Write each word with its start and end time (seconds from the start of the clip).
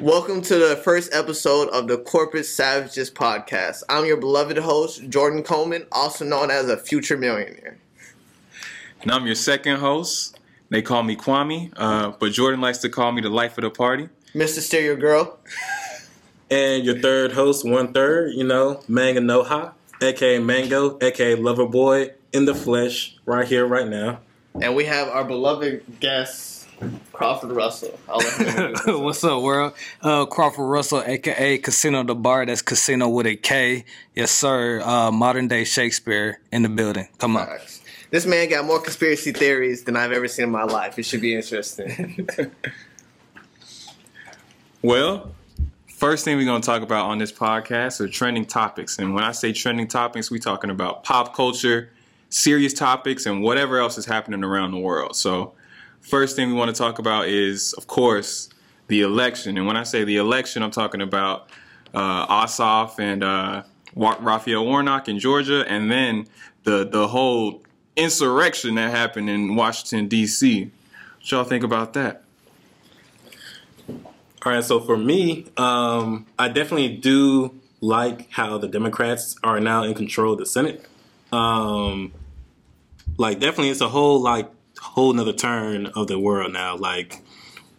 Welcome 0.00 0.40
to 0.42 0.56
the 0.56 0.76
first 0.76 1.14
episode 1.14 1.68
of 1.68 1.86
the 1.86 1.98
Corporate 1.98 2.46
Savages 2.46 3.10
podcast. 3.10 3.82
I'm 3.86 4.06
your 4.06 4.16
beloved 4.16 4.56
host, 4.56 5.06
Jordan 5.10 5.42
Coleman, 5.42 5.86
also 5.92 6.24
known 6.24 6.50
as 6.50 6.70
a 6.70 6.78
future 6.78 7.18
millionaire. 7.18 7.76
And 9.02 9.12
I'm 9.12 9.26
your 9.26 9.34
second 9.34 9.76
host. 9.76 10.38
They 10.70 10.80
call 10.80 11.02
me 11.02 11.16
Kwame, 11.16 11.74
uh, 11.76 12.12
but 12.18 12.32
Jordan 12.32 12.62
likes 12.62 12.78
to 12.78 12.88
call 12.88 13.12
me 13.12 13.20
the 13.20 13.28
life 13.28 13.58
of 13.58 13.62
the 13.62 13.70
party. 13.70 14.08
Mr. 14.34 14.60
Stereo 14.60 14.96
Girl. 14.96 15.38
And 16.50 16.82
your 16.82 16.98
third 16.98 17.32
host, 17.32 17.68
one 17.68 17.92
third, 17.92 18.32
you 18.32 18.44
know, 18.44 18.82
Manga 18.88 19.20
Noha, 19.20 19.74
aka 20.00 20.38
Mango, 20.38 20.96
aka 21.02 21.34
Lover 21.34 21.66
Boy 21.66 22.12
in 22.32 22.46
the 22.46 22.54
flesh, 22.54 23.18
right 23.26 23.46
here, 23.46 23.66
right 23.66 23.86
now. 23.86 24.20
And 24.62 24.74
we 24.74 24.86
have 24.86 25.08
our 25.08 25.24
beloved 25.24 26.00
guest, 26.00 26.59
Crawford 27.12 27.52
Russell. 27.52 27.98
I'll 28.08 28.18
let 28.18 28.32
him 28.34 28.46
introduce 28.46 28.78
himself. 28.84 29.02
What's 29.02 29.24
up, 29.24 29.42
world? 29.42 29.72
Uh, 30.02 30.26
Crawford 30.26 30.66
Russell, 30.66 31.02
aka 31.04 31.58
Casino 31.58 32.02
the 32.04 32.14
Bar. 32.14 32.46
That's 32.46 32.62
Casino 32.62 33.08
with 33.08 33.26
a 33.26 33.36
K. 33.36 33.84
Yes, 34.14 34.30
sir. 34.30 34.80
Uh, 34.82 35.10
modern 35.10 35.48
day 35.48 35.64
Shakespeare 35.64 36.40
in 36.52 36.62
the 36.62 36.68
building. 36.68 37.08
Come 37.18 37.36
on. 37.36 37.46
Facts. 37.46 37.82
This 38.10 38.26
man 38.26 38.48
got 38.48 38.64
more 38.64 38.80
conspiracy 38.80 39.32
theories 39.32 39.84
than 39.84 39.96
I've 39.96 40.12
ever 40.12 40.26
seen 40.26 40.44
in 40.44 40.50
my 40.50 40.64
life. 40.64 40.98
It 40.98 41.04
should 41.04 41.20
be 41.20 41.34
interesting. 41.34 42.28
Well, 44.82 45.32
first 45.88 46.24
thing 46.24 46.38
we're 46.38 46.46
going 46.46 46.62
to 46.62 46.66
talk 46.66 46.80
about 46.80 47.04
on 47.06 47.18
this 47.18 47.30
podcast 47.30 48.00
are 48.00 48.08
trending 48.08 48.46
topics. 48.46 48.98
And 48.98 49.14
when 49.14 49.24
I 49.24 49.32
say 49.32 49.52
trending 49.52 49.88
topics, 49.88 50.30
we're 50.30 50.38
talking 50.38 50.70
about 50.70 51.04
pop 51.04 51.34
culture, 51.34 51.90
serious 52.30 52.72
topics, 52.72 53.26
and 53.26 53.42
whatever 53.42 53.78
else 53.78 53.98
is 53.98 54.06
happening 54.06 54.42
around 54.42 54.70
the 54.70 54.78
world. 54.78 55.16
So, 55.16 55.52
first 56.00 56.36
thing 56.36 56.48
we 56.48 56.54
want 56.54 56.74
to 56.74 56.78
talk 56.78 56.98
about 56.98 57.28
is, 57.28 57.72
of 57.74 57.86
course, 57.86 58.48
the 58.88 59.02
election. 59.02 59.56
And 59.56 59.66
when 59.66 59.76
I 59.76 59.84
say 59.84 60.04
the 60.04 60.16
election, 60.16 60.62
I'm 60.62 60.70
talking 60.70 61.00
about 61.00 61.48
uh, 61.94 62.26
Ossoff 62.26 62.98
and 62.98 63.22
uh, 63.22 63.62
Raphael 63.94 64.64
Warnock 64.64 65.08
in 65.08 65.18
Georgia, 65.18 65.64
and 65.68 65.90
then 65.90 66.26
the 66.64 66.86
the 66.86 67.08
whole 67.08 67.62
insurrection 67.96 68.74
that 68.76 68.90
happened 68.90 69.30
in 69.30 69.56
Washington 69.56 70.08
D.C. 70.08 70.70
What 71.18 71.30
y'all 71.30 71.44
think 71.44 71.64
about 71.64 71.92
that? 71.94 72.24
All 74.42 74.52
right, 74.52 74.64
so 74.64 74.80
for 74.80 74.96
me, 74.96 75.46
um, 75.58 76.26
I 76.38 76.48
definitely 76.48 76.96
do 76.96 77.54
like 77.80 78.30
how 78.30 78.56
the 78.56 78.68
Democrats 78.68 79.36
are 79.42 79.60
now 79.60 79.82
in 79.82 79.94
control 79.94 80.32
of 80.32 80.38
the 80.38 80.46
Senate. 80.46 80.86
Um, 81.30 82.12
like, 83.18 83.38
definitely, 83.38 83.68
it's 83.68 83.82
a 83.82 83.88
whole 83.88 84.20
like 84.20 84.50
whole 84.80 85.10
another 85.10 85.32
turn 85.32 85.86
of 85.86 86.06
the 86.06 86.18
world 86.18 86.52
now. 86.52 86.76
Like, 86.76 87.22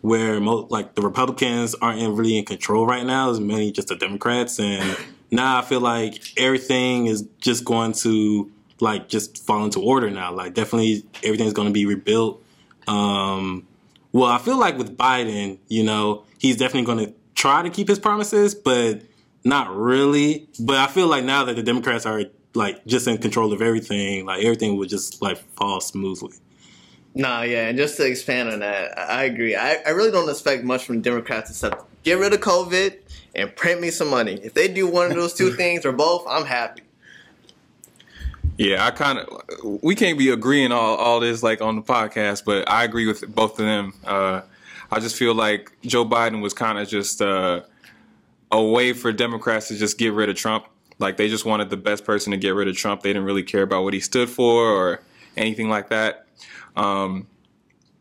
where 0.01 0.39
mo- 0.39 0.67
like 0.69 0.95
the 0.95 1.01
Republicans 1.01 1.75
aren't 1.75 1.99
really 2.17 2.37
in 2.37 2.45
control 2.45 2.85
right 2.85 3.05
now, 3.05 3.29
it's 3.29 3.39
mainly 3.39 3.71
just 3.71 3.89
the 3.89 3.95
Democrats, 3.95 4.59
and 4.59 4.97
now 5.29 5.59
I 5.59 5.61
feel 5.61 5.79
like 5.81 6.21
everything 6.37 7.07
is 7.07 7.27
just 7.39 7.65
going 7.65 7.93
to 7.93 8.51
like 8.79 9.07
just 9.09 9.45
fall 9.45 9.63
into 9.63 9.79
order 9.79 10.09
now. 10.09 10.33
Like, 10.33 10.53
definitely, 10.53 11.05
everything's 11.23 11.53
going 11.53 11.67
to 11.67 11.73
be 11.73 11.85
rebuilt. 11.85 12.43
Um, 12.87 13.67
well, 14.11 14.29
I 14.29 14.39
feel 14.39 14.57
like 14.57 14.77
with 14.77 14.97
Biden, 14.97 15.59
you 15.67 15.83
know, 15.83 16.23
he's 16.39 16.57
definitely 16.57 16.85
going 16.85 17.05
to 17.05 17.13
try 17.35 17.61
to 17.61 17.69
keep 17.69 17.87
his 17.87 17.99
promises, 17.99 18.55
but 18.55 19.01
not 19.43 19.75
really. 19.75 20.47
But 20.59 20.77
I 20.77 20.87
feel 20.87 21.07
like 21.07 21.23
now 21.23 21.45
that 21.45 21.55
the 21.55 21.63
Democrats 21.63 22.05
are 22.05 22.23
like 22.53 22.85
just 22.85 23.07
in 23.07 23.17
control 23.19 23.53
of 23.53 23.61
everything, 23.61 24.25
like 24.25 24.43
everything 24.43 24.77
would 24.77 24.89
just 24.89 25.21
like 25.21 25.37
fall 25.55 25.79
smoothly. 25.79 26.33
Nah, 27.13 27.41
yeah, 27.41 27.67
and 27.67 27.77
just 27.77 27.97
to 27.97 28.05
expand 28.05 28.49
on 28.49 28.59
that, 28.59 28.97
I 28.97 29.01
I 29.01 29.23
agree. 29.23 29.55
I, 29.55 29.75
I 29.85 29.89
really 29.89 30.11
don't 30.11 30.29
expect 30.29 30.63
much 30.63 30.85
from 30.85 31.01
Democrats 31.01 31.49
except 31.49 31.83
get 32.03 32.17
rid 32.17 32.33
of 32.33 32.39
COVID 32.39 32.97
and 33.35 33.55
print 33.55 33.81
me 33.81 33.91
some 33.91 34.09
money. 34.09 34.35
If 34.35 34.53
they 34.53 34.67
do 34.67 34.87
one 34.87 35.11
of 35.11 35.17
those 35.17 35.33
two 35.33 35.51
things 35.55 35.85
or 35.85 35.91
both, 35.91 36.25
I'm 36.27 36.45
happy. 36.45 36.83
Yeah, 38.57 38.85
I 38.85 38.91
kind 38.91 39.19
of 39.19 39.81
we 39.83 39.95
can't 39.95 40.17
be 40.17 40.29
agreeing 40.29 40.71
all 40.71 40.95
all 40.95 41.19
this 41.19 41.43
like 41.43 41.61
on 41.61 41.75
the 41.75 41.81
podcast, 41.81 42.45
but 42.45 42.69
I 42.69 42.83
agree 42.83 43.07
with 43.07 43.33
both 43.33 43.59
of 43.59 43.65
them. 43.65 43.93
Uh, 44.05 44.41
I 44.91 44.99
just 44.99 45.15
feel 45.15 45.33
like 45.33 45.71
Joe 45.81 46.05
Biden 46.05 46.41
was 46.41 46.53
kind 46.53 46.77
of 46.77 46.87
just 46.87 47.21
uh, 47.21 47.61
a 48.51 48.63
way 48.63 48.93
for 48.93 49.11
Democrats 49.11 49.69
to 49.69 49.75
just 49.75 49.97
get 49.97 50.13
rid 50.13 50.29
of 50.29 50.35
Trump. 50.35 50.65
Like 50.99 51.17
they 51.17 51.27
just 51.27 51.45
wanted 51.45 51.69
the 51.69 51.77
best 51.77 52.05
person 52.05 52.31
to 52.31 52.37
get 52.37 52.51
rid 52.51 52.67
of 52.67 52.75
Trump. 52.75 53.01
They 53.01 53.09
didn't 53.09 53.23
really 53.23 53.43
care 53.43 53.63
about 53.63 53.83
what 53.83 53.93
he 53.93 53.99
stood 53.99 54.29
for 54.29 54.65
or 54.65 55.01
anything 55.37 55.69
like 55.69 55.89
that. 55.89 56.27
Um, 56.75 57.27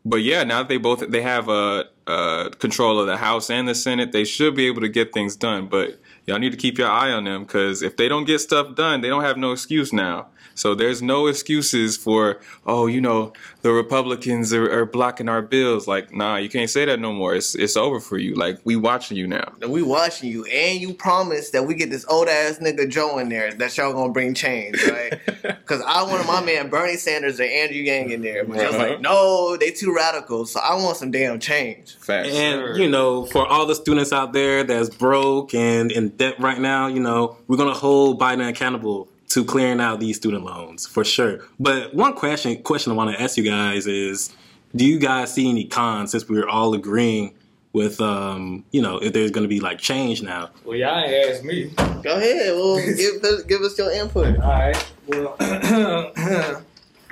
but 0.03 0.17
yeah, 0.17 0.43
now 0.43 0.59
that 0.59 0.67
they 0.67 0.77
both 0.77 1.07
they 1.09 1.21
have 1.21 1.49
uh, 1.49 1.85
uh, 2.07 2.49
control 2.59 2.99
of 2.99 3.07
the 3.07 3.17
House 3.17 3.49
and 3.49 3.67
the 3.67 3.75
Senate, 3.75 4.11
they 4.11 4.23
should 4.23 4.55
be 4.55 4.67
able 4.67 4.81
to 4.81 4.89
get 4.89 5.13
things 5.13 5.35
done. 5.35 5.67
But 5.67 5.99
y'all 6.25 6.39
need 6.39 6.51
to 6.51 6.57
keep 6.57 6.77
your 6.77 6.89
eye 6.89 7.11
on 7.11 7.25
them 7.25 7.43
because 7.43 7.81
if 7.81 7.97
they 7.97 8.07
don't 8.07 8.25
get 8.25 8.39
stuff 8.39 8.75
done, 8.75 9.01
they 9.01 9.09
don't 9.09 9.23
have 9.23 9.37
no 9.37 9.51
excuse 9.51 9.93
now. 9.93 10.27
So 10.55 10.75
there's 10.75 11.01
no 11.01 11.27
excuses 11.27 11.97
for 11.97 12.39
oh, 12.65 12.87
you 12.87 13.01
know, 13.01 13.33
the 13.61 13.71
Republicans 13.71 14.53
are, 14.53 14.71
are 14.71 14.85
blocking 14.85 15.29
our 15.29 15.41
bills. 15.41 15.87
Like, 15.87 16.13
nah, 16.13 16.35
you 16.37 16.49
can't 16.49 16.69
say 16.69 16.85
that 16.85 16.99
no 16.99 17.11
more. 17.13 17.33
It's 17.35 17.55
it's 17.55 17.75
over 17.77 17.99
for 17.99 18.17
you. 18.17 18.35
Like 18.35 18.59
we 18.63 18.75
watching 18.75 19.17
you 19.17 19.27
now. 19.27 19.53
And 19.61 19.71
we 19.71 19.81
watching 19.81 20.29
you, 20.29 20.45
and 20.45 20.79
you 20.79 20.93
promised 20.93 21.53
that 21.53 21.65
we 21.65 21.73
get 21.73 21.89
this 21.89 22.05
old 22.09 22.27
ass 22.27 22.59
nigga 22.59 22.89
Joe 22.89 23.17
in 23.19 23.29
there 23.29 23.53
that 23.53 23.77
y'all 23.77 23.93
gonna 23.93 24.11
bring 24.11 24.33
change, 24.33 24.77
right? 24.87 25.13
Because 25.61 25.81
I 25.87 26.03
wanted 26.03 26.27
my 26.27 26.41
man 26.43 26.69
Bernie 26.69 26.97
Sanders 26.97 27.39
or 27.39 27.43
Andrew 27.43 27.77
Yang 27.77 28.11
in 28.11 28.21
there, 28.21 28.43
but 28.43 28.59
I 28.59 28.65
was 28.67 28.75
Uh-huh. 28.75 28.87
like, 28.89 29.01
no, 29.01 29.55
they 29.57 29.71
too 29.71 29.93
radical, 29.95 30.45
so 30.45 30.59
I 30.59 30.75
want 30.75 30.97
some 30.97 31.11
damn 31.11 31.39
change. 31.39 31.95
Facts. 31.95 32.29
And 32.29 32.77
you 32.77 32.89
know, 32.89 33.25
for 33.25 33.47
all 33.47 33.65
the 33.65 33.75
students 33.75 34.11
out 34.11 34.33
there 34.33 34.63
that's 34.65 34.89
broke 34.89 35.53
and 35.53 35.91
in 35.91 36.09
debt 36.09 36.35
right 36.39 36.59
now, 36.59 36.87
you 36.87 36.99
know, 36.99 37.37
we're 37.47 37.57
gonna 37.57 37.73
hold 37.73 38.19
Biden 38.19 38.47
accountable 38.49 39.07
to 39.31 39.45
clearing 39.45 39.79
out 39.79 40.01
these 40.01 40.17
student 40.17 40.43
loans 40.43 40.85
for 40.85 41.05
sure. 41.05 41.39
But 41.57 41.93
one 41.93 42.13
question 42.13 42.61
question 42.63 42.91
I 42.91 42.95
want 42.95 43.15
to 43.15 43.21
ask 43.21 43.37
you 43.37 43.43
guys 43.43 43.87
is, 43.87 44.33
do 44.75 44.85
you 44.85 44.99
guys 44.99 45.33
see 45.33 45.49
any 45.49 45.63
cons 45.63 46.11
since 46.11 46.27
we're 46.27 46.49
all 46.49 46.73
agreeing 46.73 47.33
with 47.71 48.01
um, 48.01 48.65
you 48.71 48.81
know, 48.81 48.97
if 48.97 49.13
there's 49.13 49.31
gonna 49.31 49.47
be 49.47 49.61
like 49.61 49.79
change 49.79 50.21
now? 50.21 50.49
Well, 50.65 50.75
y'all 50.75 50.99
ain't 50.99 51.29
asked 51.29 51.45
me. 51.45 51.71
Go 52.03 52.17
ahead, 52.17 52.53
well, 52.55 52.75
give 52.97 53.23
us, 53.23 53.43
give 53.43 53.61
us 53.61 53.77
your 53.77 53.91
input. 53.93 54.37
All 54.39 54.49
right. 54.49 54.93
Well, 55.07 55.35
let 55.39 56.63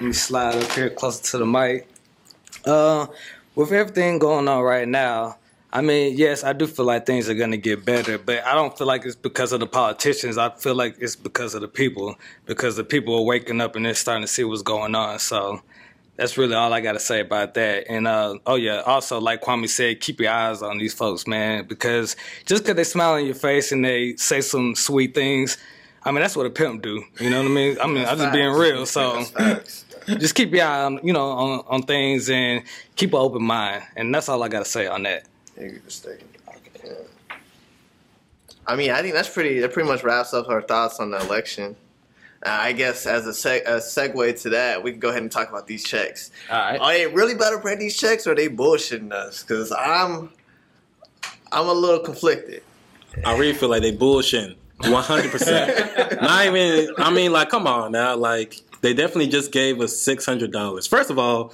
me 0.01 0.11
slide 0.11 0.55
up 0.55 0.71
here 0.73 0.89
closer 0.89 1.23
to 1.31 1.37
the 1.37 1.45
mic. 1.45 1.87
Uh, 2.65 3.07
with 3.55 3.71
everything 3.71 4.19
going 4.19 4.49
on 4.49 4.61
right 4.61 4.87
now, 4.87 5.37
I 5.71 5.81
mean, 5.81 6.17
yes, 6.17 6.43
I 6.43 6.53
do 6.53 6.65
feel 6.65 6.85
like 6.85 7.05
things 7.05 7.29
are 7.29 7.35
going 7.35 7.51
to 7.51 7.57
get 7.57 7.85
better, 7.85 8.17
but 8.17 8.43
I 8.43 8.55
don't 8.55 8.75
feel 8.75 8.87
like 8.87 9.05
it's 9.05 9.15
because 9.15 9.51
of 9.51 9.59
the 9.59 9.67
politicians. 9.67 10.37
I 10.37 10.49
feel 10.49 10.73
like 10.73 10.95
it's 10.99 11.15
because 11.15 11.53
of 11.53 11.61
the 11.61 11.67
people, 11.67 12.15
because 12.45 12.75
the 12.75 12.83
people 12.83 13.15
are 13.15 13.21
waking 13.23 13.61
up 13.61 13.75
and 13.75 13.85
they're 13.85 13.93
starting 13.93 14.23
to 14.23 14.27
see 14.27 14.43
what's 14.43 14.63
going 14.63 14.95
on. 14.95 15.19
So 15.19 15.61
that's 16.15 16.39
really 16.39 16.55
all 16.55 16.73
I 16.73 16.81
got 16.81 16.93
to 16.93 16.99
say 16.99 17.21
about 17.21 17.53
that. 17.53 17.85
And 17.87 18.07
uh, 18.07 18.39
oh 18.47 18.55
yeah, 18.55 18.81
also 18.81 19.21
like 19.21 19.43
Kwame 19.43 19.69
said, 19.69 20.01
keep 20.01 20.19
your 20.19 20.31
eyes 20.31 20.63
on 20.63 20.79
these 20.79 20.93
folks, 20.93 21.27
man, 21.27 21.65
because 21.65 22.15
just 22.45 22.63
because 22.63 22.75
they 22.75 22.83
smile 22.83 23.15
in 23.15 23.27
your 23.27 23.35
face 23.35 23.71
and 23.71 23.85
they 23.85 24.15
say 24.17 24.41
some 24.41 24.73
sweet 24.75 25.13
things, 25.13 25.57
I 26.03 26.11
mean 26.11 26.21
that's 26.21 26.35
what 26.35 26.47
a 26.47 26.49
pimp 26.49 26.81
do. 26.81 27.03
You 27.19 27.29
know 27.29 27.43
what 27.43 27.51
I 27.51 27.53
mean? 27.53 27.77
I 27.79 27.87
mean 27.87 28.05
I'm 28.05 28.17
just 28.17 28.33
being 28.33 28.51
real. 28.51 28.87
So 28.87 29.23
just 30.07 30.33
keep 30.33 30.51
your 30.51 30.65
eye 30.65 30.83
on 30.83 30.99
you 31.03 31.13
know 31.13 31.29
on, 31.29 31.63
on 31.67 31.83
things 31.83 32.29
and 32.29 32.63
keep 32.95 33.13
an 33.13 33.19
open 33.19 33.43
mind, 33.43 33.83
and 33.95 34.13
that's 34.13 34.27
all 34.27 34.41
I 34.41 34.47
got 34.47 34.59
to 34.59 34.69
say 34.69 34.87
on 34.87 35.03
that. 35.03 35.28
Thank 35.59 35.73
you 35.73 35.81
for. 35.81 36.87
Yeah. 36.87 36.93
I 38.65 38.75
mean, 38.75 38.91
I 38.91 39.01
think 39.01 39.13
that's 39.13 39.29
pretty. 39.29 39.59
That 39.59 39.73
pretty 39.73 39.89
much 39.89 40.03
wraps 40.03 40.33
up 40.33 40.47
our 40.49 40.61
thoughts 40.61 40.99
on 40.99 41.11
the 41.11 41.19
election. 41.19 41.75
Uh, 42.45 42.49
I 42.49 42.71
guess 42.71 43.05
as 43.05 43.27
a, 43.27 43.31
seg- 43.31 43.65
a 43.65 43.79
segue 43.79 44.41
to 44.43 44.49
that, 44.51 44.81
we 44.81 44.91
can 44.91 44.99
go 45.01 45.09
ahead 45.09 45.21
and 45.21 45.31
talk 45.31 45.49
about 45.49 45.67
these 45.67 45.83
checks. 45.83 46.31
All 46.49 46.57
right. 46.57 46.79
Are 46.79 46.93
they 46.93 47.07
really 47.07 47.33
about 47.33 47.49
to 47.49 47.59
print 47.59 47.81
these 47.81 47.97
checks, 47.97 48.25
or 48.25 48.31
are 48.31 48.35
they 48.35 48.47
bullshitting 48.47 49.11
us? 49.11 49.43
Because 49.43 49.73
I'm, 49.73 50.31
I'm 51.51 51.67
a 51.67 51.73
little 51.73 51.99
conflicted. 51.99 52.63
I 53.25 53.37
really 53.37 53.53
feel 53.53 53.67
like 53.69 53.81
they 53.81 53.91
bullshitting. 53.95 54.55
One 54.85 55.03
hundred 55.03 55.31
percent. 55.31 56.21
Not 56.21 56.45
even. 56.45 56.93
I 56.97 57.11
mean, 57.11 57.33
like, 57.33 57.49
come 57.49 57.67
on 57.67 57.91
now. 57.91 58.15
Like, 58.15 58.61
they 58.79 58.93
definitely 58.93 59.27
just 59.27 59.51
gave 59.51 59.81
us 59.81 59.97
six 59.97 60.25
hundred 60.25 60.53
dollars. 60.53 60.87
First 60.87 61.09
of 61.09 61.19
all, 61.19 61.53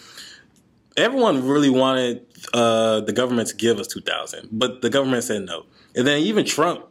everyone 0.98 1.48
really 1.48 1.70
wanted 1.70 2.26
uh, 2.54 3.02
the 3.02 3.14
government 3.14 3.50
to 3.50 3.56
give 3.56 3.80
us 3.80 3.88
two 3.88 4.02
thousand, 4.02 4.50
but 4.52 4.82
the 4.82 4.90
government 4.90 5.24
said 5.24 5.44
no. 5.44 5.66
And 5.96 6.06
then 6.06 6.20
even 6.20 6.46
Trump. 6.46 6.86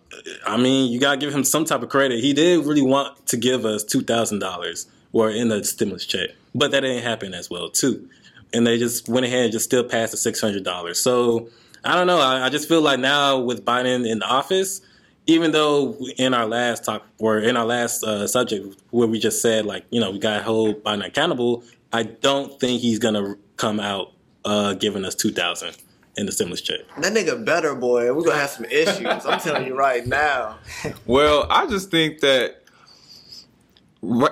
I 0.47 0.57
mean, 0.57 0.91
you 0.91 1.01
gotta 1.01 1.19
give 1.19 1.35
him 1.35 1.45
some 1.45 1.65
type 1.65 1.83
of 1.83 1.89
credit. 1.89 2.21
He 2.21 2.33
did 2.33 2.65
really 2.65 2.83
want 2.83 3.27
to 3.27 3.37
give 3.37 3.65
us 3.65 3.85
two 3.85 4.03
thousand 4.03 4.39
dollars, 4.39 4.87
or 5.13 5.31
in 5.31 5.49
the 5.49 5.63
stimulus 5.65 6.07
check, 6.07 6.31
but 6.55 6.71
that 6.71 6.81
didn't 6.81 7.03
happen 7.03 7.35
as 7.35 7.51
well 7.51 7.69
too. 7.69 8.09
And 8.53 8.67
they 8.67 8.79
just 8.79 9.09
went 9.09 9.27
ahead 9.27 9.45
and 9.45 9.53
just 9.53 9.65
still 9.65 9.85
passed 9.85 10.13
the 10.13 10.19
six 10.19 10.41
hundred 10.41 10.65
dollars. 10.65 11.01
So 11.01 11.49
I 11.85 11.95
don't 11.97 12.07
know. 12.07 12.21
I, 12.21 12.47
I 12.47 12.49
just 12.49 12.69
feel 12.69 12.81
like 12.81 13.01
now 13.01 13.39
with 13.39 13.65
Biden 13.65 14.09
in 14.09 14.23
office, 14.23 14.81
even 15.27 15.51
though 15.51 15.97
in 16.17 16.33
our 16.33 16.47
last 16.47 16.85
talk 16.85 17.05
or 17.19 17.39
in 17.39 17.57
our 17.57 17.67
last 17.67 18.05
uh, 18.05 18.27
subject 18.27 18.77
where 18.91 19.09
we 19.09 19.19
just 19.19 19.43
said 19.43 19.67
like 19.67 19.85
you 19.91 20.01
know 20.01 20.11
we 20.11 20.19
got 20.19 20.39
to 20.39 20.43
hold 20.45 20.83
Biden 20.85 21.05
accountable, 21.05 21.65
I 21.93 22.05
don't 22.05 22.59
think 22.59 22.81
he's 22.81 22.99
gonna 22.99 23.37
come 23.57 23.81
out 23.81 24.13
uh, 24.45 24.75
giving 24.75 25.05
us 25.05 25.15
two 25.15 25.31
thousand. 25.33 25.77
in 26.17 26.27
the 26.27 26.33
stimulus 26.33 26.61
check. 26.61 26.81
That 27.01 27.13
nigga 27.13 27.45
better, 27.45 27.75
boy. 27.75 28.13
We're 28.15 28.23
gonna 28.23 28.39
have 28.39 28.51
some 28.51 28.67
issues. 28.67 29.27
I'm 29.27 29.41
telling 29.41 29.67
you 29.67 29.75
right 29.75 30.07
now. 30.07 30.59
Well, 31.07 31.47
I 31.51 31.67
just 31.67 31.91
think 31.91 32.21
that 32.21 32.61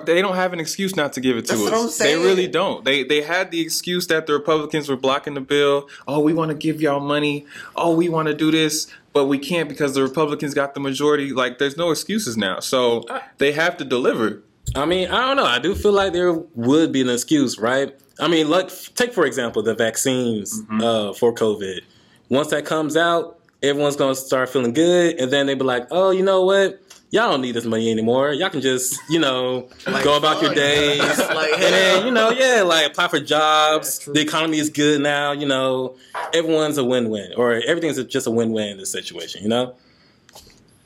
they 0.05 0.21
don't 0.21 0.35
have 0.35 0.53
an 0.53 0.59
excuse 0.59 0.95
not 0.95 1.13
to 1.13 1.19
give 1.19 1.35
it 1.35 1.45
to 1.45 1.53
That's 1.55 1.63
us. 1.63 1.71
what 1.71 2.03
I'm 2.03 2.07
They 2.07 2.15
really 2.15 2.47
don't. 2.47 2.85
They 2.85 3.03
they 3.03 3.21
had 3.23 3.49
the 3.51 3.59
excuse 3.59 4.05
that 4.07 4.27
the 4.27 4.33
Republicans 4.33 4.87
were 4.87 4.95
blocking 4.95 5.33
the 5.33 5.41
bill. 5.41 5.89
Oh, 6.07 6.19
we 6.19 6.31
want 6.33 6.49
to 6.51 6.55
give 6.55 6.79
y'all 6.79 6.99
money. 6.99 7.47
Oh, 7.75 7.95
we 7.95 8.07
want 8.07 8.27
to 8.27 8.35
do 8.35 8.51
this, 8.51 8.87
but 9.13 9.25
we 9.25 9.39
can't 9.39 9.67
because 9.67 9.95
the 9.95 10.03
Republicans 10.03 10.53
got 10.53 10.75
the 10.75 10.79
majority. 10.79 11.33
Like, 11.33 11.57
there's 11.57 11.75
no 11.75 11.89
excuses 11.91 12.37
now. 12.37 12.59
So 12.59 13.03
they 13.39 13.51
have 13.53 13.75
to 13.77 13.83
deliver. 13.85 14.43
I 14.75 14.85
mean, 14.85 15.09
I 15.09 15.25
don't 15.27 15.37
know. 15.37 15.45
I 15.45 15.57
do 15.59 15.73
feel 15.75 15.91
like 15.91 16.13
there 16.13 16.31
would 16.33 16.91
be 16.91 17.01
an 17.01 17.09
excuse, 17.09 17.57
right? 17.57 17.99
I 18.19 18.27
mean, 18.27 18.49
like 18.49 18.69
take 18.95 19.13
for 19.13 19.25
example 19.25 19.63
the 19.63 19.75
vaccines 19.75 20.61
uh, 20.71 21.13
for 21.13 21.33
COVID. 21.33 21.81
Once 22.29 22.49
that 22.49 22.65
comes 22.65 22.95
out, 22.95 23.39
everyone's 23.61 23.95
gonna 23.95 24.15
start 24.15 24.49
feeling 24.49 24.73
good, 24.73 25.15
and 25.19 25.31
then 25.31 25.47
they 25.47 25.55
be 25.55 25.63
like, 25.63 25.87
"Oh, 25.91 26.11
you 26.11 26.23
know 26.23 26.43
what? 26.45 26.79
Y'all 27.09 27.29
don't 27.29 27.41
need 27.41 27.51
this 27.51 27.65
money 27.65 27.91
anymore. 27.91 28.33
Y'all 28.33 28.49
can 28.49 28.61
just, 28.61 28.99
you 29.07 29.19
know, 29.19 29.69
go 30.03 30.17
about 30.17 30.41
your 30.41 30.53
days." 30.55 30.99
Like, 31.19 31.53
and 31.53 31.61
then, 31.61 32.05
you 32.05 32.11
know, 32.11 32.31
yeah, 32.31 32.61
like 32.61 32.87
apply 32.87 33.07
for 33.07 33.19
jobs. 33.19 34.05
The 34.05 34.21
economy 34.21 34.59
is 34.59 34.69
good 34.69 35.01
now. 35.01 35.31
You 35.31 35.47
know, 35.47 35.95
everyone's 36.33 36.77
a 36.77 36.83
win-win, 36.83 37.33
or 37.37 37.53
everything's 37.53 38.03
just 38.05 38.27
a 38.27 38.31
win-win 38.31 38.69
in 38.69 38.77
this 38.77 38.91
situation. 38.91 39.43
You 39.43 39.49
know. 39.49 39.75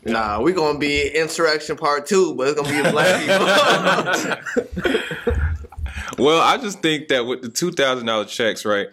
Nah, 0.05 0.41
we're 0.41 0.55
gonna 0.55 0.79
be 0.79 1.09
insurrection 1.09 1.75
part 1.75 2.05
two, 2.07 2.33
but 2.35 2.47
it's 2.47 2.61
gonna 2.61 2.69
be 2.69 2.87
a 2.87 2.91
black 2.91 4.39
people. 4.83 5.33
Well, 6.17 6.41
I 6.41 6.57
just 6.57 6.81
think 6.81 7.09
that 7.09 7.25
with 7.25 7.41
the 7.41 7.49
two 7.49 7.71
thousand 7.71 8.07
dollar 8.07 8.25
checks, 8.25 8.65
right? 8.65 8.87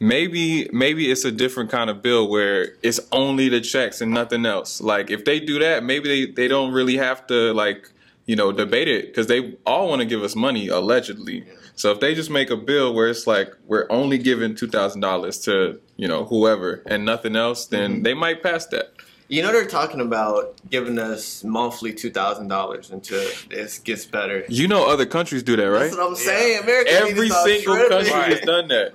Maybe 0.00 0.68
maybe 0.72 1.10
it's 1.10 1.24
a 1.24 1.32
different 1.32 1.70
kind 1.70 1.90
of 1.90 2.02
bill 2.02 2.28
where 2.28 2.74
it's 2.82 3.00
only 3.10 3.48
the 3.48 3.60
checks 3.60 4.00
and 4.00 4.12
nothing 4.12 4.46
else. 4.46 4.80
Like 4.80 5.10
if 5.10 5.24
they 5.24 5.40
do 5.40 5.58
that, 5.58 5.82
maybe 5.82 6.08
they, 6.08 6.32
they 6.32 6.48
don't 6.48 6.72
really 6.72 6.96
have 6.96 7.26
to 7.28 7.52
like 7.52 7.90
you 8.26 8.36
know 8.36 8.52
debate 8.52 8.88
it 8.88 9.06
because 9.06 9.26
they 9.26 9.56
all 9.66 9.88
want 9.88 10.00
to 10.00 10.06
give 10.06 10.22
us 10.22 10.36
money 10.36 10.68
allegedly. 10.68 11.44
So 11.74 11.92
if 11.92 12.00
they 12.00 12.14
just 12.14 12.30
make 12.30 12.50
a 12.50 12.56
bill 12.56 12.92
where 12.92 13.08
it's 13.08 13.26
like 13.26 13.52
we're 13.66 13.86
only 13.90 14.18
giving 14.18 14.54
two 14.54 14.68
thousand 14.68 15.00
dollars 15.00 15.38
to 15.40 15.80
you 15.96 16.06
know 16.06 16.24
whoever 16.24 16.82
and 16.86 17.04
nothing 17.04 17.34
else, 17.34 17.66
then 17.66 17.94
mm-hmm. 17.94 18.02
they 18.02 18.14
might 18.14 18.42
pass 18.42 18.66
that. 18.66 18.92
You 19.28 19.42
know 19.42 19.52
they're 19.52 19.66
talking 19.66 20.00
about 20.00 20.60
giving 20.70 20.98
us 20.98 21.44
monthly 21.44 21.92
two 21.92 22.10
thousand 22.10 22.48
dollars 22.48 22.90
until 22.90 23.24
this 23.50 23.78
gets 23.78 24.04
better. 24.06 24.44
You 24.48 24.68
know 24.68 24.88
other 24.88 25.06
countries 25.06 25.42
do 25.42 25.56
that, 25.56 25.64
right? 25.70 25.80
That's 25.84 25.96
what 25.96 26.08
I'm 26.08 26.16
saying. 26.16 26.62
America 26.64 26.90
needs 26.90 27.04
to 27.06 27.10
Every 27.10 27.28
single 27.30 27.76
tripping. 27.76 27.88
country 28.12 28.34
has 28.34 28.40
done 28.40 28.68
that. 28.68 28.94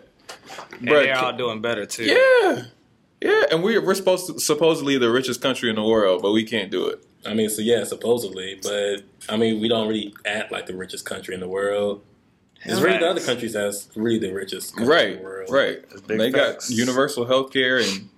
And 0.80 0.88
Bruh, 0.88 1.04
they're 1.04 1.18
all 1.18 1.34
doing 1.38 1.62
better 1.62 1.86
too. 1.86 2.04
Yeah, 2.06 2.64
yeah, 3.22 3.44
and 3.52 3.64
we're 3.64 3.84
we're 3.84 3.96
supposed 3.96 4.28
to 4.28 4.40
supposedly 4.40 4.98
the 4.98 5.10
richest 5.12 5.42
country 5.42 5.70
in 5.70 5.76
the 5.76 5.84
world, 5.84 6.22
but 6.22 6.32
we 6.32 6.44
can't 6.44 6.70
do 6.72 6.88
it. 6.88 7.04
I 7.26 7.34
mean, 7.34 7.50
so 7.50 7.62
yeah, 7.62 7.84
supposedly, 7.86 8.60
but 8.62 9.04
I 9.30 9.38
mean, 9.38 9.62
we 9.62 9.68
don't 9.70 9.88
really 9.88 10.14
act 10.26 10.52
like 10.52 10.66
the 10.66 10.76
richest 10.76 11.06
country 11.06 11.34
in 11.34 11.40
the 11.40 11.48
world. 11.48 12.02
It's 12.66 12.80
really 12.82 12.98
the 12.98 13.10
other 13.10 13.22
countries 13.22 13.54
that's 13.54 13.90
really 13.96 14.20
the 14.20 14.34
richest 14.34 14.76
country 14.76 14.84
in 14.86 14.90
Right, 15.12 15.18
the 15.18 15.24
world. 15.24 15.50
right. 15.50 16.08
big 16.08 16.18
They 16.18 16.32
facts. 16.32 16.70
got 16.70 16.78
universal 16.78 17.26
health 17.26 17.52
care 17.52 17.78
and 17.78 18.10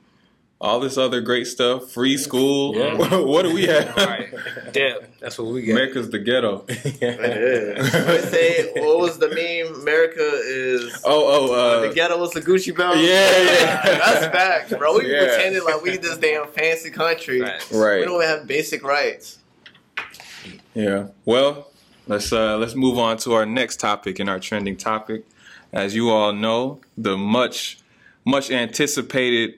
all 0.62 0.80
this 0.80 0.98
other 0.98 1.20
great 1.22 1.48
stuff, 1.48 1.92
free 1.92 2.18
school. 2.18 2.76
Yeah. 2.76 2.96
what 3.20 3.44
do 3.44 3.54
we 3.54 3.66
have? 3.66 3.96
Right. 3.98 4.34
Deb, 4.72 5.06
that's 5.20 5.38
what 5.38 5.48
we 5.48 5.62
get. 5.64 5.72
America's 5.74 6.10
the 6.10 6.20
ghetto. 6.20 6.66
It 6.68 7.04
is. 7.04 7.92
They 7.92 8.22
say 8.30 8.72
what 8.82 9.00
was 9.00 9.18
the 9.20 9.28
meme? 9.30 9.82
America 9.82 10.22
is 10.22 11.02
Oh, 11.04 11.26
oh, 11.54 11.82
the 11.82 11.90
uh, 11.90 11.94
ghetto 11.94 12.18
was 12.18 12.32
the 12.32 12.42
Gucci 12.42 12.76
belt. 12.76 12.98
yeah, 12.98 13.04
yeah. 13.04 13.82
That's 13.84 14.26
facts, 14.28 14.74
bro. 14.74 14.98
We 14.98 15.12
Yeah. 15.12 15.26
pretended 15.28 15.64
like 15.64 15.82
we 15.82 15.98
this 15.98 16.18
damn 16.18 16.48
fancy 16.48 16.90
country. 16.90 17.42
Right. 17.42 18.00
We 18.00 18.06
don't 18.06 18.16
even 18.24 18.28
have 18.28 18.48
basic 18.48 18.84
rights. 18.84 19.40
Yeah. 20.74 21.08
Well, 21.26 21.70
let's 22.08 22.32
uh 22.32 22.58
let's 22.58 22.76
move 22.76 22.98
on 22.98 23.18
to 23.18 23.34
our 23.34 23.46
next 23.46 23.80
topic 23.80 24.20
in 24.20 24.30
our 24.30 24.40
trending 24.40 24.78
topic. 24.78 25.26
As 25.74 25.96
you 25.96 26.10
all 26.10 26.32
know, 26.34 26.80
the 26.98 27.18
much 27.18 27.80
much 28.24 28.50
anticipated 28.52 29.56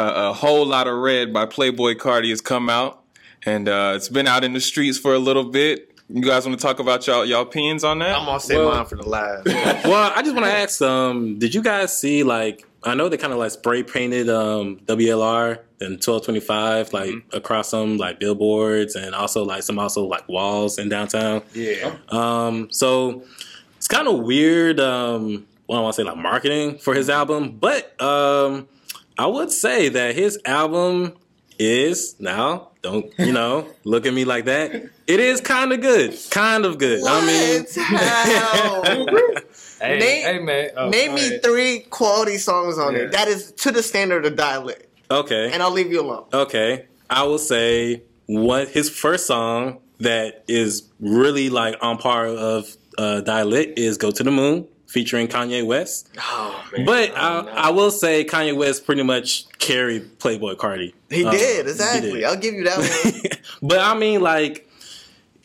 uh, 0.00 0.30
a 0.30 0.32
Whole 0.32 0.66
Lotta 0.66 0.94
Red 0.94 1.32
by 1.32 1.46
Playboi 1.46 1.96
Carti 1.96 2.30
has 2.30 2.40
come 2.40 2.68
out, 2.70 3.02
and 3.44 3.68
uh, 3.68 3.92
it's 3.96 4.08
been 4.08 4.26
out 4.26 4.44
in 4.44 4.52
the 4.52 4.60
streets 4.60 4.98
for 4.98 5.14
a 5.14 5.18
little 5.18 5.44
bit. 5.44 5.86
You 6.08 6.22
guys 6.22 6.44
want 6.46 6.58
to 6.58 6.66
talk 6.66 6.80
about 6.80 7.06
y'all 7.06 7.24
y'all 7.24 7.42
opinions 7.42 7.84
on 7.84 8.00
that? 8.00 8.16
I'm 8.18 8.24
gonna 8.26 8.40
say 8.40 8.56
Well- 8.56 8.70
mine 8.74 8.86
for 8.86 8.96
the 8.96 9.08
last. 9.08 9.46
well, 9.84 10.12
I 10.14 10.22
just 10.22 10.34
want 10.34 10.44
to 10.46 10.52
ask, 10.52 10.82
um, 10.82 11.38
did 11.38 11.54
you 11.54 11.62
guys 11.62 11.96
see 11.96 12.22
like 12.24 12.66
I 12.82 12.94
know 12.94 13.08
they 13.08 13.16
kind 13.16 13.32
of 13.32 13.38
like 13.38 13.50
spray 13.52 13.82
painted 13.82 14.28
um, 14.30 14.78
WLR 14.86 15.58
and 15.82 15.92
1225 16.02 16.92
like 16.92 17.14
across 17.32 17.68
some 17.70 17.96
like 17.96 18.18
billboards 18.18 18.96
and 18.96 19.14
also 19.14 19.44
like 19.44 19.62
some 19.62 19.78
also 19.78 20.04
like 20.04 20.28
walls 20.28 20.78
in 20.78 20.88
downtown. 20.88 21.42
yeah. 21.54 21.96
Um, 22.08 22.68
so 22.72 23.22
it's 23.76 23.86
kind 23.88 24.08
of 24.08 24.20
weird. 24.20 24.80
Um, 24.80 25.46
well, 25.68 25.78
I 25.78 25.82
want 25.82 25.94
to 25.94 26.02
say 26.02 26.08
like 26.08 26.16
marketing 26.16 26.78
for 26.78 26.94
his 26.94 27.08
album, 27.08 27.56
but 27.60 28.00
um, 28.02 28.66
I 29.20 29.26
would 29.26 29.52
say 29.52 29.90
that 29.90 30.14
his 30.14 30.38
album 30.46 31.12
is 31.58 32.16
now. 32.18 32.68
Don't 32.80 33.12
you 33.18 33.32
know? 33.32 33.66
look 33.84 34.06
at 34.06 34.14
me 34.14 34.24
like 34.24 34.46
that. 34.46 34.72
It 35.06 35.20
is 35.20 35.42
kind 35.42 35.72
of 35.74 35.82
good, 35.82 36.16
kind 36.30 36.64
of 36.64 36.78
good. 36.78 37.02
I 37.06 37.20
mean, 37.26 37.66
Hey, 39.82 39.98
Name- 39.98 40.24
hey 40.24 40.38
man. 40.38 40.70
Oh, 40.76 40.88
Name 40.88 41.14
me 41.14 41.26
ahead. 41.26 41.42
three 41.42 41.80
quality 41.90 42.38
songs 42.38 42.78
on 42.78 42.94
Yeah. 42.94 43.00
it 43.02 43.12
that 43.12 43.28
is 43.28 43.52
to 43.52 43.70
the 43.72 43.82
standard 43.82 44.24
of 44.26 44.36
Die 44.36 44.58
Lit, 44.58 44.88
okay, 45.10 45.50
and 45.52 45.62
I'll 45.62 45.70
leave 45.70 45.90
you 45.92 46.00
alone. 46.02 46.24
okay. 46.32 46.86
I 47.10 47.24
will 47.24 47.38
say 47.38 48.02
what 48.26 48.68
his 48.68 48.88
first 48.88 49.26
song 49.26 49.80
that 49.98 50.44
is 50.48 50.84
really 51.00 51.50
like 51.50 51.76
on 51.82 51.98
par 51.98 52.26
of 52.26 52.74
uh, 52.98 53.20
Die 53.22 53.42
Lit 53.42 53.78
is 53.78 53.98
"Go2DaMoon" 53.98 54.66
featuring 54.90 55.28
Kanye 55.28 55.64
West. 55.64 56.08
Oh 56.18 56.64
man, 56.76 56.84
But 56.84 57.12
I, 57.16 57.40
I 57.68 57.70
will 57.70 57.90
say 57.92 58.24
Kanye 58.24 58.56
West 58.56 58.84
pretty 58.84 59.02
much 59.04 59.48
carried 59.58 60.18
Playboi 60.18 60.56
Carti. 60.56 60.92
he 61.08 61.24
Uh, 61.24 61.30
did 61.30 61.64
he 61.64 61.70
exactly. 61.70 62.12
did. 62.12 62.24
I'll 62.24 62.36
give 62.36 62.54
you 62.54 62.64
that 62.64 62.78
one. 62.78 63.22
but 63.62 63.78
I 63.78 63.96
mean, 63.96 64.20
like, 64.20 64.66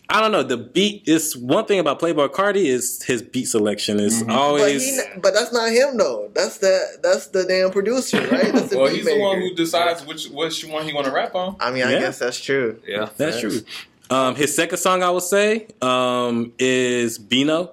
I 0.09 0.21
don't 0.21 0.31
know. 0.31 0.43
The 0.43 0.57
beat 0.57 1.07
is 1.07 1.35
one 1.37 1.65
thing 1.65 1.79
about 1.79 1.99
Playboi 1.99 2.29
Carti 2.29 2.65
is 2.65 3.03
his 3.03 3.21
beat 3.21 3.45
selection 3.45 3.99
is 3.99 4.23
but, 4.23 4.35
always. 4.35 4.83
he, 4.83 5.01
but 5.19 5.33
that's 5.33 5.51
not 5.53 5.69
him 5.71 5.97
though. 5.97 6.31
That's 6.33 6.57
the 6.59 6.97
that's 7.03 7.27
the 7.27 7.43
damn 7.43 7.69
producer, 7.71 8.17
right? 8.27 8.51
That's 8.53 8.69
the 8.69 8.77
well, 8.79 8.87
beat 8.89 8.97
he's 8.97 9.05
the 9.05 9.19
one 9.19 9.39
who 9.41 9.53
decides 9.53 10.05
which 10.05 10.27
which 10.29 10.65
one 10.65 10.85
he 10.87 10.93
want 10.93 11.05
to 11.05 11.11
rap 11.13 11.35
on. 11.35 11.55
I 11.59 11.69
mean, 11.71 11.83
I 11.83 11.91
Yeah. 11.93 11.99
guess 11.99 12.17
that's 12.19 12.39
true. 12.39 12.79
Yeah, 12.87 13.09
That's 13.17 13.39
true. 13.39 13.61
Um, 14.09 14.35
his 14.35 14.55
second 14.55 14.77
song, 14.77 15.01
I 15.01 15.09
would 15.09 15.23
say, 15.23 15.65
um, 15.81 16.53
is 16.59 17.17
Beno. 17.17 17.71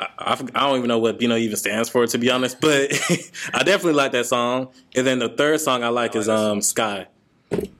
I, 0.00 0.32
I, 0.32 0.32
I 0.32 0.66
don't 0.68 0.78
even 0.78 0.88
know 0.88 0.98
what 0.98 1.18
Beno 1.18 1.38
even 1.38 1.56
stands 1.56 1.88
for, 1.88 2.06
to 2.06 2.18
be 2.18 2.30
honest, 2.30 2.60
but 2.60 2.92
I 3.54 3.62
definitely 3.62 3.94
like 3.94 4.12
that 4.12 4.26
song. 4.26 4.72
And 4.96 5.06
then 5.06 5.18
the 5.18 5.28
third 5.28 5.60
song 5.60 5.84
I 5.84 5.88
like 5.88 6.16
is 6.16 6.28
um, 6.28 6.62
Sky. 6.62 7.06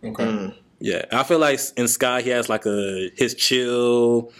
Okay. 0.05 0.55
Yeah, 0.81 1.05
I 1.13 1.23
feel 1.25 1.39
like 1.39 1.61
in 1.77 1.89
Sky 1.89 2.23
he 2.23 2.31
has 2.31 2.49
like 2.49 2.65
a 2.67 3.11
his 3.17 3.35
chill, 3.35 4.33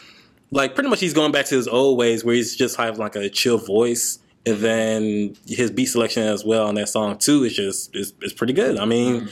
like 0.51 0.75
pretty 0.75 0.89
much 0.89 1.01
he's 1.01 1.13
going 1.13 1.33
back 1.33 1.47
to 1.47 1.55
his 1.55 1.69
old 1.69 1.99
ways 1.99 2.25
where 2.25 2.35
he's 2.35 2.57
just 2.57 2.77
have 2.77 2.99
like 2.99 3.15
a 3.15 3.29
chill 3.29 3.59
voice, 3.59 4.19
and 4.47 4.57
then 4.59 5.37
his 5.47 5.71
beat 5.71 5.87
selection 5.87 6.23
as 6.23 6.45
well 6.45 6.67
on 6.67 6.75
that 6.77 6.89
song 6.89 7.19
too 7.19 7.45
is 7.45 7.55
just 7.55 7.95
is, 7.95 8.15
is 8.23 8.33
pretty 8.33 8.55
good. 8.55 8.79
I 8.79 8.87
mean, 8.87 9.29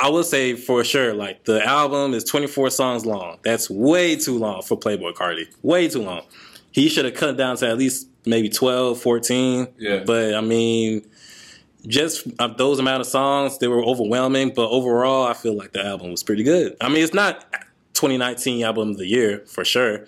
I 0.00 0.08
would 0.08 0.24
say 0.24 0.54
for 0.54 0.82
sure 0.84 1.12
like 1.12 1.44
the 1.44 1.62
album 1.64 2.14
is 2.14 2.24
24 2.24 2.70
songs 2.70 3.04
long. 3.04 3.38
That's 3.44 3.68
way 3.68 4.16
too 4.16 4.38
long 4.38 4.62
for 4.62 4.78
Playboi 4.78 5.12
Carti. 5.12 5.46
Way 5.62 5.88
too 5.88 6.02
long. 6.02 6.22
He 6.74 6.88
should 6.88 7.04
have 7.04 7.14
cut 7.14 7.36
down 7.36 7.56
to 7.58 7.68
at 7.68 7.78
least 7.78 8.08
maybe 8.26 8.48
12, 8.48 9.00
14. 9.00 9.68
Yeah. 9.78 10.02
But 10.04 10.34
I 10.34 10.40
mean, 10.40 11.06
just 11.86 12.26
uh, 12.40 12.48
those 12.48 12.80
amount 12.80 13.00
of 13.00 13.06
songs, 13.06 13.58
they 13.58 13.68
were 13.68 13.84
overwhelming. 13.84 14.52
But 14.52 14.68
overall, 14.70 15.24
I 15.24 15.34
feel 15.34 15.54
like 15.54 15.70
the 15.70 15.86
album 15.86 16.10
was 16.10 16.24
pretty 16.24 16.42
good. 16.42 16.76
I 16.80 16.88
mean, 16.88 17.04
it's 17.04 17.14
not 17.14 17.44
2019 17.92 18.64
album 18.64 18.90
of 18.90 18.98
the 18.98 19.06
year 19.06 19.44
for 19.46 19.64
sure, 19.64 20.06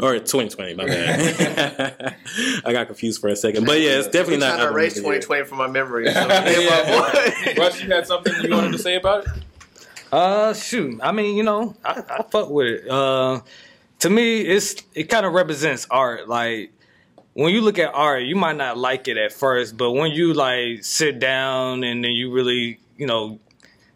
or 0.00 0.20
2020. 0.20 0.74
My 0.74 0.86
bad. 0.86 2.14
I 2.64 2.72
got 2.72 2.86
confused 2.86 3.20
for 3.20 3.28
a 3.28 3.34
second, 3.34 3.66
but 3.66 3.80
yeah, 3.80 3.98
it's 3.98 4.06
definitely 4.06 4.36
not 4.36 4.54
trying 4.54 4.68
to 4.68 4.72
erase 4.72 4.94
the 4.94 5.00
year. 5.00 5.20
2020 5.20 5.44
from 5.46 5.58
my 5.58 5.66
memory. 5.66 6.12
So 6.12 6.20
yeah, 6.28 6.30
my 6.30 7.54
boy. 7.54 7.60
Russ, 7.60 7.82
you 7.82 7.90
had 7.90 8.06
something 8.06 8.32
you 8.40 8.50
wanted 8.50 8.70
to 8.70 8.78
say 8.78 8.94
about 8.94 9.26
it? 9.26 9.32
Uh, 10.12 10.54
shoot. 10.54 11.00
I 11.02 11.10
mean, 11.10 11.36
you 11.36 11.42
know, 11.42 11.74
I, 11.84 12.00
I 12.08 12.22
fuck 12.22 12.50
with 12.50 12.68
it. 12.68 12.88
Uh, 12.88 13.40
to 14.00 14.10
me, 14.10 14.40
it's 14.40 14.82
it 14.94 15.04
kind 15.04 15.26
of 15.26 15.32
represents 15.32 15.86
art. 15.90 16.28
Like 16.28 16.72
when 17.34 17.52
you 17.52 17.60
look 17.60 17.78
at 17.78 17.94
art, 17.94 18.22
you 18.22 18.36
might 18.36 18.56
not 18.56 18.78
like 18.78 19.08
it 19.08 19.16
at 19.16 19.32
first, 19.32 19.76
but 19.76 19.92
when 19.92 20.12
you 20.12 20.34
like 20.34 20.84
sit 20.84 21.18
down 21.18 21.84
and 21.84 22.04
then 22.04 22.12
you 22.12 22.32
really, 22.32 22.78
you 22.96 23.06
know, 23.06 23.38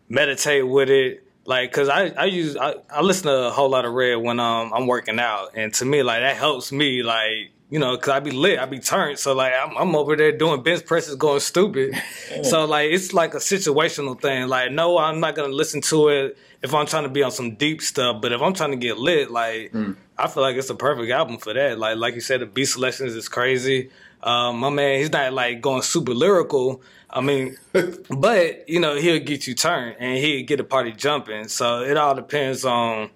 meditate 0.09 0.67
with 0.67 0.91
it. 0.91 1.25
Like, 1.45 1.73
cause 1.73 1.89
I 1.89 2.09
I 2.09 2.25
use 2.27 2.57
I, 2.57 2.75
I 2.91 3.01
listen 3.01 3.27
to 3.27 3.47
a 3.47 3.51
Whole 3.51 3.71
Lotta 3.71 3.89
Red 3.89 4.17
when 4.17 4.39
um 4.39 4.73
I'm 4.75 4.87
working 4.87 5.19
out, 5.19 5.53
and 5.55 5.73
to 5.75 5.85
me 5.85 6.03
like 6.03 6.21
that 6.21 6.37
helps 6.37 6.73
me 6.73 7.03
like 7.03 7.53
you 7.71 7.79
know, 7.79 7.97
cause 7.99 8.09
I 8.09 8.21
be 8.21 8.31
lit, 8.31 8.59
I 8.59 8.65
be 8.65 8.79
turned. 8.79 9.19
So 9.19 9.35
like 9.35 9.53
I'm, 9.53 9.77
I'm 9.77 9.95
over 9.95 10.17
there 10.17 10.33
doing 10.33 10.63
bench 10.63 10.87
presses, 10.87 11.17
going 11.17 11.41
stupid. 11.41 11.95
so 12.43 12.65
like 12.65 12.91
it's 12.91 13.13
like 13.13 13.35
a 13.35 13.39
situational 13.39 14.21
thing. 14.21 14.49
Like 14.49 14.73
no, 14.73 14.99
I'm 14.99 15.21
not 15.21 15.35
gonna 15.35 15.53
listen 15.53 15.81
to 15.83 16.09
it 16.09 16.39
if 16.63 16.75
I'm 16.75 16.87
trying 16.87 17.03
to 17.05 17.09
be 17.11 17.23
on 17.23 17.31
some 17.31 17.57
deep 17.57 17.83
stuff. 17.83 18.23
But 18.23 18.33
if 18.33 18.41
I'm 18.41 18.55
trying 18.55 18.71
to 18.71 18.77
get 18.77 18.99
lit, 18.99 19.31
like 19.31 19.75
I 20.17 20.29
feel 20.29 20.43
like 20.43 20.57
it's 20.57 20.71
a 20.71 20.75
perfect 20.75 21.11
album 21.11 21.39
for 21.39 21.53
that. 21.53 21.79
Like 21.79 21.99
like 21.99 22.15
you 22.15 22.21
said, 22.21 22.41
the 22.41 22.47
beat 22.47 22.67
selections 22.67 23.15
is 23.15 23.29
crazy. 23.29 23.91
Um, 24.23 24.59
my 24.59 24.71
man, 24.71 24.99
he's 24.99 25.13
not 25.13 25.33
like 25.33 25.61
going 25.61 25.83
super 25.83 26.15
lyrical. 26.15 26.83
I 27.11 27.21
mean, 27.21 27.57
but 28.11 28.69
you 28.69 28.81
know 28.81 28.97
he'll 28.97 29.21
get 29.21 29.47
you 29.47 29.55
turned 29.55 29.97
and 30.01 30.17
he'll 30.17 30.47
get 30.47 30.59
a 30.59 30.65
party 30.65 30.93
jumping. 30.93 31.49
So 31.49 31.83
it 31.83 31.97
all 31.97 32.15
depends 32.15 32.65
on 32.65 33.11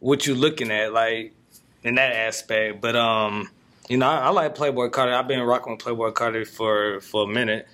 what 0.00 0.26
you're 0.26 0.36
looking 0.36 0.70
at, 0.70 0.92
like 0.92 1.34
in 1.84 1.96
that 1.96 2.12
aspect. 2.14 2.80
But 2.80 2.96
um, 2.96 3.50
you 3.88 3.96
know, 3.96 4.08
I, 4.08 4.18
I 4.18 4.28
like 4.30 4.54
Playboi 4.54 4.90
Carti. 4.90 5.12
I've 5.12 5.28
been 5.28 5.40
rocking 5.40 5.72
with 5.72 5.80
Playboi 5.80 6.12
Carti 6.12 6.46
for 6.46 7.00
for 7.00 7.24
a 7.24 7.26
minute, 7.26 7.68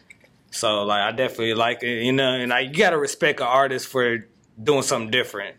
so 0.50 0.84
like 0.84 1.00
I 1.00 1.12
definitely 1.12 1.54
like 1.54 1.82
it. 1.82 2.04
You 2.04 2.12
know, 2.12 2.30
and 2.30 2.52
I 2.52 2.60
you 2.60 2.74
gotta 2.74 2.98
respect 2.98 3.40
an 3.40 3.46
artist 3.46 3.88
for 3.88 4.26
doing 4.62 4.82
something 4.82 5.10
different. 5.10 5.56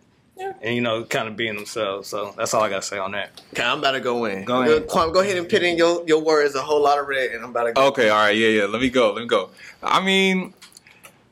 And 0.62 0.74
you 0.74 0.80
know, 0.80 1.04
kind 1.04 1.28
of 1.28 1.36
being 1.36 1.56
themselves. 1.56 2.08
So 2.08 2.34
that's 2.38 2.54
all 2.54 2.64
I 2.64 2.70
gotta 2.70 2.82
say 2.82 2.98
on 2.98 3.12
that. 3.12 3.42
Okay, 3.54 3.62
I'm 3.62 3.80
about 3.80 3.92
to 3.92 4.00
go 4.00 4.24
in. 4.24 4.46
Go 4.46 4.62
ahead. 4.62 4.88
Kwame, 4.88 5.14
go 5.14 5.20
ahead 5.20 5.36
and 5.36 5.50
put 5.50 5.64
in 5.64 5.78
your, 5.78 6.06
your 6.08 6.22
words 6.22 6.56
a 6.56 6.62
Whole 6.62 6.82
Lotta 6.82 7.04
Red, 7.04 7.32
and 7.32 7.44
I'm 7.44 7.50
about 7.50 7.66
to 7.66 7.74
go. 7.74 7.88
Okay, 7.88 8.08
all 8.08 8.18
right, 8.18 8.38
yeah, 8.38 8.48
yeah. 8.48 8.66
Let 8.66 8.82
me 8.82 8.90
go. 8.90 9.12
Let 9.12 9.22
me 9.22 9.28
go. 9.28 9.50
I 9.84 10.02
mean, 10.02 10.54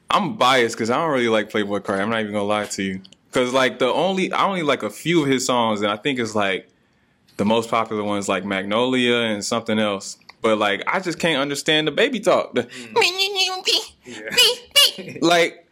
I'm 0.09 0.35
biased 0.35 0.75
because 0.75 0.89
I 0.89 0.97
don't 0.97 1.11
really 1.11 1.29
like 1.29 1.49
Playboi 1.49 1.79
Carti. 1.81 2.01
I'm 2.01 2.09
not 2.09 2.19
even 2.19 2.33
gonna 2.33 2.43
lie 2.43 2.65
to 2.65 2.83
you. 2.83 3.01
Because 3.31 3.53
like 3.53 3.79
the 3.79 3.87
only 3.87 4.31
I 4.33 4.45
only 4.45 4.63
like 4.63 4.83
a 4.83 4.89
few 4.89 5.23
of 5.23 5.29
his 5.29 5.45
songs, 5.45 5.81
and 5.81 5.89
I 5.89 5.95
think 5.95 6.19
it's 6.19 6.35
like 6.35 6.69
the 7.37 7.45
most 7.45 7.69
popular 7.69 8.03
ones 8.03 8.27
like 8.27 8.43
Magnolia 8.45 9.15
and 9.17 9.43
something 9.45 9.79
else. 9.79 10.17
But 10.41 10.57
like 10.57 10.83
I 10.87 10.99
just 10.99 11.19
can't 11.19 11.41
understand 11.41 11.87
the 11.87 11.91
baby 11.91 12.19
talk. 12.19 12.53
The- 12.53 12.67
like 15.21 15.63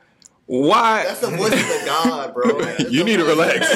why? 0.48 1.04
That's 1.06 1.22
the 1.22 1.28
voice 1.32 1.54
of 1.54 1.60
the 1.60 1.84
God, 1.86 2.34
bro. 2.34 2.62
That's 2.62 2.92
you 2.92 3.04
need 3.04 3.18
to 3.18 3.26
relax. 3.26 3.68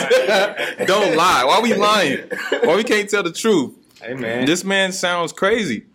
Don't 0.85 1.15
lie. 1.15 1.43
Why 1.45 1.59
we 1.61 1.73
lying? 1.73 2.29
Why 2.63 2.75
we 2.75 2.83
can't 2.83 3.09
tell 3.09 3.23
the 3.23 3.31
truth? 3.31 3.73
Hey 4.01 4.13
man, 4.13 4.45
This 4.45 4.63
man 4.63 4.91
sounds 4.91 5.33
crazy. 5.33 5.85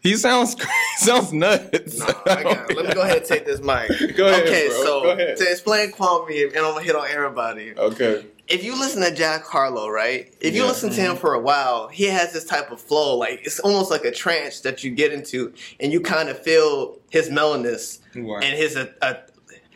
He 0.00 0.16
sounds 0.16 0.54
crazy. 0.54 0.70
sounds 0.98 1.32
nuts. 1.32 1.98
Nah, 1.98 2.06
I 2.26 2.42
got 2.42 2.70
it. 2.70 2.76
Let 2.76 2.86
me 2.86 2.94
go 2.94 3.02
ahead 3.02 3.18
and 3.18 3.26
take 3.26 3.44
this 3.44 3.60
mic. 3.60 3.88
Go 4.16 4.26
ahead, 4.28 4.46
okay, 4.46 4.68
bro. 4.68 4.82
so 4.84 5.02
Go 5.02 5.10
ahead. 5.10 5.36
to 5.36 5.50
explain 5.50 5.92
Kwame, 5.92 6.46
and 6.48 6.56
I'm 6.58 6.74
gonna 6.74 6.82
hit 6.82 6.94
on 6.96 7.06
everybody. 7.08 7.74
Okay. 7.76 8.24
If 8.48 8.62
you 8.62 8.78
listen 8.78 9.02
to 9.02 9.12
Jack 9.12 9.44
Harlow, 9.44 9.88
right? 9.88 10.32
If 10.40 10.54
you 10.54 10.62
Yeah. 10.62 10.68
listen 10.68 10.90
to 10.90 11.00
him 11.00 11.16
for 11.16 11.34
a 11.34 11.40
while, 11.40 11.88
he 11.88 12.04
has 12.04 12.32
this 12.32 12.44
type 12.44 12.70
of 12.70 12.80
flow, 12.80 13.16
like 13.16 13.40
it's 13.44 13.58
almost 13.58 13.90
like 13.90 14.04
a 14.04 14.12
trance 14.12 14.60
that 14.60 14.84
you 14.84 14.90
get 14.92 15.12
into, 15.12 15.52
and 15.80 15.92
you 15.92 16.00
kind 16.00 16.28
of 16.28 16.40
feel 16.42 16.98
his 17.10 17.28
mellowness 17.28 17.98
and 18.44 18.56
his 18.56 18.76
uh, 18.76 18.86
uh, 19.02 19.14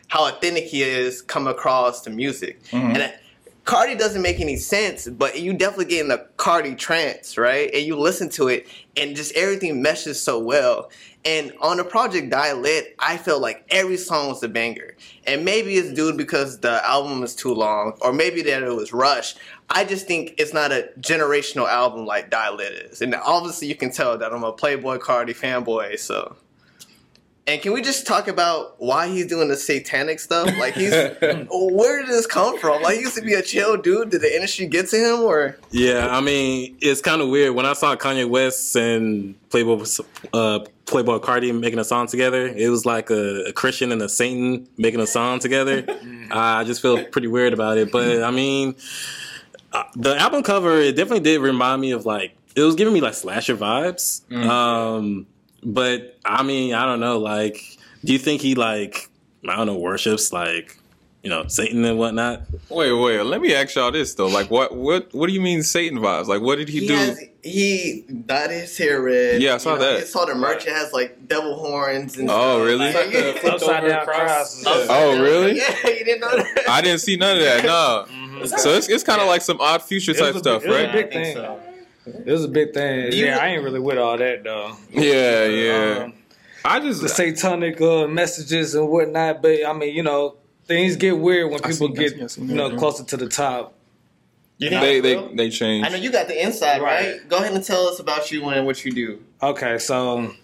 how 0.08 0.26
authentic 0.28 0.64
he 0.64 0.82
is 0.82 1.20
come 1.22 1.46
across 1.48 2.00
to 2.02 2.10
music. 2.10 2.60
Mhm. 2.70 2.94
And 2.94 3.02
uh, 3.02 3.08
Carti 3.64 3.96
doesn't 3.98 4.22
make 4.22 4.40
any 4.40 4.56
sense, 4.56 5.06
but 5.08 5.38
you 5.40 5.52
definitely 5.52 5.84
get 5.86 6.00
in 6.00 6.08
the 6.08 6.26
Carti 6.36 6.76
trance, 6.76 7.36
right? 7.36 7.70
And 7.74 7.84
you 7.84 7.96
listen 7.96 8.28
to 8.30 8.48
it, 8.48 8.66
and 8.96 9.14
just 9.16 9.32
everything 9.34 9.82
meshes 9.82 10.20
so 10.22 10.38
well. 10.38 10.90
And 11.24 11.52
on 11.60 11.76
the 11.76 11.84
project 11.84 12.30
Die 12.30 12.52
Lit, 12.54 12.94
I 12.98 13.18
felt 13.18 13.42
like 13.42 13.64
every 13.68 13.98
song 13.98 14.28
was 14.28 14.42
a 14.42 14.48
banger. 14.48 14.96
And 15.26 15.44
maybe 15.44 15.74
it's 15.74 15.92
due 15.92 16.14
because 16.14 16.60
the 16.60 16.84
album 16.86 17.22
is 17.22 17.34
too 17.34 17.52
long, 17.52 17.98
or 18.00 18.12
maybe 18.12 18.42
that 18.42 18.62
it 18.62 18.74
was 18.74 18.92
rushed. 18.92 19.38
I 19.68 19.84
just 19.84 20.06
think 20.06 20.34
it's 20.38 20.54
not 20.54 20.72
a 20.72 20.88
generational 21.00 21.68
album 21.68 22.06
like 22.06 22.30
Die 22.30 22.50
Lit 22.50 22.72
is. 22.72 23.02
And 23.02 23.14
obviously, 23.14 23.68
you 23.68 23.74
can 23.74 23.90
tell 23.90 24.16
that 24.16 24.32
I'm 24.32 24.44
a 24.44 24.52
Playboi 24.52 24.98
Carti 24.98 25.36
fanboy, 25.36 25.98
so. 25.98 26.36
And 27.46 27.60
can 27.60 27.72
we 27.72 27.82
just 27.82 28.06
talk 28.06 28.28
about 28.28 28.76
why 28.78 29.08
he's 29.08 29.26
doing 29.26 29.48
the 29.48 29.56
satanic 29.56 30.20
stuff? 30.20 30.46
Like 30.58 30.74
he's 30.74 30.92
where 31.50 32.00
did 32.00 32.08
this 32.08 32.26
come 32.26 32.58
from? 32.58 32.82
Like 32.82 32.96
he 32.96 33.00
used 33.00 33.16
to 33.16 33.22
be 33.22 33.34
a 33.34 33.42
chill 33.42 33.76
dude. 33.76 34.10
Did 34.10 34.20
the 34.20 34.32
industry 34.32 34.66
get 34.66 34.88
to 34.90 34.96
him 34.96 35.20
or 35.20 35.58
Yeah, 35.70 36.08
I 36.10 36.20
mean, 36.20 36.76
it's 36.80 37.00
kind 37.00 37.20
of 37.20 37.28
weird. 37.28 37.54
When 37.54 37.66
I 37.66 37.72
saw 37.72 37.96
Kanye 37.96 38.28
West 38.28 38.76
and 38.76 39.34
Playboi, 39.50 40.00
uh, 40.32 40.60
Playboi 40.86 41.20
Carti 41.20 41.58
making 41.58 41.78
a 41.78 41.84
song 41.84 42.06
together, 42.06 42.46
it 42.46 42.68
was 42.68 42.86
like 42.86 43.10
a, 43.10 43.44
a 43.44 43.52
Christian 43.52 43.90
and 43.90 44.02
a 44.02 44.08
Satan 44.08 44.68
making 44.76 45.00
a 45.00 45.06
song 45.06 45.38
together. 45.38 45.84
I 46.30 46.64
just 46.64 46.82
feel 46.82 47.04
pretty 47.04 47.28
weird 47.28 47.52
about 47.52 47.78
it. 47.78 47.90
But 47.90 48.22
I 48.22 48.30
mean, 48.30 48.76
uh, 49.72 49.84
the 49.96 50.16
album 50.16 50.42
cover 50.42 50.78
it 50.78 50.94
definitely 50.94 51.20
did 51.20 51.40
remind 51.40 51.80
me 51.80 51.92
of 51.92 52.06
like 52.06 52.36
it 52.54 52.62
was 52.62 52.74
giving 52.74 52.92
me 52.92 53.00
like 53.00 53.14
slasher 53.14 53.56
vibes. 53.56 54.30
Um, 54.32 55.26
but 55.62 56.18
I 56.24 56.42
mean, 56.42 56.74
I 56.74 56.84
don't 56.86 57.00
know. 57.00 57.18
Like, 57.18 57.60
do 58.04 58.12
you 58.12 58.18
think 58.18 58.40
he 58.42 58.54
like 58.54 59.08
I 59.48 59.56
don't 59.56 59.66
know 59.66 59.76
worships 59.78 60.32
like 60.32 60.76
you 61.22 61.28
know 61.30 61.46
Satan 61.48 61.84
and 61.84 61.98
whatnot? 61.98 62.42
Wait, 62.70 62.92
wait. 62.92 63.20
Let 63.22 63.40
me 63.40 63.54
ask 63.54 63.74
y'all 63.76 63.90
this 63.90 64.14
though. 64.14 64.26
Like, 64.28 64.50
what, 64.50 64.74
what, 64.74 65.12
what 65.12 65.26
do 65.26 65.32
you 65.34 65.40
mean 65.40 65.62
Satan 65.62 65.98
vibes? 65.98 66.26
Like, 66.26 66.40
what 66.40 66.56
did 66.56 66.68
he, 66.68 66.80
he 66.80 66.86
do? 66.88 66.94
has 66.94 67.20
he 67.42 68.04
dyed 68.26 68.50
his 68.50 68.76
hair 68.76 69.00
red. 69.02 69.40
Yeah, 69.42 69.54
I 69.54 69.56
saw 69.58 69.72
You 69.74 69.78
know, 69.80 69.92
that. 69.94 70.00
I 70.02 70.04
saw 70.04 70.24
the 70.26 70.34
merch. 70.34 70.66
It 70.66 70.72
has 70.74 70.92
like 70.92 71.26
devil 71.28 71.56
horns 71.56 72.16
and 72.18 72.28
Oh, 72.30 72.56
stuff. 72.58 72.66
really? 72.66 72.92
Like, 72.92 73.12
yeah. 73.44 73.50
upside 73.52 73.88
down 73.88 74.04
cross. 74.06 74.62
Oh, 74.66 75.20
really? 75.22 75.56
Yeah, 75.60 75.88
you 75.88 76.04
didn't 76.04 76.20
know 76.20 76.36
that. 76.36 76.64
I 76.68 76.80
didn't 76.82 77.00
see 77.00 77.16
none 77.16 77.36
of 77.38 77.42
that. 77.42 77.64
No. 77.64 78.04
Mm-hmm. 78.08 78.46
So 78.46 78.70
it's, 78.70 78.88
it's 78.88 79.04
kind 79.04 79.20
of 79.22 79.26
like 79.26 79.40
some 79.42 79.58
odd 79.60 79.82
future 79.82 80.12
type 80.14 80.34
was 80.34 80.42
stuff, 80.42 80.62
big- 80.62 80.70
it 80.70 80.74
was 80.74 80.80
a 80.80 80.84
right? 80.84 80.92
big 80.92 81.06
I 81.06 81.10
think 81.10 81.24
thing. 81.26 81.36
so. 81.36 81.60
It 82.06 82.26
was 82.26 82.44
a 82.44 82.48
big 82.48 82.72
thing. 82.72 83.12
You- 83.12 83.26
yeah, 83.26 83.38
I 83.38 83.48
ain't 83.48 83.62
really 83.62 83.80
with 83.80 83.98
all 83.98 84.16
that 84.16 84.42
though. 84.44 84.76
Yeah, 84.90 85.44
yeah. 85.46 85.98
Um, 86.04 86.14
I 86.64 86.80
just 86.80 87.00
the 87.02 87.08
satanic 87.08 87.80
uh, 87.80 88.06
messages 88.06 88.74
and 88.74 88.88
whatnot. 88.88 89.42
But 89.42 89.64
I 89.66 89.72
mean, 89.72 89.94
you 89.94 90.02
know, 90.02 90.36
things 90.66 90.96
get 90.96 91.18
weird 91.18 91.50
when 91.50 91.60
people 91.60 91.88
seen- 91.88 91.94
get 91.94 92.30
seen- 92.30 92.48
you 92.48 92.54
know 92.54 92.68
that, 92.68 92.74
yeah. 92.74 92.78
closer 92.78 93.04
to 93.04 93.16
the 93.16 93.28
top. 93.28 93.74
You 94.58 94.68
think 94.68 94.82
they 94.82 95.00
they 95.00 95.34
they 95.36 95.50
changed. 95.50 95.86
I 95.86 95.90
know 95.90 95.96
you 95.96 96.12
got 96.12 96.28
the 96.28 96.42
inside, 96.42 96.82
right. 96.82 97.12
Right. 97.12 97.28
Go 97.28 97.38
ahead 97.38 97.54
and 97.54 97.64
tell 97.64 97.86
us 97.86 97.98
about 97.98 98.30
you 98.30 98.46
and 98.48 98.66
what 98.66 98.84
you 98.84 98.92
do. 98.92 99.22
Okay, 99.42 99.78
so 99.78 100.34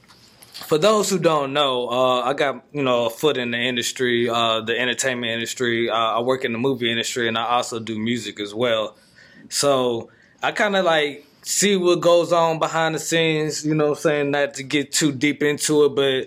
for 0.54 0.78
those 0.78 1.10
who 1.10 1.18
don't 1.18 1.52
know, 1.52 1.88
uh, 1.90 2.20
I 2.22 2.32
got 2.32 2.64
you 2.72 2.82
know 2.82 3.06
a 3.06 3.10
foot 3.10 3.36
in 3.36 3.50
the 3.50 3.58
industry, 3.58 4.26
uh, 4.28 4.62
the 4.62 4.78
entertainment 4.78 5.32
industry. 5.32 5.90
Uh, 5.90 5.94
I 5.94 6.20
work 6.20 6.46
in 6.46 6.52
the 6.52 6.58
movie 6.58 6.90
industry, 6.90 7.28
and 7.28 7.36
I 7.36 7.44
also 7.44 7.78
do 7.78 7.98
music 7.98 8.40
as 8.40 8.54
well. 8.54 8.96
So 9.50 10.10
I 10.42 10.52
kind 10.52 10.76
of 10.76 10.86
like 10.86 11.25
see 11.46 11.76
what 11.76 12.00
goes 12.00 12.32
on 12.32 12.58
behind 12.58 12.96
the 12.96 12.98
scenes. 12.98 13.64
You 13.64 13.74
know, 13.74 13.90
I'm 13.90 13.94
saying 13.94 14.32
not 14.32 14.54
to 14.54 14.64
get 14.64 14.90
too 14.92 15.12
deep 15.12 15.44
into 15.44 15.84
it, 15.84 15.94
but 15.94 16.26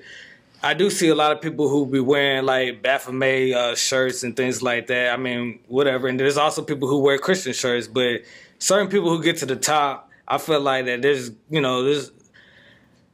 I 0.64 0.74
do 0.74 0.90
see 0.90 1.10
a 1.10 1.16
lot 1.16 1.34
of 1.34 1.42
people 1.42 1.68
who 1.68 1.86
be 1.86 2.00
wearing 2.00 2.46
like 2.46 2.82
Baphomet 2.82 3.54
uh, 3.54 3.76
shirts 3.76 4.24
and 4.24 4.36
things 4.36 4.64
like 4.64 4.88
that. 4.88 5.14
I 5.14 5.18
mean, 5.18 5.60
whatever. 5.68 6.08
And 6.08 6.18
there's 6.18 6.38
also 6.38 6.64
people 6.64 6.88
who 6.88 7.00
wear 7.00 7.18
Christian 7.18 7.52
shirts, 7.52 7.86
but 7.86 8.22
certain 8.60 8.88
people 8.88 9.10
who 9.10 9.22
get 9.22 9.38
to 9.38 9.46
the 9.46 9.58
top, 9.58 10.10
I 10.26 10.38
feel 10.38 10.62
like 10.62 10.86
that 10.86 11.02
there's, 11.02 11.32
you 11.50 11.60
know, 11.60 11.84
there's, 11.84 12.12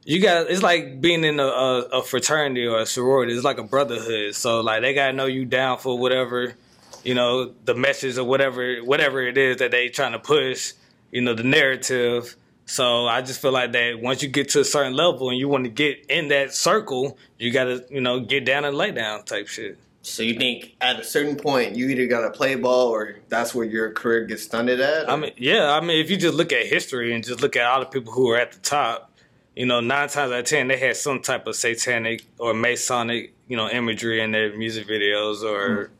you 0.04 0.22
got, 0.22 0.48
it's 0.48 0.62
like 0.62 1.00
being 1.00 1.24
in 1.24 1.40
a, 1.40 1.46
a, 1.46 1.80
a 1.80 2.02
fraternity 2.04 2.66
or 2.66 2.78
a 2.78 2.86
sorority. 2.86 3.34
It's 3.34 3.44
like 3.44 3.58
a 3.58 3.64
brotherhood. 3.64 4.36
So 4.36 4.60
like 4.60 4.82
they 4.82 4.94
gotta 4.94 5.12
know 5.12 5.26
you 5.26 5.44
down 5.44 5.78
for 5.78 5.98
whatever, 5.98 6.54
you 7.02 7.14
know, 7.14 7.52
the 7.64 7.74
message 7.74 8.16
or 8.16 8.22
whatever, 8.22 8.76
whatever 8.78 9.22
it 9.22 9.36
is 9.36 9.56
that 9.56 9.72
they 9.72 9.88
trying 9.88 10.12
to 10.12 10.20
push, 10.20 10.72
you 11.16 11.22
know, 11.22 11.32
the 11.32 11.42
narrative. 11.42 12.36
So 12.66 13.06
I 13.06 13.22
just 13.22 13.40
feel 13.40 13.52
like 13.52 13.72
that 13.72 14.00
once 14.02 14.22
you 14.22 14.28
get 14.28 14.50
to 14.50 14.60
a 14.60 14.64
certain 14.66 14.92
level 14.92 15.30
and 15.30 15.38
you 15.38 15.48
want 15.48 15.64
to 15.64 15.70
get 15.70 16.04
in 16.10 16.28
that 16.28 16.52
circle, 16.52 17.16
you 17.38 17.50
gotta, 17.50 17.86
you 17.88 18.02
know, 18.02 18.20
get 18.20 18.44
down 18.44 18.66
and 18.66 18.76
lay 18.76 18.90
down 18.90 19.24
type 19.24 19.48
shit. 19.48 19.78
So 20.02 20.22
you 20.22 20.34
think 20.34 20.76
at 20.78 21.00
a 21.00 21.04
certain 21.04 21.36
point 21.36 21.74
you 21.74 21.88
either 21.88 22.06
gotta 22.06 22.30
play 22.30 22.54
ball 22.54 22.88
or 22.88 23.16
that's 23.30 23.54
where 23.54 23.64
your 23.64 23.92
career 23.92 24.26
gets 24.26 24.42
stunted 24.42 24.78
at? 24.78 25.08
I 25.10 25.16
mean, 25.16 25.32
yeah, 25.38 25.72
I 25.72 25.80
mean, 25.80 26.04
if 26.04 26.10
you 26.10 26.18
just 26.18 26.34
look 26.34 26.52
at 26.52 26.66
history 26.66 27.14
and 27.14 27.24
just 27.24 27.40
look 27.40 27.56
at 27.56 27.64
all 27.64 27.80
the 27.80 27.86
people 27.86 28.12
who 28.12 28.28
are 28.32 28.36
at 28.36 28.52
the 28.52 28.58
top, 28.58 29.10
you 29.54 29.64
know, 29.64 29.80
nine 29.80 30.10
times 30.10 30.32
out 30.32 30.40
of 30.40 30.44
ten 30.44 30.68
they 30.68 30.76
had 30.76 30.96
some 30.96 31.22
type 31.22 31.46
of 31.46 31.56
satanic 31.56 32.26
or 32.38 32.52
Masonic, 32.52 33.32
you 33.48 33.56
know, 33.56 33.70
imagery 33.70 34.20
in 34.20 34.32
their 34.32 34.54
music 34.54 34.86
videos 34.86 35.42
or 35.42 35.86
hmm. 35.86 35.92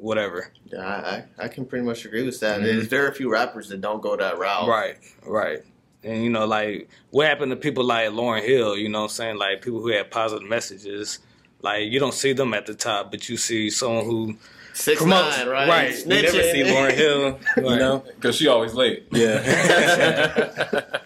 Whatever. 0.00 0.50
yeah, 0.72 0.80
I, 0.80 1.42
I, 1.42 1.44
I 1.44 1.48
can 1.48 1.66
pretty 1.66 1.84
much 1.84 2.04
agree 2.06 2.24
with 2.24 2.40
that. 2.40 2.56
Mm-hmm. 2.56 2.64
There's 2.64 2.86
very 2.86 3.12
few 3.12 3.30
rappers 3.30 3.68
that 3.68 3.80
don't 3.80 4.00
go 4.00 4.16
that 4.16 4.38
route. 4.38 4.66
Right, 4.66 4.96
right. 5.26 5.60
And 6.02 6.24
you 6.24 6.30
know, 6.30 6.46
like 6.46 6.88
what 7.10 7.26
happened 7.26 7.50
to 7.52 7.56
people 7.56 7.84
like 7.84 8.08
Lauryn 8.08 8.42
Hill, 8.42 8.76
you 8.78 8.88
know 8.88 9.00
what 9.00 9.04
I'm 9.04 9.10
saying? 9.10 9.36
Like 9.38 9.60
people 9.60 9.80
who 9.80 9.88
had 9.88 10.10
positive 10.10 10.48
messages. 10.48 11.18
Like 11.62 11.90
you 11.90 12.00
don't 12.00 12.14
see 12.14 12.32
them 12.32 12.54
at 12.54 12.64
the 12.64 12.74
top, 12.74 13.10
but 13.10 13.28
you 13.28 13.36
see 13.36 13.68
someone 13.68 14.06
who 14.06 14.36
Six 14.72 15.00
promotes 15.02 15.36
nine, 15.36 15.48
right? 15.48 15.68
right. 15.68 15.98
You 15.98 16.06
never 16.06 16.30
see 16.30 16.62
Lauryn 16.62 16.92
Hill, 16.92 17.38
you 17.58 17.76
know? 17.76 18.02
Because 18.14 18.36
she 18.36 18.48
always 18.48 18.72
late. 18.74 19.06
Yeah. 19.10 20.80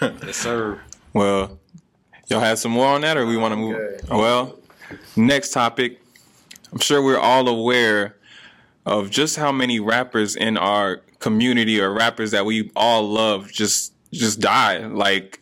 Yes, 0.00 0.36
sir. 0.36 0.80
Well, 1.12 1.58
y'all 2.28 2.40
have 2.40 2.58
some 2.58 2.72
more 2.72 2.86
on 2.86 3.00
that, 3.00 3.16
or 3.16 3.26
we 3.26 3.36
want 3.36 3.52
to 3.52 3.56
move? 3.56 3.74
Okay. 3.74 4.06
Well, 4.10 4.56
next 5.16 5.50
topic. 5.50 6.00
I'm 6.72 6.78
sure 6.78 7.02
we're 7.02 7.18
all 7.18 7.48
aware 7.48 8.16
of 8.86 9.10
just 9.10 9.36
how 9.36 9.52
many 9.52 9.80
rappers 9.80 10.36
in 10.36 10.56
our 10.56 11.02
community 11.18 11.80
or 11.80 11.92
rappers 11.92 12.30
that 12.30 12.46
we 12.46 12.70
all 12.76 13.08
love 13.08 13.50
just 13.52 13.92
just 14.12 14.40
die. 14.40 14.78
Like 14.78 15.40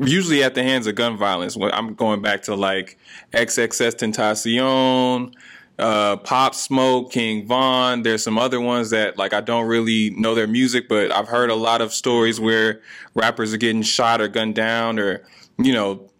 usually 0.00 0.42
at 0.42 0.54
the 0.54 0.62
hands 0.62 0.86
of 0.86 0.94
gun 0.94 1.16
violence. 1.16 1.56
When 1.56 1.72
I'm 1.72 1.94
going 1.94 2.22
back 2.22 2.42
to 2.42 2.54
like 2.54 2.98
XXXTentacion, 3.32 5.34
uh, 5.78 6.16
Pop 6.16 6.54
Smoke, 6.54 7.12
King 7.12 7.46
Von. 7.46 8.02
There's 8.02 8.24
some 8.24 8.38
other 8.38 8.60
ones 8.60 8.90
that 8.90 9.16
like 9.16 9.32
I 9.32 9.40
don't 9.40 9.66
really 9.66 10.10
know 10.10 10.34
their 10.34 10.48
music, 10.48 10.88
but 10.88 11.12
I've 11.12 11.28
heard 11.28 11.50
a 11.50 11.54
lot 11.54 11.80
of 11.80 11.92
stories 11.92 12.40
where 12.40 12.80
rappers 13.14 13.54
are 13.54 13.58
getting 13.58 13.82
shot 13.82 14.20
or 14.20 14.28
gunned 14.28 14.56
down, 14.56 14.98
or 14.98 15.24
you 15.58 15.72
know, 15.72 16.10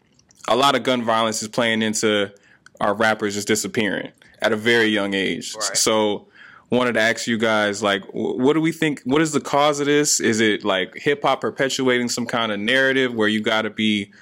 a 0.47 0.57
lot 0.57 0.77
of 0.77 0.85
gun 0.85 1.03
violence 1.03 1.43
is 1.43 1.49
playing 1.49 1.83
into 1.83 2.33
our 2.81 2.95
rappers 2.95 3.35
just 3.35 3.49
disappearing 3.49 4.13
at 4.43 4.53
a 4.53 4.57
very 4.57 4.87
young 4.87 5.15
age. 5.15 5.55
Right. 5.55 5.77
So 5.77 6.29
wanted 6.71 6.93
to 6.93 7.01
ask 7.01 7.27
you 7.27 7.39
guys 7.39 7.83
like 7.83 8.03
what 8.13 8.53
do 8.53 8.61
we 8.61 8.73
think 8.73 9.01
what 9.05 9.23
is 9.23 9.33
the 9.33 9.41
cause 9.41 9.81
of 9.81 9.87
this 9.87 10.21
is 10.21 10.39
it 10.41 10.65
like 10.65 10.95
hip 10.97 11.23
hop 11.23 11.41
perpetuating 11.41 12.09
some 12.09 12.27
kind 12.27 12.53
of 12.53 12.61
narrative 12.61 13.15
where 13.15 13.29
you 13.29 13.41
got 13.41 13.63
to 13.63 13.71
be 13.71 14.13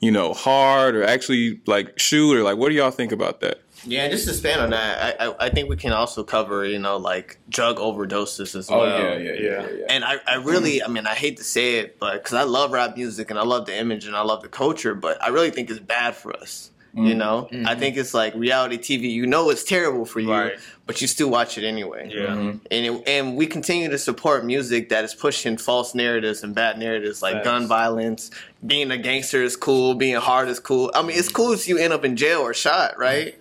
you 0.00 0.10
know 0.10 0.32
hard 0.32 0.94
or 0.94 1.02
actually 1.02 1.60
like 1.66 1.98
shoot 1.98 2.36
or 2.36 2.42
like 2.42 2.56
what 2.56 2.68
do 2.68 2.74
y'all 2.74 2.90
think 2.90 3.12
about 3.12 3.40
that 3.40 3.60
Yeah, 3.84 4.08
just 4.08 4.24
to 4.24 4.30
expand 4.30 4.60
on 4.60 4.70
that, 4.70 5.20
I, 5.20 5.26
I 5.26 5.46
I 5.46 5.50
think 5.50 5.68
we 5.68 5.76
can 5.76 5.92
also 5.92 6.22
cover 6.24 6.64
you 6.64 6.78
know 6.78 6.96
like 6.96 7.38
drug 7.48 7.76
overdoses 7.78 8.54
as 8.54 8.70
oh, 8.70 8.78
well. 8.78 9.00
Yeah, 9.00 9.18
yeah 9.18 9.32
yeah 9.32 9.68
yeah 9.68 9.86
And 9.88 10.04
I, 10.04 10.16
I 10.26 10.34
really, 10.36 10.82
I 10.82 10.88
mean, 10.88 11.06
I 11.06 11.14
hate 11.14 11.36
to 11.36 11.44
say 11.44 11.78
it, 11.78 11.98
but 11.98 12.14
because 12.14 12.34
I 12.34 12.42
love 12.42 12.72
rap 12.72 12.96
music 12.96 13.30
and 13.30 13.38
I 13.38 13.42
love 13.42 13.66
the 13.66 13.76
image 13.76 14.06
and 14.06 14.16
I 14.16 14.22
love 14.22 14.42
the 14.42 14.48
culture, 14.48 14.94
but 14.94 15.22
I 15.22 15.28
really 15.28 15.50
think 15.50 15.70
it's 15.70 15.78
bad 15.78 16.16
for 16.16 16.34
us. 16.36 16.70
You 16.96 17.12
mm. 17.12 17.16
know, 17.16 17.48
I 17.50 17.54
mm-hmm. 17.54 17.78
think 17.78 17.98
it's 17.98 18.14
like 18.14 18.34
reality 18.34 18.78
TV. 18.78 19.10
You 19.10 19.26
know, 19.26 19.50
it's 19.50 19.64
terrible 19.64 20.06
for 20.06 20.18
you, 20.18 20.30
Right. 20.30 20.54
but 20.86 21.02
you 21.02 21.06
still 21.06 21.28
watch 21.28 21.58
it 21.58 21.64
anyway. 21.64 22.10
Yeah. 22.10 22.28
Mm-hmm. 22.28 22.58
and 22.70 22.86
it, 22.86 23.02
and 23.06 23.36
we 23.36 23.46
continue 23.46 23.90
to 23.90 23.98
support 23.98 24.46
music 24.46 24.88
that 24.88 25.04
is 25.04 25.14
pushing 25.14 25.58
false 25.58 25.94
narratives 25.94 26.42
and 26.42 26.54
bad 26.54 26.78
narratives 26.78 27.20
like 27.20 27.34
Facts. 27.34 27.44
gun 27.44 27.66
violence. 27.66 28.30
Being 28.66 28.90
a 28.90 28.96
gangster 28.96 29.42
is 29.42 29.56
cool. 29.56 29.94
Being 29.94 30.16
hard 30.16 30.48
is 30.48 30.58
cool. 30.58 30.90
I 30.94 31.02
mean, 31.02 31.18
it's 31.18 31.28
cool 31.28 31.52
if 31.52 31.68
you 31.68 31.76
end 31.76 31.92
up 31.92 32.02
in 32.02 32.16
jail 32.16 32.40
or 32.40 32.54
shot, 32.54 32.92
mm-hmm. 32.92 33.02
right? 33.02 33.38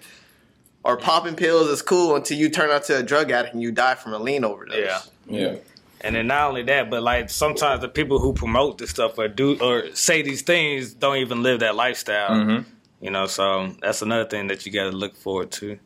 Or 0.83 0.97
popping 0.97 1.37
pills 1.37 1.69
is 1.69 1.81
cool 1.81 2.13
until 2.17 2.37
you 2.37 2.49
turn 2.49 2.69
out 2.71 2.83
to 2.85 2.97
a 2.97 3.03
drug 3.03 3.31
addict 3.31 3.53
and 3.53 3.63
you 3.63 3.71
die 3.71 3.95
from 3.95 4.13
a 4.13 4.19
lean 4.19 4.43
overdose. 4.43 4.75
Yeah. 4.77 4.99
yeah 5.27 5.55
And 6.01 6.17
then 6.17 6.27
not 6.27 6.49
only 6.49 6.63
that, 6.63 6.89
but 6.89 7.03
like 7.03 7.29
sometimes 7.29 7.79
the 7.79 7.87
people 7.87 8.19
who 8.19 8.33
promote 8.33 8.79
this 8.79 8.89
stuff 8.89 9.17
or 9.17 9.29
do 9.29 9.57
or 9.61 9.95
say 9.95 10.23
these 10.23 10.41
things 10.41 10.93
don't 10.93 11.17
even 11.17 11.41
live 11.41 11.61
that 11.61 11.75
lifestyle. 11.77 12.31
Mm-hmm. 12.31 12.69
You 13.05 13.11
know, 13.11 13.27
so 13.27 13.71
that's 13.81 14.01
another 14.01 14.25
thing 14.25 14.47
that 14.47 14.65
you 14.65 14.71
got 14.71 14.89
to 14.91 14.97
look 14.97 15.15
forward 15.15 15.51
to. 15.59 15.79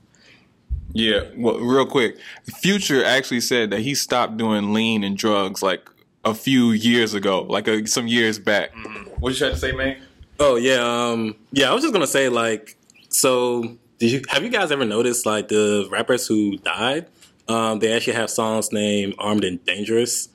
yeah 0.93 1.21
well 1.38 1.59
real 1.59 1.85
quick 1.85 2.17
future 2.61 3.03
actually 3.05 3.41
said 3.41 3.69
that 3.69 3.81
he 3.81 3.93
stopped 3.93 4.38
doing 4.38 4.73
lean 4.73 5.03
and 5.03 5.15
drugs 5.15 5.61
like 5.61 5.88
a 6.25 6.33
few 6.33 6.71
years 6.71 7.13
ago 7.13 7.43
like 7.43 7.67
uh 7.67 7.85
some 7.85 8.07
years 8.07 8.39
back 8.39 8.71
what 9.19 9.29
you 9.29 9.38
trying 9.38 9.51
to 9.51 9.57
say 9.57 9.71
man 9.71 9.95
Oh 10.41 10.55
yeah, 10.55 10.79
um, 10.79 11.35
yeah. 11.51 11.69
I 11.69 11.73
was 11.73 11.83
just 11.83 11.93
gonna 11.93 12.07
say 12.07 12.29
like, 12.29 12.77
so 13.09 13.75
did 13.97 14.11
you 14.11 14.21
have 14.29 14.41
you 14.41 14.49
guys 14.49 14.71
ever 14.71 14.85
noticed 14.85 15.25
like 15.25 15.49
the 15.49 15.85
rappers 15.91 16.27
who 16.27 16.55
died? 16.59 17.07
Um, 17.49 17.79
they 17.79 17.91
actually 17.93 18.13
have 18.13 18.29
songs 18.29 18.71
named 18.71 19.15
"Armed 19.19 19.43
and 19.43 19.63
Dangerous." 19.65 20.27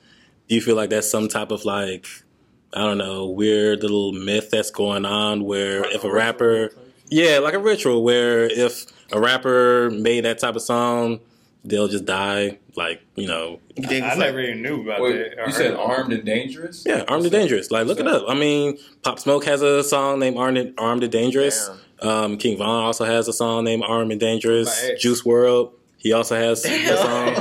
Do 0.47 0.53
you 0.53 0.61
feel 0.61 0.75
like 0.75 0.91
that's 0.91 1.09
some 1.09 1.27
type 1.27 1.49
of 1.49 1.65
like, 1.65 2.05
I 2.73 2.79
don't 2.79 2.97
know, 2.97 3.27
weird 3.27 3.81
little 3.83 4.11
myth 4.11 4.49
that's 4.51 4.71
going 4.71 5.05
on 5.05 5.43
where 5.43 5.83
if 5.91 6.03
a 6.03 6.11
rapper, 6.11 6.71
yeah, 7.09 7.39
like 7.39 7.53
a 7.53 7.59
ritual 7.59 8.03
where 8.03 8.45
if 8.45 8.85
a 9.13 9.19
rapper 9.19 9.89
made 9.91 10.25
that 10.25 10.39
type 10.39 10.55
of 10.55 10.61
song, 10.61 11.19
they'll 11.63 11.87
just 11.87 12.05
die, 12.05 12.59
like 12.75 13.01
you 13.15 13.27
know, 13.27 13.59
You 13.75 13.87
think 13.87 14.05
it's 14.05 14.17
like- 14.17 14.33
even 14.33 14.61
knew 14.61 14.81
about 14.83 15.01
wait, 15.01 15.35
that. 15.35 15.39
I 15.41 15.45
you 15.47 15.51
said 15.53 15.73
armed 15.75 16.11
and 16.13 16.25
dangerous 16.25 16.83
Yeah, 16.85 17.03
Armed 17.07 17.23
and 17.23 17.31
Dangerous. 17.31 17.71
Like, 17.71 17.87
look 17.87 17.99
it 17.99 18.07
up. 18.07 18.25
I 18.27 18.33
mean, 18.35 18.77
Pop 19.03 19.19
Smoke 19.19 19.45
has 19.45 19.61
a 19.61 19.83
song 19.83 20.19
named 20.19 20.37
Armed, 20.37 20.73
Armed 20.77 21.03
and 21.03 21.11
Dangerous. 21.11 21.69
Um, 22.01 22.37
King 22.37 22.57
Von 22.57 22.67
also 22.83 23.05
has 23.05 23.27
a 23.29 23.33
song 23.33 23.63
named 23.63 23.83
Armed 23.87 24.11
and 24.11 24.19
Dangerous. 24.19 24.91
Juice 24.99 25.21
WRLD, 25.23 25.71
he 26.05 26.13
also 26.13 26.35
has 26.35 26.63
a 26.65 26.97
song. 26.97 27.33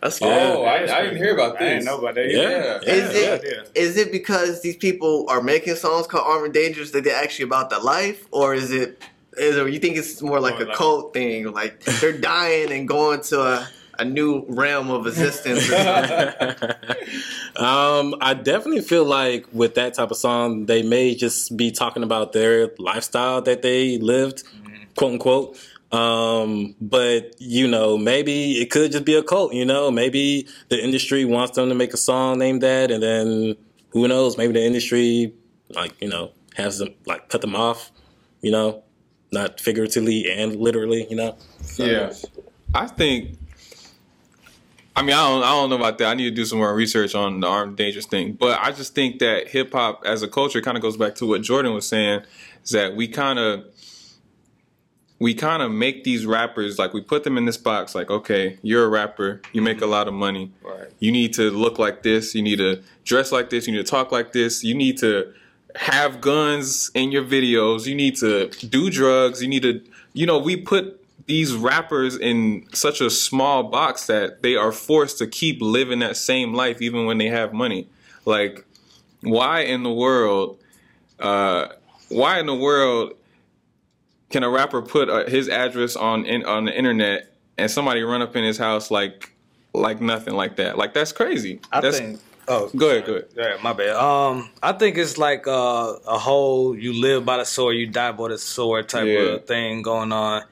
That's 0.00 0.18
cool. 0.20 0.28
Yeah. 0.28 0.54
oh 0.56 0.62
I, 0.62 0.76
I 0.98 1.02
didn't 1.02 1.16
hear 1.16 1.34
about 1.34 1.56
I 1.56 1.58
didn't 1.58 1.78
this 1.78 1.84
know 1.86 1.98
about 1.98 2.14
that. 2.14 2.30
Yeah, 2.30 2.38
either. 2.40 2.80
yeah. 2.86 2.92
Is 2.94 3.14
yeah. 3.14 3.34
it 3.34 3.70
is 3.74 3.96
it 3.96 4.12
because 4.12 4.62
these 4.62 4.76
people 4.76 5.26
are 5.28 5.42
making 5.42 5.74
songs 5.74 6.06
called 6.06 6.24
Armed 6.26 6.44
and 6.46 6.54
Dangerous 6.54 6.92
that 6.92 7.02
they're 7.04 7.16
actually 7.24 7.46
about 7.46 7.70
their 7.70 7.80
life, 7.80 8.26
or 8.30 8.54
is 8.54 8.70
it 8.70 9.02
is 9.36 9.56
it, 9.56 9.72
you 9.72 9.80
think 9.80 9.96
it's 9.96 10.22
more 10.22 10.38
like 10.40 10.60
Or 10.60 10.64
a 10.64 10.66
like- 10.68 10.76
cult 10.76 11.12
thing, 11.14 11.50
like 11.52 11.80
they're 12.00 12.16
dying 12.34 12.70
and 12.70 12.86
going 12.86 13.20
to 13.30 13.40
a, 13.40 13.68
a 13.98 14.04
new 14.04 14.44
realm 14.48 14.88
of 14.90 15.06
existence? 15.08 15.68
Um, 17.54 18.14
I 18.22 18.32
definitely 18.32 18.80
feel 18.80 19.04
like 19.04 19.44
with 19.52 19.74
that 19.74 19.92
type 19.92 20.10
of 20.10 20.16
song, 20.16 20.64
they 20.64 20.82
may 20.82 21.14
just 21.14 21.54
be 21.54 21.70
talking 21.70 22.02
about 22.02 22.32
their 22.32 22.70
lifestyle 22.78 23.42
that 23.42 23.60
they 23.60 23.98
lived, 23.98 24.42
quote 24.96 25.12
unquote. 25.12 25.58
Um, 25.92 26.74
but 26.80 27.34
you 27.38 27.68
know, 27.68 27.98
maybe 27.98 28.52
it 28.52 28.70
could 28.70 28.92
just 28.92 29.04
be 29.04 29.14
a 29.14 29.22
cult. 29.22 29.52
You 29.52 29.66
know, 29.66 29.90
maybe 29.90 30.48
the 30.70 30.82
industry 30.82 31.24
wants 31.24 31.56
them 31.56 31.68
to 31.68 31.74
make 31.74 31.92
a 31.92 31.98
song 31.98 32.38
named 32.38 32.62
that, 32.62 32.90
and 32.90 33.02
then 33.02 33.56
who 33.90 34.08
knows? 34.08 34.38
Maybe 34.38 34.54
the 34.54 34.64
industry, 34.64 35.34
like 35.70 36.00
you 36.00 36.08
know, 36.08 36.32
has 36.56 36.78
them 36.78 36.94
like 37.06 37.28
cut 37.28 37.42
them 37.42 37.54
off. 37.54 37.90
You 38.40 38.52
know, 38.52 38.82
not 39.32 39.60
figuratively 39.60 40.30
and 40.30 40.56
literally. 40.56 41.06
You 41.10 41.16
know. 41.16 41.36
Yeah, 41.76 42.12
I 42.74 42.86
think. 42.86 43.38
I 44.94 45.00
mean, 45.00 45.14
I 45.14 45.26
don't, 45.26 45.42
I 45.42 45.50
don't 45.52 45.70
know 45.70 45.76
about 45.76 45.96
that. 45.98 46.08
I 46.08 46.14
need 46.14 46.24
to 46.24 46.30
do 46.30 46.44
some 46.44 46.58
more 46.58 46.74
research 46.74 47.14
on 47.14 47.40
the 47.40 47.46
armed 47.46 47.78
dangerous 47.78 48.04
thing. 48.04 48.34
But 48.34 48.60
I 48.60 48.72
just 48.72 48.94
think 48.94 49.20
that 49.20 49.48
hip 49.48 49.72
hop 49.72 50.02
as 50.04 50.22
a 50.22 50.28
culture 50.28 50.60
kind 50.60 50.76
of 50.76 50.82
goes 50.82 50.98
back 50.98 51.14
to 51.16 51.26
what 51.26 51.40
Jordan 51.40 51.72
was 51.72 51.88
saying, 51.88 52.22
is 52.62 52.70
that 52.70 52.94
we 52.94 53.08
kind 53.08 53.38
of 53.38 53.64
we 55.22 55.34
kind 55.34 55.62
of 55.62 55.70
make 55.70 56.02
these 56.02 56.26
rappers 56.26 56.80
like 56.80 56.92
we 56.92 57.00
put 57.00 57.22
them 57.22 57.38
in 57.38 57.44
this 57.44 57.56
box. 57.56 57.94
Like, 57.94 58.10
okay, 58.10 58.58
you're 58.62 58.84
a 58.84 58.88
rapper, 58.88 59.40
you 59.52 59.62
make 59.62 59.80
a 59.80 59.86
lot 59.86 60.08
of 60.08 60.14
money, 60.14 60.50
Right. 60.64 60.88
you 60.98 61.12
need 61.12 61.32
to 61.34 61.48
look 61.48 61.78
like 61.78 62.02
this, 62.02 62.34
you 62.34 62.42
need 62.42 62.56
to 62.56 62.82
dress 63.04 63.30
like 63.30 63.48
this, 63.48 63.68
you 63.68 63.72
need 63.72 63.86
to 63.86 63.90
talk 63.90 64.10
like 64.10 64.32
this, 64.32 64.64
you 64.64 64.74
need 64.74 64.98
to 64.98 65.32
have 65.76 66.20
guns 66.20 66.90
in 66.94 67.12
your 67.12 67.22
videos, 67.22 67.86
you 67.86 67.94
need 67.94 68.16
to 68.16 68.48
do 68.68 68.90
drugs, 68.90 69.40
you 69.40 69.46
need 69.46 69.62
to, 69.62 69.80
you 70.12 70.26
know, 70.26 70.38
we 70.40 70.56
put 70.56 70.98
these 71.26 71.54
rappers 71.54 72.16
in 72.16 72.66
such 72.72 73.00
a 73.00 73.08
small 73.08 73.62
box 73.62 74.08
that 74.08 74.42
they 74.42 74.56
are 74.56 74.72
forced 74.72 75.18
to 75.18 75.28
keep 75.28 75.62
living 75.62 76.00
that 76.00 76.16
same 76.16 76.52
life 76.52 76.82
even 76.82 77.06
when 77.06 77.18
they 77.18 77.28
have 77.28 77.52
money. 77.52 77.86
Like, 78.24 78.64
why 79.20 79.60
in 79.60 79.84
the 79.84 79.92
world, 79.92 80.58
uh, 81.20 81.68
why 82.08 82.40
in 82.40 82.46
the 82.46 82.56
world 82.56 83.14
can 84.32 84.42
a 84.42 84.50
rapper 84.50 84.82
put 84.82 85.08
uh, 85.08 85.26
his 85.28 85.48
address 85.48 85.94
on 85.96 86.24
in, 86.26 86.44
on 86.44 86.64
the 86.64 86.76
internet 86.76 87.32
and 87.58 87.70
somebody 87.70 88.02
run 88.02 88.22
up 88.22 88.34
in 88.34 88.42
his 88.44 88.58
house 88.58 88.90
like 88.90 89.32
like 89.74 90.00
nothing 90.00 90.34
like 90.34 90.56
that? 90.56 90.76
Like 90.78 90.94
that's 90.94 91.12
crazy. 91.12 91.60
I 91.70 91.80
that's, 91.80 91.98
think. 91.98 92.20
Oh, 92.48 92.68
Go 92.76 92.90
ahead, 92.90 93.06
go 93.06 93.12
ahead. 93.12 93.28
Yeah, 93.36 93.56
my 93.62 93.72
bad. 93.72 93.94
Um, 93.94 94.50
I 94.60 94.72
think 94.72 94.98
it's 94.98 95.16
like 95.16 95.46
uh, 95.46 95.94
a 96.08 96.18
whole 96.18 96.76
you 96.76 96.92
live 97.00 97.24
by 97.24 97.36
the 97.36 97.44
sword, 97.44 97.76
you 97.76 97.86
die 97.86 98.10
by 98.10 98.28
the 98.28 98.38
sword 98.38 98.88
type 98.88 99.06
Yeah. 99.06 99.34
of 99.34 99.46
thing 99.46 99.82
going 99.82 100.10
on. 100.12 100.42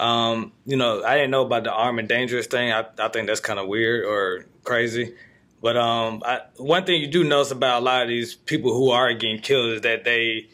Um, 0.00 0.52
you 0.66 0.76
know, 0.76 1.02
I 1.04 1.14
didn't 1.14 1.30
know 1.30 1.44
about 1.46 1.62
the 1.64 1.72
armed 1.72 2.00
and 2.00 2.08
dangerous 2.08 2.46
thing. 2.48 2.72
I, 2.72 2.86
I 2.98 3.08
think 3.08 3.28
that's 3.28 3.40
kind 3.40 3.58
of 3.60 3.68
weird 3.68 4.04
or 4.04 4.46
crazy. 4.64 5.14
But 5.62 5.76
um, 5.76 6.22
I, 6.24 6.40
one 6.56 6.84
thing 6.84 7.00
you 7.00 7.06
do 7.08 7.22
notice 7.24 7.50
about 7.52 7.82
a 7.82 7.84
lot 7.84 8.02
of 8.02 8.08
these 8.08 8.34
people 8.34 8.72
who 8.72 8.90
are 8.90 9.12
getting 9.14 9.40
killed 9.40 9.70
is 9.74 9.80
that 9.82 10.04
they, 10.04 10.48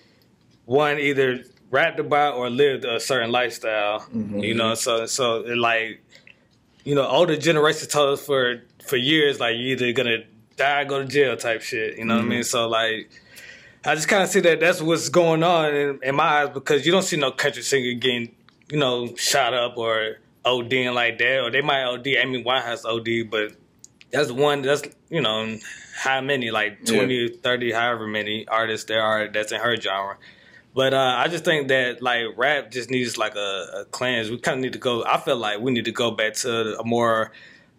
one, 0.67 0.99
either 0.99 1.45
rapped 1.75 1.99
about 1.99 2.35
or 2.37 2.49
lived 2.49 2.85
a 2.85 3.01
certain 3.01 3.33
lifestyle. 3.33 4.01
Mm-hmm. 4.01 4.39
You 4.39 4.55
know, 4.55 4.75
so 4.75 5.07
so 5.07 5.41
like, 5.41 6.03
you 6.85 6.95
know, 6.95 7.07
older 7.07 7.37
generations 7.37 7.89
told 7.89 8.15
us 8.15 8.25
for 8.25 8.63
for 8.87 8.97
years 8.97 9.41
like 9.41 9.57
you're 9.57 9.77
either 9.77 9.93
gonna 9.93 10.19
die, 10.57 10.83
or 10.83 10.85
go 10.85 11.03
to 11.03 11.09
jail 11.09 11.37
type 11.37 11.63
shit. 11.63 11.99
You 11.99 12.05
know 12.05 12.17
what 12.17 12.25
I 12.25 12.29
mean? 12.29 12.41
Mm-hmm. 12.41 12.45
So 12.45 12.69
like. 12.69 13.11
I 13.87 13.95
just 13.95 14.09
kind 14.09 14.23
of 14.23 14.31
see 14.31 14.41
that 14.41 14.61
that's 14.61 14.81
what's 14.81 15.11
going 15.11 15.43
on 15.43 15.75
in, 15.75 15.99
in 16.03 16.15
my 16.15 16.25
eyes 16.25 16.49
because 16.55 16.87
you 16.87 16.93
don't 16.93 17.03
see 17.03 17.19
no 17.19 17.31
country 17.31 17.63
singer 17.63 17.93
getting, 17.93 18.35
you 18.71 18.79
know, 18.79 19.15
shot 19.17 19.53
up 19.53 19.77
or 19.77 20.21
ODing 20.45 20.95
like 20.95 21.19
that, 21.19 21.41
or 21.43 21.51
they 21.51 21.61
might 21.61 21.85
OD. 21.85 22.09
I 22.09 22.23
Amy 22.23 22.43
Winehouse 22.43 22.85
OD, 22.85 23.31
but 23.31 23.53
that's 24.11 24.31
one. 24.31 24.63
That's 24.63 24.83
you 25.11 25.21
know, 25.21 25.59
how 25.97 26.21
many 26.21 26.51
like 26.51 26.85
20, 26.85 27.29
30, 27.43 27.73
however 27.73 28.07
many 28.07 28.47
artists 28.49 28.87
there 28.87 29.03
are 29.03 29.29
that's 29.29 29.53
in 29.53 29.61
her 29.61 29.77
genre. 29.77 30.17
But 30.75 30.93
uh, 30.93 31.15
I 31.19 31.29
just 31.29 31.45
think 31.45 31.69
that 31.69 32.03
like 32.03 32.27
rap 32.37 32.71
just 32.71 32.91
needs 32.91 33.17
like 33.17 33.37
a, 33.37 33.83
a 33.83 33.85
cleanse. 33.91 34.29
We 34.31 34.39
kind 34.39 34.59
of 34.59 34.63
need 34.63 34.73
to 34.73 34.79
go. 34.79 35.05
I 35.05 35.19
feel 35.19 35.37
like 35.37 35.61
we 35.61 35.71
need 35.71 35.85
to 35.85 35.93
go 35.93 36.11
back 36.11 36.35
to 36.35 36.79
a 36.79 36.85
more 36.85 37.31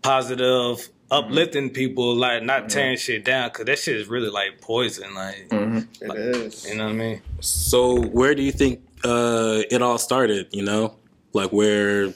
positive, 0.01 0.88
uplifting 1.12 1.71
people, 1.71 2.15
like 2.15 2.43
not 2.43 2.69
tearing 2.69 2.97
shit 2.97 3.25
down 3.25 3.49
because 3.49 3.65
that 3.65 3.79
shit 3.79 3.97
is 3.97 4.08
really 4.08 4.29
like 4.29 4.62
poison. 4.62 5.13
Like 5.13 5.47
it 5.51 5.88
is. 6.15 6.65
you 6.69 6.75
know 6.75 6.86
what 6.86 6.91
I 6.91 6.93
mean? 6.93 7.21
So 7.41 8.01
where 8.01 8.34
do 8.34 8.41
you 8.41 8.53
think 8.53 8.81
uh, 9.03 9.63
it 9.69 9.81
all 9.81 9.97
started? 9.97 10.47
You 10.51 10.63
know, 10.63 10.95
like 11.34 11.51
where 11.51 12.13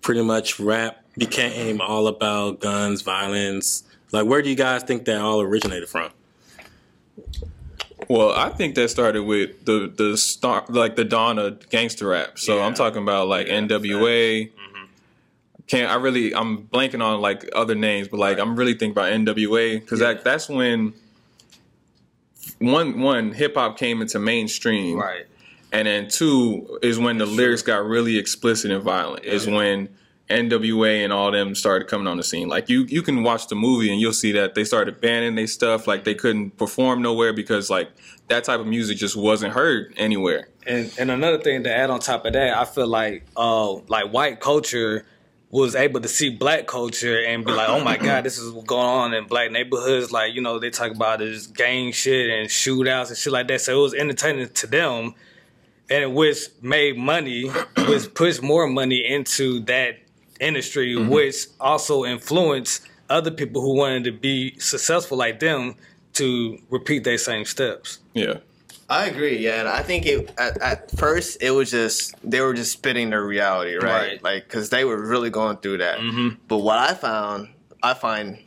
pretty 0.00 0.22
much 0.22 0.58
rap 0.58 1.04
became 1.16 1.80
all 1.80 2.08
about 2.08 2.58
guns, 2.58 3.02
violence. 3.02 3.84
Like 4.10 4.26
where 4.26 4.42
do 4.42 4.48
you 4.50 4.56
guys 4.56 4.82
think 4.82 5.04
that 5.04 5.20
all 5.20 5.40
originated 5.40 5.88
from? 5.88 6.10
Well, 8.08 8.32
I 8.32 8.48
think 8.48 8.74
that 8.76 8.88
started 8.90 9.22
with 9.24 9.64
the 9.66 9.92
the 9.94 10.16
start, 10.16 10.70
like 10.70 10.96
the 10.96 11.04
dawn 11.04 11.38
of 11.38 11.68
gangster 11.68 12.08
rap. 12.08 12.38
So 12.38 12.62
I'm 12.62 12.74
talking 12.74 13.02
about 13.02 13.28
like 13.28 13.48
Yeah, 13.48 13.60
NWA. 13.60 14.50
Mm-hmm. 14.50 14.84
Can't 15.66 15.90
I 15.90 15.96
really? 15.96 16.34
I'm 16.34 16.62
blanking 16.68 17.02
on 17.02 17.20
like 17.20 17.48
other 17.54 17.74
names, 17.74 18.08
but 18.08 18.18
like 18.18 18.38
I'm 18.38 18.56
really 18.56 18.72
thinking 18.72 18.92
about 18.92 19.12
NWA 19.12 19.80
because 19.80 19.98
that 19.98 20.24
that's 20.24 20.48
when 20.48 20.94
one 22.58 23.00
one 23.00 23.32
hip 23.32 23.54
hop 23.54 23.78
came 23.78 24.00
into 24.00 24.18
mainstream, 24.18 24.96
Right. 24.98 25.26
and 25.70 25.86
then 25.86 26.08
two 26.08 26.78
is 26.82 26.98
when 26.98 27.18
the 27.18 27.26
lyrics 27.26 27.62
got 27.62 27.84
really 27.84 28.16
explicit 28.16 28.70
and 28.70 28.82
violent. 28.82 29.24
Is 29.24 29.46
when 29.46 29.90
NWA 30.30 31.04
and 31.04 31.12
all 31.12 31.30
them 31.30 31.54
started 31.54 31.88
coming 31.88 32.06
on 32.06 32.18
the 32.18 32.22
scene. 32.22 32.48
Like 32.48 32.68
you, 32.68 32.84
you 32.84 33.02
can 33.02 33.22
watch 33.22 33.48
the 33.48 33.54
movie 33.54 33.90
and 33.90 34.00
you'll 34.00 34.12
see 34.12 34.32
that 34.32 34.54
they 34.54 34.64
started 34.64 35.00
banning 35.00 35.34
their 35.34 35.46
stuff. 35.46 35.86
Like 35.86 36.04
they 36.04 36.14
couldn't 36.14 36.56
perform 36.56 37.00
nowhere 37.00 37.32
because 37.32 37.70
like 37.70 37.90
that 38.28 38.44
type 38.44 38.60
of 38.60 38.66
music 38.66 38.98
just 38.98 39.16
wasn't 39.16 39.54
heard 39.54 39.94
anywhere. 39.96 40.48
And 40.66 40.92
and 40.98 41.10
another 41.10 41.38
thing 41.38 41.64
to 41.64 41.74
add 41.74 41.90
on 41.90 42.00
top 42.00 42.26
of 42.26 42.34
that, 42.34 42.56
I 42.56 42.64
feel 42.64 42.86
like 42.86 43.24
uh 43.36 43.72
like 43.88 44.12
white 44.12 44.40
culture 44.40 45.06
was 45.50 45.74
able 45.74 46.00
to 46.00 46.08
see 46.08 46.28
black 46.28 46.66
culture 46.66 47.24
and 47.24 47.42
be 47.44 47.52
like, 47.52 47.70
oh 47.70 47.82
my 47.82 47.96
god, 47.96 48.24
this 48.24 48.36
is 48.36 48.52
what's 48.52 48.66
going 48.66 48.86
on 48.86 49.14
in 49.14 49.26
black 49.26 49.50
neighborhoods. 49.50 50.12
Like 50.12 50.34
you 50.34 50.42
know 50.42 50.58
they 50.58 50.70
talk 50.70 50.92
about 50.92 51.20
this 51.20 51.46
gang 51.46 51.92
shit 51.92 52.28
and 52.28 52.48
shootouts 52.48 53.08
and 53.08 53.16
shit 53.16 53.32
like 53.32 53.48
that. 53.48 53.62
So 53.62 53.78
it 53.78 53.82
was 53.82 53.94
entertaining 53.94 54.50
to 54.50 54.66
them, 54.66 55.14
and 55.88 56.14
which 56.14 56.48
made 56.60 56.98
money, 56.98 57.48
which 57.88 58.12
pushed 58.12 58.42
more 58.42 58.66
money 58.66 59.06
into 59.06 59.60
that 59.60 60.00
industry, 60.40 60.96
which 60.96 61.46
also 61.60 62.04
influenced 62.04 62.82
other 63.10 63.30
people 63.30 63.62
who 63.62 63.74
wanted 63.74 64.04
to 64.04 64.12
be 64.12 64.58
successful 64.58 65.16
like 65.18 65.40
them 65.40 65.74
to 66.14 66.58
repeat 66.70 67.04
their 67.04 67.18
same 67.18 67.44
steps. 67.44 67.98
Yeah. 68.14 68.34
I 68.90 69.06
agree, 69.06 69.36
yeah, 69.38 69.60
and 69.60 69.68
I 69.68 69.82
think 69.82 70.06
it 70.06 70.32
at, 70.38 70.60
at 70.62 70.90
first 70.92 71.42
it 71.42 71.50
was 71.50 71.70
just 71.70 72.14
they 72.24 72.40
were 72.40 72.54
just 72.54 72.72
spitting 72.72 73.10
their 73.10 73.22
reality, 73.22 73.74
right? 73.74 73.82
Right. 73.84 74.24
Like 74.24 74.44
because 74.44 74.70
they 74.70 74.84
were 74.86 74.96
really 75.06 75.28
going 75.28 75.58
through 75.58 75.78
that. 75.78 75.98
Mhm. 75.98 76.38
But 76.48 76.58
what 76.58 76.78
I 76.78 76.94
found, 76.94 77.50
I 77.82 77.92
find 77.92 78.38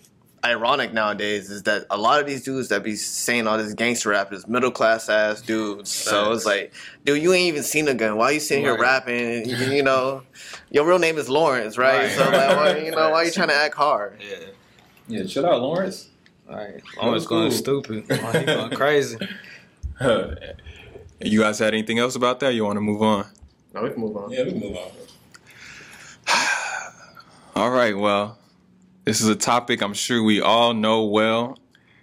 ironic 0.43 0.93
nowadays 0.93 1.49
is 1.49 1.63
that 1.63 1.85
a 1.89 1.97
lot 1.97 2.19
of 2.19 2.27
these 2.27 2.43
dudes 2.43 2.69
that 2.69 2.83
be 2.83 2.95
saying 2.95 3.47
all 3.47 3.57
this 3.57 3.73
gangster 3.73 4.09
rap 4.09 4.33
is 4.33 4.47
middle 4.47 4.71
class 4.71 5.07
ass 5.09 5.41
dudes. 5.41 5.91
So 5.91 6.31
it's 6.31 6.45
like, 6.45 6.73
dude, 7.05 7.21
you 7.21 7.33
ain't 7.33 7.47
even 7.47 7.63
seen 7.63 7.87
a 7.87 7.93
gun. 7.93 8.17
Why 8.17 8.25
are 8.25 8.31
you 8.33 8.39
sitting 8.39 8.63
here 8.63 8.79
rapping? 8.79 9.47
You, 9.47 9.55
you 9.55 9.83
know, 9.83 10.23
your 10.69 10.85
real 10.85 10.99
name 10.99 11.17
is 11.17 11.29
Lawrence, 11.29 11.77
right? 11.77 11.99
Right. 11.99 12.11
So 12.11 12.23
like, 12.23 12.55
why, 12.55 12.77
you 12.77 12.91
know, 12.91 13.09
why 13.11 13.23
you 13.23 13.31
trying 13.31 13.49
to 13.49 13.55
act 13.55 13.75
hard? 13.75 14.21
Yeah. 14.21 14.37
Yeah. 15.07 15.25
Chill 15.25 15.45
out, 15.45 15.61
Lawrence. 15.61 16.09
Right. 16.49 16.81
Always 16.99 17.25
going 17.25 17.49
cool. 17.49 17.57
stupid. 17.57 18.05
Oh, 18.09 18.31
he 18.39 18.45
going 18.45 18.71
crazy. 18.75 19.17
you 21.21 21.39
guys 21.39 21.59
had 21.59 21.73
anything 21.73 21.99
else 21.99 22.15
about 22.15 22.39
that? 22.41 22.53
You 22.53 22.65
want 22.65 22.77
to 22.77 22.81
move 22.81 23.01
on? 23.01 23.27
No, 23.73 23.83
we 23.83 23.91
can 23.91 24.01
move 24.01 24.17
on. 24.17 24.31
Yeah, 24.31 24.43
we 24.43 24.51
can 24.51 24.59
move 24.59 24.75
on. 24.75 24.91
All 27.55 27.69
right. 27.69 27.95
Well, 27.97 28.37
this 29.03 29.21
is 29.21 29.27
a 29.27 29.35
topic 29.35 29.81
I'm 29.81 29.93
sure 29.93 30.21
we 30.21 30.41
all 30.41 30.73
know 30.73 31.03
well, 31.03 31.57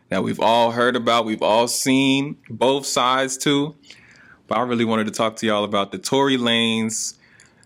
that 0.09 0.25
we've 0.25 0.41
all 0.41 0.73
heard 0.73 0.97
about, 0.97 1.25
we've 1.25 1.43
all 1.43 1.69
seen 1.69 2.37
both 2.51 2.87
sides 2.87 3.37
too. 3.37 3.77
But 4.47 4.59
I 4.59 4.63
really 4.63 4.85
wanted 4.85 5.05
to 5.07 5.13
talk 5.13 5.37
to 5.37 5.47
y'all 5.47 5.65
about 5.65 5.93
the 5.93 5.99
Tory 5.99 6.37
Lanez, 6.39 7.17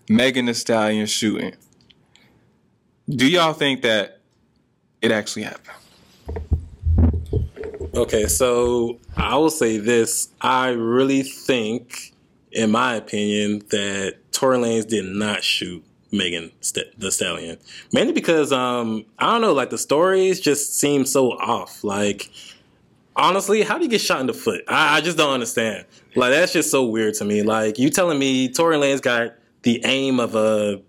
Megan 0.09 0.45
Thee 0.45 0.53
Stallion 0.53 1.05
shooting. 1.05 1.55
Do 3.09 3.27
y'all 3.27 3.53
think 3.53 3.81
that 3.81 4.19
it 5.01 5.11
actually 5.11 5.43
happened? 5.43 5.77
Okay, 7.95 8.25
so 8.27 8.99
I 9.15 9.37
will 9.37 9.49
say 9.49 9.77
this. 9.77 10.29
I 10.41 10.69
really 10.69 11.23
think, 11.23 12.13
in 12.51 12.71
my 12.71 12.95
opinion, 12.95 13.59
that 13.69 14.17
Tory 14.31 14.57
Lanez 14.57 14.87
did 14.87 15.05
not 15.05 15.43
shoot 15.43 15.83
Megan 16.13 16.51
St- 16.61 16.97
the 16.99 17.11
Stallion. 17.11 17.57
Mainly 17.91 18.13
because, 18.13 18.51
um, 18.51 19.05
I 19.19 19.31
don't 19.31 19.41
know, 19.41 19.53
like 19.53 19.71
the 19.71 19.77
stories 19.77 20.39
just 20.39 20.79
seem 20.79 21.05
so 21.05 21.31
off. 21.31 21.83
Like, 21.83 22.29
honestly, 23.15 23.63
how 23.63 23.77
do 23.77 23.83
you 23.83 23.89
get 23.89 23.99
shot 23.99 24.21
in 24.21 24.27
the 24.27 24.33
foot? 24.33 24.63
I, 24.67 24.97
I 24.97 25.01
just 25.01 25.17
don't 25.17 25.33
understand. 25.33 25.85
Like, 26.15 26.31
that's 26.31 26.53
just 26.53 26.69
so 26.69 26.85
weird 26.85 27.15
to 27.15 27.25
me. 27.25 27.41
Like, 27.41 27.79
you 27.79 27.89
telling 27.89 28.19
me 28.19 28.47
Tory 28.49 28.77
Lanez 28.77 29.01
got 29.01 29.33
the 29.63 29.81
aim 29.83 30.19
of 30.19 30.35
a, 30.35 30.81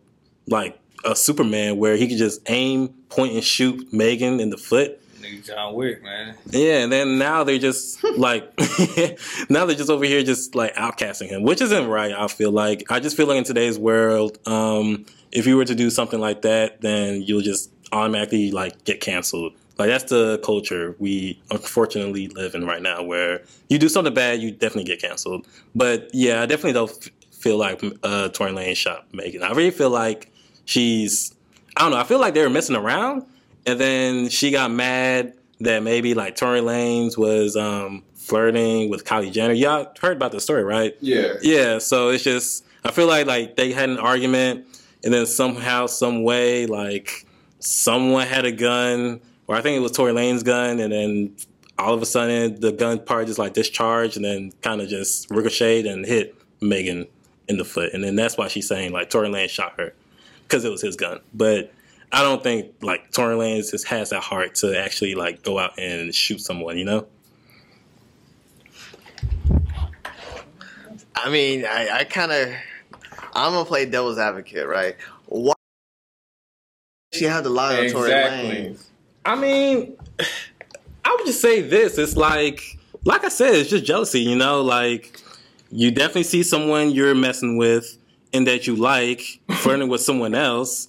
like, 0.47 0.79
a 1.05 1.17
Superman 1.17 1.79
where 1.79 1.97
he 1.97 2.07
could 2.07 2.19
just 2.19 2.41
aim, 2.47 2.89
point, 3.09 3.33
and 3.33 3.43
shoot 3.43 3.93
Megan 3.93 4.41
in 4.41 4.51
the 4.51 4.59
foot? 4.59 5.01
Nigga 5.25 5.45
John 5.45 5.75
Wick, 5.75 6.03
man. 6.03 6.35
Yeah, 6.51 6.79
and 6.79 6.93
then 6.93 7.19
now 7.19 7.45
they're 7.45 7.59
just 7.59 8.03
like 8.17 8.45
now 9.49 9.65
they're 9.65 9.77
just 9.77 9.91
over 9.91 10.05
here 10.05 10.23
just 10.23 10.55
like 10.55 10.75
outcasting 10.75 11.29
him, 11.29 11.43
which 11.43 11.61
isn't 11.61 11.89
right. 11.89 12.13
I 12.13 12.29
feel 12.29 12.51
like 12.51 12.85
I 12.91 13.01
just 13.01 13.17
feel 13.17 13.27
like 13.27 13.39
in 13.39 13.45
today's 13.45 13.79
world, 13.79 14.39
um, 14.47 15.07
if 15.33 15.47
you 15.47 15.57
were 15.57 15.65
to 15.65 15.75
do 15.75 15.91
something 15.91 16.21
like 16.21 16.43
that, 16.43 16.81
then 16.81 17.23
you'll 17.23 17.43
just 17.43 17.71
automatically 17.93 18.51
like 18.51 18.85
get 18.85 19.01
canceled. 19.01 19.55
Like 19.79 19.89
that's 19.89 20.05
the 20.05 20.39
culture 20.45 20.95
we 20.99 21.41
unfortunately 21.51 22.29
live 22.29 22.55
in 22.55 22.65
right 22.65 22.83
now, 22.83 23.03
where 23.03 23.43
you 23.69 23.79
do 23.79 23.89
something 23.89 24.15
bad, 24.15 24.41
you 24.41 24.51
definitely 24.51 24.85
get 24.85 25.01
canceled. 25.01 25.47
But 25.75 26.11
yeah, 26.13 26.43
I 26.43 26.47
definitely 26.47 26.75
don't 26.75 27.11
feel 27.33 27.57
like 27.59 27.83
uh, 28.03 28.29
Tory 28.29 28.53
Lane 28.53 28.75
shot 28.75 29.07
Megan. 29.13 29.43
I 29.43 29.51
really 29.51 29.71
feel 29.71 29.91
like 29.91 30.31
she's 30.65 31.35
I 31.77 31.83
don't 31.83 31.91
know. 31.91 31.99
I 31.99 32.05
feel 32.05 32.21
like 32.21 32.35
they 32.35 32.43
were 32.43 32.51
messing 32.51 32.77
around, 32.77 33.25
and 33.67 33.81
then 33.81 34.29
she 34.29 34.51
got 34.51 34.71
mad 34.71 35.35
that 35.61 35.83
maybe 35.83 36.15
like 36.15 36.37
Tory 36.37 36.61
Lanez 36.61 37.17
was 37.17 37.57
um, 37.57 38.03
flirting 38.15 38.91
with 38.91 39.05
Kylie 39.05 39.33
Jenner. 39.33 39.55
Y'all 39.55 39.93
heard 40.01 40.17
about 40.17 40.33
the 40.33 40.41
story, 40.41 40.65
right? 40.65 40.97
Yeah. 41.01 41.35
Yeah. 41.43 41.79
So 41.79 42.11
it's 42.11 42.25
just 42.25 42.65
I 42.85 42.91
feel 42.91 43.07
like 43.07 43.27
like 43.27 43.57
they 43.57 43.73
had 43.73 43.89
an 43.89 43.99
argument, 43.99 44.67
and 45.03 45.13
then 45.13 45.27
somehow, 45.27 45.87
some 45.87 46.23
way, 46.23 46.67
like 46.67 47.27
someone 47.61 48.27
had 48.27 48.45
a 48.45 48.53
gun, 48.53 49.21
or 49.47 49.57
I 49.57 49.63
think 49.63 49.77
it 49.77 49.81
was 49.81 49.93
Tory 49.93 50.13
Lane's 50.13 50.43
gun, 50.43 50.81
and 50.81 50.93
then 50.93 51.37
all 51.79 51.95
of 51.95 52.03
a 52.03 52.07
sudden 52.07 52.61
the 52.61 52.73
gun 52.73 52.99
part 52.99 53.27
just 53.27 53.39
like 53.39 53.55
discharged, 53.55 54.17
and 54.17 54.25
then 54.25 54.53
kind 54.63 54.81
of 54.81 54.89
just 54.89 55.31
ricocheted 55.31 55.87
and 55.87 56.05
hit 56.05 56.35
Megan 56.61 57.07
in 57.49 57.57
the 57.57 57.65
foot, 57.65 57.93
and 57.95 58.05
then 58.05 58.17
that's 58.17 58.37
why 58.37 58.49
she's 58.49 58.69
saying 58.69 58.93
like 58.93 59.11
Tory 59.11 59.29
Lane 59.29 59.49
shot 59.49 59.75
her 59.79 59.95
because 60.43 60.65
it 60.65 60.71
was 60.71 60.83
his 60.83 60.97
gun, 60.97 61.21
but. 61.33 61.73
I 62.15 62.23
don't 62.23 62.45
think 62.45 62.77
like 62.81 63.11
Tory 63.11 63.35
Lanez 63.35 63.73
just 63.73 63.89
has 63.89 64.11
that 64.11 64.23
heart 64.23 64.55
to 64.57 64.79
actually 64.79 65.17
like 65.17 65.43
go 65.43 65.59
out 65.59 65.77
and 65.81 66.15
shoot 66.15 66.41
someone, 66.41 66.79
you 66.79 66.85
know? 66.85 67.09
I 71.17 71.29
mean, 71.29 71.65
I, 71.65 71.89
I 71.93 72.05
kind 72.05 72.31
of, 72.31 72.51
I'm 73.33 73.53
gonna 73.53 73.65
play 73.65 73.87
devil's 73.87 74.19
advocate, 74.19 74.69
right? 74.69 74.95
Why 75.27 75.55
she 77.13 77.25
had 77.25 77.43
to 77.43 77.51
lie 77.51 77.81
on 77.81 77.89
Tory 77.89 78.11
Lanez? 78.11 78.85
I 79.25 79.35
mean, 79.35 79.97
I 81.05 81.17
would 81.17 81.27
just 81.27 81.41
say 81.41 81.63
this. 81.63 81.99
It's 81.99 82.17
like, 82.17 82.79
like 83.05 83.25
I 83.25 83.29
said, 83.29 83.57
it's 83.57 83.71
just 83.71 83.85
jealousy, 83.85 84.21
you 84.21 84.37
know? 84.37 84.63
Like, 84.63 85.21
you 85.73 85.91
definitely 85.91 86.23
see 86.23 86.45
someone 86.45 86.93
you're 86.93 87.17
messing 87.17 87.57
with 87.57 87.99
and 88.33 88.47
that 88.47 88.69
you 88.69 88.77
like 88.77 89.41
flirting 89.51 89.89
with 89.89 90.01
someone 90.01 90.37
else. 90.37 90.87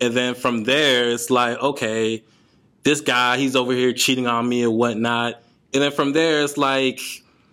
And 0.00 0.14
then 0.14 0.34
from 0.34 0.64
there, 0.64 1.10
it's 1.10 1.30
like, 1.30 1.58
okay, 1.58 2.22
this 2.82 3.00
guy, 3.00 3.38
he's 3.38 3.56
over 3.56 3.72
here 3.72 3.92
cheating 3.92 4.26
on 4.26 4.48
me 4.48 4.64
or 4.64 4.70
whatnot. 4.70 5.42
And 5.72 5.82
then 5.82 5.92
from 5.92 6.12
there, 6.12 6.42
it's 6.42 6.56
like, 6.56 7.00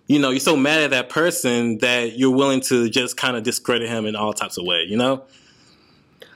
you 0.07 0.19
know, 0.19 0.29
you're 0.29 0.39
so 0.39 0.55
mad 0.57 0.81
at 0.81 0.89
that 0.91 1.09
person 1.09 1.77
that 1.79 2.17
you're 2.17 2.35
willing 2.35 2.61
to 2.61 2.89
just 2.89 3.17
kind 3.17 3.35
of 3.35 3.43
discredit 3.43 3.89
him 3.89 4.05
in 4.05 4.15
all 4.15 4.33
types 4.33 4.57
of 4.57 4.65
ways, 4.65 4.89
you 4.89 4.97
know? 4.97 5.23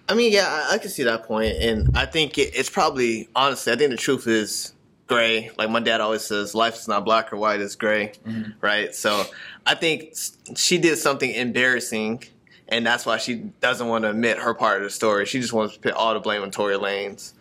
I 0.10 0.14
mean, 0.14 0.32
yeah, 0.32 0.48
I, 0.48 0.76
I 0.76 0.78
can 0.78 0.90
see 0.90 1.04
that 1.04 1.24
point, 1.24 1.58
and 1.58 1.98
I 1.98 2.06
think 2.06 2.38
it, 2.38 2.56
it's 2.56 2.70
probably 2.70 3.28
honestly, 3.36 3.74
I 3.74 3.76
think 3.76 3.92
the 3.92 3.98
truth 3.98 4.26
is 4.26 4.74
gray. 5.06 5.52
Like 5.58 5.70
my 5.70 5.82
dad 5.82 6.00
always 6.00 6.24
says, 6.24 6.56
life 6.56 6.76
is 6.76 6.88
not 6.88 7.04
black 7.04 7.34
or 7.34 7.38
white; 7.38 7.60
it's 7.60 7.76
gray, 7.76 8.14
mm-hmm. 8.26 8.52
right? 8.62 8.96
So 8.96 9.26
I 9.66 9.76
think 9.76 10.16
she 10.56 10.78
did 10.78 10.98
something 10.98 11.30
embarrassing, 11.30 12.24
and 12.70 12.86
that's 12.86 13.06
why 13.06 13.18
she 13.18 13.36
doesn't 13.62 13.88
want 13.88 14.04
to 14.04 14.10
admit 14.10 14.38
her 14.38 14.54
part 14.54 14.78
of 14.78 14.84
the 14.84 14.90
story. 14.90 15.26
She 15.26 15.40
just 15.40 15.54
wants 15.54 15.76
to 15.76 15.80
put 15.80 15.94
all 15.94 16.14
the 16.14 16.20
blame 16.20 16.42
on 16.42 16.52
Tory 16.52 16.76
Lanez. 16.76 17.34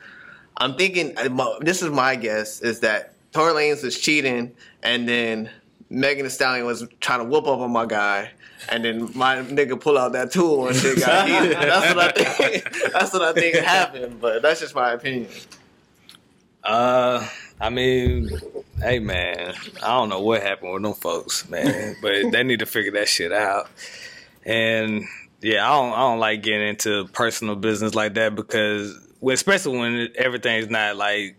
I'm 0.58 0.74
thinking 0.74 1.16
uh, 1.18 1.58
this 1.60 1.82
is 1.82 1.90
my 1.90 2.16
guess 2.16 2.60
is 2.60 2.80
that 2.80 3.14
Tory 3.32 3.52
Lanez 3.52 3.82
was 3.82 3.98
cheating, 3.98 4.52
and 4.82 5.08
then 5.08 5.50
Megan 5.90 6.24
Thee 6.24 6.30
Stallion 6.30 6.64
was 6.64 6.86
trying 7.00 7.18
to 7.20 7.24
whoop 7.24 7.46
up 7.46 7.58
on 7.58 7.70
my 7.70 7.86
guy, 7.86 8.30
and 8.70 8.84
then 8.84 9.10
my 9.14 9.36
nigga 9.36 9.78
pull 9.78 9.98
out 9.98 10.12
that 10.12 10.30
tool 10.30 10.68
and 10.68 10.76
shit 10.76 10.98
got 10.98 11.28
heated. 11.28 11.56
That's 11.56 11.94
what 11.94 12.18
I 12.18 12.22
think. 12.22 12.92
That's 12.92 13.12
what 13.12 13.22
I 13.22 13.32
think 13.32 13.56
happened, 13.56 14.20
but 14.20 14.42
that's 14.42 14.60
just 14.60 14.74
my 14.74 14.92
opinion. 14.92 15.28
Uh, 16.64 17.26
I 17.60 17.70
mean, 17.70 18.30
hey 18.80 18.98
man, 18.98 19.54
I 19.82 19.88
don't 19.88 20.08
know 20.08 20.20
what 20.20 20.42
happened 20.42 20.72
with 20.72 20.82
them 20.82 20.94
folks, 20.94 21.48
man, 21.48 21.96
but 22.00 22.30
they 22.32 22.42
need 22.42 22.60
to 22.60 22.66
figure 22.66 22.92
that 22.92 23.08
shit 23.08 23.32
out. 23.32 23.68
And 24.46 25.04
yeah, 25.42 25.68
I 25.68 25.74
don't, 25.74 25.92
I 25.92 25.98
don't 25.98 26.18
like 26.20 26.42
getting 26.42 26.68
into 26.68 27.06
personal 27.08 27.56
business 27.56 27.94
like 27.94 28.14
that 28.14 28.34
because, 28.34 28.98
especially 29.28 29.78
when 29.78 30.08
everything's 30.16 30.70
not 30.70 30.96
like 30.96 31.36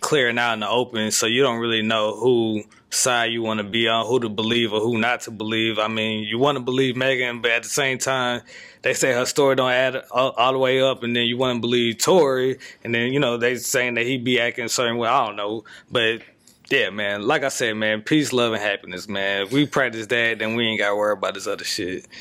clearing 0.00 0.38
out 0.38 0.54
in 0.54 0.60
the 0.60 0.68
open, 0.68 1.10
so 1.10 1.26
you 1.26 1.42
don't 1.42 1.58
really 1.58 1.82
know 1.82 2.16
who 2.16 2.64
side 2.90 3.30
you 3.32 3.42
want 3.42 3.58
to 3.58 3.64
be 3.64 3.86
on, 3.86 4.06
who 4.06 4.18
to 4.20 4.28
believe 4.28 4.72
or 4.72 4.80
who 4.80 4.98
not 4.98 5.20
to 5.22 5.30
believe. 5.30 5.78
I 5.78 5.88
mean, 5.88 6.24
you 6.24 6.38
want 6.38 6.56
to 6.56 6.64
believe 6.64 6.96
Megan, 6.96 7.40
but 7.40 7.52
at 7.52 7.62
the 7.62 7.68
same 7.68 7.98
time, 7.98 8.42
they 8.82 8.94
say 8.94 9.12
her 9.12 9.26
story 9.26 9.56
don't 9.56 9.70
add 9.70 10.02
all, 10.10 10.30
all 10.30 10.52
the 10.52 10.58
way 10.58 10.82
up, 10.82 11.02
and 11.02 11.14
then 11.14 11.26
you 11.26 11.36
want 11.36 11.56
to 11.56 11.60
believe 11.60 11.98
Tory, 11.98 12.58
and 12.82 12.94
then 12.94 13.12
you 13.12 13.20
know 13.20 13.36
they 13.36 13.56
saying 13.56 13.94
that 13.94 14.06
he 14.06 14.18
be 14.18 14.40
acting 14.40 14.64
a 14.64 14.68
certain 14.68 14.96
way. 14.96 15.08
I 15.08 15.26
don't 15.26 15.36
know, 15.36 15.64
but 15.90 16.22
yeah, 16.70 16.90
man. 16.90 17.22
Like 17.22 17.42
I 17.42 17.48
said, 17.48 17.76
man, 17.76 18.02
peace, 18.02 18.32
love, 18.32 18.52
and 18.52 18.62
happiness, 18.62 19.08
man. 19.08 19.42
If 19.42 19.52
we 19.52 19.66
practice 19.66 20.06
that, 20.06 20.38
then 20.38 20.54
we 20.54 20.66
ain't 20.66 20.78
got 20.78 20.90
to 20.90 20.96
worry 20.96 21.12
about 21.12 21.34
this 21.34 21.46
other 21.46 21.64
shit. 21.64 22.06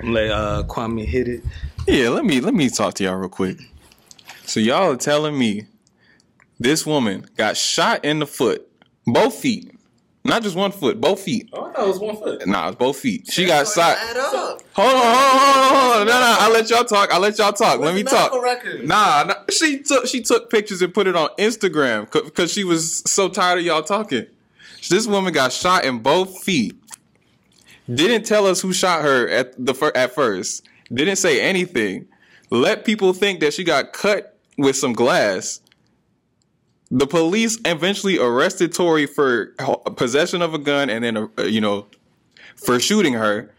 I'm 0.00 0.12
let 0.12 0.30
uh, 0.30 0.64
Kwame 0.68 1.04
hit 1.04 1.28
it. 1.28 1.42
Yeah, 1.86 2.10
let 2.10 2.24
me 2.24 2.40
let 2.40 2.54
me 2.54 2.68
talk 2.68 2.94
to 2.94 3.04
y'all 3.04 3.16
real 3.16 3.28
quick. 3.28 3.58
So 4.44 4.60
y'all 4.60 4.92
are 4.92 4.96
telling 4.96 5.36
me 5.38 5.66
this 6.60 6.86
woman 6.86 7.26
got 7.36 7.56
shot 7.56 8.04
in 8.04 8.18
the 8.18 8.26
foot, 8.26 8.68
both 9.06 9.34
feet, 9.34 9.72
not 10.28 10.42
just 10.42 10.54
one 10.56 10.70
foot, 10.72 11.00
both 11.00 11.20
feet. 11.20 11.48
Oh, 11.52 11.64
I 11.64 11.72
thought 11.72 11.84
it 11.84 11.88
was 11.88 11.98
one 11.98 12.16
foot. 12.16 12.46
Nah, 12.46 12.68
it's 12.68 12.76
both 12.76 12.98
feet. 12.98 13.30
She 13.30 13.46
got 13.46 13.66
shot. 13.66 13.96
Add 13.98 14.16
up. 14.16 14.62
Hold 14.74 14.94
on, 14.94 14.94
hold 14.94 14.94
on, 14.94 14.94
hold 14.94 15.56
on, 15.56 15.82
hold 15.82 16.00
on. 16.00 16.06
No, 16.06 16.12
no, 16.12 16.36
I'll 16.38 16.52
let 16.52 16.70
y'all 16.70 16.84
talk. 16.84 17.12
I'll 17.12 17.20
let 17.20 17.38
y'all 17.38 17.52
talk. 17.52 17.80
let 17.80 17.94
me 17.94 18.02
talk. 18.02 18.32
medical 18.32 18.42
record? 18.42 18.86
Nah, 18.86 19.24
nah, 19.24 19.34
she 19.50 19.80
took 19.80 20.06
she 20.06 20.22
took 20.22 20.50
pictures 20.50 20.82
and 20.82 20.92
put 20.94 21.06
it 21.06 21.16
on 21.16 21.28
Instagram 21.38 22.10
because 22.10 22.52
she 22.52 22.64
was 22.64 23.02
so 23.10 23.28
tired 23.28 23.58
of 23.58 23.64
y'all 23.64 23.82
talking. 23.82 24.26
This 24.88 25.06
woman 25.06 25.32
got 25.32 25.52
shot 25.52 25.84
in 25.84 25.98
both 25.98 26.42
feet. 26.42 26.76
Didn't 27.92 28.24
tell 28.24 28.46
us 28.46 28.60
who 28.60 28.72
shot 28.72 29.02
her 29.02 29.28
at 29.28 29.54
the 29.64 29.74
fir- 29.74 29.92
at 29.94 30.14
first. 30.14 30.66
Didn't 30.92 31.16
say 31.16 31.40
anything. 31.40 32.06
Let 32.50 32.84
people 32.84 33.12
think 33.12 33.40
that 33.40 33.54
she 33.54 33.64
got 33.64 33.92
cut 33.92 34.38
with 34.56 34.76
some 34.76 34.92
glass. 34.92 35.60
The 36.90 37.06
police 37.06 37.58
eventually 37.64 38.18
arrested 38.18 38.72
Tory 38.72 39.06
for 39.06 39.46
possession 39.96 40.40
of 40.40 40.54
a 40.54 40.58
gun 40.58 40.88
and 40.88 41.04
then, 41.04 41.16
uh, 41.16 41.42
you 41.42 41.60
know, 41.60 41.86
for 42.56 42.80
shooting 42.80 43.12
her. 43.14 43.50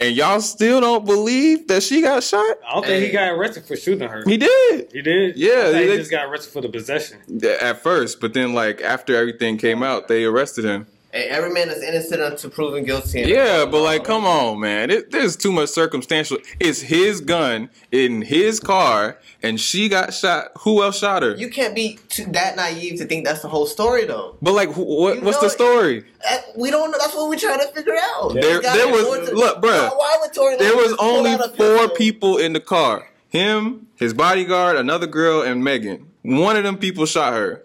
And 0.00 0.16
y'all 0.16 0.40
still 0.40 0.80
don't 0.80 1.06
believe 1.06 1.68
that 1.68 1.84
she 1.84 2.02
got 2.02 2.24
shot? 2.24 2.56
I 2.68 2.74
don't 2.74 2.84
think 2.84 3.06
he 3.06 3.12
got 3.12 3.30
arrested 3.30 3.64
for 3.66 3.76
shooting 3.76 4.08
her. 4.08 4.24
He 4.26 4.36
did. 4.36 4.88
He 4.92 5.00
did? 5.00 5.36
Yeah, 5.36 5.50
I 5.50 5.62
thought 5.72 5.80
he 5.80 5.86
they- 5.86 5.96
just 5.98 6.10
got 6.10 6.26
arrested 6.28 6.52
for 6.52 6.60
the 6.60 6.68
possession. 6.68 7.20
At 7.60 7.82
first, 7.84 8.20
but 8.20 8.34
then 8.34 8.52
like 8.52 8.80
after 8.80 9.14
everything 9.14 9.58
came 9.58 9.84
out, 9.84 10.08
they 10.08 10.24
arrested 10.24 10.64
him. 10.64 10.88
Hey, 11.12 11.24
every 11.28 11.50
man 11.52 11.68
is 11.68 11.82
innocent 11.82 12.22
until 12.22 12.48
proven 12.48 12.84
guilty. 12.84 13.20
Yeah, 13.20 13.66
but 13.66 13.82
like, 13.82 14.02
come 14.02 14.24
on, 14.24 14.58
man. 14.60 14.90
It, 14.90 15.10
there's 15.10 15.36
too 15.36 15.52
much 15.52 15.68
circumstantial. 15.68 16.38
It's 16.58 16.80
his 16.80 17.20
gun 17.20 17.68
in 17.90 18.22
his 18.22 18.58
car, 18.58 19.18
and 19.42 19.60
she 19.60 19.90
got 19.90 20.14
shot. 20.14 20.52
Who 20.60 20.82
else 20.82 20.98
shot 20.98 21.22
her? 21.22 21.34
You 21.36 21.50
can't 21.50 21.74
be 21.74 21.98
too, 22.08 22.24
that 22.32 22.56
naive 22.56 22.98
to 22.98 23.04
think 23.04 23.26
that's 23.26 23.42
the 23.42 23.48
whole 23.48 23.66
story, 23.66 24.06
though. 24.06 24.38
but 24.40 24.52
like, 24.54 24.70
wh- 24.70 24.78
what, 24.78 25.16
You 25.16 25.20
what's 25.22 25.36
know 25.36 25.40
the 25.42 25.46
it- 25.48 25.50
story? 25.50 26.04
Uh, 26.26 26.38
We 26.56 26.70
don't 26.70 26.90
know. 26.90 26.96
That's 26.98 27.14
what 27.14 27.28
we're 27.28 27.38
trying 27.38 27.60
to 27.60 27.66
figure 27.74 27.94
out. 28.14 28.32
There- 28.32 28.56
We 28.56 28.62
got 28.62 28.74
there 28.74 28.88
was- 28.90 29.02
more 29.04 29.16
to- 29.18 29.34
look, 29.34 29.58
bruh, 29.60 29.90
Why- 29.90 29.94
Why 29.94 30.16
would 30.22 30.32
Tory 30.32 30.56
There 30.56 30.72
Lanez 30.72 30.76
was 30.76 30.96
pull 30.96 31.08
only 31.10 31.30
out 31.32 31.40
a 31.40 31.48
four 31.50 31.76
pistol? 31.76 31.88
people 31.96 32.38
in 32.38 32.54
the 32.54 32.60
car. 32.60 33.10
Him, 33.28 33.86
his 33.96 34.14
bodyguard, 34.14 34.76
another 34.76 35.06
girl, 35.06 35.42
and 35.42 35.62
Megan. 35.62 36.06
One 36.22 36.56
of 36.56 36.64
them 36.64 36.78
people 36.78 37.04
shot 37.04 37.34
her. 37.34 37.64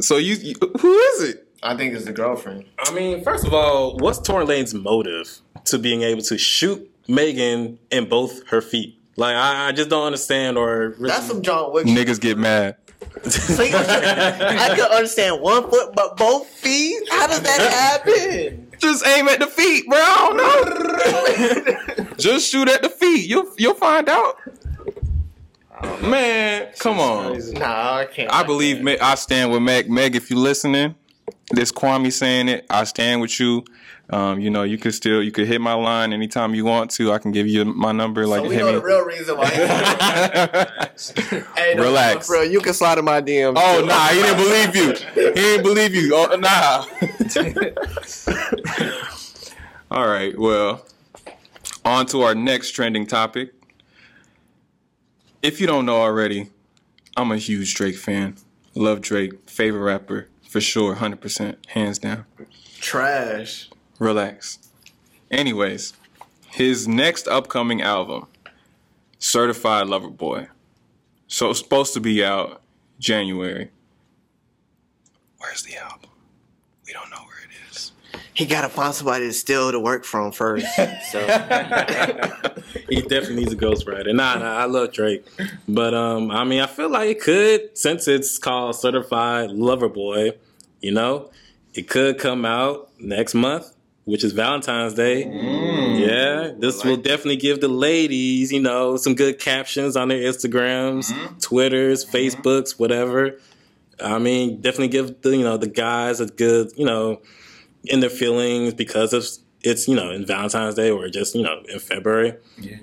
So 0.00 0.18
you, 0.18 0.34
you 0.36 0.54
who 0.80 0.92
is 0.98 1.22
it? 1.30 1.43
I 1.64 1.76
think 1.76 1.94
it's 1.94 2.04
the 2.04 2.12
girlfriend. 2.12 2.66
I 2.78 2.92
mean, 2.92 3.24
first 3.24 3.46
of 3.46 3.54
all, 3.54 3.96
what's 3.96 4.18
Tory 4.18 4.44
Lane's 4.44 4.74
motive 4.74 5.40
to 5.64 5.78
being 5.78 6.02
able 6.02 6.22
to 6.22 6.36
shoot 6.38 6.90
Megan 7.08 7.78
in 7.90 8.08
both 8.08 8.46
her 8.48 8.60
feet? 8.60 8.98
Like, 9.16 9.34
I, 9.36 9.68
I 9.68 9.72
just 9.72 9.88
don't 9.90 10.04
understand. 10.06 10.58
Or 10.58 10.90
really, 10.90 11.08
That's 11.08 11.26
some 11.26 11.40
John 11.42 11.72
Wick. 11.72 11.86
shit. 11.86 11.96
Niggas 11.96 12.20
get 12.20 12.38
mad. 12.38 12.76
So 13.30 13.62
you- 13.62 13.74
I 13.76 14.72
can 14.76 14.90
understand 14.90 15.40
one 15.40 15.70
foot, 15.70 15.94
but 15.94 16.16
both 16.16 16.46
feet. 16.48 17.00
How 17.10 17.26
does 17.28 17.40
that 17.42 17.60
happen? 18.04 18.70
Just 18.78 19.06
aim 19.06 19.28
at 19.28 19.38
the 19.40 19.46
feet, 19.46 19.86
bro. 19.88 19.98
I 19.98 21.76
don't 21.96 21.96
know. 21.98 22.14
Just 22.18 22.50
shoot 22.50 22.68
at 22.68 22.82
the 22.82 22.88
feet. 22.90 23.26
You'll 23.28 23.50
you'll 23.56 23.74
find 23.74 24.08
out. 24.08 24.36
Man, 26.02 26.68
come 26.78 26.98
on. 26.98 27.38
Nah, 27.54 27.96
I 27.98 28.06
can't. 28.06 28.32
I 28.32 28.42
believe 28.42 28.80
Meg, 28.82 28.98
I 29.00 29.14
stand 29.16 29.52
with 29.52 29.62
Meg. 29.62 29.90
Meg, 29.90 30.16
if 30.16 30.30
you're 30.30 30.38
listening, 30.38 30.94
this 31.50 31.72
Kwame 31.72 32.12
saying 32.12 32.48
it. 32.48 32.64
I 32.70 32.84
stand 32.84 33.20
with 33.20 33.38
you. 33.40 33.64
Um, 34.10 34.38
you 34.38 34.50
know, 34.50 34.64
you 34.64 34.76
could 34.76 34.92
still 34.94 35.22
you 35.22 35.32
could 35.32 35.46
hit 35.46 35.62
my 35.62 35.72
line 35.72 36.12
anytime 36.12 36.54
you 36.54 36.64
want 36.66 36.90
to. 36.92 37.10
I 37.12 37.18
can 37.18 37.32
give 37.32 37.46
you 37.46 37.64
my 37.64 37.90
number. 37.92 38.26
Like 38.26 38.42
So 38.42 38.48
we 38.48 38.56
know 38.56 38.66
me. 38.66 38.72
the 38.72 38.82
real 38.82 39.02
reason 39.04 39.38
why. 39.38 39.46
hey, 41.56 41.74
no, 41.74 41.82
Relax. 41.84 42.26
bro. 42.28 42.42
You 42.42 42.60
can 42.60 42.74
slide 42.74 42.98
in 42.98 43.04
my 43.06 43.22
DM. 43.22 43.54
Oh 43.56 43.82
nah, 43.84 44.08
he 44.08 44.20
didn't 44.20 44.36
believe 44.36 44.76
you. 44.76 44.92
He 45.14 45.32
didn't 45.40 45.62
believe 45.62 45.94
you. 45.94 46.12
Oh 46.14 46.36
nah. 46.36 46.84
All 49.90 50.06
right. 50.08 50.36
Well, 50.38 50.84
on 51.84 52.06
to 52.06 52.22
our 52.22 52.34
next 52.34 52.70
trending 52.72 53.06
topic. 53.06 53.52
If 55.42 55.60
you 55.60 55.66
don't 55.66 55.86
know 55.86 55.96
already, 55.96 56.50
I'm 57.16 57.30
a 57.32 57.36
huge 57.36 57.74
Drake 57.74 57.96
fan. 57.96 58.36
Love 58.74 59.00
Drake, 59.00 59.48
favorite 59.48 59.82
rapper 59.82 60.28
for 60.54 60.60
sure, 60.60 60.94
hundred 60.94 61.20
percent, 61.20 61.58
hands 61.66 61.98
down. 61.98 62.26
Trash. 62.78 63.70
Relax. 63.98 64.60
Anyways, 65.28 65.94
his 66.52 66.86
next 66.86 67.26
upcoming 67.26 67.82
album, 67.82 68.28
Certified 69.18 69.88
Lover 69.88 70.10
Boy. 70.10 70.46
So 71.26 71.50
it's 71.50 71.58
supposed 71.58 71.92
to 71.94 72.00
be 72.00 72.24
out 72.24 72.62
January. 73.00 73.72
Where's 75.38 75.64
the 75.64 75.76
album? 75.76 76.10
We 76.86 76.92
don't 76.92 77.10
know 77.10 77.16
where 77.16 77.42
it 77.42 77.72
is. 77.72 77.90
He 78.32 78.46
gotta 78.46 78.68
find 78.68 78.94
somebody 78.94 79.26
to 79.26 79.32
steal 79.32 79.72
to 79.72 79.80
work 79.80 80.04
from 80.04 80.30
first. 80.30 80.72
So 81.10 81.18
he 82.88 83.02
definitely 83.02 83.34
needs 83.40 83.52
a 83.52 83.56
ghostwriter. 83.56 84.14
Nah, 84.14 84.38
nah, 84.38 84.54
I 84.54 84.66
love 84.66 84.92
Drake, 84.92 85.26
but 85.66 85.94
um, 85.94 86.30
I 86.30 86.44
mean, 86.44 86.60
I 86.60 86.68
feel 86.68 86.90
like 86.90 87.10
it 87.10 87.20
could, 87.20 87.76
since 87.76 88.06
it's 88.06 88.38
called 88.38 88.76
Certified 88.76 89.50
Lover 89.50 89.88
Boy, 89.88 90.34
you 90.84 90.92
know, 90.92 91.30
it 91.72 91.88
could 91.88 92.18
come 92.18 92.44
out 92.44 92.90
next 93.00 93.34
month, 93.34 93.74
which 94.04 94.22
is 94.22 94.32
Valentine's 94.32 94.94
Day. 94.94 95.24
Yeah, 95.24 96.52
this 96.58 96.84
will 96.84 96.98
definitely 96.98 97.36
give 97.36 97.60
the 97.60 97.68
ladies, 97.68 98.52
you 98.52 98.60
know, 98.60 98.96
some 98.96 99.14
good 99.14 99.38
captions 99.38 99.96
on 99.96 100.08
their 100.08 100.18
Instagrams, 100.18 101.12
Twitters, 101.40 102.04
Facebooks, 102.04 102.78
whatever. 102.78 103.38
I 104.02 104.18
mean, 104.18 104.60
definitely 104.60 104.88
give 104.88 105.22
the 105.22 105.36
you 105.36 105.44
know 105.44 105.56
the 105.56 105.68
guys 105.68 106.20
a 106.20 106.26
good 106.26 106.72
you 106.76 106.84
know 106.84 107.22
in 107.84 108.00
their 108.00 108.10
feelings 108.10 108.74
because 108.74 109.12
of 109.12 109.24
it's 109.62 109.88
you 109.88 109.94
know 109.94 110.10
in 110.10 110.26
Valentine's 110.26 110.74
Day 110.74 110.90
or 110.90 111.08
just 111.08 111.34
you 111.34 111.42
know 111.42 111.62
in 111.68 111.78
February. 111.78 112.34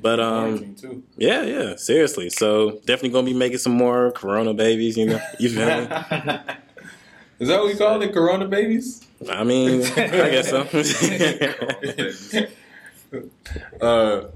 But 0.02 0.20
um, 0.20 0.76
yeah, 1.18 1.44
yeah, 1.44 1.76
seriously. 1.76 2.30
So 2.32 2.80
definitely 2.86 3.10
gonna 3.10 3.26
be 3.28 3.34
making 3.36 3.60
some 3.60 3.74
more 3.74 4.12
Corona 4.12 4.54
babies. 4.54 4.98
You 4.98 5.06
know, 5.06 5.20
you 5.40 5.50
feel 5.50 5.68
me? 5.68 6.40
Is 7.41 7.47
that 7.47 7.60
what 7.60 7.69
we 7.69 7.75
call 7.75 7.99
it? 7.99 8.13
Corona 8.13 8.47
babies? 8.47 9.04
I 9.27 9.43
mean, 9.43 9.82
I 9.82 10.30
guess 10.30 10.49
so. 10.49 12.47
Uh, 13.82 14.27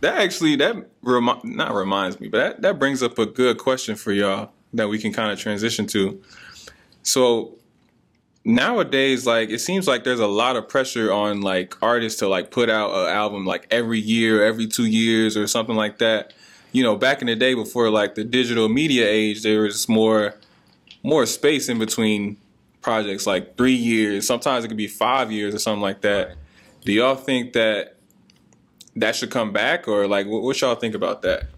that 0.00 0.16
actually 0.16 0.56
that 0.56 0.74
remi- 1.02 1.40
not 1.44 1.74
reminds 1.74 2.18
me, 2.18 2.28
but 2.28 2.38
that, 2.38 2.62
that 2.62 2.78
brings 2.78 3.02
up 3.02 3.18
a 3.18 3.26
good 3.26 3.58
question 3.58 3.96
for 3.96 4.12
y'all 4.12 4.50
that 4.72 4.88
we 4.88 4.98
can 4.98 5.12
kind 5.12 5.30
of 5.30 5.38
transition 5.38 5.86
to. 5.88 6.22
So 7.02 7.58
nowadays, 8.42 9.26
like 9.26 9.50
it 9.50 9.58
seems 9.58 9.86
like 9.86 10.04
there's 10.04 10.20
a 10.20 10.26
lot 10.26 10.56
of 10.56 10.66
pressure 10.70 11.12
on 11.12 11.42
like 11.42 11.76
artists 11.82 12.20
to 12.20 12.28
like 12.28 12.50
put 12.50 12.70
out 12.70 12.94
an 12.94 13.14
album 13.14 13.44
like 13.44 13.66
every 13.70 14.00
year, 14.00 14.42
every 14.42 14.66
two 14.68 14.86
years, 14.86 15.36
or 15.36 15.46
something 15.46 15.76
like 15.76 15.98
that. 15.98 16.32
You 16.72 16.82
know, 16.82 16.96
back 16.96 17.20
in 17.20 17.26
the 17.26 17.36
day 17.36 17.52
before 17.52 17.90
like 17.90 18.14
the 18.14 18.24
digital 18.24 18.70
media 18.70 19.06
age, 19.06 19.42
there 19.42 19.62
was 19.62 19.86
more 19.86 20.34
more 21.02 21.26
space 21.26 21.68
in 21.68 21.78
between 21.78 22.38
projects, 22.84 23.26
like 23.26 23.56
three 23.56 23.74
years. 23.74 24.26
Sometimes 24.26 24.64
it 24.64 24.68
could 24.68 24.76
be 24.76 24.86
five 24.86 25.32
years 25.32 25.54
or 25.54 25.58
something 25.58 25.82
like 25.82 26.02
that. 26.02 26.36
Do 26.82 26.92
y'all 26.92 27.16
think 27.16 27.54
that 27.54 27.96
that 28.94 29.16
should 29.16 29.30
come 29.30 29.52
back, 29.52 29.88
or 29.88 30.06
like 30.06 30.26
what, 30.26 30.42
what 30.42 30.60
y'all 30.60 30.76
think 30.76 30.94
about 30.94 31.22
that? 31.22 31.48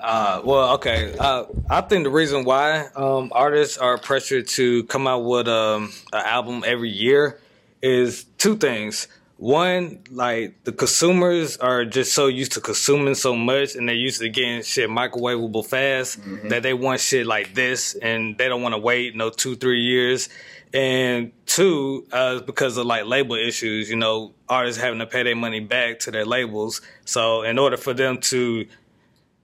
Uh, 0.00 0.42
well, 0.44 0.74
okay. 0.74 1.14
Uh, 1.18 1.44
I 1.70 1.80
think 1.82 2.04
the 2.04 2.10
reason 2.10 2.44
why 2.44 2.88
um, 2.96 3.30
artists 3.32 3.78
are 3.78 3.96
pressured 3.96 4.48
to 4.48 4.84
come 4.84 5.06
out 5.06 5.20
with 5.20 5.48
um, 5.48 5.92
an 6.12 6.26
album 6.26 6.62
every 6.66 6.90
year 6.90 7.40
is 7.80 8.24
two 8.36 8.56
things. 8.56 9.08
One, 9.44 10.00
like 10.10 10.64
the 10.64 10.72
consumers 10.72 11.58
are 11.58 11.84
just 11.84 12.14
so 12.14 12.28
used 12.28 12.52
to 12.52 12.62
consuming 12.62 13.14
so 13.14 13.36
much, 13.36 13.74
and 13.74 13.86
they're 13.86 13.94
used 13.94 14.20
to 14.22 14.30
getting 14.30 14.62
shit 14.62 14.88
microwavable 14.88 15.66
fast 15.66 16.18
that 16.48 16.62
they 16.62 16.72
want 16.72 17.00
shit 17.00 17.26
like 17.26 17.52
this, 17.52 17.94
and 17.94 18.38
they 18.38 18.48
don't 18.48 18.62
want 18.62 18.74
to 18.74 18.78
wait 18.78 19.14
no 19.14 19.28
two, 19.28 19.54
three 19.54 19.82
years. 19.82 20.30
And 20.72 21.30
two, 21.44 22.06
uh, 22.10 22.40
because 22.40 22.78
of 22.78 22.86
like 22.86 23.04
label 23.04 23.36
issues, 23.36 23.90
you 23.90 23.96
know, 23.96 24.32
artists 24.48 24.80
having 24.80 25.00
to 25.00 25.06
pay 25.06 25.24
their 25.24 25.36
money 25.36 25.60
back 25.60 25.98
to 26.00 26.10
their 26.10 26.24
labels. 26.24 26.80
So 27.04 27.42
in 27.42 27.58
order 27.58 27.76
for 27.76 27.92
them 27.92 28.20
to 28.32 28.66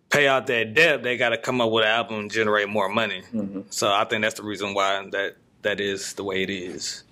pay 0.08 0.26
out 0.26 0.46
that 0.46 0.72
debt, 0.72 1.02
they 1.02 1.18
got 1.18 1.28
to 1.28 1.36
come 1.36 1.60
up 1.60 1.70
with 1.70 1.84
an 1.84 1.90
album 1.90 2.20
and 2.20 2.30
generate 2.30 2.70
more 2.70 2.88
money. 2.88 3.22
So 3.68 3.92
I 3.92 4.04
think 4.06 4.22
that's 4.22 4.36
the 4.36 4.44
reason 4.44 4.72
why 4.72 5.06
that 5.12 5.36
that 5.60 5.78
is 5.78 6.14
the 6.14 6.24
way 6.24 6.42
it 6.42 6.48
is. 6.48 7.04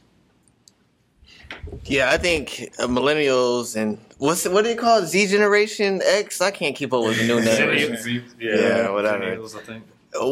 Yeah, 1.85 2.11
I 2.11 2.19
think 2.19 2.71
uh, 2.79 2.87
millennials 2.87 3.77
and 3.77 3.99
what's 4.19 4.47
what 4.49 4.65
do 4.65 4.71
you 4.71 4.77
call 4.77 5.03
it? 5.03 5.07
Z 5.07 5.27
Generation 5.29 6.01
X? 6.05 6.41
I 6.41 6.51
can't 6.51 6.75
keep 6.77 6.93
up 6.93 7.03
with 7.05 7.19
the 7.19 7.27
new 7.27 7.41
name. 8.09 8.27
Yeah, 8.39 8.91
whatever. 8.91 9.25
I 9.25 9.61
think. 9.63 9.85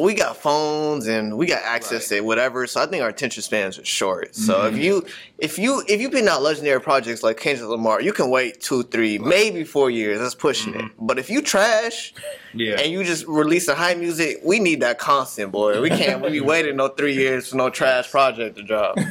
we 0.02 0.14
got 0.14 0.36
phones 0.36 1.06
and 1.06 1.36
we 1.38 1.46
got 1.46 1.62
access 1.62 2.08
to 2.08 2.20
whatever. 2.22 2.66
So 2.66 2.82
I 2.82 2.86
think 2.86 3.02
our 3.02 3.08
attention 3.08 3.42
spans 3.42 3.78
are 3.78 3.84
short. 3.84 4.34
So 4.34 4.66
if 4.66 4.76
you 4.76 5.06
if 5.38 5.58
you 5.58 5.82
if 5.88 6.00
you 6.00 6.10
putting 6.10 6.28
out 6.28 6.42
legendary 6.42 6.80
projects 6.80 7.22
like 7.22 7.38
Kendrick 7.38 7.68
Lamar, 7.70 8.00
you 8.02 8.12
can 8.12 8.28
wait 8.30 8.60
two, 8.60 8.82
three, 8.84 9.18
maybe 9.18 9.64
four 9.64 9.90
years. 9.90 10.18
That's 10.18 10.34
pushing 10.34 10.74
it. 10.74 10.90
But 10.98 11.18
if 11.18 11.30
you 11.30 11.40
trash 11.42 12.12
Yeah. 12.54 12.80
and 12.80 12.90
you 12.92 13.04
just 13.04 13.26
release 13.26 13.66
the 13.66 13.74
high 13.74 13.94
music, 13.94 14.40
we 14.44 14.58
need 14.58 14.80
that 14.80 14.98
constant, 14.98 15.52
boy. 15.52 15.80
We 15.80 15.90
can't 15.90 16.20
we 16.22 16.30
be 16.38 16.40
waiting 16.40 16.76
no 16.76 16.88
three 16.88 17.14
years 17.14 17.48
for 17.48 17.56
no 17.56 17.70
trash 17.70 18.10
project 18.10 18.56
to 18.56 18.62
drop. 18.62 18.98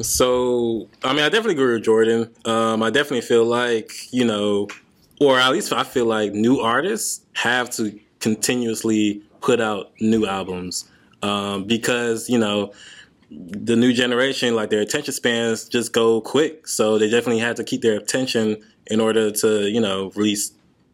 So, 0.00 0.88
I 1.02 1.12
mean, 1.12 1.22
I 1.22 1.28
definitely 1.28 1.54
agree 1.54 1.74
with 1.74 1.84
Jordan. 1.84 2.30
Um, 2.44 2.82
I 2.82 2.90
definitely 2.90 3.22
feel 3.22 3.44
like, 3.44 3.92
you 4.12 4.24
know, 4.24 4.68
or 5.20 5.38
at 5.38 5.50
least 5.50 5.72
I 5.72 5.82
feel 5.82 6.06
like 6.06 6.32
new 6.32 6.60
artists 6.60 7.24
have 7.34 7.70
to 7.70 7.98
continuously 8.20 9.22
put 9.40 9.60
out 9.60 9.92
new 10.00 10.26
albums 10.26 10.88
um, 11.22 11.64
because, 11.64 12.28
you 12.28 12.38
know, 12.38 12.72
the 13.30 13.76
new 13.76 13.92
generation, 13.92 14.54
like 14.54 14.70
their 14.70 14.80
attention 14.80 15.12
spans 15.12 15.68
just 15.68 15.92
go 15.92 16.20
quick. 16.20 16.68
So 16.68 16.98
they 16.98 17.10
definitely 17.10 17.40
have 17.40 17.56
to 17.56 17.64
keep 17.64 17.82
their 17.82 17.98
attention 17.98 18.56
in 18.86 19.00
order 19.00 19.30
to, 19.30 19.68
you 19.68 19.80
know, 19.80 20.10
release 20.14 20.52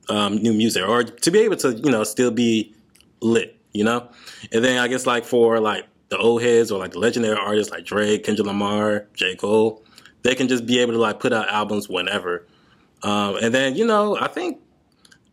um, 0.08 0.36
new 0.36 0.52
music 0.52 0.86
or 0.86 1.04
to 1.04 1.30
be 1.30 1.40
able 1.40 1.56
to, 1.56 1.72
you 1.72 1.90
know, 1.90 2.04
still 2.04 2.30
be 2.30 2.74
lit, 3.20 3.56
you 3.72 3.84
know? 3.84 4.08
And 4.52 4.64
then 4.64 4.78
I 4.78 4.88
guess 4.88 5.06
like 5.06 5.24
for 5.24 5.60
like 5.60 5.86
the 6.14 6.22
old 6.22 6.42
heads 6.42 6.70
or 6.70 6.78
like 6.78 6.92
the 6.92 6.98
legendary 6.98 7.36
artists 7.36 7.72
like 7.72 7.84
Drake, 7.84 8.24
Kendrick 8.24 8.46
Lamar, 8.46 9.06
J. 9.14 9.34
Cole, 9.34 9.82
they 10.22 10.34
can 10.34 10.48
just 10.48 10.64
be 10.64 10.78
able 10.78 10.92
to 10.92 10.98
like 10.98 11.18
put 11.20 11.32
out 11.32 11.48
albums 11.48 11.88
whenever. 11.88 12.46
Um, 13.02 13.36
and 13.42 13.52
then, 13.52 13.74
you 13.74 13.84
know, 13.84 14.16
I 14.18 14.28
think, 14.28 14.60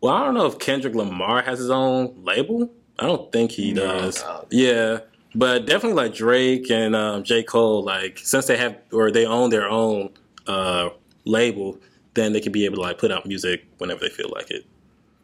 well, 0.02 0.14
I 0.14 0.26
don't 0.26 0.34
know 0.34 0.48
if 0.48 0.58
Kendrick 0.60 0.96
Lamar 0.96 1.44
has 1.44 1.60
his 1.60 1.70
own 1.70 2.24
label. 2.24 2.74
I 2.98 3.06
don't 3.06 3.32
think 3.32 3.52
he 3.52 3.74
does. 3.74 4.22
no. 4.24 4.48
Yeah. 4.50 5.00
But 5.34 5.66
definitely 5.66 5.94
like 6.04 6.14
Drake 6.14 6.70
and 6.70 6.96
um, 6.96 7.24
J. 7.24 7.44
Cole, 7.44 7.84
like 7.84 8.18
since 8.18 8.48
they 8.48 8.58
have 8.58 8.78
or 8.92 9.12
they 9.12 9.26
own 9.26 9.50
their 9.50 9.70
own 9.70 10.10
uh, 10.48 10.90
label, 11.24 11.80
then 12.16 12.34
they 12.34 12.42
can 12.42 12.52
be 12.52 12.66
able 12.66 12.76
to 12.78 12.82
like 12.82 12.98
put 12.98 13.12
out 13.12 13.26
music 13.26 13.66
whenever 13.78 14.02
they 14.02 14.10
feel 14.10 14.30
like 14.34 14.52
it. 14.52 14.66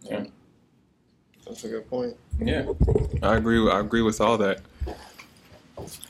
Yeah. 0.03 0.23
That's 1.45 1.63
a 1.63 1.69
good 1.69 1.89
point. 1.89 2.15
Yeah, 2.39 2.71
I 3.23 3.37
agree. 3.37 3.69
I 3.69 3.79
agree 3.79 4.01
with 4.01 4.21
all 4.21 4.37
that. 4.37 4.61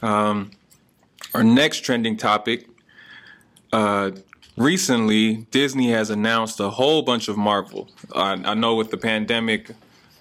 Um, 0.02 0.52
our 1.34 1.44
next 1.44 1.82
trending 1.82 2.18
topic. 2.18 2.68
Uh, 3.72 4.12
recently, 4.56 5.48
Disney 5.52 5.92
has 5.92 6.10
announced 6.10 6.60
a 6.60 6.70
whole 6.70 7.02
bunch 7.02 7.28
of 7.28 7.38
Marvel. 7.38 7.90
I, 8.16 8.34
I 8.34 8.54
know 8.54 8.76
with 8.76 8.92
the 8.92 8.98
pandemic, 8.98 9.72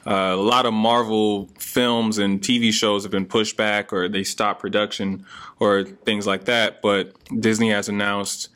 uh, 0.07 0.35
a 0.35 0.37
lot 0.37 0.67
of 0.67 0.73
Marvel 0.73 1.49
films 1.59 2.19
and 2.19 2.41
TV 2.41 2.73
shows 2.73 3.03
have 3.03 3.13
been 3.13 3.27
pushed 3.27 3.57
back, 3.57 3.93
or 3.93 4.09
they 4.09 4.23
stopped 4.25 4.61
production, 4.61 5.25
or 5.59 5.85
things 5.85 6.27
like 6.27 6.45
that. 6.45 6.81
But 6.81 7.13
Disney 7.41 7.71
has 7.71 7.89
announced 7.89 8.49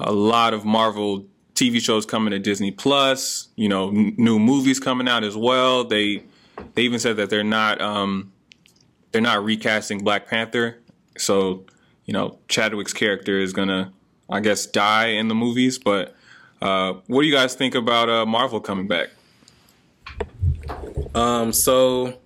a 0.00 0.12
lot 0.12 0.54
of 0.54 0.64
Marvel 0.64 1.26
TV 1.54 1.80
shows 1.80 2.06
coming 2.06 2.30
to 2.30 2.38
Disney 2.38 2.70
Plus. 2.70 3.48
You 3.56 3.68
know, 3.68 3.88
n- 3.88 4.14
new 4.16 4.38
movies 4.38 4.80
coming 4.80 5.08
out 5.08 5.24
as 5.24 5.36
well. 5.36 5.84
They 5.84 6.24
they 6.74 6.82
even 6.82 6.98
said 6.98 7.16
that 7.16 7.30
they're 7.30 7.44
not 7.44 7.80
um, 7.80 8.32
they're 9.12 9.22
not 9.22 9.44
recasting 9.44 9.98
Black 9.98 10.26
Panther. 10.26 10.78
So 11.16 11.64
you 12.08 12.14
know, 12.14 12.38
Chadwick's 12.48 12.94
character 12.94 13.38
is 13.38 13.52
gonna, 13.52 13.92
I 14.30 14.40
guess, 14.40 14.64
die 14.64 15.08
in 15.08 15.28
the 15.28 15.34
movies. 15.34 15.78
But 15.78 16.16
uh, 16.62 16.94
what 17.06 17.20
do 17.20 17.28
you 17.28 17.34
guys 17.34 17.54
think 17.54 17.74
about 17.74 18.08
uh, 18.08 18.24
Marvel 18.24 18.60
coming 18.60 18.88
back? 18.88 19.10
Um, 21.14 21.52
so 21.52 22.18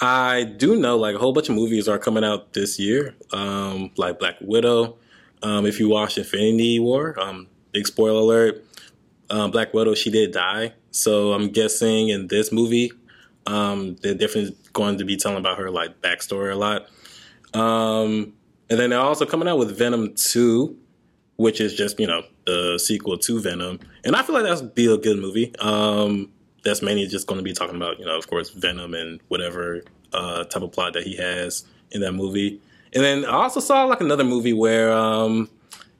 I 0.00 0.42
do 0.42 0.74
know 0.74 0.98
like 0.98 1.14
a 1.14 1.18
whole 1.18 1.32
bunch 1.32 1.48
of 1.48 1.54
movies 1.54 1.86
are 1.86 2.00
coming 2.00 2.24
out 2.24 2.52
this 2.52 2.80
year. 2.80 3.14
Um, 3.32 3.92
like 3.96 4.18
Black 4.18 4.36
Widow. 4.40 4.96
Um, 5.44 5.66
if 5.66 5.78
you 5.78 5.88
watch 5.88 6.18
Infinity 6.18 6.80
War, 6.80 7.18
um, 7.20 7.46
big 7.70 7.86
spoiler 7.86 8.20
alert. 8.20 8.64
Um, 9.30 9.52
Black 9.52 9.72
Widow, 9.72 9.94
she 9.94 10.10
did 10.10 10.32
die. 10.32 10.72
So 10.90 11.32
I'm 11.32 11.50
guessing 11.50 12.08
in 12.08 12.26
this 12.26 12.50
movie, 12.50 12.90
um, 13.46 13.94
they're 14.02 14.14
definitely 14.14 14.56
going 14.76 14.98
to 14.98 15.04
be 15.04 15.16
telling 15.16 15.38
about 15.38 15.58
her 15.58 15.70
like 15.70 16.02
backstory 16.02 16.52
a 16.52 16.54
lot. 16.54 16.88
Um, 17.58 18.34
and 18.68 18.78
then 18.78 18.90
they're 18.90 19.00
also 19.00 19.24
coming 19.24 19.48
out 19.48 19.58
with 19.58 19.76
Venom 19.76 20.14
2, 20.14 20.76
which 21.36 21.62
is 21.62 21.74
just, 21.74 21.98
you 21.98 22.06
know, 22.06 22.22
the 22.44 22.78
sequel 22.78 23.16
to 23.16 23.40
Venom. 23.40 23.80
And 24.04 24.14
I 24.14 24.22
feel 24.22 24.34
like 24.34 24.44
that's 24.44 24.60
be 24.60 24.92
a 24.92 24.98
good 24.98 25.18
movie. 25.18 25.56
Um, 25.60 26.30
that's 26.62 26.82
mainly 26.82 27.06
just 27.06 27.26
going 27.26 27.38
to 27.38 27.42
be 27.44 27.54
talking 27.54 27.76
about, 27.76 27.98
you 27.98 28.04
know, 28.04 28.18
of 28.18 28.28
course, 28.28 28.50
Venom 28.50 28.92
and 28.92 29.20
whatever 29.28 29.82
uh, 30.12 30.44
type 30.44 30.62
of 30.62 30.72
plot 30.72 30.92
that 30.92 31.04
he 31.04 31.16
has 31.16 31.64
in 31.90 32.02
that 32.02 32.12
movie. 32.12 32.60
And 32.92 33.02
then 33.02 33.24
I 33.24 33.32
also 33.32 33.60
saw 33.60 33.84
like 33.84 34.02
another 34.02 34.24
movie 34.24 34.52
where 34.52 34.92
um, 34.92 35.48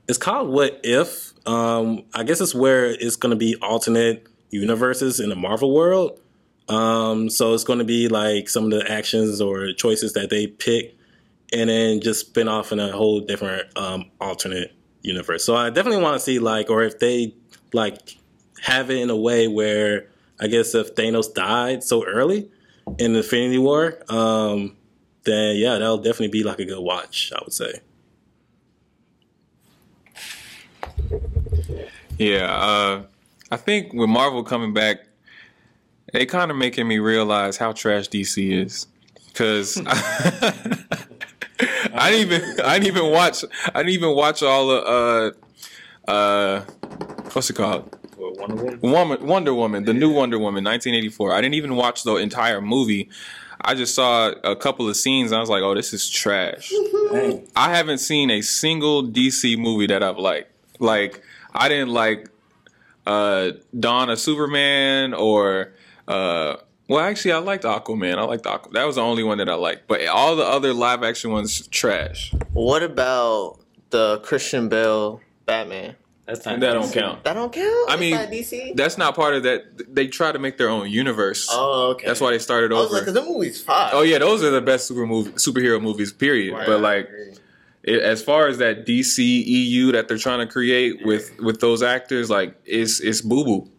it's 0.07 0.19
called 0.19 0.51
What 0.51 0.81
If. 0.85 1.33
Um, 1.49 2.05
I 2.15 2.25
guess 2.25 2.41
it's 2.43 2.55
where 2.55 2.87
it's 2.87 3.17
going 3.17 3.31
to 3.31 3.37
be 3.37 3.57
alternate 3.57 4.27
universes 4.51 5.19
in 5.21 5.31
the 5.31 5.37
Marvel 5.37 5.73
world. 5.73 6.21
Um, 6.69 7.31
so 7.31 7.55
it's 7.55 7.65
going 7.65 7.79
to 7.79 7.85
be 7.85 8.09
like 8.09 8.49
some 8.49 8.65
of 8.65 8.71
the 8.71 8.91
actions 8.91 9.41
or 9.41 9.73
choices 9.73 10.13
that 10.15 10.31
they 10.31 10.47
pick, 10.47 10.97
and 11.53 11.71
then 11.71 12.01
just 12.01 12.27
spin 12.27 12.49
off 12.49 12.73
in 12.73 12.81
a 12.81 12.91
whole 12.91 13.21
different 13.21 13.67
um, 13.77 14.11
alternate 14.21 14.75
universe. 15.03 15.45
So 15.45 15.55
I 15.55 15.71
definitely 15.71 16.03
want 16.03 16.15
to 16.17 16.21
see 16.21 16.39
like, 16.39 16.69
or 16.71 16.83
if 16.83 16.99
they 16.99 17.35
like 17.73 18.17
have 18.63 18.91
it 18.91 18.99
in 18.99 19.11
a 19.11 19.17
way 19.17 19.47
where 19.47 20.09
I 20.41 20.49
guess 20.49 20.75
if 20.75 20.95
Thanos 20.95 21.33
died 21.33 21.83
so 21.85 22.05
early 22.05 22.51
in 22.99 23.13
the 23.13 23.21
Infinity 23.21 23.59
War, 23.59 23.99
um, 24.09 24.77
then 25.25 25.57
yeah, 25.57 25.73
that'll 25.73 25.99
definitely 25.99 26.29
be 26.29 26.43
like 26.43 26.59
a 26.59 26.65
good 26.65 26.81
watch. 26.81 27.33
I 27.35 27.41
would 27.45 27.53
say. 27.53 27.81
Yeah, 32.19 32.47
uh, 32.47 33.03
I 33.51 33.57
think 33.57 33.93
with 33.93 34.09
Marvel 34.09 34.43
coming 34.43 34.73
back, 34.73 35.07
they 36.13 36.27
kind 36.27 36.51
of 36.51 36.57
making 36.57 36.89
me 36.89 36.99
realize 36.99 37.57
how 37.57 37.73
trash 37.73 38.09
DC 38.09 38.65
is. 38.65 38.87
Cause 39.35 39.81
I 39.87 42.11
didn't 42.11 42.33
even 42.33 42.61
I 42.61 42.79
didn't 42.79 42.97
even 42.97 43.13
watch 43.13 43.45
I 43.75 43.83
didn't 43.83 43.93
even 43.93 44.15
watch 44.15 44.43
all 44.43 44.69
the 44.69 45.35
uh 46.09 46.11
uh 46.11 46.61
what's 47.33 47.51
it 47.51 47.55
called 47.55 47.97
Wonder 48.17 48.57
Woman. 48.57 48.81
Woman, 48.81 49.27
Wonder 49.27 49.55
Woman, 49.55 49.85
the 49.85 49.95
new 49.95 50.11
Wonder 50.11 50.39
Woman, 50.39 50.65
1984. 50.65 51.33
I 51.33 51.41
didn't 51.41 51.55
even 51.55 51.77
watch 51.77 52.03
the 52.03 52.17
entire 52.17 52.61
movie. 52.61 53.09
I 53.61 53.75
just 53.75 53.95
saw 53.95 54.33
a 54.45 54.55
couple 54.55 54.89
of 54.89 54.97
scenes. 54.97 55.33
And 55.33 55.39
I 55.39 55.41
was 55.41 55.51
like, 55.51 55.63
"Oh, 55.63 55.75
this 55.75 55.93
is 55.93 56.09
trash." 56.09 56.71
I 57.57 57.75
haven't 57.75 57.99
seen 57.99 58.31
a 58.31 58.43
single 58.43 59.03
DC 59.03 59.59
movie 59.59 59.87
that 59.87 60.03
I've 60.03 60.19
liked. 60.19 60.53
Like, 60.79 61.23
I 61.55 61.69
didn't 61.69 61.89
like 61.89 62.29
uh, 63.07 63.53
Dawn 63.79 64.11
of 64.11 64.19
Superman 64.19 65.15
or 65.15 65.73
uh, 66.09 66.57
well, 66.89 67.01
actually, 67.01 67.33
I 67.33 67.39
liked 67.39 67.65
Aquaman. 67.65 68.17
I 68.19 68.23
liked 68.23 68.45
Aquaman. 68.45 68.73
That 68.73 68.85
was 68.85 68.97
the 68.97 69.03
only 69.03 69.23
one 69.25 69.39
that 69.39 69.49
I 69.49 69.55
liked. 69.55 69.89
But 69.89 70.07
all 70.07 70.37
the 70.37 70.45
other 70.45 70.73
live 70.73 71.03
action 71.03 71.33
ones, 71.33 71.67
trash. 71.69 72.33
What 72.53 72.83
about 72.83 73.59
the 73.91 74.19
Christian 74.21 74.69
Bale 74.69 75.21
Batman? 75.47 75.97
That's 76.27 76.45
And 76.47 76.61
that 76.63 76.73
don't 76.75 76.93
count. 76.93 77.23
That 77.25 77.35
don't 77.35 77.53
count. 77.53 77.89
I 77.91 77.95
It's 77.95 78.01
mean, 78.01 78.11
not 78.17 78.29
DC. 78.31 78.75
That's 78.77 78.99
not 78.99 79.15
part 79.15 79.35
of 79.35 79.45
that. 79.45 79.95
They 79.95 80.09
try 80.09 80.33
to 80.33 80.41
make 80.41 80.59
their 80.59 80.69
own 80.69 80.91
universe. 80.91 81.49
oh, 81.51 81.91
okay. 81.93 82.07
That's 82.07 82.21
why 82.21 82.33
they 82.33 82.41
started 82.41 82.73
I 82.73 82.77
was 82.77 82.87
over. 82.87 82.95
like, 82.97 83.05
'cause 83.05 83.15
the 83.15 83.23
movie's 83.23 83.61
fire. 83.63 83.91
Oh 83.93 84.03
yeah, 84.03 84.19
those 84.19 84.43
are 84.43 84.51
the 84.51 84.61
best 84.61 84.89
super 84.89 85.07
movie, 85.07 85.31
superhero 85.33 85.81
movies. 85.81 86.13
Period. 86.13 86.53
Right, 86.55 86.67
but 86.67 86.81
like, 86.81 87.05
agree. 87.09 87.35
it, 87.85 88.03
as 88.03 88.23
far 88.25 88.49
as 88.49 88.59
that 88.59 88.85
DC 88.87 89.19
EU 89.47 89.93
that 89.93 90.09
they're 90.09 90.19
trying 90.19 90.41
to 90.45 90.53
create 90.53 91.05
with 91.07 91.31
with 91.39 91.61
those 91.61 91.81
actors, 91.81 92.29
like 92.29 92.57
it's 92.65 92.99
it's 93.01 93.21
boo 93.21 93.45
boo. 93.45 93.71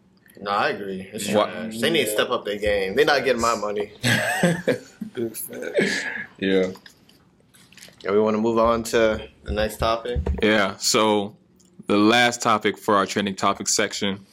No, 0.42 0.52
I 0.52 0.70
agree. 0.70 1.10
It's 1.14 1.28
trash. 1.28 1.80
They 1.80 1.90
need 1.90 2.06
to 2.06 2.12
step 2.12 2.30
up 2.30 2.46
their 2.46 2.58
game. 2.60 2.96
They're 2.96 3.06
not 3.06 3.24
getting 3.24 3.42
my 3.42 3.56
money. 3.56 3.92
Yeah, 6.40 6.72
Yeah, 8.04 8.12
we 8.12 8.20
want 8.20 8.36
to 8.36 8.42
move 8.42 8.60
on 8.60 8.84
to 8.84 9.28
the 9.44 9.52
next 9.52 9.78
topic. 9.78 10.20
yeah. 10.44 10.76
So 10.78 11.36
the 11.88 11.98
last 11.98 12.42
topic 12.42 12.78
for 12.78 12.96
our 12.96 13.06
trending 13.06 13.36
topic 13.36 13.68
section. 13.68 14.26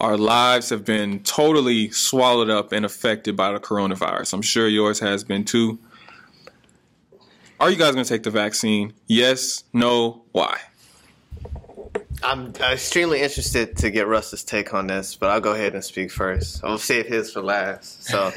Our 0.00 0.18
lives 0.18 0.68
have 0.70 0.84
been 0.84 1.20
totally 1.22 1.90
swallowed 1.90 2.50
up 2.50 2.72
and 2.72 2.84
affected 2.84 3.36
by 3.36 3.52
the 3.52 3.60
coronavirus. 3.60 4.34
I'm 4.34 4.42
sure 4.42 4.68
yours 4.68 5.00
has 5.00 5.24
been 5.24 5.44
too. 5.44 5.78
Are 7.60 7.70
you 7.70 7.76
guys 7.76 7.94
going 7.94 8.04
to 8.04 8.08
take 8.08 8.24
the 8.24 8.30
vaccine? 8.30 8.92
Yes, 9.06 9.64
no, 9.72 10.24
why? 10.32 10.58
I'm 12.24 12.54
uh, 12.58 12.72
extremely 12.72 13.20
interested 13.20 13.76
to 13.78 13.90
get 13.90 14.06
Russ's 14.06 14.42
take 14.44 14.72
on 14.72 14.86
this, 14.86 15.14
but 15.14 15.28
I'll 15.28 15.42
go 15.42 15.52
ahead 15.52 15.74
and 15.74 15.84
speak 15.84 16.10
first. 16.10 16.64
I'll 16.64 16.78
save 16.78 17.06
his 17.06 17.30
for 17.30 17.42
last. 17.42 18.04
So, 18.04 18.32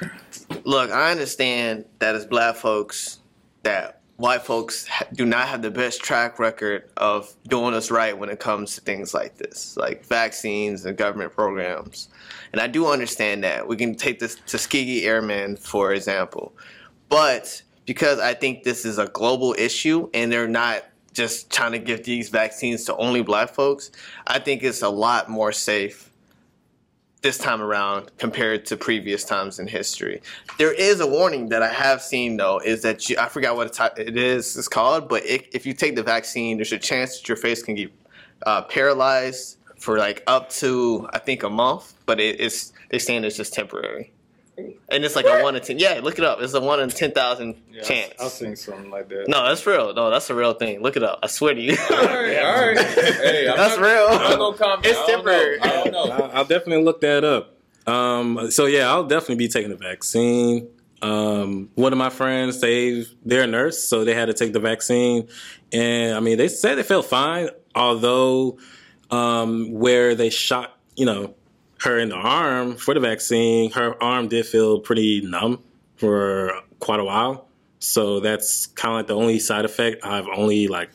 look, 0.64 0.90
I 0.90 1.10
understand 1.10 1.84
that 1.98 2.14
as 2.14 2.24
black 2.24 2.56
folks, 2.56 3.18
that 3.64 4.00
white 4.16 4.42
folks 4.42 4.88
do 5.12 5.26
not 5.26 5.46
have 5.46 5.60
the 5.60 5.70
best 5.70 6.00
track 6.00 6.38
record 6.38 6.90
of 6.96 7.30
doing 7.46 7.74
us 7.74 7.90
right 7.90 8.16
when 8.16 8.30
it 8.30 8.40
comes 8.40 8.74
to 8.76 8.80
things 8.80 9.12
like 9.12 9.36
this, 9.36 9.76
like 9.76 10.06
vaccines 10.06 10.86
and 10.86 10.96
government 10.96 11.34
programs. 11.34 12.08
And 12.52 12.62
I 12.62 12.66
do 12.66 12.86
understand 12.86 13.44
that. 13.44 13.68
We 13.68 13.76
can 13.76 13.94
take 13.94 14.20
this 14.20 14.36
Tuskegee 14.46 15.04
Airmen, 15.04 15.56
for 15.56 15.92
example. 15.92 16.56
But 17.10 17.62
because 17.84 18.20
I 18.20 18.32
think 18.32 18.62
this 18.62 18.86
is 18.86 18.96
a 18.96 19.06
global 19.06 19.54
issue 19.58 20.08
and 20.14 20.32
they're 20.32 20.48
not 20.48 20.84
just 21.18 21.50
trying 21.50 21.72
to 21.72 21.78
give 21.78 22.04
these 22.04 22.28
vaccines 22.28 22.84
to 22.84 22.96
only 22.96 23.22
black 23.22 23.52
folks, 23.52 23.90
I 24.26 24.38
think 24.38 24.62
it's 24.62 24.82
a 24.82 24.88
lot 24.88 25.28
more 25.28 25.50
safe 25.52 26.10
this 27.22 27.36
time 27.36 27.60
around 27.60 28.12
compared 28.18 28.64
to 28.66 28.76
previous 28.76 29.24
times 29.24 29.58
in 29.58 29.66
history. 29.66 30.22
There 30.58 30.72
is 30.72 31.00
a 31.00 31.06
warning 31.06 31.48
that 31.48 31.60
I 31.60 31.72
have 31.72 32.00
seen 32.00 32.36
though, 32.36 32.60
is 32.60 32.82
that 32.82 33.10
you, 33.10 33.16
I 33.18 33.28
forgot 33.28 33.56
what 33.56 33.76
it 33.98 34.16
is 34.16 34.56
it's 34.56 34.68
called, 34.68 35.08
but 35.08 35.26
it, 35.26 35.48
if 35.52 35.66
you 35.66 35.74
take 35.74 35.96
the 35.96 36.04
vaccine, 36.04 36.56
there's 36.56 36.72
a 36.72 36.78
chance 36.78 37.18
that 37.18 37.28
your 37.28 37.36
face 37.36 37.64
can 37.64 37.74
get 37.74 37.90
uh, 38.46 38.62
paralyzed 38.62 39.56
for 39.76 39.98
like 39.98 40.22
up 40.28 40.50
to 40.50 41.08
I 41.12 41.18
think 41.18 41.42
a 41.42 41.50
month, 41.50 41.94
but 42.06 42.20
it, 42.20 42.40
it's 42.40 42.72
they're 42.90 43.00
saying 43.00 43.24
it's 43.24 43.36
just 43.36 43.52
temporary. 43.52 44.12
And 44.88 45.04
it's 45.04 45.14
like 45.16 45.26
a 45.26 45.42
one 45.42 45.54
in 45.56 45.62
ten. 45.62 45.78
Yeah, 45.78 46.00
look 46.02 46.18
it 46.18 46.24
up. 46.24 46.40
It's 46.40 46.54
a 46.54 46.60
one 46.60 46.80
in 46.80 46.88
ten 46.90 47.12
thousand 47.12 47.60
Yeah, 47.70 47.82
chance. 47.82 48.14
I've 48.20 48.30
seen 48.30 48.56
something 48.56 48.90
like 48.90 49.08
that. 49.08 49.26
no, 49.28 49.44
that's 49.48 49.64
real. 49.66 49.94
No, 49.94 50.10
that's 50.10 50.28
a 50.30 50.34
real 50.34 50.54
thing. 50.54 50.80
Look 50.80 50.96
it 50.96 51.02
up. 51.02 51.20
I 51.22 51.26
swear 51.28 51.54
to 51.54 51.60
you. 51.60 51.76
All 51.90 51.96
right, 51.96 52.38
all 52.38 52.66
right. 52.66 52.78
Hey, 53.18 53.48
I'm 53.48 53.56
That's 53.56 53.76
not, 53.78 53.86
real. 53.86 54.06
I'm 54.08 54.30
not 54.30 54.38
gonna 54.38 54.56
comment. 54.56 54.86
It's 54.86 54.98
I 54.98 55.06
don't 55.06 55.08
know. 55.08 55.16
temporary. 55.32 55.60
I 55.60 55.68
don't 55.68 55.92
know. 55.92 56.04
I'll, 56.10 56.30
I'll 56.38 56.44
definitely 56.44 56.82
look 56.84 57.00
that 57.02 57.24
up. 57.24 57.54
Um, 57.86 58.50
so 58.50 58.66
yeah, 58.66 58.90
I'll 58.90 59.06
definitely 59.06 59.36
be 59.36 59.48
taking 59.48 59.70
the 59.70 59.76
vaccine. 59.76 60.68
Um, 61.00 61.70
one 61.76 61.92
of 61.92 61.98
my 61.98 62.10
friends, 62.10 62.60
they 62.60 63.04
they're 63.24 63.44
a 63.44 63.46
nurse, 63.46 63.78
so 63.88 64.04
they 64.04 64.14
had 64.14 64.26
to 64.26 64.34
take 64.34 64.52
the 64.52 64.58
vaccine, 64.60 65.28
and 65.72 66.14
I 66.16 66.20
mean, 66.20 66.38
they 66.38 66.48
said 66.48 66.74
they 66.74 66.82
felt 66.82 67.06
fine, 67.06 67.50
although 67.74 68.58
um, 69.10 69.70
where 69.72 70.14
they 70.16 70.28
shot, 70.30 70.76
you 70.96 71.06
know, 71.06 71.34
her 71.80 71.98
in 71.98 72.08
the 72.08 72.16
arm 72.16 72.76
for 72.76 72.94
the 72.94 73.00
vaccine, 73.00 73.70
her 73.72 74.00
arm 74.02 74.28
did 74.28 74.46
feel 74.46 74.80
pretty 74.80 75.20
numb 75.20 75.62
for 75.96 76.52
quite 76.80 77.00
a 77.00 77.04
while. 77.04 77.48
So 77.78 78.20
that's 78.20 78.66
kind 78.66 78.92
of 78.92 78.96
like 78.98 79.06
the 79.06 79.14
only 79.14 79.38
side 79.38 79.64
effect 79.64 80.04
I've 80.04 80.26
only 80.28 80.68
like 80.68 80.90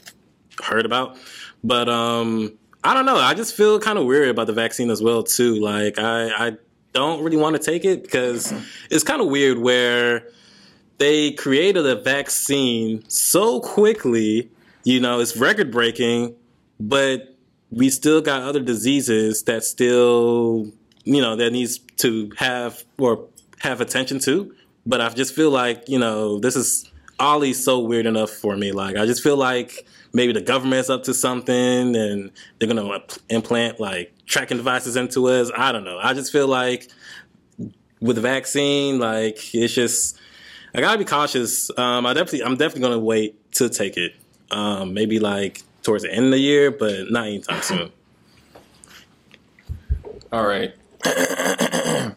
heard 0.61 0.85
about. 0.85 1.17
But 1.63 1.87
um, 1.87 2.57
I 2.83 2.93
don't 2.93 3.05
know. 3.05 3.15
I 3.15 3.33
just 3.33 3.55
feel 3.55 3.79
kind 3.79 3.97
of 3.97 4.05
weird 4.05 4.29
about 4.29 4.47
the 4.47 4.53
vaccine 4.53 4.89
as 4.89 5.01
well 5.01 5.23
too. 5.23 5.55
Like 5.55 5.97
I, 5.97 6.47
I 6.47 6.57
don't 6.91 7.23
really 7.23 7.37
want 7.37 7.55
to 7.55 7.61
take 7.61 7.85
it 7.85 8.03
because 8.03 8.53
it's 8.91 9.03
kind 9.03 9.21
of 9.21 9.27
weird 9.27 9.57
where 9.59 10.27
they 10.97 11.31
created 11.31 11.85
a 11.85 11.95
vaccine 11.95 13.03
so 13.09 13.61
quickly. 13.61 14.49
You 14.83 14.99
know, 14.99 15.21
it's 15.21 15.37
record 15.37 15.71
breaking, 15.71 16.35
but 16.79 17.32
we 17.75 17.89
still 17.89 18.21
got 18.21 18.41
other 18.41 18.59
diseases 18.59 19.43
that 19.43 19.63
still, 19.63 20.71
you 21.03 21.21
know, 21.21 21.35
that 21.35 21.51
needs 21.51 21.79
to 21.97 22.31
have 22.37 22.83
or 22.97 23.27
have 23.59 23.81
attention 23.81 24.19
to. 24.19 24.53
But 24.85 25.01
I 25.01 25.09
just 25.09 25.33
feel 25.33 25.49
like, 25.49 25.87
you 25.87 25.97
know, 25.97 26.39
this 26.39 26.55
is 26.55 26.89
Ollie's 27.19 27.63
so 27.63 27.79
weird 27.79 28.05
enough 28.05 28.29
for 28.29 28.55
me. 28.55 28.71
Like, 28.71 28.97
I 28.97 29.05
just 29.05 29.23
feel 29.23 29.37
like 29.37 29.87
maybe 30.13 30.33
the 30.33 30.41
government's 30.41 30.89
up 30.89 31.03
to 31.03 31.13
something 31.13 31.95
and 31.95 32.31
they're 32.59 32.69
to 32.69 33.19
implant 33.29 33.79
like 33.79 34.13
tracking 34.25 34.57
devices 34.57 34.95
into 34.95 35.27
us. 35.27 35.51
I 35.55 35.71
don't 35.71 35.83
know. 35.83 35.97
I 35.97 36.13
just 36.13 36.31
feel 36.31 36.47
like 36.47 36.91
with 38.01 38.17
the 38.17 38.21
vaccine, 38.21 38.99
like, 38.99 39.55
it's 39.55 39.73
just, 39.73 40.19
I 40.75 40.81
gotta 40.81 40.97
be 40.97 41.05
cautious. 41.05 41.71
Um, 41.77 42.05
I 42.05 42.13
definitely, 42.13 42.43
I'm 42.43 42.57
definitely 42.57 42.81
gonna 42.81 42.99
wait 42.99 43.53
to 43.53 43.69
take 43.69 43.97
it. 43.97 44.13
Um, 44.51 44.93
maybe 44.93 45.19
like 45.19 45.63
towards 45.83 46.03
the 46.03 46.11
end 46.11 46.25
of 46.25 46.31
the 46.31 46.39
year, 46.39 46.71
but 46.71 47.11
not 47.11 47.27
anytime 47.27 47.61
soon. 47.61 47.91
All 50.31 50.47
right. 50.47 50.73
it's 51.05 52.15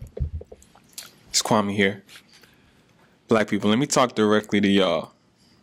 Kwame 1.42 1.74
here. 1.74 2.02
Black 3.28 3.48
people, 3.48 3.68
let 3.68 3.78
me 3.78 3.86
talk 3.86 4.14
directly 4.14 4.60
to 4.60 4.68
y'all. 4.68 5.12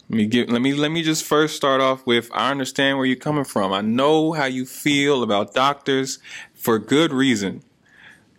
Let 0.10 0.18
me 0.18 0.26
give 0.26 0.50
let 0.50 0.62
me 0.62 0.74
let 0.74 0.92
me 0.92 1.02
just 1.02 1.24
first 1.24 1.56
start 1.56 1.80
off 1.80 2.06
with 2.06 2.30
I 2.34 2.52
understand 2.52 2.98
where 2.98 3.06
you're 3.06 3.16
coming 3.16 3.46
from. 3.46 3.72
I 3.72 3.82
know 3.82 4.34
how 4.34 4.46
you 4.46 4.66
feel 4.66 5.24
about 5.24 5.54
doctors 5.54 6.20
for 6.54 6.78
good 6.78 7.14
reason. 7.14 7.64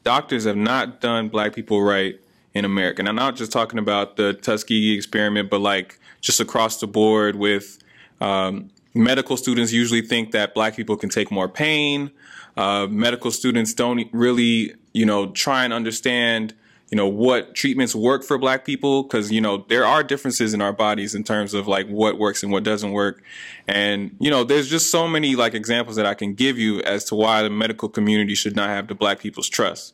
Doctors 0.05 0.45
have 0.45 0.59
not 0.59 1.01
done 1.01 1.31
black 1.31 1.55
people 1.55 1.83
right 1.83 2.21
in 2.53 2.65
America. 2.65 3.01
And 3.01 3.09
I'm 3.09 3.17
not 3.17 3.35
just 3.35 3.51
talking 3.51 3.79
about 3.79 4.17
the 4.17 4.35
Tuskegee 4.35 4.95
experiment, 4.95 5.51
but 5.51 5.61
like 5.61 5.99
just 6.21 6.41
across 6.41 6.81
the 6.81 6.87
board 6.87 7.37
with 7.37 7.79
um, 8.21 8.71
medical 8.95 9.36
students 9.36 9.72
usually 9.72 10.01
think 10.01 10.30
that 10.30 10.55
black 10.55 10.76
people 10.76 10.97
can 10.97 11.11
take 11.11 11.30
more 11.30 11.49
pain. 11.49 12.11
Uh, 12.57 12.86
medical 12.88 13.30
students 13.30 13.74
don't 13.74 14.09
really, 14.12 14.74
you 14.92 15.05
know, 15.05 15.30
try 15.32 15.64
and 15.64 15.72
understand, 15.72 16.55
you 16.90 16.97
know, 16.97 17.09
what 17.09 17.57
treatments 17.57 17.95
work 17.95 18.22
for 18.22 18.38
black 18.38 18.64
people 18.64 19.03
because, 19.03 19.32
you 19.32 19.40
know, 19.40 19.64
there 19.68 19.84
are 19.84 20.05
differences 20.05 20.55
in 20.55 20.62
our 20.62 20.72
bodies 20.72 21.16
in 21.16 21.24
terms 21.24 21.53
of 21.53 21.66
like 21.66 21.88
what 21.88 22.16
works 22.18 22.45
and 22.45 22.53
what 22.53 22.62
doesn't 22.62 22.92
work. 22.92 23.22
And, 23.66 24.14
you 24.20 24.30
know, 24.30 24.45
there's 24.45 24.70
just 24.70 24.92
so 24.92 25.09
many 25.09 25.34
like 25.34 25.55
examples 25.55 25.97
that 25.97 26.07
I 26.07 26.14
can 26.14 26.34
give 26.34 26.57
you 26.57 26.80
as 26.82 27.05
to 27.07 27.16
why 27.16 27.42
the 27.42 27.51
medical 27.51 27.88
community 27.88 28.36
should 28.36 28.55
not 28.55 28.68
have 28.68 28.86
the 28.86 28.95
black 28.95 29.18
people's 29.18 29.49
trust. 29.49 29.92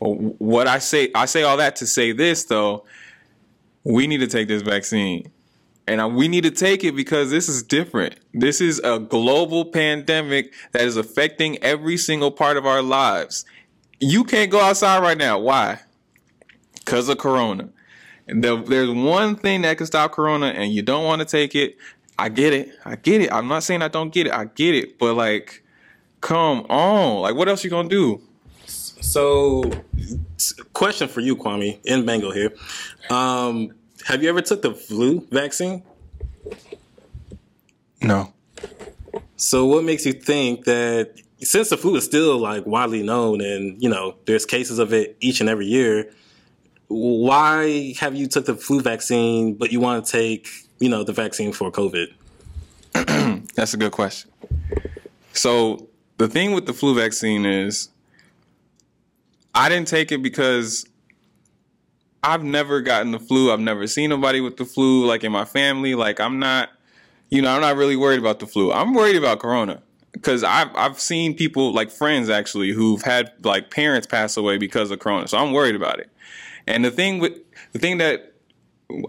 Well, 0.00 0.14
what 0.38 0.66
I 0.66 0.80
say, 0.80 1.12
I 1.14 1.26
say 1.26 1.44
all 1.44 1.56
that 1.58 1.76
to 1.76 1.86
say 1.86 2.10
this 2.10 2.44
though, 2.44 2.84
we 3.84 4.08
need 4.08 4.18
to 4.18 4.26
take 4.26 4.48
this 4.48 4.62
vaccine. 4.62 5.30
And 5.86 6.16
we 6.16 6.28
need 6.28 6.44
to 6.44 6.50
take 6.50 6.82
it 6.82 6.96
because 6.96 7.30
this 7.30 7.48
is 7.48 7.62
different. 7.62 8.16
This 8.32 8.60
is 8.60 8.80
a 8.82 8.98
global 8.98 9.66
pandemic 9.66 10.54
that 10.72 10.82
is 10.82 10.96
affecting 10.96 11.62
every 11.62 11.98
single 11.98 12.30
part 12.30 12.56
of 12.56 12.64
our 12.64 12.82
lives. 12.82 13.44
You 14.00 14.24
can't 14.24 14.50
go 14.50 14.60
outside 14.60 15.02
right 15.02 15.18
now. 15.18 15.38
Why? 15.38 15.80
Because 16.74 17.08
of 17.08 17.18
Corona. 17.18 17.68
The, 18.26 18.62
there's 18.62 18.90
one 18.90 19.36
thing 19.36 19.62
that 19.62 19.76
can 19.76 19.86
stop 19.86 20.12
Corona, 20.12 20.46
and 20.46 20.72
you 20.72 20.80
don't 20.80 21.04
want 21.04 21.20
to 21.20 21.26
take 21.26 21.54
it. 21.54 21.76
I 22.18 22.30
get 22.30 22.54
it. 22.54 22.70
I 22.84 22.96
get 22.96 23.20
it. 23.20 23.30
I'm 23.32 23.48
not 23.48 23.62
saying 23.62 23.82
I 23.82 23.88
don't 23.88 24.12
get 24.12 24.26
it. 24.26 24.32
I 24.32 24.46
get 24.46 24.74
it. 24.74 24.98
But 24.98 25.14
like, 25.14 25.62
come 26.22 26.60
on. 26.70 27.22
Like, 27.22 27.34
what 27.34 27.48
else 27.48 27.62
you 27.64 27.70
gonna 27.70 27.88
do? 27.88 28.22
So, 28.66 29.70
question 30.72 31.08
for 31.08 31.20
you, 31.20 31.36
Kwame, 31.36 31.78
in 31.84 32.06
Bengal 32.06 32.32
here. 32.32 32.54
Um, 33.10 33.74
have 34.04 34.22
you 34.22 34.28
ever 34.28 34.42
took 34.42 34.62
the 34.62 34.74
flu 34.74 35.26
vaccine? 35.30 35.82
No. 38.02 38.32
So, 39.36 39.66
what 39.66 39.84
makes 39.84 40.06
you 40.06 40.12
think 40.12 40.64
that 40.64 41.14
since 41.40 41.70
the 41.70 41.76
flu 41.76 41.96
is 41.96 42.04
still 42.04 42.38
like 42.38 42.66
widely 42.66 43.02
known, 43.02 43.40
and 43.40 43.82
you 43.82 43.88
know 43.88 44.16
there's 44.26 44.46
cases 44.46 44.78
of 44.78 44.92
it 44.92 45.16
each 45.20 45.40
and 45.40 45.48
every 45.48 45.66
year, 45.66 46.12
why 46.88 47.94
have 47.98 48.14
you 48.14 48.26
took 48.26 48.46
the 48.46 48.54
flu 48.54 48.80
vaccine, 48.80 49.54
but 49.54 49.72
you 49.72 49.80
want 49.80 50.04
to 50.04 50.12
take 50.12 50.48
you 50.78 50.88
know 50.88 51.02
the 51.02 51.12
vaccine 51.12 51.52
for 51.52 51.70
COVID? 51.70 52.12
That's 53.54 53.74
a 53.74 53.76
good 53.76 53.92
question. 53.92 54.30
So 55.32 55.88
the 56.18 56.28
thing 56.28 56.52
with 56.52 56.66
the 56.66 56.72
flu 56.72 56.94
vaccine 56.94 57.46
is 57.46 57.88
I 59.54 59.68
didn't 59.68 59.88
take 59.88 60.12
it 60.12 60.22
because 60.22 60.86
I've 62.24 62.42
never 62.42 62.80
gotten 62.80 63.12
the 63.12 63.18
flu. 63.18 63.52
I've 63.52 63.60
never 63.60 63.86
seen 63.86 64.08
nobody 64.08 64.40
with 64.40 64.56
the 64.56 64.64
flu 64.64 65.04
like 65.04 65.24
in 65.24 65.30
my 65.30 65.44
family. 65.44 65.94
Like 65.94 66.20
I'm 66.20 66.38
not, 66.38 66.70
you 67.28 67.42
know, 67.42 67.54
I'm 67.54 67.60
not 67.60 67.76
really 67.76 67.96
worried 67.96 68.18
about 68.18 68.38
the 68.40 68.46
flu. 68.46 68.72
I'm 68.72 68.94
worried 68.94 69.16
about 69.16 69.40
corona 69.40 69.82
because 70.12 70.42
I've 70.42 70.74
I've 70.74 70.98
seen 70.98 71.34
people 71.36 71.74
like 71.74 71.90
friends 71.90 72.30
actually 72.30 72.70
who've 72.70 73.02
had 73.02 73.32
like 73.42 73.70
parents 73.70 74.06
pass 74.06 74.38
away 74.38 74.56
because 74.56 74.90
of 74.90 75.00
corona. 75.00 75.28
So 75.28 75.36
I'm 75.36 75.52
worried 75.52 75.74
about 75.74 75.98
it. 75.98 76.10
And 76.66 76.82
the 76.82 76.90
thing 76.90 77.18
with 77.18 77.34
the 77.72 77.78
thing 77.78 77.98
that 77.98 78.32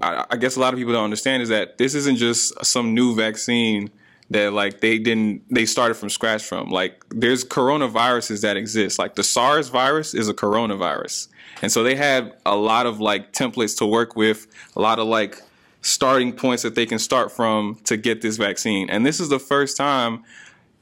I, 0.01 0.25
I 0.31 0.35
guess 0.35 0.57
a 0.57 0.59
lot 0.59 0.73
of 0.73 0.77
people 0.77 0.91
don't 0.91 1.05
understand 1.05 1.41
is 1.41 1.49
that 1.49 1.77
this 1.77 1.95
isn't 1.95 2.17
just 2.17 2.65
some 2.65 2.93
new 2.93 3.15
vaccine 3.15 3.91
that 4.29 4.51
like 4.51 4.81
they 4.81 4.97
didn't 4.99 5.41
they 5.49 5.65
started 5.65 5.93
from 5.93 6.09
scratch 6.09 6.43
from. 6.43 6.69
Like 6.69 7.01
there's 7.09 7.45
coronaviruses 7.45 8.41
that 8.41 8.57
exist. 8.57 8.99
Like 8.99 9.15
the 9.15 9.23
SARS 9.23 9.69
virus 9.69 10.13
is 10.13 10.27
a 10.27 10.33
coronavirus. 10.33 11.29
And 11.65 11.71
so 11.71 11.81
they 11.81 11.95
had 11.95 12.31
a 12.45 12.55
lot 12.55 12.85
of 12.85 13.01
like 13.01 13.33
templates 13.33 13.75
to 13.79 13.87
work 13.87 14.15
with, 14.15 14.45
a 14.75 14.79
lot 14.79 14.99
of 14.99 15.07
like 15.07 15.41
starting 15.81 16.31
points 16.31 16.61
that 16.61 16.75
they 16.75 16.85
can 16.85 16.99
start 16.99 17.31
from 17.31 17.79
to 17.85 17.97
get 17.97 18.21
this 18.21 18.37
vaccine. 18.37 18.87
And 18.87 19.03
this 19.03 19.19
is 19.19 19.29
the 19.29 19.39
first 19.39 19.75
time, 19.75 20.23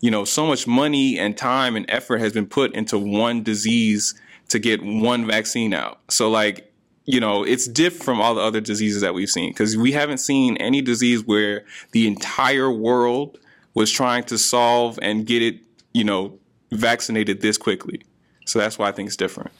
you 0.01 0.11
know, 0.11 0.25
so 0.25 0.45
much 0.45 0.67
money 0.67 1.17
and 1.17 1.38
time 1.38 1.77
and 1.77 1.86
effort 1.88 2.17
has 2.17 2.34
been 2.34 2.47
put 2.47 2.75
into 2.75 2.99
one 2.99 3.43
disease 3.43 4.13
to 4.49 4.59
get 4.59 4.84
one 4.84 5.25
vaccine 5.25 5.73
out. 5.73 6.01
So 6.09 6.29
like 6.29 6.69
you 7.05 7.21
know, 7.21 7.45
it's 7.45 7.65
different 7.65 8.03
from 8.03 8.19
all 8.19 8.36
the 8.36 8.41
other 8.41 8.59
diseases 8.59 9.01
that 9.03 9.13
we've 9.13 9.29
seen 9.29 9.51
because 9.51 9.77
we 9.77 9.93
haven't 9.93 10.17
seen 10.17 10.57
any 10.57 10.81
disease 10.81 11.23
where 11.23 11.63
the 11.91 12.07
entire 12.07 12.69
world 12.69 13.39
was 13.73 13.89
trying 13.89 14.25
to 14.25 14.38
solve 14.38 14.99
and 15.01 15.25
get 15.25 15.41
it, 15.41 15.61
you 15.93 16.03
know, 16.03 16.38
vaccinated 16.71 17.39
this 17.39 17.57
quickly. 17.57 18.01
So 18.45 18.59
that's 18.59 18.77
why 18.77 18.89
I 18.89 18.91
think 18.91 19.07
it's 19.07 19.15
different. 19.15 19.51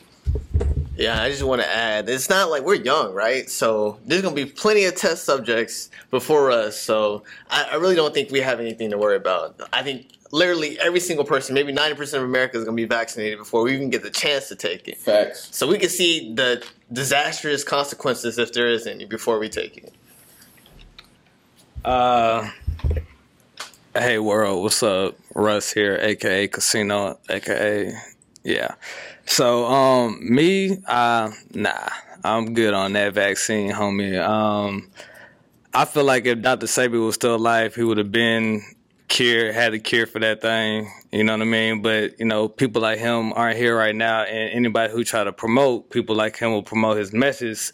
Yeah, 0.96 1.22
I 1.22 1.30
just 1.30 1.44
want 1.44 1.62
to 1.62 1.68
add, 1.68 2.08
it's 2.08 2.30
not 2.30 2.52
like 2.52 2.64
we're 2.64 2.76
young, 2.76 3.14
right? 3.14 3.50
So 3.50 3.98
there's 4.06 4.22
gonna 4.22 4.36
be 4.36 4.46
plenty 4.46 4.86
of 4.86 4.96
test 4.96 5.24
subjects 5.24 5.90
before 6.12 6.52
us. 6.52 6.80
So 6.80 7.24
I, 7.50 7.70
I 7.72 7.76
really 7.76 7.96
don't 7.96 8.14
think 8.14 8.30
we 8.30 8.42
have 8.42 8.60
anything 8.60 8.92
to 8.92 8.98
worry 8.98 9.16
about. 9.16 9.60
I 9.74 9.82
think 9.82 10.08
literally 10.32 10.80
every 10.80 11.00
single 11.00 11.26
person, 11.26 11.56
maybe 11.56 11.74
90% 11.74 12.14
of 12.18 12.24
America 12.24 12.58
is 12.58 12.64
gonna 12.64 12.76
be 12.76 12.86
vaccinated 12.86 13.40
before 13.40 13.64
we 13.64 13.74
even 13.74 13.90
get 13.90 14.04
the 14.04 14.12
chance 14.12 14.50
to 14.50 14.56
take 14.56 14.88
it. 14.88 14.98
Facts. 14.98 15.50
So 15.52 15.68
we 15.68 15.80
can 15.80 15.90
see 15.90 16.34
the 16.36 16.64
disastrous 16.92 17.64
consequences 17.64 18.38
if 18.38 18.54
there 18.54 18.68
is 18.68 18.86
any 18.86 19.06
before 19.06 19.40
we 19.40 19.50
take 19.50 19.78
it. 19.78 19.94
Uh, 21.84 22.52
hey 23.96 24.20
world, 24.20 24.62
what's 24.62 24.84
up? 24.84 25.16
Russ 25.34 25.74
here, 25.74 25.98
aka 26.00 26.48
Casino, 26.48 27.18
aka 27.30 27.92
yeah. 28.44 28.76
So 29.26 29.66
um, 29.66 30.20
me, 30.22 30.78
uh, 30.88 31.32
nah, 31.54 31.90
I'm 32.24 32.54
good 32.54 32.74
on 32.74 32.94
that 32.94 33.14
vaccine, 33.14 33.72
homie. 33.72 34.22
Um, 34.22 34.90
I 35.74 35.86
feel 35.86 36.04
like 36.04 36.26
if 36.26 36.42
Dr. 36.42 36.68
Sebi 36.68 37.04
was 37.04 37.16
still 37.16 37.36
alive, 37.36 37.76
he 37.76 37.84
would 37.84 37.98
have 37.98 38.12
been 38.12 38.62
cured, 39.08 39.54
had 39.54 39.74
a 39.74 39.80
cure 39.80 40.06
for 40.06 40.20
that 40.20 40.42
thing. 40.42 40.92
You 41.12 41.24
know 41.24 41.34
what 41.34 41.42
I 41.42 41.46
mean? 41.46 41.82
But 41.82 42.20
you 42.20 42.26
know, 42.26 42.48
people 42.48 42.82
like 42.82 43.00
him 43.00 43.34
aren't 43.34 43.58
here 43.58 43.78
right 43.78 43.96
now, 43.96 44.24
and 44.24 44.52
anybody 44.52 44.92
who 44.92 45.04
try 45.04 45.24
to 45.24 45.34
promote 45.34 45.90
people 45.90 46.16
like 46.16 46.38
him 46.38 46.52
will 46.52 46.64
promote 46.64 46.98
his 46.98 47.14
message 47.14 47.72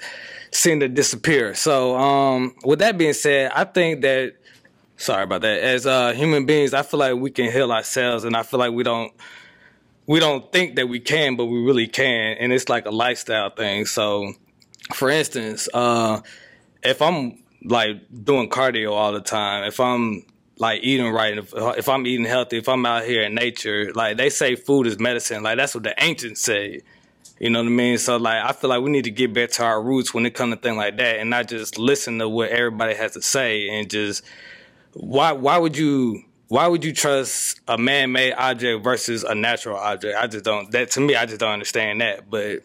seem 0.52 0.80
to 0.80 0.88
disappear. 0.88 1.54
So, 1.56 1.96
um, 1.96 2.56
with 2.64 2.80
that 2.80 2.98
being 2.98 3.14
said, 3.14 3.52
I 3.54 3.64
think 3.64 4.02
that 4.02 4.34
sorry 4.98 5.24
about 5.24 5.42
that. 5.42 5.62
As 5.62 5.86
uh, 5.86 6.14
human 6.14 6.46
beings, 6.46 6.74
I 6.74 6.82
feel 6.84 7.00
like 7.00 7.16
we 7.16 7.32
can 7.32 7.52
heal 7.52 7.72
ourselves, 7.72 8.24
and 8.24 8.36
I 8.36 8.44
feel 8.44 8.60
like 8.60 8.74
we 8.74 8.84
don't 8.84 9.14
we 10.10 10.20
don't 10.20 10.52
think 10.52 10.76
that 10.78 10.90
we 10.90 11.00
can, 11.00 11.36
but 11.36 11.46
we 11.46 11.60
really 11.62 11.86
can, 11.86 12.36
and 12.40 12.52
it's 12.52 12.68
like 12.68 12.88
a 12.88 12.90
lifestyle 12.90 13.52
thing. 13.52 13.86
So, 13.86 14.34
for 14.92 15.08
instance, 15.08 15.70
uh, 15.72 16.22
if 16.82 17.00
I'm 17.00 17.44
like 17.64 17.98
doing 18.24 18.50
cardio 18.50 18.92
all 18.94 19.12
the 19.12 19.22
time, 19.22 19.66
if 19.66 19.80
I'm 19.80 20.26
like 20.58 20.82
eating 20.82 21.12
right, 21.12 21.38
if, 21.38 21.54
if 21.56 21.88
I'm 21.88 22.08
eating 22.08 22.26
healthy, 22.26 22.58
if 22.58 22.68
I'm 22.68 22.88
out 22.88 23.06
here 23.06 23.22
in 23.22 23.36
nature, 23.36 23.92
like 23.94 24.18
they 24.18 24.32
say 24.32 24.56
food 24.56 24.88
is 24.88 24.98
medicine, 24.98 25.44
like 25.44 25.58
that's 25.58 25.76
what 25.76 25.84
the 25.84 25.94
ancients 26.04 26.42
say. 26.42 26.82
You 27.40 27.52
know 27.52 27.60
what 27.60 27.68
I 27.68 27.70
mean? 27.70 28.00
So 28.00 28.18
like 28.18 28.44
I 28.44 28.52
feel 28.54 28.72
like 28.72 28.82
we 28.82 28.90
need 28.90 29.04
to 29.04 29.12
get 29.12 29.32
back 29.32 29.52
to 29.52 29.64
our 29.64 29.80
roots 29.80 30.12
when 30.12 30.26
it 30.26 30.34
comes 30.34 30.56
to 30.56 30.60
things 30.60 30.76
like 30.76 30.98
that 30.98 31.20
and 31.20 31.30
not 31.30 31.48
just 31.48 31.78
listen 31.78 32.18
to 32.18 32.28
what 32.28 32.50
everybody 32.50 32.96
has 32.96 33.12
to 33.12 33.22
say 33.22 33.70
and 33.70 33.88
just 33.88 34.24
why 34.94 35.34
why 35.34 35.60
would 35.60 35.78
you 35.78 36.24
why 36.50 36.68
would 36.68 36.84
you 36.84 36.92
trust 36.92 37.62
a 37.68 37.78
man 37.78 38.12
made 38.12 38.34
object 38.34 38.84
versus 38.84 39.24
a 39.24 39.34
natural 39.34 39.78
object? 39.78 40.18
I 40.18 40.28
just 40.28 40.44
don't 40.44 40.70
that 40.72 40.92
to 40.92 41.00
me 41.00 41.16
I 41.16 41.26
just 41.26 41.40
don't 41.40 41.54
understand 41.54 42.02
that. 42.02 42.30
But 42.30 42.64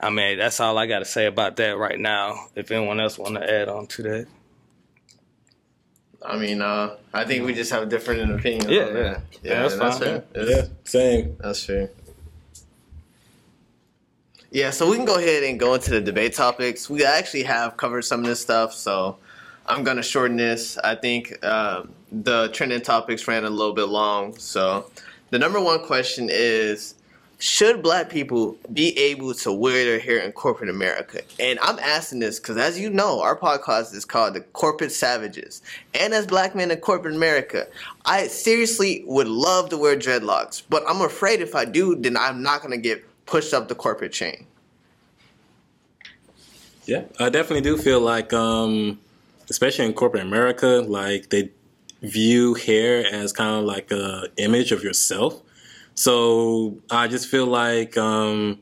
I 0.00 0.10
mean 0.10 0.38
that's 0.38 0.58
all 0.60 0.76
I 0.76 0.86
gotta 0.86 1.04
say 1.04 1.26
about 1.26 1.56
that 1.56 1.78
right 1.78 1.98
now. 1.98 2.48
If 2.56 2.70
anyone 2.70 2.98
else 2.98 3.18
wanna 3.18 3.40
add 3.40 3.68
on 3.68 3.86
to 3.88 4.02
that. 4.02 4.26
I 6.20 6.36
mean, 6.36 6.60
uh, 6.60 6.96
I 7.14 7.24
think 7.24 7.46
we 7.46 7.54
just 7.54 7.70
have 7.70 7.88
different 7.88 8.32
opinions. 8.32 8.66
Yeah, 8.66 8.82
on 8.82 8.88
yeah. 8.88 9.02
that. 9.02 9.22
Yeah, 9.40 9.68
that's 9.68 9.76
fine. 9.76 10.00
fair. 10.00 10.24
Yeah, 10.34 10.62
same. 10.82 11.36
That's 11.38 11.64
fair. 11.64 11.90
Yeah, 14.50 14.70
so 14.70 14.90
we 14.90 14.96
can 14.96 15.04
go 15.04 15.16
ahead 15.16 15.44
and 15.44 15.60
go 15.60 15.74
into 15.74 15.90
the 15.90 16.00
debate 16.00 16.34
topics. 16.34 16.90
We 16.90 17.04
actually 17.04 17.44
have 17.44 17.76
covered 17.76 18.02
some 18.02 18.20
of 18.20 18.26
this 18.26 18.40
stuff, 18.40 18.74
so 18.74 19.18
I'm 19.68 19.84
gonna 19.84 20.02
shorten 20.02 20.36
this. 20.36 20.78
I 20.78 20.94
think 20.94 21.44
um, 21.44 21.92
the 22.10 22.48
trending 22.48 22.80
topics 22.80 23.28
ran 23.28 23.44
a 23.44 23.50
little 23.50 23.74
bit 23.74 23.88
long, 23.88 24.36
so 24.38 24.90
the 25.30 25.38
number 25.38 25.60
one 25.60 25.84
question 25.84 26.28
is: 26.30 26.94
Should 27.38 27.82
Black 27.82 28.08
people 28.08 28.56
be 28.72 28.98
able 28.98 29.34
to 29.34 29.52
wear 29.52 29.84
their 29.84 29.98
hair 29.98 30.18
in 30.18 30.32
corporate 30.32 30.70
America? 30.70 31.20
And 31.38 31.58
I'm 31.60 31.78
asking 31.80 32.20
this 32.20 32.40
because, 32.40 32.56
as 32.56 32.80
you 32.80 32.88
know, 32.88 33.20
our 33.20 33.36
podcast 33.36 33.94
is 33.94 34.06
called 34.06 34.34
"The 34.34 34.40
Corporate 34.40 34.90
Savages," 34.92 35.60
and 35.92 36.14
as 36.14 36.26
Black 36.26 36.54
men 36.54 36.70
in 36.70 36.78
corporate 36.78 37.14
America, 37.14 37.66
I 38.06 38.28
seriously 38.28 39.04
would 39.06 39.28
love 39.28 39.68
to 39.68 39.76
wear 39.76 39.96
dreadlocks, 39.96 40.62
but 40.70 40.82
I'm 40.88 41.02
afraid 41.02 41.42
if 41.42 41.54
I 41.54 41.66
do, 41.66 41.94
then 41.94 42.16
I'm 42.16 42.42
not 42.42 42.62
gonna 42.62 42.78
get 42.78 43.04
pushed 43.26 43.52
up 43.52 43.68
the 43.68 43.74
corporate 43.74 44.12
chain. 44.12 44.46
Yeah, 46.86 47.02
I 47.20 47.28
definitely 47.28 47.60
do 47.60 47.76
feel 47.76 48.00
like, 48.00 48.32
um, 48.32 48.98
especially 49.50 49.86
in 49.86 49.92
corporate 49.92 50.22
America, 50.22 50.84
like 50.86 51.30
they 51.30 51.50
view 52.02 52.54
hair 52.54 53.04
as 53.12 53.32
kind 53.32 53.58
of 53.58 53.64
like 53.64 53.90
a 53.90 54.28
image 54.36 54.72
of 54.72 54.82
yourself. 54.82 55.42
So 55.94 56.78
I 56.90 57.08
just 57.08 57.28
feel 57.28 57.46
like, 57.46 57.96
um, 57.96 58.60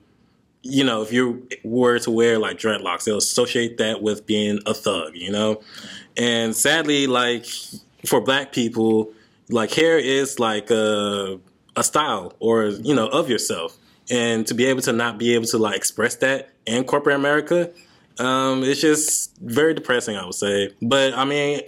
you 0.63 0.85
know, 0.85 1.03
if 1.03 1.13
you 1.13 1.47
were 1.65 1.99
to 2.01 2.11
wear 2.11 2.39
like 2.39 2.57
dreadlocks, 2.57 3.05
they'll 3.05 3.19
associate 3.19 3.79
that 3.79 4.03
with 4.03 4.27
being 4.27 4.61
a 4.67 4.75
thug, 4.75 5.15
you 5.15 5.31
know. 5.31 5.61
And 6.17 6.57
sadly, 6.57 7.07
like 7.07 7.47
for 8.07 8.21
black 8.21 8.53
people, 8.53 9.13
like 9.51 9.73
hair 9.73 9.99
is 9.99 10.39
like 10.39 10.71
a 10.71 11.39
a 11.77 11.85
style 11.85 12.33
or 12.41 12.65
you 12.65 12.95
know 12.95 13.07
of 13.09 13.29
yourself, 13.29 13.77
and 14.11 14.47
to 14.47 14.55
be 14.55 14.65
able 14.65 14.81
to 14.83 14.93
not 14.93 15.19
be 15.19 15.35
able 15.35 15.47
to 15.47 15.59
like 15.59 15.77
express 15.77 16.17
that 16.17 16.51
in 16.65 16.85
corporate 16.85 17.17
America, 17.17 17.71
um, 18.19 18.63
it's 18.65 18.81
just 18.81 19.37
very 19.39 19.75
depressing, 19.75 20.17
I 20.17 20.25
would 20.25 20.35
say. 20.35 20.75
But 20.81 21.15
I 21.15 21.25
mean, 21.25 21.61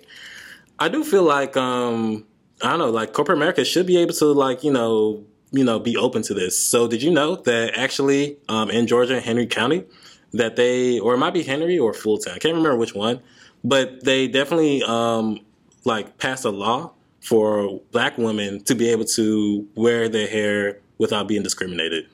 I 0.78 0.88
do 0.88 1.04
feel 1.04 1.22
like 1.22 1.56
um, 1.56 2.26
I 2.62 2.70
don't 2.70 2.78
know, 2.78 2.90
like 2.90 3.12
corporate 3.12 3.38
America 3.38 3.64
should 3.64 3.86
be 3.86 3.98
able 3.98 4.14
to 4.14 4.26
like 4.26 4.64
you 4.64 4.72
know 4.72 5.24
you 5.50 5.64
know 5.64 5.78
be 5.78 5.96
open 5.96 6.22
to 6.22 6.34
this. 6.34 6.58
So 6.58 6.88
did 6.88 7.02
you 7.02 7.10
know 7.10 7.36
that 7.36 7.76
actually 7.76 8.38
um, 8.48 8.70
in 8.70 8.86
Georgia, 8.86 9.20
Henry 9.20 9.46
County, 9.46 9.84
that 10.32 10.56
they 10.56 10.98
or 10.98 11.14
it 11.14 11.18
might 11.18 11.34
be 11.34 11.42
Henry 11.42 11.78
or 11.78 11.92
Fulton, 11.92 12.32
I 12.32 12.38
can't 12.38 12.54
remember 12.54 12.76
which 12.76 12.94
one, 12.94 13.20
but 13.64 14.04
they 14.04 14.28
definitely 14.28 14.82
um, 14.82 15.40
like 15.84 16.18
passed 16.18 16.44
a 16.44 16.50
law 16.50 16.92
for 17.20 17.80
black 17.92 18.16
women 18.16 18.62
to 18.64 18.74
be 18.74 18.88
able 18.88 19.04
to 19.04 19.66
wear 19.74 20.08
their 20.08 20.28
hair 20.28 20.78
without 20.98 21.28
being 21.28 21.42
discriminated. 21.42 22.06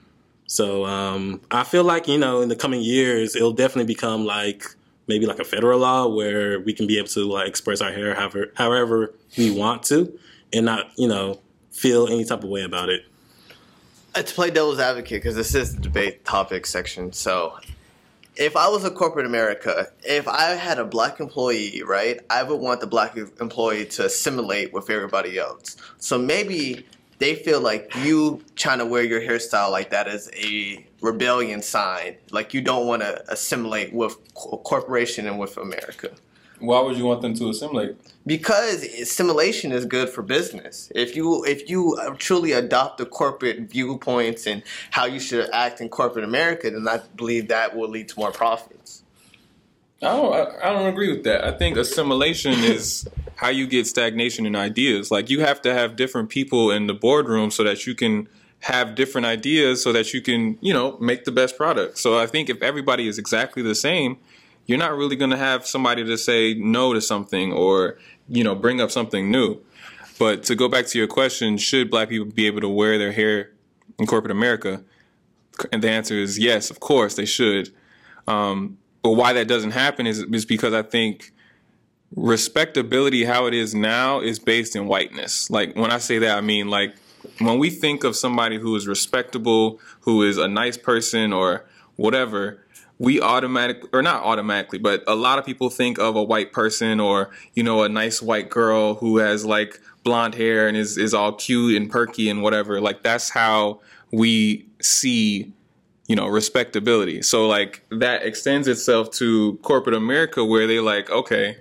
So 0.47 0.85
um, 0.85 1.41
I 1.51 1.65
feel 1.65 1.85
like 1.85 2.09
you 2.09 2.19
know 2.19 2.43
in 2.43 2.49
the 2.49 2.57
coming 2.57 2.83
years 2.83 3.35
it'll 3.35 3.53
definitely 3.53 3.93
become 3.93 4.25
like 4.25 4.65
maybe 5.07 5.27
like 5.27 5.39
a 5.39 5.45
federal 5.45 5.81
law 5.81 6.07
where 6.07 6.61
we 6.61 6.73
can 6.73 6.87
be 6.87 6.99
able 6.99 7.09
to 7.09 7.25
like 7.25 7.49
express 7.49 7.81
our 7.81 7.93
hair 7.93 8.15
however 8.15 8.53
however 8.55 9.15
we 9.37 9.51
want 9.51 9.83
to 9.85 10.19
and 10.53 10.65
not 10.65 10.91
you 10.97 11.09
know 11.09 11.41
feel 11.71 12.07
any 12.07 12.25
type 12.25 12.43
of 12.45 12.49
way 12.49 12.63
about 12.63 12.89
it. 12.89 13.05
Uh, 14.15 14.23
to 14.23 14.35
play 14.35 14.49
devil's 14.51 14.79
advocate, 14.79 15.23
because 15.23 15.35
this 15.35 15.55
is 15.55 15.75
the 15.75 15.81
debate 15.81 16.25
topic 16.25 16.67
section. 16.67 17.13
So, 17.13 17.59
if 18.37 18.57
I 18.57 18.69
was 18.69 18.85
a 18.85 18.91
corporate 18.91 19.27
America, 19.27 19.89
if 20.05 20.29
I 20.29 20.51
had 20.51 20.79
a 20.79 20.85
black 20.85 21.19
employee, 21.19 21.83
right, 21.85 22.21
I 22.31 22.45
would 22.45 22.61
want 22.61 22.81
the 22.81 22.87
black 22.87 23.17
employee 23.17 23.87
to 23.87 24.07
assimilate 24.07 24.73
with 24.73 24.89
everybody 24.91 25.39
else. 25.39 25.77
So 25.99 26.19
maybe 26.19 26.87
they 27.19 27.35
feel 27.35 27.61
like 27.61 27.95
you 27.97 28.43
trying 28.57 28.79
to 28.79 28.87
wear 28.87 29.03
your 29.03 29.21
hairstyle 29.21 29.71
like 29.71 29.91
that 29.91 30.09
is 30.09 30.31
a 30.37 30.85
rebellion 31.01 31.63
sign, 31.63 32.17
like 32.31 32.55
you 32.55 32.61
don't 32.61 32.87
want 32.87 33.03
to 33.03 33.31
assimilate 33.31 33.93
with 33.93 34.17
co- 34.35 34.59
corporation 34.59 35.27
and 35.27 35.39
with 35.39 35.57
America. 35.57 36.11
Why 36.59 36.81
would 36.81 36.97
you 36.97 37.05
want 37.05 37.23
them 37.23 37.35
to 37.35 37.51
assimilate? 37.51 37.97
because 38.27 38.83
assimilation 38.85 39.73
is 39.73 39.85
good 39.85 40.09
for 40.09 40.23
business. 40.23 40.91
If 40.95 41.15
you 41.17 41.45
if 41.45 41.69
you 41.69 41.97
uh, 41.97 42.15
truly 42.19 42.53
adopt 42.53 42.99
the 42.99 43.07
corporate 43.07 43.71
viewpoints 43.71 44.47
and 44.47 44.63
how 44.91 45.05
you 45.05 45.21
should 45.21 45.51
act 45.53 45.81
in 45.81 45.89
corporate 45.89 46.25
America, 46.25 46.71
then 46.71 46.87
I 46.89 47.01
believe 47.17 47.49
that 47.49 47.77
will 47.77 47.89
lead 47.89 48.09
to 48.11 48.19
more 48.19 48.33
profits. 48.33 49.03
I 50.03 50.07
don't. 50.09 50.63
I, 50.63 50.73
don't 50.73 50.87
agree 50.87 51.11
with 51.11 51.25
that. 51.25 51.45
I 51.45 51.53
think 51.53 51.77
assimilation 51.77 52.53
is 52.53 53.09
how 53.37 53.49
you 53.49 53.67
get 53.67 53.87
stagnation 53.87 54.45
in 54.45 54.55
ideas. 54.55 55.11
Like 55.11 55.31
you 55.31 55.41
have 55.41 55.63
to 55.63 55.73
have 55.73 55.97
different 55.97 56.29
people 56.29 56.71
in 56.71 56.87
the 56.87 56.95
boardroom 56.95 57.51
so 57.51 57.65
that 57.65 57.87
you 57.87 57.95
can 57.95 58.29
have 58.61 58.95
different 58.95 59.27
ideas, 59.27 59.83
so 59.83 59.93
that 59.93 60.13
you 60.13 60.23
can, 60.23 60.59
you 60.61 60.73
know, 60.73 60.97
make 60.99 61.25
the 61.25 61.33
best 61.33 61.57
product. 61.57 61.99
So 61.99 62.19
I 62.19 62.27
think 62.27 62.49
if 62.49 62.63
everybody 62.63 63.07
is 63.09 63.19
exactly 63.19 63.63
the 63.63 63.75
same, 63.75 64.17
you're 64.67 64.79
not 64.79 64.97
really 64.97 65.17
going 65.17 65.31
to 65.31 65.37
have 65.37 65.67
somebody 65.67 66.05
to 66.05 66.17
say 66.17 66.55
no 66.55 66.95
to 66.95 67.01
something 67.01 67.53
or, 67.53 67.99
you 68.29 68.43
know, 68.43 68.55
bring 68.55 68.81
up 68.81 68.91
something 68.91 69.31
new. 69.31 69.61
But 70.19 70.45
to 70.45 70.55
go 70.55 70.69
back 70.69 70.87
to 70.87 70.99
your 70.99 71.07
question, 71.07 71.59
should 71.59 71.91
black 71.91 72.09
people 72.09 72.27
be 72.27 72.47
able 72.47 72.61
to 72.63 72.69
wear 72.69 72.99
their 72.99 73.13
hair 73.13 73.51
in 73.99 74.07
corporate 74.07 74.31
America? 74.31 74.83
And 75.73 75.83
the 75.83 75.91
answer 75.91 76.15
is 76.15 76.39
yes, 76.39 76.71
of 76.71 76.81
course 76.81 77.17
they 77.17 77.27
should. 77.27 77.73
Um, 78.27 78.79
but 79.05 79.13
why 79.13 79.35
that 79.35 79.47
doesn't 79.47 79.73
happen 79.73 80.07
is, 80.07 80.21
is 80.21 80.47
because 80.47 80.73
I 80.73 80.81
think 80.81 81.31
respectability, 82.17 83.25
how 83.25 83.45
it 83.47 83.53
is 83.53 83.75
now, 83.75 84.21
is 84.21 84.39
based 84.39 84.75
in 84.75 84.87
whiteness. 84.87 85.51
Like 85.51 85.77
when 85.77 85.93
I 85.93 85.99
say 85.99 86.19
that, 86.21 86.39
I 86.39 86.41
mean 86.41 86.69
like 86.69 86.97
when 87.39 87.59
we 87.59 87.69
think 87.69 88.03
of 88.03 88.17
somebody 88.17 88.59
who 88.59 88.75
is 88.77 88.89
respectable, 88.89 89.79
who 90.01 90.23
is 90.23 90.39
a 90.39 90.49
nice 90.49 90.79
person 90.79 91.35
or 91.35 91.67
whatever, 91.97 92.65
we 92.99 93.21
automatic 93.21 93.83
or 93.93 94.01
not 94.01 94.23
automatically, 94.25 94.79
but 94.79 95.05
a 95.07 95.15
lot 95.15 95.39
of 95.39 95.45
people 95.45 95.69
think 95.69 95.99
of 95.99 96.17
a 96.17 96.23
white 96.23 96.55
person 96.55 96.99
or 96.99 97.29
you 97.53 97.63
know 97.63 97.83
a 97.83 97.91
nice 97.91 98.23
white 98.23 98.49
girl 98.49 98.95
who 98.95 99.19
has 99.19 99.45
like 99.45 99.81
blonde 100.03 100.35
hair 100.35 100.67
and 100.67 100.79
is 100.79 100.97
is 100.97 101.13
all 101.13 101.33
cute 101.33 101.77
and 101.77 101.91
perky 101.91 102.31
and 102.31 102.43
whatever. 102.43 102.81
Like 102.81 103.03
that's 103.03 103.29
how 103.29 103.81
we 104.11 104.67
see 104.81 105.53
you 106.07 106.17
know 106.17 106.27
respectability. 106.27 107.23
So 107.23 107.47
like 107.47 107.83
that 107.91 108.23
extends 108.25 108.69
itself 108.69 109.11
to 109.13 109.59
corporate 109.63 109.97
America 109.97 110.45
where 110.45 110.67
they 110.67 110.81
like 110.81 111.11
okay 111.11 111.57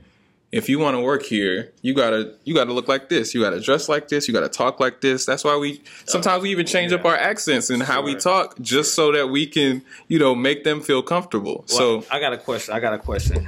if 0.54 0.70
you 0.70 0.78
want 0.78 0.96
to 0.96 1.02
work 1.02 1.24
here, 1.24 1.74
you 1.82 1.96
gotta 1.96 2.36
you 2.44 2.54
gotta 2.54 2.74
look 2.74 2.88
like 2.88 3.10
this. 3.10 3.34
You 3.34 3.42
gotta 3.42 3.60
dress 3.60 3.90
like 3.90 4.08
this. 4.08 4.28
You 4.28 4.36
gotta 4.36 4.50
talk 4.50 4.80
like 4.80 5.02
this. 5.02 5.26
That's 5.26 5.44
why 5.44 5.58
we 5.58 5.82
sometimes 6.06 6.44
we 6.44 6.52
even 6.52 6.68
change 6.68 6.94
up 6.94 7.04
our 7.06 7.16
accents 7.16 7.72
and 7.72 7.82
how 7.82 8.04
we 8.04 8.14
talk 8.16 8.60
just 8.62 8.94
so 8.94 9.12
that 9.14 9.30
we 9.30 9.48
can 9.48 9.84
you 10.10 10.20
know 10.20 10.36
make 10.36 10.64
them 10.64 10.80
feel 10.80 11.02
comfortable. 11.02 11.66
Well, 11.70 12.04
so 12.04 12.06
I 12.12 12.20
got 12.20 12.34
a 12.34 12.38
question. 12.38 12.76
I 12.76 12.80
got 12.80 12.94
a 12.94 13.00
question. 13.00 13.48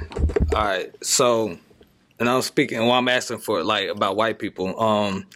All 0.52 0.64
right. 0.64 0.92
So, 1.00 1.56
and 2.18 2.28
I'm 2.28 2.42
speaking. 2.42 2.80
Well, 2.80 2.90
I'm 2.90 3.06
asking 3.06 3.38
for 3.38 3.62
like 3.62 3.88
about 3.88 4.16
white 4.16 4.40
people. 4.40 4.78
Um, 4.78 5.26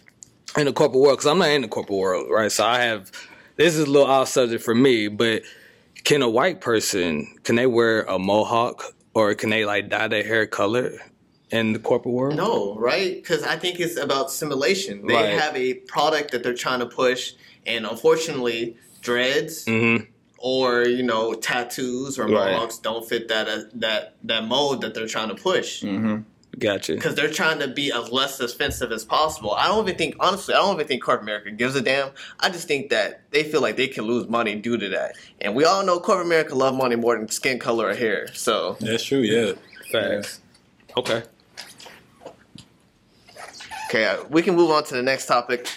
in 0.57 0.65
the 0.65 0.73
corporate 0.73 1.01
world, 1.01 1.19
because 1.19 1.31
I'm 1.31 1.37
not 1.37 1.51
in 1.51 1.61
the 1.61 1.69
corporate 1.69 1.97
world, 1.97 2.29
right? 2.29 2.51
So 2.51 2.65
I 2.65 2.81
have. 2.81 3.09
This 3.57 3.75
is 3.75 3.87
a 3.87 3.91
little 3.91 4.07
off 4.09 4.27
subject 4.29 4.63
for 4.63 4.73
me, 4.75 5.07
but 5.07 5.43
can 6.03 6.21
a 6.21 6.29
white 6.29 6.61
person 6.61 7.27
can 7.43 7.55
they 7.55 7.67
wear 7.67 8.03
a 8.03 8.17
mohawk 8.17 8.83
or 9.13 9.33
can 9.35 9.49
they 9.49 9.65
like 9.65 9.89
dye 9.89 10.07
their 10.07 10.23
hair 10.23 10.47
color 10.47 10.93
in 11.51 11.73
the 11.73 11.79
corporate 11.79 12.13
world? 12.15 12.37
No, 12.37 12.75
right? 12.77 13.15
Because 13.15 13.43
I 13.43 13.57
think 13.57 13.79
it's 13.79 13.97
about 13.97 14.31
simulation. 14.31 15.05
They 15.05 15.13
Right. 15.13 15.29
have 15.39 15.55
a 15.55 15.73
product 15.75 16.31
that 16.31 16.43
they're 16.43 16.53
trying 16.53 16.79
to 16.79 16.85
push, 16.85 17.33
and 17.65 17.85
unfortunately, 17.85 18.77
dreads 19.01 19.65
Mm-hmm. 19.65 20.05
or 20.37 20.83
you 20.83 21.03
know 21.03 21.33
tattoos 21.33 22.17
or 22.17 22.23
Right. 22.27 22.53
mohawks 22.53 22.77
don't 22.79 23.07
fit 23.07 23.27
that 23.27 23.47
uh, 23.47 23.61
that 23.75 24.15
that 24.23 24.45
mold 24.47 24.81
that 24.81 24.93
they're 24.93 25.07
trying 25.07 25.29
to 25.29 25.35
push. 25.35 25.83
Gotcha. 26.59 26.95
Because 26.95 27.15
they're 27.15 27.31
trying 27.31 27.59
to 27.59 27.67
be 27.67 27.91
as 27.91 28.11
less 28.11 28.39
offensive 28.39 28.91
as 28.91 29.05
possible. 29.05 29.51
I 29.51 29.67
don't 29.67 29.85
even 29.87 29.97
think, 29.97 30.15
honestly, 30.19 30.53
I 30.53 30.57
don't 30.57 30.75
even 30.75 30.87
think 30.87 31.01
corporate 31.01 31.23
America 31.23 31.51
gives 31.51 31.75
a 31.75 31.81
damn. 31.81 32.11
I 32.39 32.49
just 32.49 32.67
think 32.67 32.89
that 32.89 33.21
they 33.31 33.43
feel 33.43 33.61
like 33.61 33.77
they 33.77 33.87
can 33.87 34.03
lose 34.03 34.27
money 34.27 34.55
due 34.55 34.77
to 34.77 34.89
that. 34.89 35.15
And 35.39 35.55
we 35.55 35.63
all 35.63 35.85
know 35.85 35.99
corporate 35.99 36.27
America 36.27 36.53
love 36.55 36.75
money 36.75 36.95
more 36.95 37.17
than 37.17 37.29
skin 37.29 37.57
color 37.57 37.87
or 37.87 37.95
hair. 37.95 38.27
So 38.33 38.77
That's 38.79 39.03
true. 39.03 39.19
Yeah. 39.19 39.53
Facts. 39.91 40.41
Okay. 40.97 41.23
Okay, 43.89 44.05
uh, 44.05 44.23
we 44.29 44.41
can 44.41 44.55
move 44.55 44.71
on 44.71 44.85
to 44.85 44.95
the 44.95 45.03
next 45.03 45.25
topic. 45.25 45.67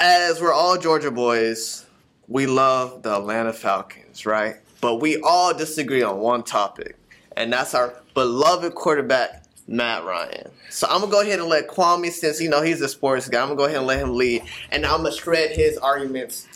As 0.00 0.40
we're 0.40 0.54
all 0.54 0.78
Georgia 0.78 1.10
boys, 1.10 1.84
we 2.28 2.46
love 2.46 3.02
the 3.02 3.14
Atlanta 3.14 3.52
Falcons, 3.52 4.24
right? 4.24 4.56
But 4.80 4.96
we 4.96 5.20
all 5.20 5.52
disagree 5.52 6.02
on 6.02 6.18
one 6.18 6.42
topic, 6.42 6.96
and 7.36 7.52
that's 7.52 7.74
our 7.74 7.94
beloved 8.14 8.74
quarterback, 8.74 9.43
Matt 9.66 10.04
Ryan. 10.04 10.50
So 10.70 10.86
I'm 10.88 11.00
gonna 11.00 11.12
go 11.12 11.22
ahead 11.22 11.38
and 11.38 11.48
let 11.48 11.68
Kwame, 11.68 12.10
since 12.10 12.40
you 12.40 12.48
know 12.48 12.62
he's 12.62 12.80
a 12.80 12.88
sports 12.88 13.28
guy, 13.28 13.40
I'm 13.40 13.48
gonna 13.48 13.56
go 13.56 13.64
ahead 13.64 13.78
and 13.78 13.86
let 13.86 14.00
him 14.00 14.16
lead, 14.16 14.42
and 14.70 14.84
I'm 14.84 15.02
gonna 15.02 15.12
shred 15.12 15.50
his 15.56 15.78
arguments 15.78 16.48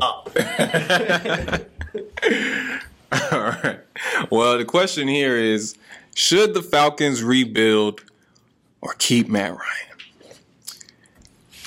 up. 0.00 0.30
all 3.32 3.40
right. 3.40 3.80
Well, 4.30 4.58
the 4.58 4.64
question 4.66 5.08
here 5.08 5.36
is: 5.36 5.76
Should 6.14 6.54
the 6.54 6.62
Falcons 6.62 7.22
rebuild 7.22 8.02
or 8.80 8.94
keep 8.98 9.28
Matt 9.28 9.52
Ryan? 9.52 9.62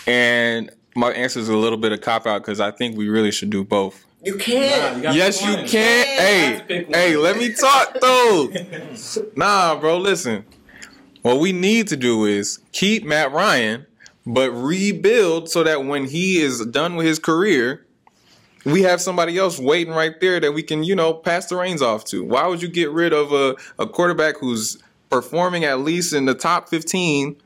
And 0.07 0.71
my 0.95 1.11
answer 1.11 1.39
is 1.39 1.49
a 1.49 1.57
little 1.57 1.77
bit 1.77 1.91
of 1.91 2.01
cop 2.01 2.25
out 2.25 2.41
because 2.41 2.59
I 2.59 2.71
think 2.71 2.97
we 2.97 3.09
really 3.09 3.31
should 3.31 3.49
do 3.49 3.63
both. 3.63 4.05
You 4.21 4.35
can't. 4.35 5.01
Yes, 5.03 5.41
you 5.41 5.55
can. 5.65 6.57
have 6.57 6.67
to 6.67 6.73
Hey, 6.73 6.85
hey, 6.89 7.15
let 7.15 7.37
me 7.37 7.53
talk 7.53 7.97
though. 8.01 8.51
nah, 9.35 9.79
bro, 9.79 9.97
listen. 9.97 10.45
What 11.21 11.39
we 11.39 11.51
need 11.51 11.87
to 11.87 11.97
do 11.97 12.25
is 12.25 12.59
keep 12.71 13.05
Matt 13.05 13.31
Ryan, 13.31 13.85
but 14.25 14.51
rebuild 14.51 15.49
so 15.49 15.63
that 15.63 15.85
when 15.85 16.05
he 16.05 16.41
is 16.41 16.65
done 16.65 16.95
with 16.95 17.05
his 17.07 17.19
career, 17.19 17.85
we 18.65 18.81
have 18.83 19.01
somebody 19.01 19.37
else 19.37 19.57
waiting 19.57 19.93
right 19.93 20.19
there 20.19 20.39
that 20.39 20.53
we 20.53 20.63
can, 20.63 20.83
you 20.83 20.95
know, 20.95 21.13
pass 21.13 21.47
the 21.47 21.55
reins 21.55 21.81
off 21.81 22.03
to. 22.05 22.23
Why 22.23 22.47
would 22.47 22.61
you 22.61 22.67
get 22.67 22.91
rid 22.91 23.13
of 23.13 23.31
a, 23.31 23.55
a 23.77 23.87
quarterback 23.87 24.37
who's 24.37 24.77
performing 25.09 25.63
at 25.63 25.79
least 25.79 26.13
in 26.13 26.25
the 26.25 26.35
top 26.35 26.69
15 26.69 27.37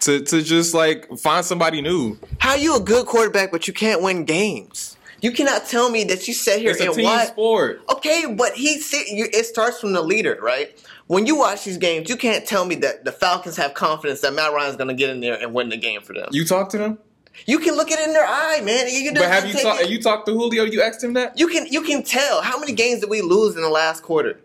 to, 0.00 0.20
to 0.20 0.42
just 0.42 0.74
like 0.74 1.10
find 1.18 1.44
somebody 1.44 1.82
new? 1.82 2.18
How 2.38 2.54
you 2.54 2.76
a 2.76 2.80
good 2.80 3.06
quarterback, 3.06 3.52
but 3.52 3.68
you 3.68 3.74
can't 3.74 4.02
win 4.02 4.24
games? 4.24 4.95
You 5.22 5.32
cannot 5.32 5.66
tell 5.66 5.90
me 5.90 6.04
that 6.04 6.28
you 6.28 6.34
sat 6.34 6.58
here 6.58 6.72
It's 6.72 6.80
and 6.80 6.92
team 6.94 7.04
watch. 7.04 7.28
sport. 7.28 7.82
Okay, 7.90 8.26
but 8.26 8.52
he 8.54 8.78
it 8.80 9.46
starts 9.46 9.80
from 9.80 9.92
the 9.92 10.02
leader, 10.02 10.38
right? 10.42 10.78
When 11.06 11.26
you 11.26 11.36
watch 11.36 11.64
these 11.64 11.78
games, 11.78 12.08
you 12.08 12.16
can't 12.16 12.46
tell 12.46 12.64
me 12.64 12.74
that 12.76 13.04
the 13.04 13.12
Falcons 13.12 13.56
have 13.56 13.74
confidence 13.74 14.20
that 14.20 14.34
Matt 14.34 14.52
Ryan's 14.52 14.76
going 14.76 14.88
to 14.88 14.94
get 14.94 15.10
in 15.10 15.20
there 15.20 15.40
and 15.40 15.54
win 15.54 15.68
the 15.68 15.76
game 15.76 16.00
for 16.02 16.12
them. 16.12 16.28
You, 16.32 16.44
talk 16.44 16.68
to 16.70 16.78
them? 16.78 16.98
You 17.46 17.58
can 17.60 17.76
look 17.76 17.90
it 17.90 17.98
in 18.00 18.12
their 18.12 18.26
eye, 18.26 18.60
man. 18.62 18.86
You, 18.90 19.12
But 19.12 19.28
have 19.28 19.46
you 19.46 19.54
talked? 19.54 19.88
You 19.88 20.00
talked 20.02 20.26
to 20.26 20.32
Julio? 20.32 20.64
You 20.64 20.82
asked 20.82 21.02
him 21.04 21.12
that? 21.14 21.38
you 21.38 21.48
can 21.48 21.66
you 21.66 21.82
can 21.82 22.02
tell 22.02 22.42
how 22.42 22.58
many 22.58 22.72
games 22.72 23.00
did 23.00 23.10
we 23.10 23.20
lose 23.22 23.56
in 23.56 23.62
the 23.62 23.68
last 23.68 24.02
quarter? 24.02 24.38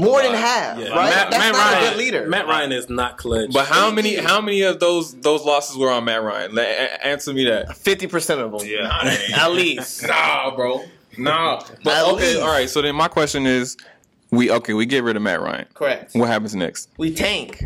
More 0.00 0.22
than 0.22 0.32
half, 0.34 0.78
Yeah. 0.78 0.90
right? 0.90 1.10
Matt, 1.10 1.30
That's 1.30 1.42
Matt 1.44 1.52
not 1.54 1.72
Ryan, 1.72 1.84
a 1.84 1.88
good 1.90 1.98
leader. 1.98 2.26
Matt 2.28 2.46
Ryan 2.46 2.70
is 2.72 2.88
not 2.88 3.16
clutch. 3.18 3.50
But 3.52 3.66
how 3.66 3.90
many? 3.90 4.14
How 4.14 4.40
many 4.40 4.62
of 4.62 4.78
those 4.78 5.12
those 5.20 5.42
losses 5.44 5.76
were 5.76 5.90
on 5.90 6.04
Matt 6.04 6.22
Ryan? 6.22 6.54
La- 6.54 6.62
a- 6.62 7.04
answer 7.06 7.32
me 7.32 7.44
that. 7.46 7.76
Fifty 7.76 8.06
percent 8.06 8.40
of 8.40 8.52
them, 8.52 8.60
Yeah, 8.64 9.16
at 9.36 9.50
least. 9.52 10.06
Nah, 10.06 10.54
bro. 10.54 10.84
Nah. 11.16 11.62
But 11.82 11.94
At 11.94 12.04
okay, 12.14 12.28
least. 12.34 12.40
all 12.42 12.48
right. 12.48 12.70
So 12.70 12.80
then 12.80 12.94
my 12.94 13.08
question 13.08 13.44
is, 13.44 13.76
we 14.30 14.50
okay? 14.52 14.72
We 14.74 14.86
get 14.86 15.02
rid 15.02 15.16
of 15.16 15.22
Matt 15.22 15.40
Ryan. 15.40 15.66
Correct. 15.74 16.14
What 16.14 16.28
happens 16.28 16.54
next? 16.54 16.90
We 16.96 17.12
tank. 17.12 17.64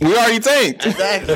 We 0.00 0.14
already 0.16 0.38
tanked. 0.40 0.86
Exactly. 0.86 1.34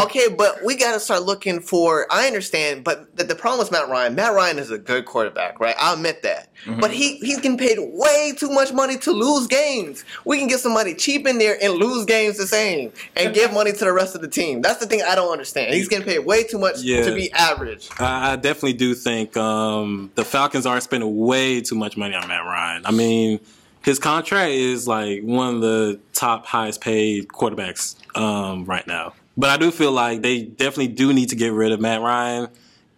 okay, 0.00 0.28
but 0.28 0.64
we 0.64 0.76
got 0.76 0.92
to 0.94 1.00
start 1.00 1.22
looking 1.22 1.60
for. 1.60 2.06
I 2.10 2.26
understand, 2.26 2.82
but 2.84 3.16
the, 3.16 3.24
the 3.24 3.34
problem 3.34 3.60
with 3.60 3.70
Matt 3.72 3.88
Ryan, 3.88 4.14
Matt 4.14 4.32
Ryan 4.34 4.58
is 4.58 4.70
a 4.70 4.78
good 4.78 5.04
quarterback, 5.04 5.60
right? 5.60 5.74
I'll 5.78 5.94
admit 5.94 6.22
that. 6.22 6.48
But 6.80 6.90
he 6.90 7.18
he's 7.18 7.36
getting 7.36 7.58
paid 7.58 7.78
way 7.78 8.32
too 8.36 8.50
much 8.50 8.72
money 8.72 8.96
to 8.98 9.12
lose 9.12 9.46
games. 9.46 10.04
We 10.24 10.38
can 10.38 10.48
get 10.48 10.58
somebody 10.58 10.94
cheap 10.94 11.26
in 11.26 11.38
there 11.38 11.56
and 11.62 11.74
lose 11.74 12.06
games 12.06 12.38
the 12.38 12.46
same, 12.46 12.92
and 13.14 13.32
give 13.34 13.52
money 13.52 13.72
to 13.72 13.84
the 13.84 13.92
rest 13.92 14.14
of 14.16 14.20
the 14.20 14.28
team. 14.28 14.62
That's 14.62 14.78
the 14.78 14.86
thing 14.86 15.02
I 15.06 15.14
don't 15.14 15.30
understand. 15.30 15.72
He's 15.74 15.86
getting 15.88 16.06
paid 16.06 16.20
way 16.20 16.42
too 16.42 16.58
much 16.58 16.80
Yeah. 16.80 17.02
to 17.04 17.14
be 17.14 17.30
average. 17.32 17.88
I, 18.00 18.32
I 18.32 18.36
definitely 18.36 18.72
do 18.72 18.94
think 18.94 19.36
um, 19.36 20.10
the 20.16 20.24
Falcons 20.24 20.66
aren't 20.66 20.82
spending 20.82 21.16
way 21.16 21.60
too 21.60 21.76
much 21.76 21.96
money 21.96 22.14
on 22.14 22.26
Matt 22.26 22.44
Ryan. 22.44 22.84
I 22.86 22.90
mean, 22.90 23.38
his 23.86 24.00
contract 24.00 24.50
is 24.50 24.88
like 24.88 25.22
one 25.22 25.54
of 25.54 25.60
the 25.60 26.00
top 26.12 26.44
highest 26.44 26.80
paid 26.80 27.28
quarterbacks 27.28 27.94
um, 28.16 28.64
right 28.64 28.84
now. 28.84 29.14
But 29.36 29.50
I 29.50 29.56
do 29.58 29.70
feel 29.70 29.92
like 29.92 30.22
they 30.22 30.42
definitely 30.42 30.88
do 30.88 31.12
need 31.12 31.28
to 31.28 31.36
get 31.36 31.52
rid 31.52 31.70
of 31.70 31.80
Matt 31.80 32.00
Ryan 32.00 32.48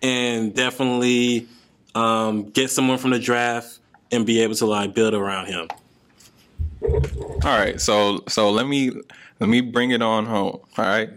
and 0.01 0.55
definitely 0.55 1.47
um, 1.95 2.45
get 2.45 2.70
someone 2.70 2.97
from 2.97 3.11
the 3.11 3.18
draft 3.18 3.80
and 4.11 4.24
be 4.24 4.41
able 4.41 4.55
to 4.55 4.64
like 4.64 4.95
build 4.95 5.12
around 5.12 5.49
him. 5.49 5.68
All 6.82 7.59
right, 7.59 7.78
so 7.78 8.24
so 8.26 8.51
let 8.51 8.66
me 8.66 8.91
let 9.41 9.51
me 9.51 9.61
bring 9.61 9.91
it 9.91 10.01
on 10.01 10.24
home. 10.24 10.61
All 10.78 10.84
right. 10.84 11.11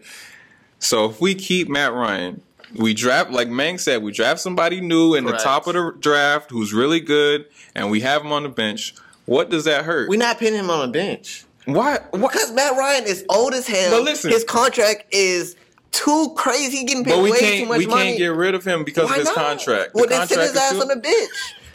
So 0.80 1.06
if 1.06 1.22
we 1.22 1.34
keep 1.34 1.70
Matt 1.70 1.94
Ryan, 1.94 2.42
we 2.76 2.94
draft 2.94 3.32
like 3.32 3.48
Mang 3.48 3.78
said, 3.78 4.04
we 4.04 4.12
draft 4.12 4.42
somebody 4.42 4.82
new 4.82 5.16
in 5.16 5.24
Correct. 5.24 5.40
the 5.40 5.44
top 5.46 5.68
of 5.68 5.76
the 5.76 5.96
draft 5.98 6.52
who's 6.52 6.74
really 6.74 7.00
good, 7.00 7.46
and 7.74 7.90
we 7.90 8.02
have 8.02 8.22
him 8.24 8.34
on 8.34 8.44
the 8.44 8.50
bench. 8.50 8.96
What 9.26 9.50
does 9.50 9.66
that 9.66 9.86
hurt? 9.86 10.10
We're 10.10 10.18
not 10.18 10.40
putting 10.40 10.56
him 10.56 10.70
on 10.70 10.88
a 10.90 10.92
bench 10.92 11.46
Why? 11.66 12.00
What? 12.12 12.32
because 12.32 12.52
Matt 12.52 12.78
Ryan 12.78 13.06
is 13.06 13.26
old 13.30 13.54
as 13.54 13.68
hell. 13.68 13.92
But 13.92 14.04
listen- 14.04 14.32
his 14.32 14.44
contract 14.44 15.06
is 15.12 15.56
too 15.92 16.34
crazy. 16.36 16.78
He 16.78 16.86
getting 16.86 17.04
paid 17.04 17.12
But 17.12 17.24
we 17.24 17.32
way 17.32 17.38
too 17.40 17.46
can't 17.46 17.68
much 17.70 17.78
we 17.80 17.86
money. 17.88 18.02
We 18.02 18.08
can't 18.10 18.18
get 18.18 18.28
rid 18.36 18.56
of 18.56 18.64
him 18.66 18.84
because 18.84 19.10
Why 19.10 19.16
of 19.16 19.20
his 19.20 19.26
not? 19.28 19.36
contract. 19.36 19.92
Well, 19.94 20.06
the 20.06 20.10
then 20.12 20.28
sit 20.28 20.40
his 20.40 20.56
ass 20.56 20.72
too- 20.72 20.82
on 20.82 20.88
the 20.88 20.96
bench. 20.96 21.30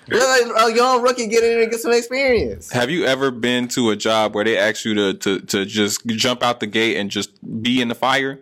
Let 0.08 0.70
a 0.70 0.72
young 0.74 1.02
rookie 1.02 1.26
get 1.26 1.42
in 1.42 1.50
there 1.50 1.62
and 1.62 1.70
get 1.70 1.80
some 1.80 1.92
experience. 1.92 2.70
Have 2.70 2.90
you 2.90 3.04
ever 3.06 3.32
been 3.32 3.66
to 3.68 3.90
a 3.90 3.96
job 3.96 4.36
where 4.36 4.44
they 4.44 4.56
ask 4.56 4.84
you 4.84 4.94
to, 4.94 5.14
to, 5.14 5.40
to 5.40 5.64
just 5.64 6.06
jump 6.06 6.44
out 6.44 6.60
the 6.60 6.66
gate 6.68 6.96
and 6.96 7.10
just 7.10 7.30
be 7.62 7.80
in 7.82 7.88
the 7.88 7.94
fire? 7.96 8.38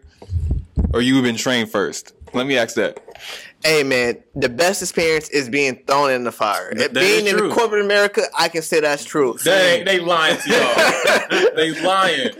Or 0.92 1.00
you 1.00 1.14
have 1.14 1.24
been 1.24 1.36
trained 1.36 1.70
first? 1.70 2.12
Let 2.34 2.46
me 2.46 2.58
ask 2.58 2.74
that. 2.76 3.00
Hey 3.64 3.82
man, 3.82 4.22
the 4.34 4.50
best 4.50 4.82
experience 4.82 5.30
is 5.30 5.48
being 5.48 5.82
thrown 5.86 6.10
in 6.10 6.24
the 6.24 6.32
fire. 6.32 6.74
That- 6.74 6.92
that 6.92 7.00
being 7.00 7.26
in 7.26 7.36
true. 7.38 7.50
corporate 7.50 7.82
America, 7.82 8.22
I 8.38 8.48
can 8.48 8.60
say 8.60 8.80
that's 8.80 9.04
true. 9.06 9.38
They, 9.42 9.82
they 9.86 10.00
lying 10.00 10.36
to 10.36 10.50
y'all. 10.50 11.50
they 11.56 11.72
lying. 11.82 12.30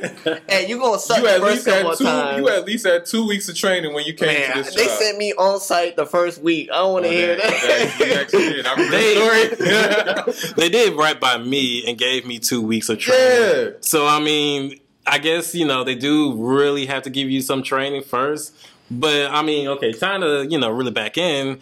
Hey, 0.47 0.69
you 0.69 0.79
gonna 0.79 0.99
suck 0.99 1.17
You 1.19 1.23
the 1.25 1.31
at 1.31 1.41
first 1.41 1.55
least 1.55 1.67
had 1.67 1.75
couple 1.77 1.93
of 1.93 1.99
two. 1.99 2.05
times. 2.05 2.39
You 2.39 2.49
at 2.51 2.65
least 2.67 2.87
had 2.87 3.07
two 3.07 3.27
weeks 3.27 3.49
of 3.49 3.57
training 3.57 3.95
when 3.95 4.05
you 4.05 4.13
came 4.13 4.29
man, 4.29 4.57
to 4.59 4.63
this 4.65 4.75
they 4.75 4.85
job. 4.85 4.99
sent 4.99 5.17
me 5.17 5.33
on 5.33 5.61
site 5.61 5.97
the 5.97 6.05
first 6.05 6.43
week. 6.43 6.69
I 6.71 6.77
don't 6.77 6.93
want 6.93 7.05
to 7.07 7.11
oh, 7.11 7.13
hear 7.15 7.37
that. 7.37 7.97
You 8.01 8.13
actually 8.15 8.39
did. 8.51 8.67
I 8.67 8.75
remember 8.75 8.97
They- 8.97 10.25
story. 10.35 10.53
they 10.57 10.69
did 10.69 10.95
right 10.95 11.19
by 11.19 11.39
me 11.39 11.87
and 11.89 11.97
gave 11.97 12.27
me 12.27 12.39
two 12.39 12.61
weeks 12.61 12.91
of 12.91 12.99
training. 12.99 13.25
Yeah. 13.67 13.71
So 13.81 14.07
I 14.07 14.21
mean, 14.21 14.79
I 15.07 15.17
guess 15.19 15.55
you 15.55 15.65
know 15.65 15.85
they 15.85 15.95
do 15.95 16.35
really 16.37 16.85
have 16.85 17.03
to 17.05 17.11
give 17.11 17.31
you 17.31 17.41
some 17.41 17.63
training 17.63 18.03
first. 18.03 18.55
But 18.91 19.31
I 19.31 19.43
mean, 19.43 19.69
okay, 19.69 19.93
trying 19.93 20.21
to 20.21 20.47
you 20.49 20.59
know 20.59 20.71
really 20.71 20.91
back 20.91 21.17
in, 21.19 21.61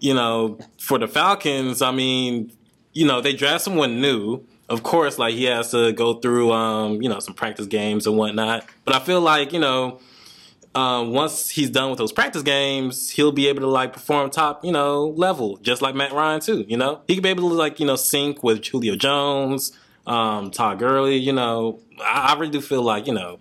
you 0.00 0.14
know, 0.14 0.58
for 0.78 0.98
the 0.98 1.08
Falcons, 1.08 1.82
I 1.82 1.90
mean, 1.90 2.52
you 2.92 3.06
know, 3.06 3.20
they 3.20 3.32
draft 3.32 3.64
someone 3.64 4.00
new. 4.00 4.44
Of 4.68 4.82
course, 4.82 5.18
like 5.18 5.34
he 5.34 5.44
has 5.44 5.72
to 5.72 5.92
go 5.92 6.14
through, 6.14 6.50
um, 6.52 7.02
you 7.02 7.08
know, 7.08 7.18
some 7.20 7.34
practice 7.34 7.66
games 7.66 8.06
and 8.06 8.16
whatnot. 8.16 8.64
But 8.86 8.94
I 8.94 9.00
feel 9.00 9.20
like, 9.20 9.52
you 9.52 9.60
know, 9.60 10.00
um, 10.74 11.12
once 11.12 11.50
he's 11.50 11.70
done 11.70 11.90
with 11.90 11.98
those 11.98 12.12
practice 12.12 12.42
games, 12.42 13.10
he'll 13.10 13.30
be 13.30 13.46
able 13.48 13.60
to 13.60 13.68
like 13.68 13.92
perform 13.92 14.30
top, 14.30 14.64
you 14.64 14.72
know, 14.72 15.08
level, 15.16 15.58
just 15.58 15.82
like 15.82 15.94
Matt 15.94 16.12
Ryan 16.12 16.40
too. 16.40 16.64
You 16.66 16.78
know, 16.78 17.02
he 17.06 17.14
could 17.14 17.22
be 17.22 17.28
able 17.28 17.50
to 17.50 17.54
like, 17.54 17.78
you 17.78 17.86
know, 17.86 17.96
sync 17.96 18.42
with 18.42 18.64
Julio 18.64 18.96
Jones, 18.96 19.72
um, 20.06 20.50
Todd 20.50 20.78
Gurley. 20.78 21.16
You 21.16 21.32
know, 21.32 21.80
I, 22.02 22.32
I 22.32 22.38
really 22.38 22.52
do 22.52 22.60
feel 22.60 22.82
like, 22.82 23.06
you 23.06 23.14
know, 23.14 23.38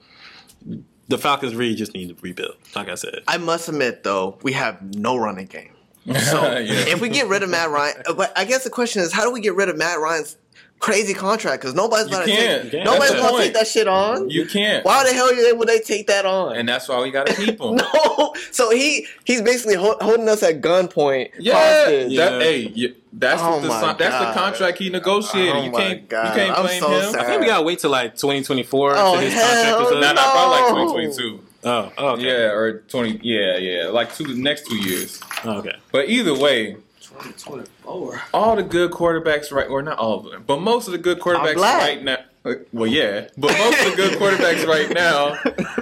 the 1.08 1.18
Falcons 1.18 1.56
really 1.56 1.76
just 1.76 1.94
need 1.94 2.10
to 2.10 2.16
rebuild. 2.22 2.56
Like 2.76 2.90
I 2.90 2.96
said, 2.96 3.24
I 3.28 3.38
must 3.38 3.68
admit, 3.70 4.04
though, 4.04 4.38
we 4.44 4.54
have 4.54 4.96
no 4.96 5.18
running 5.18 5.48
game. 5.48 5.72
So 6.06 6.12
Yeah. 6.60 6.62
if 6.88 7.02
we 7.02 7.10
get 7.10 7.28
rid 7.28 7.44
of 7.44 7.50
Matt 7.50 7.70
Ryan, 7.70 8.04
uh, 8.08 8.14
but 8.14 8.38
I 8.38 8.46
guess 8.46 8.64
the 8.64 8.70
question 8.70 9.02
is, 9.02 9.14
how 9.14 9.24
do 9.24 9.32
we 9.32 9.40
get 9.42 9.56
rid 9.56 9.70
of 9.70 9.78
Matt 9.78 10.00
Ryan's 10.00 10.38
crazy 10.84 11.14
contract? 11.14 11.62
Because 11.62 11.74
nobody's 11.74 12.08
You 12.08 12.12
gonna 12.12 12.26
can't. 12.26 12.62
take 12.64 12.72
can't. 12.74 12.84
nobody's 12.86 13.14
gonna 13.16 13.38
take 13.38 13.54
that 13.54 13.68
shit 13.68 13.88
on. 13.88 14.30
You 14.30 14.46
can't. 14.46 14.84
Why 14.86 15.04
the 15.06 15.14
hell 15.14 15.30
would 15.58 15.68
they 15.70 15.80
take 15.80 16.08
that 16.08 16.26
on? 16.26 16.56
And 16.58 16.68
that's 16.68 16.90
why 16.90 17.02
we 17.02 17.10
gotta 17.10 17.34
keep 17.34 17.60
him. 17.62 17.76
no, 17.78 18.34
so 18.52 18.70
he 18.70 19.08
he's 19.24 19.42
basically 19.42 19.76
ho- 19.76 19.98
holding 20.02 20.28
us 20.28 20.44
at 20.44 20.62
gunpoint. 20.62 21.32
Yeah, 21.40 21.54
hostage. 21.54 22.12
Yeah. 22.12 22.30
That, 22.30 22.42
hey, 22.42 22.58
you, 22.76 22.96
that's 23.14 23.42
Oh 23.42 23.62
the 23.62 23.68
my 23.70 23.80
son- 23.82 23.96
that's 23.98 24.20
the 24.26 24.40
contract 24.40 24.78
he 24.78 24.90
negotiated. 24.90 25.56
Oh 25.56 25.64
you 25.64 25.72
can't 25.72 26.10
God. 26.10 26.28
you 26.28 26.42
can't 26.44 26.58
I'm 26.58 26.66
blame 26.66 26.82
so 26.82 26.90
him. 26.92 27.12
sad. 27.14 27.22
I 27.22 27.26
think 27.26 27.42
we 27.42 27.48
gotta 27.48 27.64
wait 27.64 27.80
till 27.80 27.90
like 27.92 28.16
2024 28.16 28.94
Oh, 28.96 29.12
till 29.14 29.22
his 29.22 29.34
hell 29.34 29.44
contract 29.44 29.82
is 29.82 29.92
up. 29.98 30.02
Nah, 30.02 30.14
nah, 30.14 30.32
probably 30.32 30.62
like 30.62 30.74
No. 30.74 30.94
2022. 30.94 31.40
Oh, 31.66 31.94
oh, 31.98 32.08
okay. 32.16 32.24
Yeah, 32.24 32.52
or 32.52 32.80
twenty. 32.90 33.22
Yeah, 33.24 33.56
yeah, 33.58 33.88
like 33.88 34.14
two 34.14 34.36
next 34.36 34.68
two 34.68 34.76
years. 34.76 35.22
Oh, 35.46 35.60
okay. 35.60 35.72
But 35.94 36.10
either 36.10 36.38
way, 36.38 36.76
2024. 37.20 38.22
all 38.34 38.56
the 38.56 38.64
good 38.64 38.92
quarterbacks 38.92 39.52
right, 39.52 39.68
or 39.68 39.82
not 39.82 39.98
all 39.98 40.20
of 40.26 40.32
them, 40.32 40.44
but 40.46 40.62
most 40.62 40.88
of 40.88 40.92
the 40.92 40.98
good 40.98 41.20
quarterbacks 41.20 41.56
right 41.58 42.04
now. 42.04 42.18
Uh, 42.46 42.56
well, 42.74 42.88
yeah, 42.88 43.28
but 43.38 43.52
most 43.58 43.86
of 43.86 43.92
the 43.92 43.96
good 43.96 44.20
quarterbacks 44.20 44.68
right 44.68 44.90
now, 44.94 45.38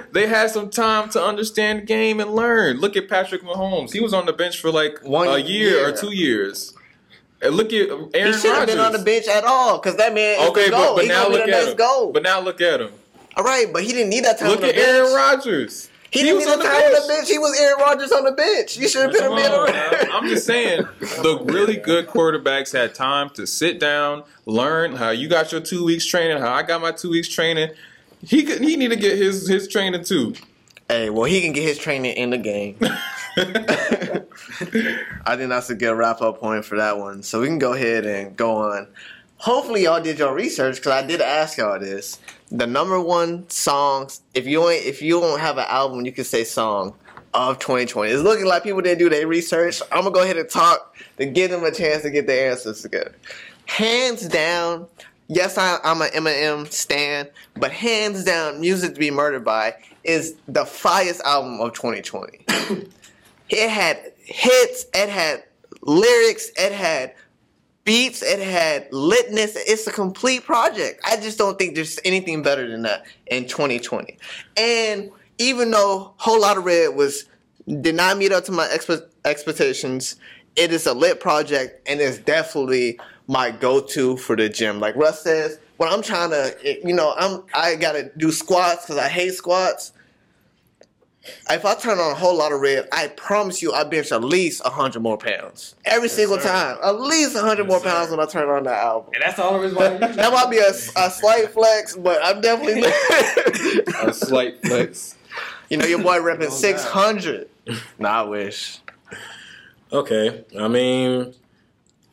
they 0.12 0.28
had 0.28 0.48
some 0.50 0.70
time 0.70 1.08
to 1.10 1.20
understand 1.22 1.80
the 1.80 1.84
game 1.84 2.20
and 2.20 2.34
learn. 2.34 2.78
Look 2.78 2.96
at 2.96 3.08
Patrick 3.08 3.42
Mahomes; 3.42 3.92
he 3.92 4.00
was 4.00 4.14
on 4.14 4.26
the 4.26 4.32
bench 4.32 4.60
for 4.60 4.70
like 4.70 5.00
One 5.02 5.26
a 5.28 5.38
year 5.38 5.88
or 5.88 5.92
two 5.92 6.14
years. 6.14 6.74
And 7.40 7.56
look 7.56 7.72
at 7.72 7.88
Aaron 7.88 8.02
Rodgers. 8.12 8.36
He 8.36 8.40
should 8.40 8.54
have 8.54 8.66
been 8.68 8.78
on 8.78 8.92
the 8.92 9.00
bench 9.00 9.26
at 9.26 9.42
all 9.42 9.78
because 9.78 9.96
that 9.96 10.14
man. 10.14 10.48
Okay, 10.50 10.70
but, 10.70 10.94
but 10.94 11.02
He 11.02 11.08
now 11.08 11.28
look 11.28 11.48
at 11.48 11.68
him. 11.68 11.76
goal. 11.76 12.12
But 12.12 12.22
now 12.22 12.38
look 12.40 12.60
at 12.60 12.80
him. 12.80 12.92
all 13.36 13.42
right, 13.42 13.66
but 13.72 13.82
he 13.82 13.88
didn't 13.88 14.10
need 14.10 14.24
that 14.24 14.38
time 14.38 14.48
Look 14.50 14.62
at 14.62 14.76
bench. 14.76 14.78
Aaron 14.78 15.12
Rodgers. 15.12 15.90
He 16.12 16.22
didn't 16.22 16.36
was 16.36 16.46
need 16.46 16.52
on 16.52 16.58
the 16.58 16.64
time 16.64 16.74
on 16.74 16.92
the 16.92 16.98
bench. 16.98 17.08
bench. 17.08 17.28
He 17.30 17.38
was 17.38 17.58
Aaron 17.60 17.78
Rodgers 17.80 18.12
on 18.12 18.24
the 18.24 18.32
bench. 18.32 18.76
You 18.76 18.88
should 18.88 19.02
have 19.02 19.12
put 19.12 19.20
him 19.22 19.28
Come 19.30 19.38
in. 19.38 19.50
on. 19.52 20.10
I'm 20.12 20.28
just 20.28 20.46
saying, 20.46 20.82
the 21.00 21.42
really 21.44 21.76
good 21.76 22.06
quarterbacks 22.06 22.72
had 22.72 22.94
time 22.94 23.30
to 23.30 23.46
sit 23.46 23.80
down, 23.80 24.24
learn 24.44 24.94
how 24.96 25.10
you 25.10 25.28
got 25.28 25.52
your 25.52 25.62
two 25.62 25.84
weeks 25.84 26.04
training, 26.04 26.38
how 26.38 26.52
I 26.52 26.62
got 26.64 26.82
my 26.82 26.92
two 26.92 27.10
weeks 27.10 27.28
training. 27.28 27.70
He 28.24 28.42
could, 28.44 28.60
he 28.60 28.76
need 28.76 28.88
to 28.90 28.96
get 28.96 29.16
his 29.16 29.48
his 29.48 29.66
training 29.68 30.04
too. 30.04 30.34
Hey, 30.88 31.08
well, 31.08 31.24
he 31.24 31.40
can 31.40 31.52
get 31.52 31.62
his 31.62 31.78
training 31.78 32.14
in 32.16 32.30
the 32.30 32.38
game. 32.38 32.76
I 35.24 35.36
think 35.36 35.48
that's 35.48 35.70
a 35.70 35.74
good 35.74 35.94
wrap 35.94 36.20
up 36.20 36.38
point 36.40 36.64
for 36.64 36.76
that 36.76 36.98
one. 36.98 37.22
So 37.22 37.40
we 37.40 37.46
can 37.46 37.58
go 37.58 37.72
ahead 37.72 38.04
and 38.04 38.36
go 38.36 38.56
on. 38.58 38.88
Hopefully, 39.38 39.84
y'all 39.84 40.02
did 40.02 40.18
your 40.18 40.34
research 40.34 40.76
because 40.76 40.92
I 40.92 41.06
did 41.06 41.20
ask 41.20 41.58
y'all 41.58 41.78
this. 41.80 42.20
The 42.52 42.66
number 42.66 43.00
one 43.00 43.48
songs, 43.48 44.20
if 44.34 44.46
you 44.46 44.68
ain't, 44.68 44.84
if 44.84 45.00
you 45.00 45.20
don't 45.20 45.40
have 45.40 45.56
an 45.56 45.64
album, 45.68 46.04
you 46.04 46.12
can 46.12 46.24
say 46.24 46.44
song 46.44 46.94
of 47.32 47.58
2020. 47.58 48.12
It's 48.12 48.22
looking 48.22 48.44
like 48.44 48.62
people 48.62 48.82
didn't 48.82 48.98
do 48.98 49.08
their 49.08 49.26
research. 49.26 49.80
I'm 49.90 50.02
gonna 50.02 50.10
go 50.10 50.22
ahead 50.22 50.36
and 50.36 50.50
talk 50.50 50.94
to 51.16 51.24
give 51.24 51.50
them 51.50 51.64
a 51.64 51.70
chance 51.70 52.02
to 52.02 52.10
get 52.10 52.26
their 52.26 52.50
answers 52.50 52.82
together. 52.82 53.14
Hands 53.64 54.28
down, 54.28 54.86
yes, 55.28 55.56
I, 55.56 55.78
I'm 55.82 56.02
an 56.02 56.10
Eminem 56.10 56.70
stan, 56.70 57.26
but 57.56 57.72
hands 57.72 58.22
down, 58.22 58.60
"Music 58.60 58.92
to 58.92 59.00
Be 59.00 59.10
Murdered 59.10 59.46
By" 59.46 59.74
is 60.04 60.34
the 60.46 60.66
finest 60.66 61.22
album 61.22 61.58
of 61.58 61.72
2020. 61.72 62.44
it 63.48 63.70
had 63.70 64.12
hits, 64.18 64.84
it 64.92 65.08
had 65.08 65.42
lyrics, 65.80 66.50
it 66.58 66.72
had 66.72 67.14
beats, 67.84 68.22
it 68.22 68.38
had 68.40 68.90
litness. 68.90 69.56
It's 69.56 69.86
a 69.86 69.92
complete 69.92 70.44
project. 70.44 71.00
I 71.04 71.16
just 71.16 71.38
don't 71.38 71.58
think 71.58 71.74
there's 71.74 71.98
anything 72.04 72.42
better 72.42 72.68
than 72.68 72.82
that 72.82 73.06
in 73.26 73.46
2020. 73.46 74.18
And 74.56 75.10
even 75.38 75.70
though 75.70 76.14
Whole 76.16 76.40
Lotta 76.40 76.60
Red 76.60 76.94
was 76.94 77.24
did 77.80 77.94
not 77.94 78.18
meet 78.18 78.32
up 78.32 78.44
to 78.44 78.52
my 78.52 78.66
expe- 78.66 79.06
expectations, 79.24 80.16
it 80.56 80.72
is 80.72 80.86
a 80.86 80.94
lit 80.94 81.20
project 81.20 81.86
and 81.88 82.00
it's 82.00 82.18
definitely 82.18 82.98
my 83.28 83.50
go-to 83.50 84.16
for 84.16 84.36
the 84.36 84.48
gym. 84.48 84.80
Like 84.80 84.96
Russ 84.96 85.22
says, 85.22 85.58
when 85.76 85.88
I'm 85.88 86.02
trying 86.02 86.30
to, 86.30 86.54
you 86.84 86.94
know, 86.94 87.14
I'm 87.16 87.42
I 87.54 87.76
gotta 87.76 88.10
do 88.16 88.30
squats 88.30 88.84
because 88.84 88.98
I 88.98 89.08
hate 89.08 89.34
squats. 89.34 89.92
If 91.50 91.64
I 91.64 91.74
turn 91.76 91.98
on 92.00 92.10
a 92.10 92.14
Whole 92.14 92.36
Lotta 92.36 92.56
Red, 92.56 92.88
I 92.92 93.06
promise 93.08 93.62
you 93.62 93.72
I 93.72 93.84
bench 93.84 94.10
at 94.10 94.24
least 94.24 94.62
hundred 94.64 95.00
more 95.02 95.16
pounds 95.16 95.76
every 95.84 96.08
single 96.08 96.38
sir. 96.38 96.48
time. 96.48 96.78
At 96.82 97.00
least 97.00 97.36
hundred 97.36 97.68
more 97.68 97.78
sir. 97.78 97.88
pounds 97.90 98.10
when 98.10 98.18
I 98.20 98.26
turn 98.26 98.48
on 98.48 98.64
that 98.64 98.78
album. 98.82 99.12
And 99.14 99.22
that's 99.22 99.36
the 99.36 99.44
only 99.44 99.60
reason 99.60 99.76
why 99.78 99.92
you 99.92 99.98
That 100.14 100.32
might 100.32 100.50
be 100.50 100.58
a, 100.58 100.70
a 100.70 101.10
slight 101.10 101.50
flex, 101.52 101.96
but 101.96 102.18
I'm 102.24 102.40
definitely. 102.40 102.82
A 104.02 104.12
slight 104.12 104.60
flex. 104.66 105.16
you 105.70 105.76
know, 105.76 105.84
your 105.86 106.02
boy 106.02 106.18
repping 106.18 106.46
Oh, 106.46 106.50
six 106.50 106.84
hundred. 106.84 107.48
Nah, 107.98 108.22
I 108.22 108.22
wish. 108.24 108.78
Okay. 109.92 110.44
I 110.58 110.66
mean, 110.68 111.34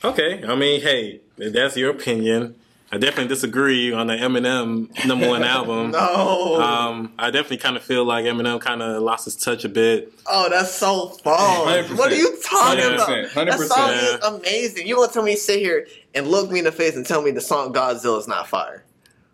okay. 0.03 0.43
I 0.47 0.53
mean, 0.55 0.82
hey, 0.82 1.22
that's 1.38 1.76
your 1.78 1.89
opinion. 1.89 2.55
I 2.91 2.97
definitely 2.97 3.27
disagree 3.27 3.93
on 3.93 4.07
the 4.07 4.15
Eminem 4.15 5.05
number 5.05 5.27
one 5.27 5.43
album. 5.57 5.91
No. 5.91 6.59
Um, 6.59 7.13
I 7.19 7.29
definitely 7.29 7.57
kind 7.57 7.77
of 7.77 7.83
feel 7.83 8.03
like 8.03 8.25
Eminem 8.25 8.59
kind 8.59 8.81
of 8.81 9.03
lost 9.03 9.25
his 9.25 9.35
touch 9.35 9.63
a 9.63 9.69
bit. 9.69 10.11
oh, 10.25 10.49
that's 10.49 10.73
so 10.73 11.09
false. 11.09 11.89
What 11.91 12.11
are 12.11 12.15
you 12.15 12.35
talking 12.43 12.79
100%. 12.83 12.95
about? 13.33 13.45
That 13.45 13.59
song 13.59 13.89
is 13.91 14.15
amazing. 14.23 14.87
You 14.87 14.95
gonna 14.95 15.11
tell 15.11 15.23
me 15.23 15.35
sit 15.35 15.59
here 15.59 15.87
and 16.15 16.27
look 16.27 16.49
me 16.49 16.59
in 16.59 16.65
the 16.65 16.71
face 16.71 16.95
and 16.95 17.05
tell 17.05 17.21
me 17.21 17.29
the 17.31 17.41
song 17.41 17.73
Godzilla 17.73 18.19
is 18.19 18.27
not 18.27 18.47
fire? 18.47 18.83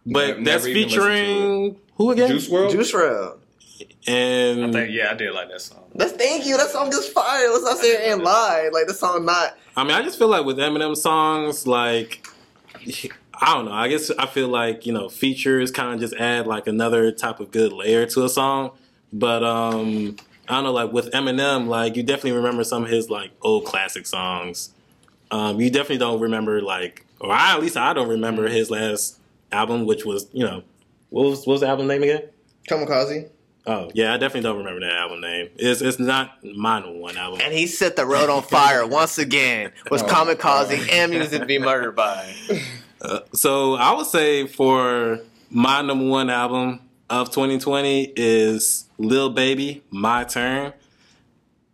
But 0.06 0.39
Never 0.39 0.43
that's 0.43 0.66
even 0.68 0.84
listened 0.84 0.91
to 0.91 0.99
featuring 1.01 1.76
who 1.95 2.12
again? 2.12 2.30
Juice 2.30 2.49
WRLD. 2.49 2.72
Juice 2.72 2.91
WRLD. 2.91 3.38
And 4.08 4.66
I 4.66 4.72
think, 4.72 4.93
yeah, 4.93 5.10
I 5.12 5.14
did 5.16 5.34
like 5.34 5.49
that 5.49 5.62
song. 5.62 5.84
That's 5.95 6.12
thank 6.12 6.45
you. 6.45 6.58
That 6.58 6.70
song 6.70 6.89
is 6.89 7.08
fire. 7.08 7.49
Let's 7.49 7.64
not 7.64 7.78
sit 7.78 7.99
here 8.01 8.14
and 8.14 8.22
lie. 8.22 8.70
Like 8.72 8.86
the 8.88 8.93
song 8.93 9.26
not. 9.26 9.58
I 9.76 9.84
mean, 9.84 9.93
I 9.93 10.01
just 10.03 10.20
feel 10.20 10.28
like 10.28 10.45
with 10.45 10.58
Eminem 10.58 10.95
songs, 10.95 11.66
like 11.66 12.28
I 13.42 13.54
don't 13.54 13.66
know. 13.66 13.74
I 13.74 13.88
guess 13.88 14.12
I 14.12 14.26
feel 14.26 14.48
like 14.48 14.86
you 14.86 14.94
know 14.94 15.10
features 15.10 15.72
kind 15.72 15.94
of 15.94 16.00
just 16.00 16.14
add 16.16 16.48
like 16.48 16.68
another 16.68 17.12
type 17.12 17.40
of 17.40 17.52
good 17.52 17.74
layer 17.74 18.06
to 18.08 18.24
a 18.26 18.30
song. 18.30 18.72
But 19.14 19.44
um 19.44 20.16
I 20.48 20.56
don't 20.56 20.64
know. 20.66 20.72
Like 20.74 20.92
with 20.92 21.12
Eminem, 21.12 21.68
like 21.68 21.96
you 21.96 22.04
definitely 22.04 22.34
remember 22.34 22.64
some 22.64 22.84
of 22.84 22.90
his 22.90 23.10
like 23.10 23.32
old 23.42 23.66
classic 23.66 24.06
songs. 24.06 24.72
Um, 25.32 25.60
you 25.60 25.70
definitely 25.70 25.98
don't 25.98 26.20
remember 26.20 26.62
like, 26.62 27.06
or 27.20 27.32
I, 27.32 27.54
at 27.54 27.62
least 27.62 27.78
I 27.78 27.94
don't 27.94 28.10
remember 28.10 28.48
his 28.48 28.70
last 28.70 29.20
album, 29.52 29.86
which 29.86 30.06
was 30.06 30.28
you 30.34 30.46
know 30.46 30.64
what 31.10 31.24
was 31.24 31.40
what 31.48 31.54
was 31.54 31.62
the 31.62 31.68
album 31.68 31.88
name 31.88 32.04
again? 32.04 32.24
Kamikaze. 32.70 33.30
Oh 33.68 33.90
yeah, 33.96 34.14
I 34.14 34.18
definitely 34.18 34.42
don't 34.42 34.60
remember 34.60 34.82
that 34.82 34.94
album 34.94 35.22
name. 35.22 35.50
It's 35.58 35.82
it's 35.82 35.98
not 35.98 36.44
my 36.44 36.80
one 36.82 37.18
album. 37.18 37.40
And 37.44 37.52
he 37.54 37.66
set 37.66 37.96
the 37.96 38.06
road 38.06 38.30
on 38.30 38.44
fire 38.44 38.86
once 38.86 39.18
again. 39.18 39.72
Was 39.90 40.02
Oh, 40.04 40.06
Kamikaze 40.06 40.92
and 40.92 41.12
Music 41.12 41.42
to 41.42 41.46
Be 41.48 41.58
Murdered 41.58 41.96
By. 41.96 42.36
So 43.34 43.76
I 43.76 43.93
would 43.93 44.08
say 44.08 44.48
for 44.48 45.20
my 45.50 45.82
number 45.82 46.06
one 46.06 46.30
album 46.30 46.82
of 47.10 47.30
2020 47.30 48.14
is 48.16 48.86
Lil 48.98 49.30
Baby, 49.30 49.84
My 49.91 50.24
Turn. 50.24 50.74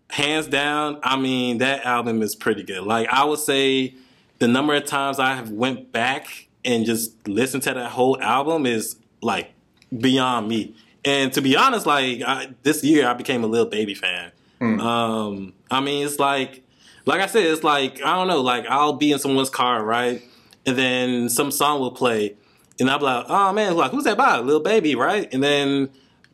Hands 0.10 0.46
down, 0.48 1.00
I 1.04 1.16
mean 1.16 1.60
that 1.60 1.86
album 1.86 2.22
is 2.22 2.36
pretty 2.36 2.64
good. 2.64 2.84
Like 2.84 3.08
I 3.10 3.24
would 3.24 3.40
say 3.40 3.96
the 4.40 4.48
number 4.48 4.74
of 4.74 4.86
times 4.86 5.20
I 5.20 5.36
have 5.36 5.52
went 5.52 5.92
back 5.92 6.48
and 6.66 6.86
just 6.86 7.28
listened 7.28 7.64
to 7.64 7.74
that 7.74 7.92
whole 7.92 8.20
album 8.22 8.66
is 8.66 8.98
like 9.22 9.54
beyond 9.98 10.48
me. 10.50 10.76
And 11.06 11.32
to 11.34 11.42
be 11.42 11.56
honest, 11.56 11.86
like 11.86 12.22
I, 12.24 12.50
this 12.64 12.84
year 12.84 13.08
I 13.08 13.14
became 13.14 13.44
a 13.44 13.48
Lil 13.48 13.66
Baby 13.68 13.94
fan. 13.96 14.32
Um, 14.80 15.54
I 15.72 15.80
mean, 15.80 16.06
it's 16.06 16.20
like, 16.20 16.62
like 17.06 17.22
I 17.22 17.26
said, 17.28 17.46
it's 17.46 17.64
like 17.64 18.02
I 18.04 18.16
don't 18.16 18.28
know. 18.28 18.42
Like 18.42 18.66
I'll 18.68 18.94
be 18.94 19.12
in 19.12 19.20
someone's 19.20 19.50
car, 19.50 19.84
right, 19.84 20.22
and 20.66 20.78
then 20.78 21.30
some 21.30 21.52
song 21.52 21.80
will 21.80 21.92
play, 21.92 22.36
and 22.80 22.90
I'll 22.90 23.00
be 23.00 23.06
like, 23.06 23.26
"Oh 23.30 23.54
man, 23.54 23.76
like 23.76 23.92
who's 23.92 24.04
that 24.06 24.18
by? 24.18 24.40
Lil 24.40 24.60
Baby, 24.60 24.96
right?" 24.96 25.32
And 25.34 25.44
then 25.44 25.90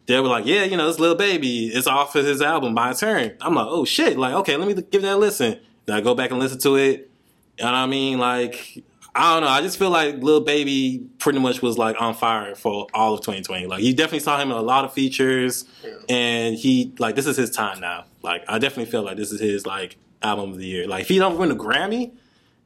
they 0.05 0.19
were 0.19 0.27
like, 0.27 0.45
"Yeah, 0.45 0.63
you 0.63 0.77
know, 0.77 0.89
it's 0.89 0.99
Lil 0.99 1.15
Baby. 1.15 1.67
It's 1.67 1.87
off 1.87 2.15
of 2.15 2.25
his 2.25 2.41
album, 2.41 2.73
My 2.73 2.93
Turn." 2.93 3.35
I'm 3.41 3.55
like, 3.55 3.67
"Oh 3.69 3.85
shit!" 3.85 4.17
Like, 4.17 4.33
okay, 4.33 4.55
let 4.57 4.67
me 4.67 4.73
give 4.81 5.01
that 5.01 5.15
a 5.15 5.17
listen. 5.17 5.59
Then 5.85 5.95
I 5.95 6.01
go 6.01 6.15
back 6.15 6.31
and 6.31 6.39
listen 6.39 6.59
to 6.59 6.75
it, 6.75 7.09
and 7.59 7.69
I 7.69 7.85
mean, 7.85 8.19
like, 8.19 8.83
I 9.15 9.33
don't 9.33 9.43
know. 9.43 9.49
I 9.49 9.61
just 9.61 9.79
feel 9.79 9.89
like 9.89 10.17
Lil 10.17 10.41
Baby 10.41 11.07
pretty 11.17 11.39
much 11.39 11.61
was 11.61 11.77
like 11.77 11.99
on 11.99 12.13
fire 12.13 12.53
for 12.55 12.87
all 12.93 13.13
of 13.15 13.21
2020. 13.21 13.65
Like, 13.65 13.81
you 13.81 13.93
definitely 13.93 14.19
saw 14.19 14.39
him 14.39 14.51
in 14.51 14.57
a 14.57 14.61
lot 14.61 14.85
of 14.85 14.93
features, 14.93 15.65
and 16.07 16.55
he 16.55 16.93
like 16.99 17.15
this 17.15 17.25
is 17.25 17.35
his 17.37 17.49
time 17.49 17.79
now. 17.79 18.05
Like, 18.21 18.43
I 18.47 18.59
definitely 18.59 18.91
feel 18.91 19.03
like 19.03 19.17
this 19.17 19.31
is 19.31 19.39
his 19.39 19.65
like 19.65 19.97
album 20.21 20.51
of 20.51 20.57
the 20.57 20.65
year. 20.65 20.87
Like, 20.87 21.01
if 21.01 21.07
he 21.07 21.17
don't 21.17 21.37
win 21.37 21.49
a 21.51 21.55
Grammy, 21.55 22.11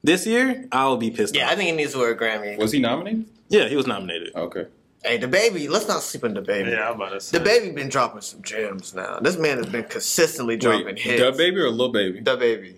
this 0.03 0.25
year, 0.25 0.65
I'll 0.71 0.97
be 0.97 1.11
pissed 1.11 1.35
Yeah, 1.35 1.45
off. 1.45 1.51
I 1.51 1.55
think 1.55 1.69
he 1.69 1.75
needs 1.75 1.93
to 1.93 1.99
wear 1.99 2.11
a 2.11 2.17
Grammy. 2.17 2.57
Was 2.57 2.71
he 2.71 2.79
nominated? 2.79 3.25
yeah, 3.49 3.67
he 3.67 3.75
was 3.75 3.87
nominated. 3.87 4.33
Okay. 4.35 4.65
Hey, 5.03 5.17
DaBaby. 5.17 5.67
Let's 5.69 5.87
not 5.87 6.03
sleep 6.03 6.23
on 6.23 6.35
DaBaby. 6.35 6.71
Yeah, 6.71 6.89
I'm 6.89 6.95
about 6.95 7.09
to 7.09 7.21
say. 7.21 7.39
DaBaby 7.39 7.73
been 7.73 7.89
dropping 7.89 8.21
some 8.21 8.41
gems 8.43 8.93
now. 8.93 9.19
This 9.19 9.35
man 9.37 9.57
has 9.57 9.65
been 9.65 9.85
consistently 9.85 10.57
dropping 10.57 10.85
Wait, 10.85 10.99
hits. 10.99 11.21
DaBaby 11.21 11.57
or 11.57 11.69
Lil 11.71 11.89
Baby? 11.91 12.21
DaBaby 12.21 12.75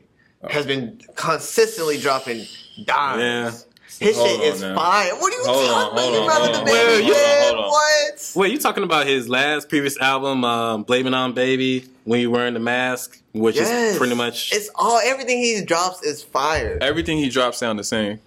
has 0.50 0.66
been 0.66 1.02
consistently 1.16 1.98
dropping 2.00 2.46
dimes. 2.86 3.66
Yeah. 4.00 4.08
His 4.08 4.18
Hold 4.18 4.30
shit 4.30 4.42
is 4.42 4.62
now. 4.62 4.76
fire. 4.76 5.12
What 5.16 5.34
are 5.34 5.38
you 5.38 5.44
Hold 5.46 5.68
talking 5.70 5.98
hold 5.98 6.16
about? 6.16 6.22
on, 6.22 6.28
Rather 6.28 6.44
hold 6.44 6.54
the 6.56 6.60
on, 6.60 6.66
baby 6.66 6.78
hold 7.04 7.04
on, 7.04 7.22
yeah, 7.22 7.46
hold 7.46 7.58
on. 7.66 7.70
What? 7.72 8.32
Wait, 8.36 8.52
you 8.52 8.58
talking 8.60 8.84
about 8.84 9.08
his 9.08 9.30
last 9.30 9.70
previous 9.70 9.98
album, 10.00 10.44
um, 10.44 10.84
"Blame 10.84 11.08
It 11.08 11.14
on 11.14 11.34
Baby" 11.34 11.86
when 12.04 12.20
you 12.20 12.32
wearing 12.32 12.54
the 12.54 12.60
mask, 12.60 13.20
which 13.34 13.56
Yes. 13.56 13.94
is 13.94 13.98
pretty 13.98 14.16
much 14.16 14.52
It's 14.54 14.70
all 14.76 15.00
everything 15.04 15.40
he 15.40 15.62
drops 15.64 16.04
is 16.04 16.24
fire. 16.24 16.78
Everything 16.82 17.18
he 17.18 17.30
drops 17.30 17.58
sound 17.60 17.78
the 17.80 17.84
same. 17.84 18.20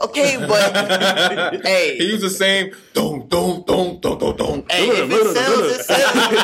Okay, 0.00 0.36
but 0.46 1.62
Hey. 1.66 1.98
he 1.98 2.12
was 2.12 2.22
the 2.22 2.30
same. 2.30 2.72
don't 2.92 3.28
don't 3.28 3.66
don't 3.66 4.00
don't 4.00 4.20
don't 4.20 4.38
don't. 4.38 4.70
hey, 4.72 4.88
if 4.90 5.10
it 5.10 5.34
sells, 5.36 5.72
it 5.72 5.84
sells. 5.84 6.34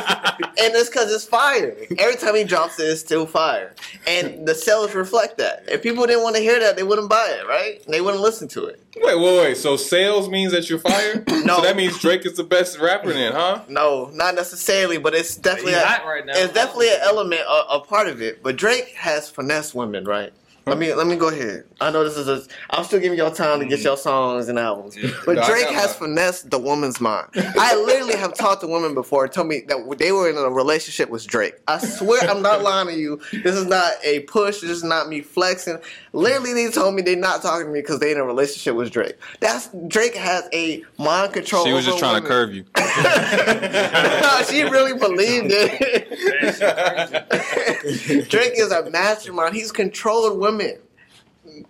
and 0.59 0.75
it's 0.75 0.89
because 0.89 1.13
it's 1.13 1.25
fire. 1.25 1.77
Every 1.99 2.17
time 2.17 2.35
he 2.35 2.43
drops 2.45 2.81
it, 2.81 2.85
it's 2.89 3.01
still 3.01 3.27
fire. 3.27 3.73
And 4.09 4.47
the 4.47 4.55
sales 4.57 4.93
reflect 4.95 5.39
that. 5.39 5.65
If 5.69 5.83
people 5.85 6.05
didn't 6.07 6.25
want 6.25 6.35
to 6.37 6.43
hear 6.43 6.59
that, 6.59 6.75
they 6.75 6.83
wouldn't 6.83 7.09
buy 7.09 7.29
it, 7.41 7.47
right? 7.47 7.81
They 7.87 8.01
wouldn't 8.01 8.23
listen 8.23 8.49
to 8.49 8.65
it. 8.67 8.81
Wait, 8.97 9.19
wait, 9.19 9.39
wait. 9.39 9.57
So 9.57 9.77
sales 9.77 10.29
means 10.29 10.51
that 10.53 10.69
you're 10.69 10.79
fired? 10.81 11.25
No. 11.45 11.57
So 11.57 11.63
that 11.63 11.77
means 11.77 11.99
Drake 11.99 12.25
is 12.25 12.39
the 12.39 12.43
best 12.45 12.79
rapper 12.79 13.13
then, 13.13 13.33
huh? 13.33 13.65
No, 13.69 14.07
not 14.15 14.35
necessarily, 14.35 14.97
but 14.97 15.15
it's 15.15 15.37
definitely 15.37 15.75
a, 15.75 15.83
right 16.07 16.25
now. 16.25 16.33
it's 16.35 16.55
definitely 16.55 16.89
an 16.89 17.01
element, 17.03 17.43
a, 17.43 17.75
a 17.75 17.81
part 17.81 18.09
of 18.09 18.23
it. 18.23 18.43
But 18.43 18.57
Drake 18.57 18.95
has 18.97 19.29
finesse 19.29 19.75
women, 19.75 20.07
right? 20.07 20.33
Let 20.67 20.79
me 20.79 20.95
let 20.95 21.07
me 21.07 21.17
go 21.17 21.29
ahead. 21.29 21.65
I 21.81 21.91
know 21.91 22.05
this 22.05 22.17
is 22.17 22.27
a. 22.29 22.43
I'm 22.71 22.85
still 22.85 22.99
giving 23.01 23.19
y'all 23.19 23.31
time 23.31 23.61
to 23.61 23.67
get 23.67 23.81
your 23.81 23.99
songs 23.99 24.49
and 24.49 24.59
albums, 24.59 24.97
but 25.27 25.37
No, 25.37 25.47
Drake 25.47 25.69
has 25.69 25.95
finessed 25.95 26.51
the 26.51 26.59
woman's 26.59 27.01
mind. 27.01 27.29
I 27.37 27.77
literally 27.77 28.17
have 28.17 28.35
talked 28.35 28.62
to 28.62 28.67
women 28.67 28.95
before 28.95 29.25
and 29.25 29.33
told 29.33 29.49
me 29.49 29.62
that 29.69 29.97
they 29.99 30.12
were 30.12 30.31
in 30.31 30.37
a 30.39 30.49
relationship 30.49 31.11
with 31.11 31.27
Drake. 31.27 31.55
I 31.69 31.79
swear 31.79 32.23
I'm 32.31 32.41
not 32.41 32.62
lying 32.62 32.89
to 32.89 32.95
you. 32.95 33.21
This 33.33 33.57
is 33.57 33.67
not 33.67 33.93
a 34.03 34.21
push. 34.21 34.61
This 34.61 34.71
is 34.71 34.85
not 34.85 35.09
me 35.09 35.21
flexing. 35.21 35.79
Literally, 36.15 36.53
they 36.55 36.71
told 36.71 36.95
me 36.95 37.03
they're 37.03 37.17
not 37.17 37.43
talking 37.43 37.67
to 37.67 37.73
me 37.73 37.81
because 37.81 37.99
they 37.99 38.12
in 38.12 38.19
a 38.19 38.25
relationship 38.25 38.77
with 38.77 38.93
Drake. 38.93 39.17
That's 39.41 39.69
Drake 39.89 40.15
has 40.15 40.49
a 40.53 40.85
mind 40.97 41.33
control. 41.33 41.65
She 41.65 41.73
was 41.73 41.85
just 41.85 41.97
over 41.97 42.23
trying 42.23 42.23
to 42.23 42.29
women. 42.29 42.31
curve 42.31 42.55
you. 42.55 42.65
she 44.49 44.62
really 44.62 44.97
believed 44.97 45.49
it. 45.51 46.09
Drake 48.31 48.53
is 48.55 48.71
a 48.71 48.89
mastermind. 48.91 49.57
He's 49.57 49.73
controlling 49.73 50.39
women. 50.39 50.79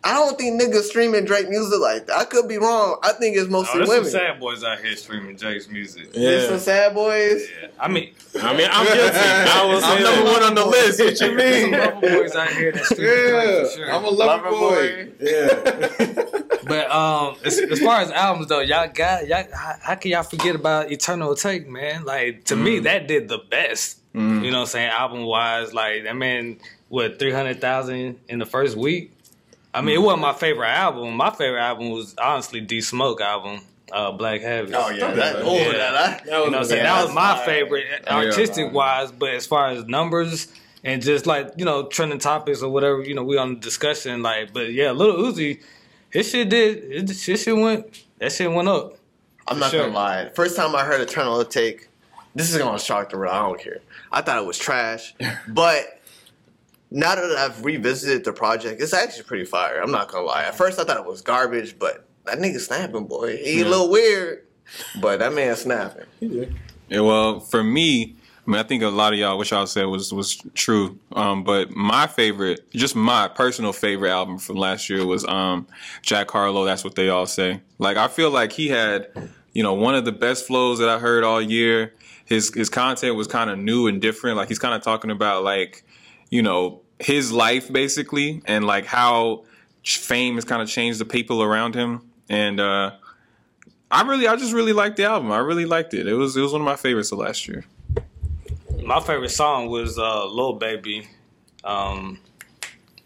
I 0.03 0.15
don't 0.15 0.39
think 0.39 0.61
niggas 0.61 0.83
streaming 0.83 1.25
Drake 1.25 1.49
music 1.49 1.81
like 1.81 2.07
that. 2.07 2.17
I 2.17 2.25
could 2.25 2.49
be 2.49 2.59
wrong. 2.59 2.99
I 3.03 3.13
think 3.13 3.37
it's 3.37 3.49
mostly 3.49 3.77
Oh, 3.77 3.79
mostly 3.81 3.97
there's 3.97 4.13
some 4.13 4.21
sad 4.21 4.41
boys 4.41 4.65
out 4.65 4.81
here 4.81 4.97
streaming 4.97 5.37
Drake's 5.37 5.69
music. 5.69 6.13
There's 6.13 6.49
some 6.49 6.59
sad 6.59 6.95
boys. 6.95 7.49
Yeah. 7.61 7.69
I 7.79 7.89
mean, 7.89 8.13
I 8.41 8.57
mean, 8.57 8.69
I'm 8.71 8.87
guilty. 8.87 9.19
I 9.19 9.65
will 9.67 9.81
say 9.81 9.87
I'm 9.87 10.03
number 10.03 10.31
one 10.31 10.43
on 10.43 10.55
the 10.55 10.67
list. 10.67 11.01
What 11.01 11.21
you 11.21 11.35
mean? 11.35 11.63
some 11.63 11.71
mean? 11.71 11.81
lover 11.81 12.01
boys 12.01 12.37
out 12.37 12.49
here 12.51 12.73
that 12.73 12.85
stream 12.85 13.09
Drake 13.09 13.71
sure. 13.75 13.93
I'm 13.93 14.05
a 14.05 14.09
lover, 14.11 14.51
boy. 14.51 15.09
Yeah. 15.21 16.31
But 16.67 16.91
um, 16.91 17.37
as, 17.45 17.59
as 17.59 17.79
far 17.81 18.01
as 18.01 18.11
albums 18.11 18.49
though, 18.49 18.61
y'all 18.61 18.89
got 18.89 19.27
y'all. 19.27 19.45
How, 19.53 19.75
how 19.83 19.95
can 19.97 20.11
y'all 20.13 20.23
forget 20.23 20.55
about 20.55 20.91
Eternal 20.91 21.35
Atake, 21.35 21.67
man? 21.67 22.05
Like 22.05 22.45
to 22.45 22.57
me, 22.57 22.81
that 22.81 23.07
did 23.07 23.29
the 23.29 23.39
best. 23.39 23.99
You 24.15 24.21
know 24.21 24.41
what 24.41 24.55
I'm 24.61 24.67
saying? 24.67 24.91
Album 24.91 25.25
wise, 25.25 25.75
like 25.75 26.05
that 26.05 26.15
man, 26.15 26.59
what 26.89 27.19
three 27.19 27.33
hundred 27.33 27.61
thousand 27.61 28.21
in 28.29 28.39
the 28.39 28.47
first 28.47 28.77
week. 28.77 29.11
I 29.75 29.81
mean, 29.81 29.97
it 29.97 30.03
wasn't 30.03 30.23
my 30.23 30.33
favorite 30.33 30.69
album. 30.69 31.15
My 31.17 31.31
favorite 31.31 31.61
album 31.61 31.91
was 31.91 32.15
honestly 32.17 32.61
D 32.61 32.81
Smoke 32.81 33.21
album, 33.21 33.61
uh, 33.93 34.13
Black 34.13 34.41
Habits. 34.41 34.73
Oh 34.77 34.89
yeah, 34.91 35.11
that, 35.13 35.37
oh, 35.43 35.57
Yeah. 35.57 35.73
that, 35.73 35.95
I, 35.95 36.09
That 36.11 36.25
You 36.27 36.31
know 36.51 36.59
what 36.61 36.71
Yeah, 36.71 36.83
that 36.85 37.05
was 37.05 37.15
my 37.15 37.45
favorite 37.45 37.87
yeah, 38.05 38.15
artistic 38.17 38.73
wise, 38.73 39.11
but 39.11 39.31
as 39.31 39.47
far 39.47 39.69
as 39.71 39.85
numbers 39.87 40.49
and 40.85 41.03
just 41.03 41.27
like, 41.27 41.51
you 41.57 41.65
know, 41.65 41.87
trending 41.87 42.19
topics 42.21 42.63
or 42.63 42.71
whatever, 42.71 43.03
you 43.03 43.15
know, 43.15 43.25
we 43.25 43.37
on 43.37 43.55
the 43.55 43.61
discussion, 43.61 44.23
like 44.23 44.53
but 44.53 44.73
yeah, 44.73 44.93
Lil 44.93 45.17
Uzi, 45.33 45.61
his 46.11 46.31
shit 46.31 46.49
did 46.49 46.85
it, 46.85 47.09
his 47.09 47.43
shit 47.43 47.57
went 47.57 48.05
that 48.19 48.31
shit 48.33 48.51
went 48.53 48.69
up. 48.69 48.97
I'm 49.49 49.59
not 49.59 49.73
Sure. 49.73 49.81
gonna 49.83 49.93
lie. 49.95 50.31
First 50.35 50.57
time 50.57 50.75
I 50.77 50.85
heard 50.85 51.01
Eternal 51.01 51.45
Atake, 51.45 51.87
this 52.35 52.51
is 52.51 52.59
gonna 52.59 52.79
shock 52.79 53.11
the 53.11 53.19
world. 53.19 53.35
I 53.35 53.43
don't 53.43 53.61
care. 53.61 53.81
I 54.13 54.23
thought 54.23 54.39
it 54.39 54.47
was 54.47 54.57
trash, 54.57 55.15
but 55.49 56.01
now 56.95 57.17
that 57.17 57.37
I've 57.37 57.65
revisited 57.65 58.25
the 58.25 58.33
project, 58.33 58.81
it's 58.81 58.95
actually 58.95 59.25
pretty 59.25 59.45
fire. 59.45 59.83
I'm 59.83 59.91
not 59.91 60.11
gonna 60.11 60.25
lie. 60.25 60.45
At 60.45 60.55
first, 60.55 60.79
I 60.79 60.85
thought 60.85 60.97
it 60.97 61.05
was 61.05 61.23
garbage, 61.23 61.77
but 61.77 62.07
that 62.25 62.39
nigga 62.39 62.61
snapping, 62.61 63.07
boy. 63.07 63.37
He 63.37 63.63
a 63.63 63.65
little 63.69 63.91
weird, 63.91 64.47
but 65.01 65.19
that 65.19 65.35
man 65.35 65.57
snapping. 65.57 66.07
Yeah, 66.21 67.01
well, 67.01 67.41
for 67.41 67.65
me, 67.65 68.15
I 68.47 68.51
mean, 68.51 68.61
I 68.61 68.63
think 68.63 68.85
a 68.85 68.89
lot 68.89 69.13
of 69.13 69.19
y'all, 69.19 69.37
what 69.37 69.51
y'all 69.51 69.67
said 69.67 69.87
was 69.87 70.15
was 70.15 70.37
true. 70.55 70.97
Um, 71.13 71.43
but 71.43 71.73
my 71.73 72.07
favorite, 72.07 72.71
just 72.71 72.95
my 72.95 73.27
personal 73.27 73.73
favorite 73.73 74.11
album 74.11 74.39
from 74.39 74.57
last 74.57 74.89
year 74.89 75.05
was 75.05 75.25
um, 75.25 75.67
Jack 76.03 76.31
Harlow. 76.31 76.65
That's 76.65 76.85
what 76.85 76.95
they 76.95 77.09
all 77.09 77.27
say. 77.27 77.61
Like, 77.79 77.97
I 77.97 78.07
feel 78.07 78.31
like 78.31 78.53
he 78.53 78.69
had, 78.69 79.09
you 79.53 79.65
know, 79.65 79.75
one 79.75 79.97
of 79.97 80.05
the 80.05 80.13
best 80.13 80.47
flows 80.47 80.79
that 80.79 80.89
I 80.89 81.01
heard 81.01 81.25
all 81.25 81.43
year. 81.43 81.93
His 82.25 82.55
his 82.55 82.69
content 82.69 83.17
was 83.17 83.27
kind 83.27 83.51
of 83.51 83.59
new 83.59 83.89
and 83.89 84.01
different. 84.01 84.37
Like, 84.37 84.47
he's 84.47 84.61
kind 84.61 84.75
of 84.75 84.83
talking 84.83 85.11
about 85.11 85.43
like, 85.43 85.85
you 86.31 86.41
know, 86.41 86.83
his 86.99 87.33
life 87.33 87.71
basically, 87.73 88.43
and 88.47 88.65
like 88.67 88.87
how 88.87 89.45
fame 89.85 90.37
has 90.37 90.45
kind 90.45 90.63
of 90.63 90.69
changed 90.69 90.99
the 90.99 91.05
people 91.05 91.43
around 91.43 91.75
him. 91.75 92.01
And 92.29 92.59
uh, 92.61 92.93
I 93.91 94.03
really, 94.03 94.27
I 94.27 94.37
just 94.37 94.53
really 94.55 94.73
liked 94.73 94.97
the 94.97 95.05
album. 95.05 95.31
I 95.31 95.39
really 95.39 95.67
liked 95.67 95.93
it. 95.95 96.07
It 96.07 96.15
was 96.15 96.37
it 96.37 96.41
was 96.41 96.53
one 96.53 96.61
of 96.63 96.65
my 96.67 96.77
favorites 96.77 97.13
of 97.13 97.19
last 97.19 97.47
year. 97.49 97.65
My 98.83 99.01
favorite 99.01 99.31
song 99.31 99.69
was 99.69 99.99
uh 99.99 100.27
Lil 100.27 100.55
Baby. 100.55 101.09
Um 101.65 102.19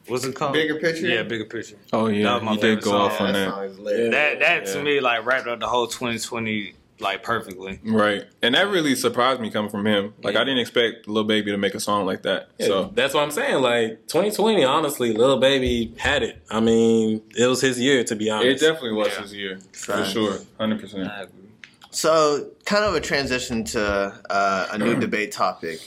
what's 0.06 0.24
it 0.24 0.34
called? 0.34 0.52
Bigger 0.54 0.76
Picture? 0.76 1.06
Yeah, 1.06 1.22
bigger 1.22 1.44
picture. 1.44 1.76
Oh 1.92 2.06
That 2.08 2.14
yeah, 2.14 2.34
was 2.34 2.42
my 2.42 2.52
you 2.54 2.60
did 2.60 2.80
go 2.82 2.90
song. 2.90 3.00
off 3.00 3.20
on 3.20 3.32
that. 3.32 3.48
song. 3.50 3.84
That 3.84 4.38
that 4.40 4.66
Yeah. 4.66 4.72
to 4.72 4.82
me 4.82 5.00
like 5.00 5.24
wrapped 5.26 5.46
up 5.46 5.60
the 5.60 5.68
whole 5.68 5.86
twenty 5.86 6.18
twenty 6.18 6.74
like 7.00 7.22
perfectly. 7.22 7.80
Right, 7.84 8.24
and 8.42 8.54
that 8.54 8.68
really 8.68 8.94
surprised 8.94 9.40
me 9.40 9.50
coming 9.50 9.70
from 9.70 9.86
him. 9.86 10.14
Like 10.22 10.36
I 10.36 10.40
didn't 10.44 10.58
expect 10.58 11.06
Lil 11.08 11.24
Baby 11.24 11.50
to 11.52 11.56
make 11.58 11.74
a 11.74 11.80
song 11.80 12.06
like 12.06 12.22
that. 12.22 12.48
So 12.60 12.66
So 12.66 12.90
that's 12.94 13.14
what 13.14 13.22
I'm 13.22 13.30
saying. 13.30 13.62
Like 13.62 14.06
2020, 14.08 14.64
honestly, 14.64 15.12
Lil 15.12 15.38
Baby 15.38 15.94
had 15.98 16.22
it. 16.22 16.42
I 16.50 16.60
mean, 16.60 17.22
it 17.36 17.46
was 17.46 17.60
his 17.60 17.78
year 17.80 18.04
to 18.04 18.16
be 18.16 18.30
honest. 18.30 18.62
it 18.62 18.66
definitely 18.66 18.92
was 18.92 19.08
Yeah. 19.08 19.22
his 19.22 19.34
year 19.34 19.58
for 19.72 19.92
Right. 19.92 20.06
sure, 20.06 20.38
hundred 20.58 20.80
percent. 20.80 21.08
So, 21.90 22.50
kind 22.66 22.84
of 22.84 22.94
a 22.94 23.00
transition 23.00 23.64
to 23.64 24.20
uh, 24.30 24.68
a 24.72 24.78
new 24.78 24.94
debate 25.00 25.32
topic, 25.32 25.80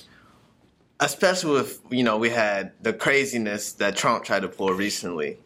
especially 1.00 1.54
with 1.54 1.80
you 1.90 2.04
know 2.04 2.18
we 2.18 2.30
had 2.30 2.72
the 2.82 2.94
craziness 2.94 3.74
that 3.74 3.96
Trump 3.96 4.24
tried 4.24 4.42
to 4.42 4.48
pull 4.48 4.70
recently. 4.74 5.38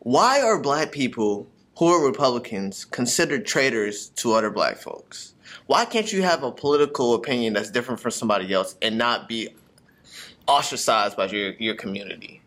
Why 0.00 0.40
are 0.42 0.58
black 0.60 0.92
people 0.92 1.46
who 1.82 1.88
are 1.88 2.06
Republicans 2.06 2.84
considered 2.84 3.44
traitors 3.44 4.10
to 4.10 4.34
other 4.34 4.50
black 4.50 4.76
folks? 4.76 5.34
Why 5.66 5.84
can't 5.84 6.12
you 6.12 6.22
have 6.22 6.44
a 6.44 6.52
political 6.52 7.14
opinion 7.14 7.54
that's 7.54 7.72
different 7.72 7.98
from 7.98 8.12
somebody 8.12 8.54
else 8.54 8.76
and 8.80 8.96
not 8.96 9.28
be 9.28 9.48
ostracized 10.46 11.16
by 11.16 11.26
your 11.26 11.54
your 11.54 11.74
community? 11.74 12.40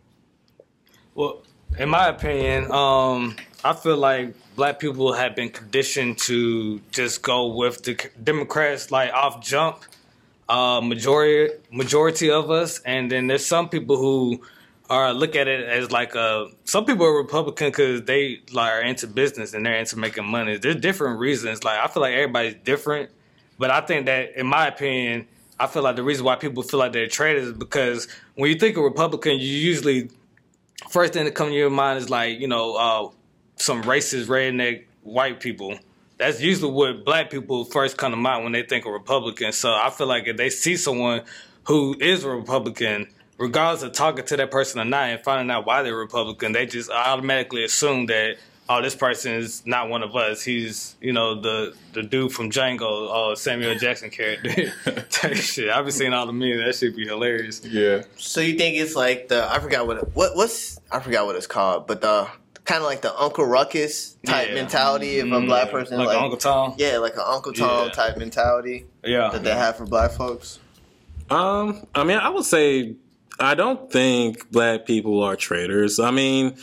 Well, 1.16 1.44
in 1.78 1.90
my 1.90 2.08
opinion, 2.08 2.72
um, 2.72 3.36
I 3.62 3.74
feel 3.74 3.98
like 3.98 4.36
black 4.56 4.80
people 4.80 5.12
have 5.12 5.36
been 5.36 5.50
conditioned 5.50 6.18
to 6.20 6.80
just 6.92 7.22
go 7.22 7.48
with 7.48 7.84
the 7.84 8.10
Democrats 8.24 8.90
like 8.90 9.12
off 9.12 9.44
jump. 9.44 9.84
Uh, 10.48 10.80
majority 10.80 11.54
majority 11.72 12.32
of 12.32 12.52
us, 12.52 12.80
and 12.86 13.12
then 13.12 13.28
there's 13.28 13.46
some 13.46 13.68
people 13.68 13.98
who 13.98 14.40
are 14.90 15.14
look 15.14 15.36
at 15.36 15.48
it 15.48 15.68
as 15.68 15.92
like 15.92 16.16
a. 16.16 16.48
Some 16.66 16.86
people 16.86 17.06
are 17.06 17.16
Republican 17.18 17.68
because 17.70 18.04
they 18.04 18.42
like 18.52 18.72
are 18.72 18.82
into 18.82 19.08
business 19.08 19.54
and 19.54 19.66
they're 19.66 19.76
into 19.76 19.98
making 19.98 20.26
money. 20.26 20.58
There's 20.58 20.76
different 20.76 21.20
reasons. 21.20 21.64
Like 21.64 21.80
I 21.80 21.88
feel 21.88 22.02
like 22.02 22.14
everybody's 22.14 22.56
different, 22.64 23.10
but 23.58 23.72
I 23.72 23.82
think 23.82 24.06
that 24.06 24.36
in 24.36 24.46
my 24.46 24.68
opinion, 24.68 25.28
I 25.60 25.68
feel 25.68 25.84
like 25.84 25.96
the 25.96 26.04
reason 26.04 26.26
why 26.26 26.36
people 26.36 26.64
feel 26.64 26.80
like 26.80 26.94
they're 26.94 27.08
traitors 27.08 27.48
is 27.48 27.54
because 27.54 28.08
when 28.36 28.52
you 28.52 28.58
think 28.58 28.78
of 28.78 28.84
Republican, 28.84 29.34
you 29.34 29.48
usually 29.48 30.10
first 30.90 31.14
thing 31.14 31.26
that 31.26 31.34
comes 31.34 31.52
to 31.52 31.56
your 31.56 31.70
mind 31.70 32.00
is 32.00 32.10
like 32.10 32.40
you 32.40 32.48
know 32.48 32.76
uh, 32.76 33.10
some 33.56 33.84
racist 33.84 34.26
redneck 34.26 34.86
white 35.04 35.40
people. 35.40 35.80
That's 36.18 36.42
usually 36.42 36.72
what 36.72 37.04
black 37.04 37.30
people 37.30 37.66
first 37.66 37.98
come 37.98 38.12
to 38.12 38.18
mind 38.18 38.44
when 38.44 38.54
they 38.54 38.64
think 38.64 38.86
of 38.86 38.94
Republican. 38.94 39.52
So 39.52 39.74
I 39.74 39.90
feel 39.90 40.08
like 40.08 40.28
if 40.28 40.38
they 40.38 40.50
see 40.50 40.78
someone 40.78 41.24
who 41.66 41.96
is 42.00 42.24
a 42.24 42.30
Republican, 42.30 43.08
regardless 43.38 43.84
of 43.84 43.92
talking 43.94 44.26
to 44.26 44.38
that 44.38 44.52
person 44.52 44.80
or 44.80 44.86
not, 44.86 45.10
and 45.10 45.24
finding 45.24 45.52
out 45.52 45.66
why 45.66 45.82
they're 45.84 45.96
Republican, 45.96 46.52
they 46.54 46.66
just 46.66 46.90
automatically 46.90 47.64
assume 47.64 48.06
that 48.08 48.38
oh, 48.68 48.82
this 48.82 48.96
person 48.96 49.34
is 49.34 49.64
not 49.68 49.90
one 49.90 50.02
of 50.02 50.16
us. 50.16 50.42
He's 50.44 50.96
you 51.02 51.14
know 51.14 51.40
the 51.40 51.76
the 51.94 52.02
dude 52.04 52.32
from 52.32 52.50
Django, 52.50 53.32
uh, 53.32 53.36
Samuel 53.36 53.76
Jackson 53.80 54.10
character. 54.10 54.50
Type 55.10 55.36
shit. 55.36 55.70
I've 55.70 55.86
been 55.86 55.94
seeing 55.94 56.14
all 56.14 56.26
the 56.26 56.34
memes. 56.34 56.62
That 56.66 56.76
should 56.76 56.96
be 56.96 57.06
hilarious. 57.06 57.62
Yeah, 57.64 58.04
So 58.18 58.42
you 58.42 58.58
think 58.58 58.78
it's 58.78 58.96
like 58.96 59.28
the 59.28 59.48
I 59.50 59.60
forgot 59.60 59.86
what 59.88 59.98
it, 59.98 60.10
what 60.16 60.36
what's 60.36 60.80
I 60.92 61.00
forgot 61.00 61.26
what 61.26 61.36
it's 61.36 61.48
called, 61.48 61.88
but 61.88 62.02
the 62.02 62.28
kind 62.64 62.80
of 62.82 62.88
like 62.88 63.02
the 63.02 63.16
Uncle 63.16 63.46
Ruckus 63.46 64.16
type 64.26 64.48
Yeah. 64.50 64.56
mentality 64.56 65.20
of 65.20 65.32
a 65.32 65.36
Mm, 65.40 65.46
black 65.46 65.70
person, 65.70 66.00
like, 66.00 66.08
like, 66.08 66.18
Uncle 66.18 66.38
Tom. 66.40 66.74
yeah, 66.80 66.98
like 66.98 67.14
an 67.14 67.22
Uncle 67.24 67.54
Tom 67.54 67.86
Yeah. 67.86 67.92
type 67.94 68.18
mentality 68.18 68.86
Yeah, 69.04 69.30
that 69.32 69.44
they 69.44 69.54
have 69.54 69.78
for 69.78 69.86
black 69.86 70.10
folks. 70.12 70.58
Um, 71.30 71.86
I 71.94 72.04
mean, 72.04 72.18
I 72.18 72.30
would 72.30 72.44
say 72.46 72.96
I 73.40 73.56
don't 73.56 73.92
think 73.92 74.50
black 74.52 74.86
people 74.86 75.22
are 75.24 75.36
traitors. 75.36 76.00
I 76.00 76.12
mean, 76.12 76.56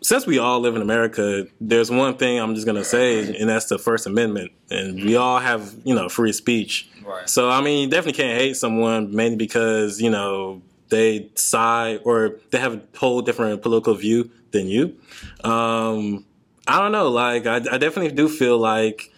since 0.00 0.26
we 0.26 0.38
all 0.38 0.60
live 0.60 0.76
in 0.76 0.82
America, 0.82 1.46
there's 1.60 1.90
one 1.90 2.16
thing 2.16 2.38
I'm 2.38 2.54
just 2.54 2.66
gonna 2.66 2.84
say, 2.84 3.36
and 3.36 3.48
that's 3.48 3.66
the 3.66 3.78
First 3.78 4.06
Amendment, 4.06 4.52
and 4.70 5.04
we 5.04 5.16
all 5.16 5.38
have 5.38 5.74
you 5.84 5.94
know 5.94 6.08
free 6.08 6.32
speech. 6.32 6.88
Right. 7.04 7.28
So 7.28 7.50
I 7.50 7.60
mean, 7.60 7.84
you 7.84 7.90
definitely 7.90 8.22
can't 8.22 8.40
hate 8.40 8.56
someone 8.56 9.14
mainly 9.14 9.36
because 9.36 10.00
you 10.00 10.10
know 10.10 10.62
they 10.88 11.30
side 11.34 12.00
or 12.04 12.36
they 12.50 12.58
have 12.58 12.74
a 12.74 12.82
whole 12.96 13.22
different 13.22 13.62
political 13.62 13.94
view 13.94 14.30
than 14.50 14.66
you. 14.66 14.96
Um, 15.44 16.24
I 16.66 16.80
don't 16.80 16.92
know. 16.92 17.08
Like, 17.08 17.46
I, 17.46 17.56
I 17.56 17.78
definitely 17.78 18.12
do 18.12 18.28
feel 18.28 18.58
like 18.58 19.10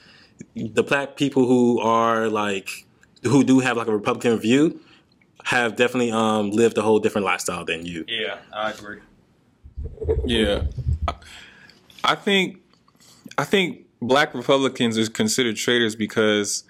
the 0.54 0.82
black 0.82 1.16
people 1.16 1.46
who 1.46 1.80
are 1.80 2.28
like 2.28 2.86
who 3.22 3.44
do 3.44 3.60
have 3.60 3.76
like 3.76 3.86
a 3.86 3.92
Republican 3.92 4.38
view 4.38 4.80
have 5.44 5.76
definitely 5.76 6.12
um 6.12 6.50
lived 6.50 6.76
a 6.78 6.82
whole 6.82 6.98
different 6.98 7.24
lifestyle 7.24 7.64
than 7.64 7.84
you. 7.86 8.04
yeah, 8.08 8.38
I 8.52 8.70
agree. 8.72 8.98
Yeah, 10.24 10.64
I- 11.08 11.14
I 12.02 12.14
think 12.14 12.58
I 13.36 13.44
think 13.44 13.84
black 14.00 14.34
Republicans 14.34 14.96
are 14.98 15.08
considered 15.10 15.56
traitors 15.56 15.94
because 15.94 16.64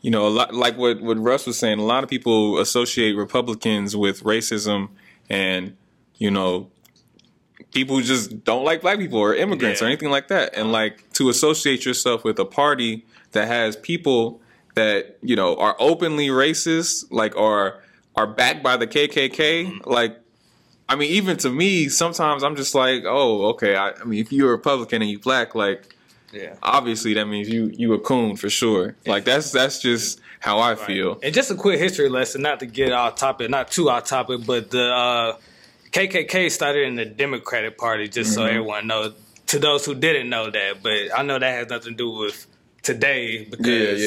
you 0.00 0.10
know 0.10 0.26
a 0.26 0.30
lot 0.30 0.54
like 0.54 0.76
what 0.76 1.00
what 1.00 1.18
Russ 1.18 1.46
was 1.46 1.58
saying. 1.58 1.78
A 1.78 1.84
lot 1.84 2.02
of 2.04 2.10
people 2.10 2.58
associate 2.58 3.12
Republicans 3.14 3.96
with 3.96 4.22
racism 4.24 4.88
and 5.28 5.76
you 6.18 6.30
know 6.30 6.68
people 7.72 7.96
who 7.96 8.02
just 8.02 8.42
don't 8.44 8.64
like 8.64 8.80
black 8.80 8.98
people 8.98 9.18
or 9.20 9.34
immigrants 9.34 9.80
or 9.80 9.84
anything 9.86 10.10
like 10.10 10.26
that. 10.28 10.56
And 10.56 10.72
like 10.72 11.12
to 11.14 11.28
associate 11.28 11.84
yourself 11.84 12.24
with 12.24 12.38
a 12.40 12.44
party 12.44 13.04
that 13.32 13.46
has 13.46 13.76
people 13.76 14.40
that 14.80 15.18
you 15.22 15.36
know 15.36 15.50
are 15.56 15.76
openly 15.78 16.28
racist, 16.28 17.04
like 17.10 17.34
are 17.36 17.68
are 18.16 18.26
backed 18.26 18.62
by 18.62 18.76
the 18.76 18.86
KKK, 18.86 19.86
like 19.86 20.16
I 20.88 20.96
mean, 20.96 21.10
even 21.12 21.36
to 21.38 21.50
me, 21.50 21.88
sometimes 21.88 22.42
I'm 22.42 22.56
just 22.56 22.74
like, 22.74 23.04
oh, 23.06 23.50
okay. 23.52 23.76
I, 23.76 23.92
I 23.92 24.04
mean, 24.04 24.18
if 24.24 24.32
you're 24.32 24.48
a 24.48 24.56
Republican 24.56 25.02
and 25.02 25.10
you 25.10 25.20
black, 25.20 25.54
like, 25.54 25.94
Yeah. 26.32 26.54
obviously 26.62 27.14
that 27.14 27.26
means 27.26 27.48
you 27.48 27.62
you 27.82 27.92
a 27.94 27.98
coon 28.10 28.36
for 28.36 28.50
sure. 28.50 28.86
Like 29.06 29.24
that's 29.24 29.52
that's 29.52 29.78
just 29.80 30.20
how 30.40 30.56
I 30.70 30.74
feel. 30.74 31.18
And 31.22 31.32
just 31.34 31.50
a 31.50 31.54
quick 31.54 31.78
history 31.78 32.08
lesson, 32.08 32.42
not 32.42 32.58
to 32.60 32.66
get 32.66 32.90
off 32.92 33.14
topic, 33.16 33.50
not 33.50 33.70
too 33.70 33.88
off 33.90 34.04
topic, 34.16 34.40
but 34.46 34.70
the 34.70 34.86
uh, 35.04 35.36
KKK 35.92 36.50
started 36.50 36.82
in 36.88 36.94
the 36.96 37.04
Democratic 37.04 37.76
Party, 37.78 38.08
just 38.08 38.30
Mm-hmm. 38.30 38.34
so 38.40 38.44
everyone 38.46 38.86
knows. 38.86 39.12
To 39.54 39.58
those 39.58 39.84
who 39.84 39.94
didn't 39.96 40.28
know 40.30 40.48
that, 40.48 40.72
but 40.80 40.98
I 41.18 41.22
know 41.24 41.36
that 41.38 41.50
has 41.58 41.66
nothing 41.74 41.94
to 41.94 41.96
do 42.04 42.10
with 42.22 42.46
today 42.82 43.44
because 43.50 44.00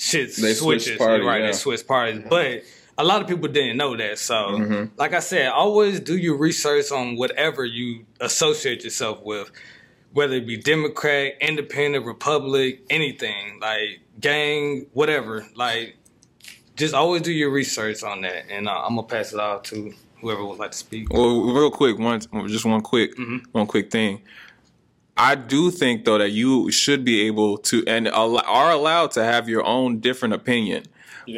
shit 0.00 0.34
They 0.36 0.54
switched 0.54 0.84
switches. 0.84 0.98
party, 0.98 1.22
right, 1.24 1.40
yeah. 1.40 1.46
they 1.48 1.52
switch 1.52 1.86
parties. 1.86 2.22
But 2.28 2.62
a 2.96 3.04
lot 3.04 3.20
of 3.22 3.28
people 3.28 3.48
didn't 3.48 3.76
know 3.76 3.96
that. 3.96 4.18
So, 4.18 4.34
Mm-hmm. 4.34 4.94
like 4.98 5.12
I 5.14 5.20
said, 5.20 5.48
always 5.48 6.00
do 6.00 6.16
your 6.16 6.36
research 6.36 6.90
on 6.90 7.16
whatever 7.16 7.64
you 7.64 8.06
associate 8.20 8.82
yourself 8.84 9.22
with, 9.22 9.50
whether 10.12 10.34
it 10.36 10.46
be 10.46 10.56
Democrat, 10.56 11.34
Independent, 11.40 12.04
Republic, 12.06 12.82
anything 12.90 13.58
like 13.60 14.00
gang, 14.20 14.86
whatever. 14.92 15.46
Like, 15.54 15.96
just 16.76 16.94
always 16.94 17.22
do 17.22 17.32
your 17.32 17.50
research 17.50 18.02
on 18.02 18.22
that, 18.22 18.44
and 18.50 18.66
uh, 18.68 18.72
I'm 18.84 18.96
gonna 18.96 19.06
pass 19.06 19.32
it 19.34 19.38
off 19.38 19.64
to 19.64 19.92
whoever 20.22 20.44
would 20.44 20.58
like 20.58 20.70
to 20.72 20.78
speak. 20.78 21.12
Well, 21.12 21.42
real 21.52 21.70
quick, 21.70 21.98
one 21.98 22.20
just 22.48 22.64
one 22.64 22.80
quick 22.80 23.12
one 23.52 23.66
quick 23.66 23.90
thing. 23.90 24.22
I 25.20 25.34
do 25.34 25.70
think 25.70 26.06
though 26.06 26.18
that 26.18 26.30
you 26.30 26.70
should 26.70 27.04
be 27.04 27.26
able 27.26 27.58
to 27.58 27.84
and 27.86 28.08
are 28.08 28.70
allowed 28.70 29.10
to 29.12 29.22
have 29.22 29.48
your 29.48 29.64
own 29.64 30.00
different 30.00 30.34
opinion. 30.34 30.84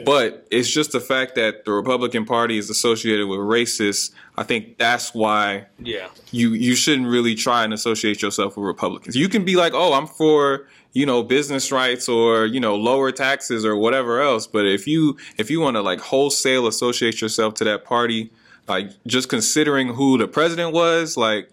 But 0.06 0.46
it's 0.50 0.70
just 0.70 0.92
the 0.92 1.00
fact 1.00 1.34
that 1.34 1.64
the 1.64 1.72
Republican 1.72 2.24
Party 2.24 2.56
is 2.56 2.70
associated 2.70 3.26
with 3.26 3.40
racists. 3.40 4.10
I 4.38 4.42
think 4.42 4.78
that's 4.78 5.12
why 5.12 5.66
Yeah, 5.78 6.08
you 6.30 6.50
you 6.50 6.74
shouldn't 6.74 7.08
really 7.08 7.34
try 7.34 7.64
and 7.64 7.74
associate 7.74 8.22
yourself 8.22 8.56
with 8.56 8.64
Republicans. 8.64 9.16
You 9.16 9.28
can 9.28 9.44
be 9.44 9.56
like, 9.56 9.74
"Oh, 9.74 9.92
I'm 9.92 10.06
for, 10.06 10.66
you 10.92 11.04
know, 11.04 11.22
business 11.22 11.70
rights 11.70 12.08
or, 12.08 12.46
you 12.46 12.60
know, 12.60 12.76
lower 12.76 13.12
taxes 13.12 13.66
or 13.66 13.76
whatever 13.76 14.22
else." 14.22 14.46
But 14.46 14.64
if 14.64 14.86
you 14.86 15.18
if 15.36 15.50
you 15.50 15.60
want 15.60 15.76
to 15.76 15.82
like 15.82 16.00
wholesale 16.00 16.66
associate 16.66 17.20
yourself 17.20 17.54
to 17.54 17.64
that 17.64 17.84
party, 17.84 18.30
like 18.68 18.90
just 19.06 19.28
considering 19.28 19.88
who 19.88 20.16
the 20.16 20.28
president 20.28 20.72
was, 20.72 21.16
like 21.16 21.50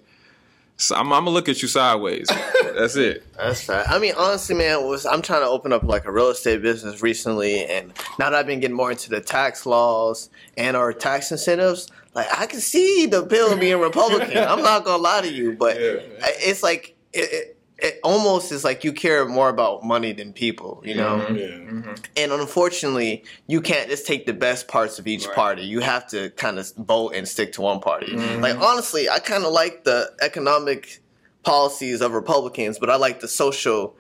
so 0.80 0.96
I'm, 0.96 1.12
I'm 1.12 1.26
gonna 1.26 1.32
look 1.32 1.50
at 1.50 1.62
you 1.62 1.68
sideways. 1.68 2.28
That's 2.76 2.96
it. 2.96 3.26
That's 3.38 3.62
fair. 3.62 3.84
I 3.86 4.00
mean, 4.00 4.14
honestly, 4.18 4.56
man, 4.56 4.88
was 4.88 5.06
I'm 5.06 5.22
trying 5.22 5.42
to 5.42 5.48
open 5.48 5.74
up 5.74 5.84
like 5.84 6.06
a 6.06 6.12
real 6.12 6.30
estate 6.30 6.62
business 6.62 7.02
recently, 7.02 7.66
and 7.66 7.90
now 8.18 8.30
that 8.30 8.34
I've 8.34 8.48
been 8.48 8.62
getting 8.62 8.78
more 8.78 8.90
into 8.90 9.10
the 9.10 9.20
tax 9.20 9.66
laws 9.66 10.30
and 10.56 10.78
our 10.78 10.94
tax 10.94 11.32
incentives, 11.32 11.90
like 12.16 12.28
I 12.32 12.46
can 12.46 12.62
see 12.62 13.06
the 13.06 13.22
bill 13.22 13.58
being 13.58 13.80
Republican. 13.80 14.38
I'm 14.48 14.64
not 14.64 14.86
gonna 14.86 15.04
lie 15.04 15.20
to 15.22 15.32
you, 15.32 15.54
but 15.54 15.76
Yeah. 15.80 15.98
It's 16.22 16.64
like 16.64 16.96
it, 17.12 17.34
it, 17.34 17.58
it 17.82 18.00
almost 18.04 18.52
is 18.52 18.64
like 18.64 18.84
you 18.84 18.94
care 18.94 19.26
more 19.26 19.50
about 19.50 19.84
money 19.84 20.12
than 20.14 20.34
people, 20.34 20.82
you 20.86 20.96
know. 20.96 21.18
Mm-hmm. 21.20 21.36
Yeah. 21.36 21.46
Mm-hmm. 21.48 21.94
And 22.18 22.32
unfortunately, 22.32 23.24
you 23.48 23.62
can't 23.62 23.90
just 23.90 24.06
take 24.08 24.26
the 24.26 24.34
best 24.34 24.68
parts 24.68 25.00
of 25.00 25.08
each 25.08 25.26
Right. 25.26 25.36
party. 25.36 25.62
You 25.64 25.80
have 25.80 26.08
to 26.10 26.30
kind 26.32 26.60
of 26.60 26.72
vote 26.78 27.14
and 27.16 27.28
stick 27.28 27.54
to 27.54 27.62
one 27.62 27.80
party. 27.80 28.14
Mm-hmm. 28.14 28.42
Like 28.42 28.58
honestly, 28.60 29.10
I 29.10 29.20
kind 29.20 29.44
of 29.44 29.52
like 29.54 29.84
the 29.84 30.12
economic 30.22 31.02
policies 31.44 32.02
of 32.02 32.12
Republicans, 32.14 32.80
but 32.80 32.90
I 32.90 32.96
like 32.98 33.20
the 33.22 33.28
social 33.28 33.96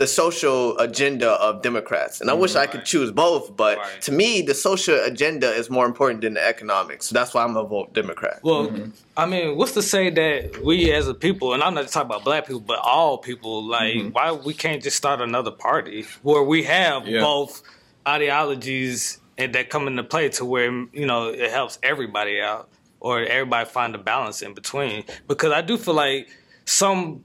the 0.00 0.06
social 0.06 0.78
agenda 0.78 1.32
of 1.32 1.60
Democrats. 1.60 2.22
And 2.22 2.30
I 2.30 2.32
wish 2.32 2.56
I 2.56 2.66
could 2.66 2.86
choose 2.86 3.10
both, 3.10 3.54
but 3.54 3.76
Right. 3.76 4.00
to 4.00 4.12
me, 4.12 4.40
the 4.40 4.54
social 4.54 4.98
agenda 5.04 5.52
is 5.52 5.68
more 5.68 5.84
important 5.84 6.22
than 6.22 6.32
the 6.34 6.44
economics. 6.44 7.08
So 7.08 7.12
that's 7.12 7.34
why 7.34 7.44
I'm 7.44 7.52
gonna 7.52 7.68
vote 7.68 7.92
Democrat. 7.92 8.40
Well, 8.42 8.68
mm-hmm. 8.68 8.92
I 9.18 9.26
mean, 9.26 9.58
what's 9.58 9.72
to 9.72 9.82
say 9.82 10.08
that 10.08 10.64
we 10.64 10.90
as 10.90 11.06
a 11.06 11.12
people, 11.12 11.52
and 11.52 11.62
I'm 11.62 11.74
not 11.74 11.82
just 11.82 11.92
talking 11.92 12.06
about 12.06 12.24
black 12.24 12.46
people, 12.46 12.62
but 12.62 12.78
all 12.78 13.18
people, 13.18 13.62
like, 13.62 13.94
mm-hmm. 13.94 14.08
why 14.08 14.32
we 14.32 14.54
can't 14.54 14.82
just 14.82 14.96
start 14.96 15.20
another 15.20 15.50
party 15.50 16.06
where 16.22 16.42
we 16.42 16.62
have 16.62 17.06
Yeah. 17.06 17.20
both 17.20 17.62
ideologies 18.08 19.18
and 19.36 19.54
that 19.54 19.68
come 19.68 19.86
into 19.86 20.02
play 20.02 20.30
to 20.30 20.46
where 20.46 20.72
you 20.94 21.04
know 21.04 21.28
it 21.28 21.50
helps 21.50 21.78
everybody 21.82 22.40
out 22.40 22.70
or 23.00 23.20
everybody 23.20 23.68
find 23.68 23.94
a 23.94 23.98
balance 23.98 24.40
in 24.40 24.54
between? 24.54 25.04
Because 25.28 25.52
I 25.52 25.60
do 25.60 25.76
feel 25.76 25.92
like 25.92 26.30
some 26.64 27.24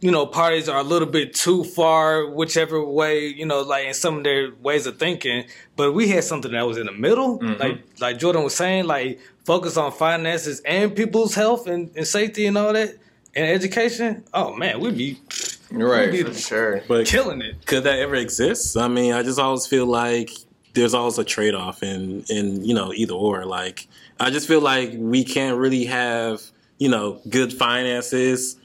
you 0.00 0.10
know, 0.10 0.26
parties 0.26 0.68
are 0.68 0.78
a 0.78 0.82
little 0.82 1.08
bit 1.08 1.34
too 1.34 1.62
far, 1.62 2.26
whichever 2.26 2.82
way, 2.82 3.26
you 3.26 3.44
know, 3.44 3.60
like 3.60 3.86
in 3.86 3.94
some 3.94 4.18
of 4.18 4.24
their 4.24 4.50
ways 4.62 4.86
of 4.86 4.98
thinking. 4.98 5.44
But 5.76 5.92
we 5.92 6.08
had 6.08 6.24
something 6.24 6.52
that 6.52 6.66
was 6.66 6.78
in 6.78 6.86
the 6.86 6.92
middle, 6.92 7.38
mm-hmm. 7.38 7.60
like 7.60 7.84
like 8.00 8.18
Jordan 8.18 8.42
was 8.42 8.54
saying, 8.54 8.86
like 8.86 9.20
focus 9.44 9.76
on 9.76 9.92
finances 9.92 10.60
and 10.64 10.96
people's 10.96 11.34
health 11.34 11.66
and, 11.66 11.90
and 11.96 12.06
safety 12.06 12.46
and 12.46 12.56
all 12.56 12.72
that 12.72 12.96
and 13.34 13.46
education. 13.46 14.24
Oh 14.32 14.54
man, 14.54 14.80
we'd 14.80 14.96
be 14.96 15.18
Right. 15.70 16.10
we'd 16.10 16.26
For 16.26 16.32
be 16.32 16.38
sure. 16.38 16.82
But 16.88 17.06
killing 17.06 17.42
it. 17.42 17.64
could 17.66 17.84
that 17.84 17.98
ever 17.98 18.16
exist? 18.16 18.76
I 18.76 18.88
mean, 18.88 19.12
I 19.12 19.22
just 19.22 19.38
always 19.38 19.66
feel 19.66 19.86
like 19.86 20.30
there's 20.72 20.94
always 20.94 21.18
a 21.18 21.24
trade 21.24 21.54
off 21.54 21.82
in 21.82 22.24
in 22.28 22.64
you 22.64 22.74
know 22.74 22.92
either 22.92 23.14
or. 23.14 23.44
Like 23.44 23.86
I 24.18 24.30
just 24.30 24.48
feel 24.48 24.60
like 24.60 24.92
we 24.94 25.24
can't 25.24 25.58
really 25.58 25.84
have 25.84 26.42
you 26.78 26.88
know 26.88 27.20
good 27.28 27.52
finances 27.52 28.56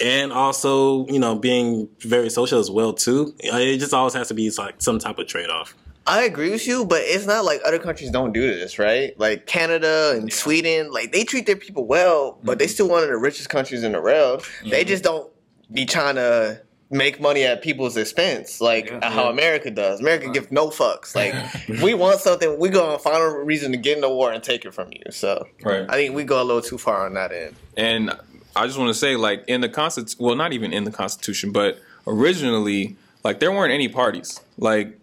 and 0.00 0.32
also 0.32 1.06
you 1.06 1.18
know 1.18 1.36
being 1.36 1.88
very 2.00 2.30
social 2.30 2.58
as 2.58 2.70
well 2.70 2.92
too. 2.92 3.34
Uh, 3.52 3.56
it 3.58 3.78
just 3.78 3.94
always 3.94 4.14
has 4.14 4.28
to 4.28 4.34
be 4.34 4.50
like 4.58 4.76
some 4.78 4.98
type 4.98 5.18
of 5.18 5.26
trade 5.26 5.50
off. 5.50 5.74
I 6.06 6.24
agree 6.24 6.50
with 6.50 6.66
you, 6.66 6.84
but 6.84 7.00
it's 7.02 7.26
not 7.26 7.44
like 7.44 7.60
other 7.64 7.78
countries 7.78 8.10
don't 8.10 8.32
do 8.32 8.42
this, 8.42 8.78
right? 8.78 9.18
Like 9.18 9.46
Canada 9.46 10.12
and 10.14 10.30
Sweden, 10.30 10.90
like 10.90 11.12
they 11.12 11.24
treat 11.24 11.46
their 11.46 11.56
people 11.56 11.86
well, 11.86 12.38
but 12.44 12.58
they 12.58 12.66
mm-hmm. 12.66 12.72
still 12.72 12.88
one 12.88 13.02
of 13.02 13.08
the 13.08 13.16
richest 13.16 13.48
countries 13.48 13.82
in 13.82 13.92
the 13.92 14.02
world. 14.02 14.46
They 14.62 14.80
mm-hmm. 14.80 14.88
just 14.88 15.02
don't 15.02 15.32
be 15.72 15.86
trying 15.86 16.16
to 16.16 16.60
make 16.90 17.20
money 17.20 17.44
at 17.44 17.62
people's 17.62 17.96
expense, 17.96 18.60
like 18.60 18.90
Yeah. 18.90 19.10
how 19.10 19.30
America 19.30 19.70
does. 19.70 20.00
America 20.00 20.28
gives 20.28 20.50
no 20.50 20.68
fucks. 20.68 21.14
Like 21.14 21.34
if 21.68 21.82
we 21.82 21.94
want 21.94 22.20
something, 22.20 22.58
we 22.58 22.68
gonna 22.68 22.98
find 22.98 23.22
a 23.22 23.28
reason 23.44 23.72
to 23.72 23.78
get 23.78 23.96
in 23.96 24.02
the 24.02 24.10
war 24.10 24.30
and 24.32 24.42
take 24.42 24.64
it 24.64 24.74
from 24.74 24.90
you. 24.92 25.10
So 25.10 25.46
Right. 25.62 25.86
I 25.88 25.94
think 25.94 26.14
we 26.14 26.24
go 26.24 26.40
a 26.40 26.44
little 26.44 26.62
too 26.62 26.78
far 26.78 27.06
on 27.06 27.14
that 27.14 27.32
end. 27.32 27.56
And 27.76 28.14
I 28.56 28.66
just 28.66 28.78
want 28.78 28.88
to 28.88 28.94
say, 28.94 29.16
like 29.16 29.44
in 29.48 29.60
the 29.60 29.68
constitution, 29.68 30.24
well, 30.24 30.36
not 30.36 30.52
even 30.52 30.72
in 30.72 30.84
the 30.84 30.90
Constitution, 30.90 31.50
but 31.50 31.78
originally, 32.06 32.96
like 33.24 33.40
there 33.40 33.50
weren't 33.50 33.72
any 33.72 33.88
parties. 33.88 34.40
Like 34.58 34.98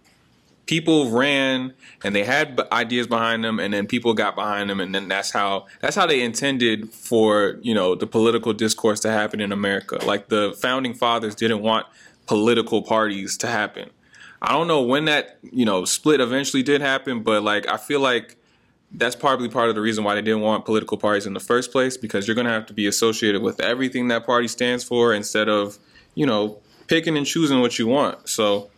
people 0.66 1.10
ran 1.10 1.74
and 2.04 2.16
they 2.16 2.24
had 2.24 2.60
ideas 2.72 3.08
behind 3.08 3.44
them, 3.44 3.60
and 3.60 3.74
then 3.74 3.88
people 3.88 4.14
got 4.14 4.36
behind 4.36 4.70
them, 4.70 4.80
and 4.80 4.96
then 4.96 5.08
that's 5.10 5.32
how 5.32 5.68
that's 5.82 5.96
how 5.96 6.06
they 6.06 6.22
intended 6.22 6.90
for 6.92 7.58
you 7.62 7.74
know 7.74 7.96
the 7.96 8.08
political 8.08 8.54
discourse 8.54 9.00
to 9.02 9.12
happen 9.12 9.42
in 9.42 9.52
America. 9.52 9.96
Like 10.06 10.30
the 10.30 10.58
founding 10.62 10.94
fathers 10.94 11.36
didn't 11.36 11.62
want 11.62 11.88
political 12.28 12.82
parties 12.82 13.38
to 13.38 13.48
happen. 13.48 13.90
I 14.42 14.54
don't 14.54 14.68
know 14.68 14.82
when 14.82 15.06
that 15.06 15.40
you 15.42 15.66
know 15.66 15.84
split 15.84 16.22
eventually 16.22 16.64
did 16.64 16.80
happen, 16.80 17.22
but 17.22 17.44
like 17.44 17.68
I 17.68 17.78
feel 17.78 18.00
like 18.00 18.38
that's 18.94 19.16
probably 19.16 19.48
part 19.50 19.70
of 19.70 19.76
the 19.76 19.82
reason 19.82 20.04
why 20.04 20.16
they 20.16 20.22
didn't 20.22 20.42
want 20.42 20.66
political 20.66 20.98
parties 20.98 21.26
in 21.26 21.34
the 21.34 21.40
first 21.40 21.72
place 21.72 21.96
because 21.98 22.28
you're 22.28 22.36
going 22.36 22.48
to 22.48 22.52
have 22.52 22.66
to 22.66 22.74
be 22.74 22.88
associated 22.88 23.42
with 23.42 23.60
everything 23.62 24.10
that 24.10 24.26
party 24.26 24.48
stands 24.48 24.84
for 24.84 25.14
instead 25.14 25.48
of 25.48 25.78
you 26.16 26.26
know 26.26 26.60
picking 26.88 27.16
and 27.16 27.26
choosing 27.26 27.62
what 27.62 27.80
you 27.80 27.88
want. 27.88 28.28
So 28.28 28.70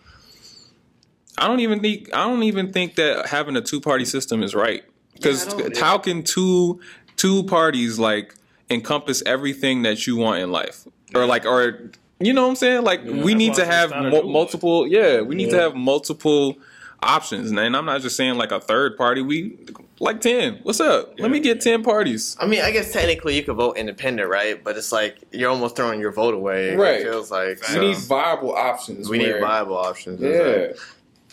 i 1.35 1.47
don't 1.47 1.61
even 1.61 1.79
think 1.79 2.13
i 2.13 2.27
don't 2.27 2.43
even 2.43 2.71
think 2.71 2.93
that 2.93 3.25
having 3.25 3.55
a 3.55 3.61
two 3.61 3.81
party 3.81 4.05
system 4.05 4.43
is 4.43 4.53
right. 4.53 4.83
Because 5.13 5.51
Yeah, 5.57 5.69
how 5.79 5.97
can 5.97 6.23
two 6.23 6.79
two 7.15 7.43
parties 7.45 7.97
like 7.97 8.35
encompass 8.69 9.23
everything 9.25 9.81
that 9.83 10.05
you 10.05 10.15
want 10.15 10.41
in 10.41 10.51
life? 10.51 10.87
Or 11.15 11.25
like 11.25 11.45
or 11.45 11.89
you 12.19 12.33
know 12.33 12.43
what 12.43 12.49
i'm 12.49 12.55
saying? 12.55 12.83
Like 12.83 13.03
we 13.03 13.33
need 13.33 13.55
to 13.55 13.65
have 13.65 13.89
started 13.89 14.11
mul- 14.11 14.21
doing 14.21 14.29
it. 14.29 14.33
multiple 14.33 14.87
yeah 14.87 15.21
we 15.21 15.33
need 15.35 15.49
to 15.49 15.59
have 15.59 15.75
multiple 15.75 16.57
options. 17.01 17.49
And 17.49 17.59
i'm 17.59 17.85
not 17.85 18.01
just 18.01 18.15
saying 18.15 18.35
like 18.35 18.51
a 18.51 18.59
third 18.59 18.95
party. 18.95 19.21
We 19.23 19.57
like 19.99 20.21
10 20.21 20.59
what's 20.63 20.79
up 20.79 21.17
let 21.19 21.31
me 21.31 21.39
get 21.39 21.61
10 21.61 21.83
parties 21.83 22.35
I 22.39 22.47
mean, 22.47 22.61
I 22.61 22.71
guess 22.71 22.91
technically 22.91 23.35
you 23.35 23.43
could 23.43 23.55
vote 23.55 23.77
independent, 23.77 24.29
right? 24.29 24.61
But 24.61 24.77
it's 24.77 24.91
like 24.91 25.17
you're 25.31 25.49
almost 25.49 25.75
throwing 25.75 25.99
your 25.99 26.11
vote 26.11 26.33
away. 26.33 26.75
Right. 26.75 27.01
It 27.01 27.03
feels 27.03 27.31
like 27.31 27.59
we 27.61 27.73
so 27.73 27.81
need 27.81 27.97
viable 27.97 28.53
options 28.53 29.09
we 29.09 29.19
need 29.19 29.39
viable 29.39 29.77
options. 29.77 30.19
yeah 30.21 30.73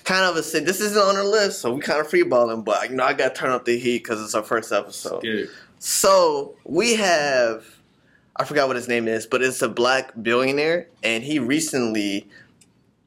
Kind 0.04 0.24
of 0.24 0.36
a 0.36 0.42
sin. 0.42 0.64
This 0.64 0.80
isn't 0.80 1.00
on 1.00 1.16
our 1.16 1.24
list, 1.24 1.60
so 1.60 1.72
we 1.72 1.80
kind 1.82 2.00
of 2.00 2.08
freeballing. 2.08 2.64
But 2.64 2.90
you 2.90 2.96
know, 2.96 3.04
I 3.04 3.12
got 3.12 3.34
to 3.34 3.40
turn 3.40 3.50
up 3.50 3.64
the 3.64 3.78
heat 3.78 4.02
because 4.02 4.20
it's 4.22 4.34
our 4.34 4.42
first 4.42 4.72
episode. 4.72 5.24
So 5.78 6.56
we 6.64 6.96
have, 6.96 7.64
I 8.36 8.44
forgot 8.44 8.66
what 8.66 8.76
his 8.76 8.88
name 8.88 9.08
is, 9.08 9.26
but 9.26 9.42
it's 9.42 9.62
a 9.62 9.68
black 9.68 10.12
billionaire, 10.20 10.88
and 11.02 11.22
he 11.22 11.38
recently 11.38 12.28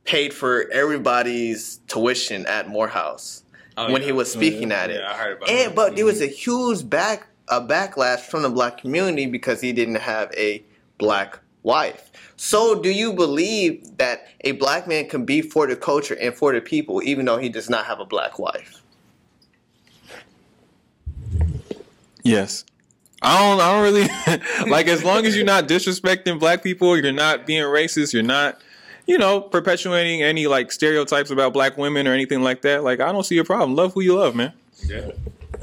paid 0.06 0.34
for 0.34 0.70
everybody's 0.72 1.80
tuition 1.88 2.46
at 2.46 2.68
Morehouse 2.70 3.43
Oh, 3.78 3.92
when 3.92 4.02
yeah. 4.02 4.08
he 4.08 4.12
was 4.12 4.30
mm-hmm. 4.30 4.40
speaking 4.40 4.72
at 4.72 4.90
it. 4.90 5.02
Yeah, 5.02 5.12
I 5.12 5.16
heard 5.16 5.38
about 5.38 5.50
And 5.50 5.70
that. 5.70 5.76
but 5.76 5.96
there 5.96 6.06
was 6.06 6.22
mm-hmm. 6.22 6.26
a 6.26 6.36
huge 6.36 6.90
back 6.90 7.28
a 7.50 7.60
backlash 7.62 8.22
from 8.22 8.44
the 8.44 8.50
black 8.50 8.78
community 8.78 9.26
because 9.26 9.60
he 9.60 9.74
didn't 9.74 9.96
have 9.96 10.32
a 10.34 10.64
black 10.98 11.40
wife. 11.64 12.12
So 12.38 12.82
do 12.82 12.90
you 12.90 13.14
believe 13.14 13.98
that 13.98 14.28
a 14.42 14.54
black 14.54 14.88
man 14.88 15.10
can 15.10 15.26
be 15.26 15.42
for 15.42 15.68
the 15.68 15.76
culture 15.76 16.16
and 16.16 16.34
for 16.34 16.54
the 16.54 16.62
people 16.62 17.02
even 17.04 17.26
though 17.26 17.38
he 17.38 17.50
does 17.50 17.70
not 17.70 17.86
have 17.86 18.00
a 18.00 18.06
black 18.06 18.40
wife? 18.40 18.80
yes 22.24 22.64
I 23.24 23.40
don't. 23.40 23.62
I 23.62 23.72
don't 23.72 23.84
really 23.84 24.70
like. 24.70 24.88
As 24.88 25.04
long 25.04 25.26
as 25.26 25.36
you're 25.36 25.46
not 25.46 25.68
disrespecting 25.68 26.40
black 26.40 26.62
people, 26.62 26.98
you're 26.98 27.14
not 27.14 27.46
being 27.46 27.64
racist. 27.64 28.12
You're 28.12 28.22
not, 28.22 28.60
you 29.06 29.18
know, 29.18 29.42
perpetuating 29.42 30.24
any 30.24 30.48
like 30.48 30.72
stereotypes 30.72 31.30
about 31.30 31.54
black 31.54 31.78
women 31.78 32.08
or 32.08 32.14
anything 32.14 32.42
like 32.42 32.62
that. 32.62 32.84
Like, 32.84 33.00
I 33.00 33.12
don't 33.12 33.26
see 33.26 33.38
a 33.38 33.44
problem. 33.44 33.76
Love 33.76 33.94
who 33.94 34.02
you 34.02 34.16
love, 34.16 34.36
man. 34.36 34.54
Yeah. 34.86 35.12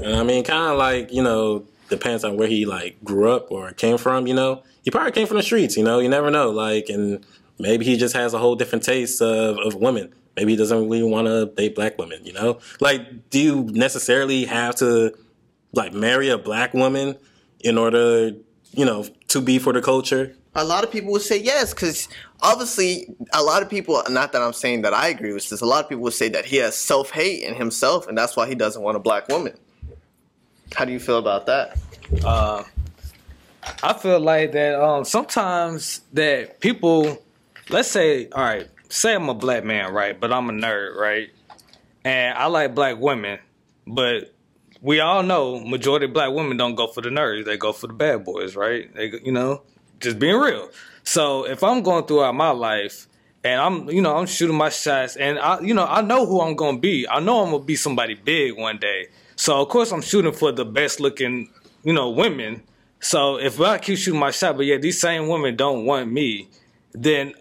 I 0.05 0.23
mean, 0.23 0.43
kind 0.43 0.71
of 0.71 0.77
like 0.77 1.11
you 1.11 1.23
know, 1.23 1.65
depends 1.89 2.23
on 2.23 2.37
where 2.37 2.47
he 2.47 2.65
like 2.65 3.03
grew 3.03 3.31
up 3.31 3.51
or 3.51 3.71
came 3.71 3.97
from. 3.97 4.27
You 4.27 4.33
know, 4.33 4.63
he 4.83 4.91
probably 4.91 5.11
came 5.11 5.27
from 5.27 5.37
the 5.37 5.43
streets. 5.43 5.77
You 5.77 5.83
know, 5.83 5.99
you 5.99 6.09
never 6.09 6.31
know. 6.31 6.49
Like, 6.49 6.89
and 6.89 7.25
maybe 7.59 7.85
he 7.85 7.97
just 7.97 8.15
has 8.15 8.33
a 8.33 8.39
whole 8.39 8.55
different 8.55 8.83
taste 8.83 9.21
of 9.21 9.57
of 9.59 9.75
women. 9.75 10.13
Maybe 10.35 10.53
he 10.53 10.57
doesn't 10.57 10.89
really 10.89 11.03
want 11.03 11.27
to 11.27 11.47
date 11.47 11.75
black 11.75 11.97
women. 11.97 12.25
You 12.25 12.33
know, 12.33 12.59
like, 12.79 13.29
do 13.29 13.39
you 13.39 13.63
necessarily 13.71 14.45
have 14.45 14.75
to 14.77 15.13
like 15.73 15.93
marry 15.93 16.29
a 16.29 16.37
black 16.37 16.73
woman 16.73 17.17
in 17.59 17.77
order, 17.77 18.31
you 18.71 18.85
know, 18.85 19.05
to 19.29 19.41
be 19.41 19.59
for 19.59 19.73
the 19.73 19.81
culture? 19.81 20.35
A 20.55 20.65
lot 20.65 20.83
of 20.83 20.91
people 20.91 21.11
would 21.13 21.21
say 21.21 21.39
yes, 21.39 21.73
because 21.73 22.09
obviously, 22.41 23.15
a 23.33 23.41
lot 23.41 23.61
of 23.61 23.69
people. 23.69 24.03
Not 24.09 24.33
that 24.33 24.41
I'm 24.41 24.53
saying 24.53 24.81
that 24.81 24.93
I 24.93 25.07
agree 25.07 25.33
with 25.33 25.49
this. 25.49 25.61
A 25.61 25.65
lot 25.65 25.83
of 25.83 25.89
people 25.89 26.03
would 26.03 26.13
say 26.13 26.27
that 26.29 26.45
he 26.45 26.57
has 26.57 26.75
self 26.75 27.11
hate 27.11 27.43
in 27.43 27.55
himself, 27.55 28.07
and 28.07 28.17
that's 28.17 28.35
why 28.35 28.47
he 28.47 28.55
doesn't 28.55 28.81
want 28.81 28.97
a 28.97 28.99
black 28.99 29.29
woman. 29.29 29.57
How 30.73 30.85
do 30.85 30.91
you 30.91 30.99
feel 30.99 31.19
about 31.19 31.45
that? 31.45 31.77
Uh, 32.23 32.63
I 33.83 33.93
feel 33.93 34.19
like 34.19 34.51
that 34.53 34.81
um, 34.81 35.05
sometimes 35.05 36.01
that 36.13 36.59
people, 36.59 37.21
let's 37.69 37.89
say, 37.89 38.27
all 38.29 38.43
right, 38.43 38.67
say 38.89 39.15
I'm 39.15 39.29
a 39.29 39.33
black 39.33 39.63
man, 39.63 39.93
right, 39.93 40.19
but 40.19 40.33
I'm 40.33 40.49
a 40.49 40.53
nerd, 40.53 40.95
right, 40.95 41.29
and 42.03 42.37
I 42.37 42.47
like 42.47 42.75
black 42.75 42.97
women, 42.97 43.39
but 43.87 44.33
we 44.81 44.99
all 44.99 45.23
know 45.23 45.59
majority 45.59 46.05
of 46.05 46.13
black 46.13 46.31
women 46.33 46.57
don't 46.57 46.75
go 46.75 46.87
for 46.87 47.01
the 47.01 47.09
nerds; 47.09 47.45
they 47.45 47.57
go 47.57 47.71
for 47.71 47.87
the 47.87 47.93
bad 47.93 48.25
boys, 48.25 48.55
right? 48.55 48.93
They, 48.93 49.11
you 49.23 49.31
know, 49.31 49.61
just 50.01 50.19
being 50.19 50.35
real. 50.35 50.69
So 51.03 51.47
if 51.47 51.63
I'm 51.63 51.81
going 51.81 52.05
throughout 52.05 52.35
my 52.35 52.51
life 52.51 53.07
and 53.43 53.59
I'm, 53.59 53.89
you 53.89 54.01
know, 54.01 54.15
I'm 54.15 54.25
shooting 54.25 54.55
my 54.55 54.69
shots, 54.69 55.15
and 55.15 55.39
I, 55.39 55.59
you 55.61 55.73
know, 55.73 55.85
I 55.85 56.01
know 56.01 56.25
who 56.25 56.41
I'm 56.41 56.55
gonna 56.55 56.79
be. 56.79 57.07
I 57.07 57.19
know 57.19 57.43
I'm 57.43 57.51
gonna 57.51 57.63
be 57.63 57.75
somebody 57.75 58.13
big 58.13 58.57
one 58.57 58.77
day. 58.77 59.07
So 59.35 59.59
of 59.61 59.69
course 59.69 59.91
I'm 59.91 60.01
shooting 60.01 60.33
for 60.33 60.51
the 60.51 60.65
best 60.65 60.99
looking, 60.99 61.49
you 61.83 61.93
know, 61.93 62.09
women. 62.09 62.63
So 62.99 63.37
if 63.37 63.59
I 63.59 63.79
keep 63.79 63.97
shooting 63.97 64.19
my 64.19 64.31
shot, 64.31 64.57
but 64.57 64.65
yeah, 64.65 64.77
these 64.77 64.99
same 64.99 65.27
women 65.27 65.55
don't 65.55 65.85
want 65.85 66.11
me, 66.11 66.49
then 66.93 67.33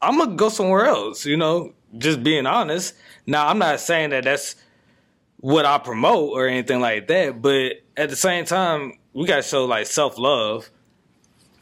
I'm 0.00 0.18
gonna 0.18 0.36
go 0.36 0.48
somewhere 0.48 0.86
else. 0.86 1.26
You 1.26 1.36
know, 1.36 1.72
just 1.98 2.22
being 2.22 2.46
honest. 2.46 2.94
Now 3.26 3.48
I'm 3.48 3.58
not 3.58 3.80
saying 3.80 4.10
that 4.10 4.24
that's 4.24 4.54
what 5.38 5.64
I 5.64 5.78
promote 5.78 6.30
or 6.30 6.46
anything 6.46 6.80
like 6.80 7.08
that, 7.08 7.42
but 7.42 7.72
at 7.96 8.10
the 8.10 8.16
same 8.16 8.44
time, 8.44 8.98
we 9.12 9.26
gotta 9.26 9.42
show 9.42 9.64
like 9.64 9.86
self 9.86 10.18
love, 10.18 10.70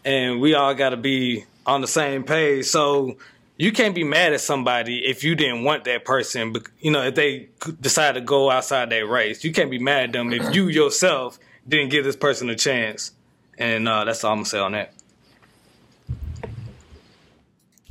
and 0.05 0.41
we 0.41 0.55
all 0.55 0.75
gotta 0.75 0.97
be 0.97 1.45
on 1.67 1.81
the 1.81 1.87
same 1.89 2.25
page. 2.25 2.67
So 2.67 3.17
you 3.57 3.73
can't 3.73 3.95
be 3.95 4.05
mad 4.05 4.33
at 4.33 4.41
somebody 4.41 5.05
if 5.07 5.23
you 5.25 5.35
didn't 5.35 5.65
want 5.65 5.85
that 5.85 6.05
person. 6.05 6.53
bec- 6.53 6.71
You 6.81 6.91
know, 6.91 7.03
if 7.03 7.15
they 7.15 7.49
decide 7.81 8.17
to 8.17 8.21
go 8.21 8.51
outside 8.51 8.91
their 8.91 9.07
race, 9.07 9.45
you 9.45 9.53
can't 9.53 9.71
be 9.71 9.79
mad 9.79 10.05
at 10.05 10.13
them 10.13 10.33
if 10.33 10.55
you 10.55 10.69
yourself 10.69 11.39
didn't 11.67 11.91
give 11.91 12.05
this 12.05 12.17
person 12.17 12.51
a 12.51 12.57
chance. 12.57 13.13
And 13.57 13.89
uh, 13.89 14.05
that's 14.05 14.25
all 14.25 14.33
I'm 14.33 14.39
gonna 14.39 14.47
say 14.47 14.59
on 14.59 14.73
that. 14.73 14.93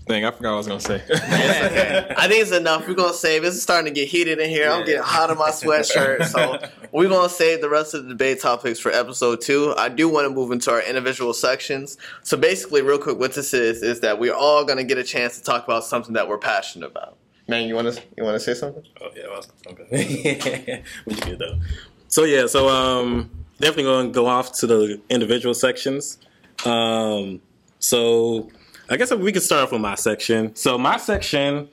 Dang, 0.05 0.26
I 0.26 0.32
forgot 0.32 0.49
what 0.49 0.53
I 0.55 0.57
was 0.57 0.68
gonna 0.68 0.80
say. 0.82 1.01
I 2.18 2.28
think 2.28 2.41
it's 2.41 2.51
enough. 2.51 2.86
We're 2.88 2.93
gonna 2.93 3.14
save. 3.14 3.45
It's 3.45 3.61
starting 3.61 3.93
to 3.93 3.97
get 3.99 4.09
heated 4.09 4.38
in 4.39 4.49
here. 4.49 4.70
I'm 4.70 4.86
getting 4.86 5.01
hot 5.01 5.30
in 5.30 5.38
my 5.38 5.49
sweatshirt, 5.51 6.26
so 6.26 6.59
we're 6.93 7.09
gonna 7.09 7.27
save 7.27 7.59
the 7.59 7.69
rest 7.69 7.95
of 7.95 8.03
the 8.03 8.09
debate 8.09 8.39
topics 8.39 8.79
for 8.79 8.91
episode 8.91 9.41
two. 9.41 9.73
I 9.77 9.89
do 9.89 10.07
want 10.07 10.27
to 10.27 10.29
move 10.29 10.51
into 10.51 10.71
our 10.71 10.81
individual 10.81 11.33
sections. 11.33 11.97
So 12.21 12.37
basically, 12.37 12.83
real 12.83 12.99
quick, 12.99 13.17
what 13.17 13.33
this 13.33 13.53
is 13.53 13.81
is 13.81 13.99
that 14.01 14.19
we're 14.19 14.35
all 14.35 14.63
gonna 14.63 14.83
get 14.83 14.99
a 14.99 15.03
chance 15.03 15.37
to 15.39 15.43
talk 15.43 15.65
about 15.65 15.83
something 15.83 16.13
that 16.13 16.27
we're 16.27 16.37
passionate 16.37 16.85
about. 16.85 17.17
Man, 17.47 17.67
you 17.67 17.73
want 17.73 17.93
to 17.93 18.01
you 18.15 18.23
want 18.23 18.35
to 18.35 18.39
say 18.39 18.53
something? 18.53 18.83
Oh 19.01 19.09
yeah, 19.15 19.23
well, 19.27 19.45
okay. 19.67 20.83
Which 21.05 21.19
good 21.21 21.39
though. 21.39 21.59
So 22.07 22.25
yeah, 22.25 22.45
so 22.45 22.69
um, 22.69 23.29
definitely 23.59 23.83
going 23.83 24.07
to 24.07 24.13
go 24.13 24.27
off 24.27 24.53
to 24.59 24.67
the 24.67 25.01
individual 25.09 25.55
sections. 25.55 26.19
Um, 26.63 27.41
so 27.79 28.49
I 28.89 28.97
guess 28.97 29.11
we 29.11 29.31
could 29.31 29.41
start 29.41 29.63
off 29.63 29.71
with 29.71 29.81
my 29.81 29.95
section. 29.95 30.55
So 30.55 30.77
my 30.77 30.97
section 30.97 31.69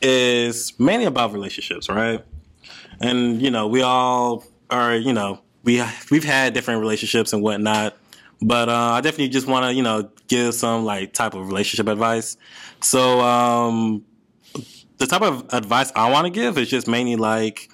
is 0.00 0.72
mainly 0.78 1.04
about 1.04 1.34
relationships, 1.34 1.90
right? 1.90 2.24
And 3.00 3.40
you 3.42 3.50
know, 3.50 3.66
we 3.66 3.82
all 3.82 4.44
are, 4.70 4.94
you 4.94 5.12
know, 5.12 5.40
we 5.64 5.82
we've 6.10 6.24
had 6.24 6.54
different 6.54 6.80
relationships 6.80 7.32
and 7.32 7.42
whatnot. 7.42 7.96
But 8.42 8.68
uh, 8.68 8.92
I 8.92 9.00
definitely 9.00 9.28
just 9.28 9.46
want 9.46 9.64
to, 9.64 9.72
you 9.72 9.82
know, 9.82 10.10
give 10.28 10.54
some 10.54 10.84
like 10.84 11.12
type 11.12 11.34
of 11.34 11.46
relationship 11.46 11.88
advice. 11.88 12.36
So 12.82 13.20
um, 13.20 14.04
the 14.98 15.06
type 15.06 15.22
of 15.22 15.46
advice 15.52 15.90
I 15.96 16.10
want 16.10 16.26
to 16.26 16.30
give 16.30 16.58
is 16.58 16.68
just 16.68 16.86
mainly 16.86 17.16
like 17.16 17.70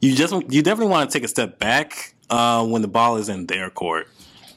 you 0.00 0.14
just 0.14 0.32
you 0.48 0.62
definitely 0.62 0.90
want 0.90 1.10
to 1.10 1.16
take 1.16 1.24
a 1.24 1.28
step 1.28 1.58
back 1.58 2.14
uh, 2.28 2.66
when 2.66 2.82
the 2.82 2.88
ball 2.88 3.16
is 3.16 3.28
in 3.28 3.46
their 3.46 3.70
court. 3.70 4.08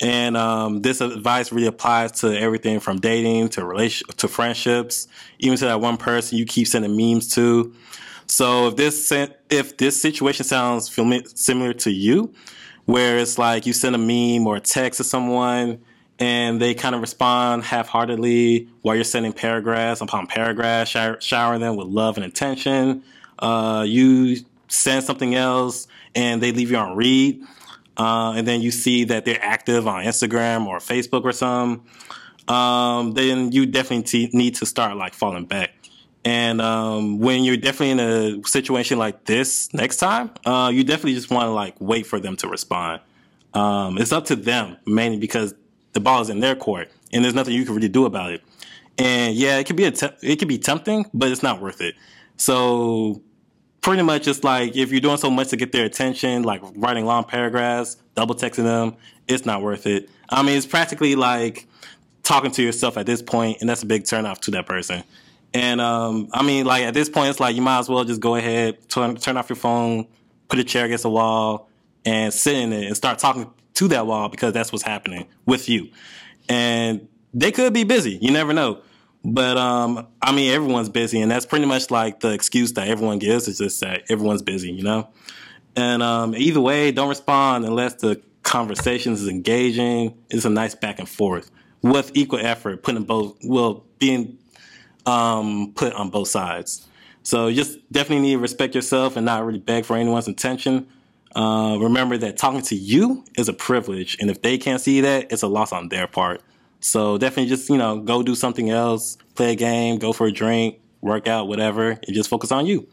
And 0.01 0.35
um, 0.35 0.81
this 0.81 1.01
advice 1.01 1.51
really 1.51 1.67
applies 1.67 2.11
to 2.21 2.37
everything 2.37 2.79
from 2.79 2.99
dating 2.99 3.49
to 3.49 3.65
relation 3.65 4.07
to 4.17 4.27
friendships, 4.27 5.07
even 5.39 5.57
to 5.59 5.65
that 5.65 5.79
one 5.79 5.97
person 5.97 6.37
you 6.37 6.45
keep 6.45 6.67
sending 6.67 6.97
memes 6.97 7.33
to. 7.35 7.73
So 8.33 8.69
if 8.69 8.77
this 8.77 9.11
if 9.51 9.77
this 9.77 10.01
situation 10.01 10.43
sounds 10.43 10.91
similar 11.35 11.73
to 11.73 11.91
you, 11.91 12.33
where 12.85 13.19
it's 13.19 13.37
like 13.37 13.67
you 13.67 13.73
send 13.73 13.93
a 13.93 13.99
meme 13.99 14.47
or 14.47 14.55
a 14.55 14.59
text 14.59 14.97
to 14.97 15.03
someone 15.03 15.79
and 16.17 16.59
they 16.59 16.73
kind 16.73 16.95
of 16.95 17.01
respond 17.01 17.63
half-heartedly 17.63 18.67
while 18.81 18.95
you're 18.95 19.03
sending 19.03 19.33
paragraphs 19.33 20.01
upon 20.01 20.25
paragraphs, 20.25 20.89
shower, 20.89 21.21
showering 21.21 21.61
them 21.61 21.75
with 21.75 21.87
love 21.87 22.17
and 22.17 22.25
attention. 22.25 23.03
Uh, 23.37 23.85
you 23.87 24.37
send 24.67 25.03
something 25.03 25.35
else 25.35 25.87
and 26.15 26.41
they 26.41 26.51
leave 26.51 26.71
you 26.71 26.77
on 26.77 26.95
read, 26.95 27.39
uh, 27.97 28.33
and 28.35 28.47
then 28.47 28.61
you 28.61 28.71
see 28.71 29.03
that 29.03 29.25
they're 29.25 29.43
active 29.43 29.87
on 29.87 30.05
Instagram 30.05 30.65
or 30.65 30.79
Facebook 30.79 31.23
or 31.23 31.33
some. 31.33 31.83
Um, 32.47 33.13
then 33.13 33.51
you 33.51 33.67
definitely 33.67 34.03
t- 34.03 34.29
need 34.35 34.55
to 34.55 34.65
start 34.65 34.97
like 34.97 35.13
falling 35.13 35.45
back. 35.45 35.82
And 36.25 36.61
um, 36.61 37.19
when 37.19 37.43
you're 37.43 37.57
definitely 37.57 37.91
in 37.91 37.99
a 37.99 38.47
situation 38.47 38.97
like 38.97 39.25
this 39.25 39.73
next 39.73 39.97
time, 39.97 40.31
uh, 40.45 40.71
you 40.73 40.83
definitely 40.83 41.15
just 41.15 41.29
want 41.29 41.47
to 41.47 41.51
like 41.51 41.75
wait 41.79 42.07
for 42.07 42.19
them 42.19 42.37
to 42.37 42.47
respond. 42.47 43.01
Um, 43.53 43.97
it's 43.97 44.11
up 44.11 44.25
to 44.25 44.35
them 44.35 44.77
mainly 44.85 45.17
because 45.17 45.53
the 45.91 45.99
ball 45.99 46.21
is 46.21 46.29
in 46.29 46.39
their 46.39 46.55
court 46.55 46.89
and 47.11 47.23
there's 47.23 47.35
nothing 47.35 47.53
you 47.53 47.65
can 47.65 47.75
really 47.75 47.89
do 47.89 48.05
about 48.05 48.31
it. 48.31 48.41
And 48.97 49.35
yeah, 49.35 49.57
it 49.57 49.65
could 49.65 49.75
be 49.75 49.85
a 49.85 49.91
te- 49.91 50.15
it 50.21 50.37
could 50.37 50.47
be 50.47 50.57
tempting, 50.57 51.09
but 51.13 51.29
it's 51.29 51.43
not 51.43 51.61
worth 51.61 51.81
it. 51.81 51.95
So 52.37 53.21
pretty 53.81 54.01
much 54.01 54.27
it's 54.27 54.43
like 54.43 54.75
if 54.75 54.91
you're 54.91 55.01
doing 55.01 55.17
so 55.17 55.29
much 55.29 55.49
to 55.49 55.57
get 55.57 55.71
their 55.71 55.85
attention, 55.85 56.43
like 56.43 56.61
writing 56.75 57.05
long 57.05 57.25
paragraphs, 57.25 57.97
double 58.15 58.35
texting 58.35 58.63
them, 58.63 58.95
it's 59.27 59.45
not 59.45 59.61
worth 59.61 59.85
it. 59.87 60.09
I 60.29 60.41
mean, 60.41 60.57
it's 60.57 60.65
practically 60.65 61.15
like 61.15 61.67
talking 62.23 62.51
to 62.51 62.63
yourself 62.63 62.97
at 62.97 63.05
this 63.05 63.21
point, 63.21 63.57
and 63.59 63.69
that's 63.69 63.83
a 63.83 63.85
big 63.85 64.03
turnoff 64.03 64.39
to 64.41 64.51
that 64.51 64.65
person. 64.65 65.03
And 65.53 65.79
um, 65.79 66.29
I 66.33 66.43
mean, 66.43 66.65
like 66.65 66.83
at 66.83 66.93
this 66.93 67.09
point, 67.09 67.29
it's 67.29 67.39
like 67.39 67.55
you 67.55 67.61
might 67.61 67.79
as 67.79 67.89
well 67.89 68.03
just 68.03 68.19
go 68.21 68.35
ahead, 68.35 68.89
turn, 68.89 69.15
turn 69.17 69.37
off 69.37 69.49
your 69.49 69.55
phone, 69.55 70.07
put 70.49 70.59
a 70.59 70.63
chair 70.63 70.85
against 70.85 71.03
the 71.03 71.09
wall, 71.09 71.69
and 72.05 72.33
sit 72.33 72.55
in 72.55 72.73
it 72.73 72.85
and 72.85 72.95
start 72.95 73.19
talking 73.19 73.51
to 73.75 73.87
that 73.89 74.07
wall 74.07 74.29
because 74.29 74.53
that's 74.53 74.71
what's 74.71 74.83
happening 74.83 75.27
with 75.45 75.69
you. 75.69 75.89
And 76.49 77.07
they 77.33 77.51
could 77.51 77.73
be 77.73 77.83
busy. 77.83 78.17
You 78.21 78.31
never 78.31 78.53
know. 78.53 78.81
But 79.25 79.57
um, 79.57 80.07
I 80.21 80.33
mean, 80.33 80.51
everyone's 80.51 80.89
busy, 80.89 81.21
and 81.21 81.31
that's 81.31 81.45
pretty 81.45 81.65
much 81.65 81.89
like 81.89 82.19
the 82.19 82.33
excuse 82.33 82.73
that 82.73 82.87
everyone 82.87 83.19
gives 83.19 83.47
is 83.47 83.59
just 83.59 83.79
that 83.79 84.03
everyone's 84.09 84.41
busy, 84.41 84.71
you 84.71 84.83
know. 84.83 85.09
And 85.75 86.03
um, 86.03 86.35
either 86.35 86.59
way, 86.59 86.91
don't 86.91 87.09
respond 87.09 87.65
unless 87.65 87.95
the 87.95 88.21
conversation 88.43 89.13
is 89.13 89.27
engaging. 89.27 90.17
It's 90.29 90.45
a 90.45 90.49
nice 90.49 90.75
back 90.75 90.99
and 90.99 91.07
forth 91.07 91.49
with 91.81 92.11
equal 92.15 92.39
effort, 92.39 92.83
putting 92.83 93.03
both 93.03 93.37
well 93.43 93.85
being 93.97 94.37
um, 95.05 95.73
put 95.75 95.93
on 95.93 96.09
both 96.09 96.27
sides. 96.27 96.87
So 97.23 97.51
just 97.51 97.79
definitely 97.91 98.23
need 98.23 98.33
to 98.33 98.39
respect 98.39 98.75
yourself 98.75 99.15
and 99.15 99.25
not 99.25 99.45
really 99.45 99.59
beg 99.59 99.85
for 99.85 99.95
anyone's 99.95 100.27
attention. 100.27 100.87
Uh, 101.35 101.77
remember 101.79 102.17
that 102.17 102.37
talking 102.37 102.61
to 102.61 102.75
you 102.75 103.23
is 103.37 103.49
a 103.49 103.53
privilege, 103.53 104.17
and 104.19 104.29
if 104.29 104.41
they 104.41 104.57
can't 104.57 104.81
see 104.81 105.01
that, 105.01 105.31
it's 105.31 105.41
a 105.41 105.47
loss 105.47 105.71
on 105.71 105.89
their 105.89 106.05
part. 106.05 106.41
So 106.79 107.17
definitely 107.17 107.49
just, 107.49 107.69
you 107.69 107.77
know, 107.77 107.99
go 107.99 108.23
do 108.23 108.35
something 108.35 108.69
else, 108.69 109.17
play 109.35 109.53
a 109.53 109.55
game, 109.55 109.97
go 109.97 110.13
for 110.13 110.27
a 110.27 110.31
drink, 110.31 110.79
work 111.01 111.27
out, 111.27 111.47
whatever, 111.47 111.91
and 111.91 112.13
just 112.13 112.29
focus 112.29 112.51
on 112.51 112.65
you. 112.65 112.87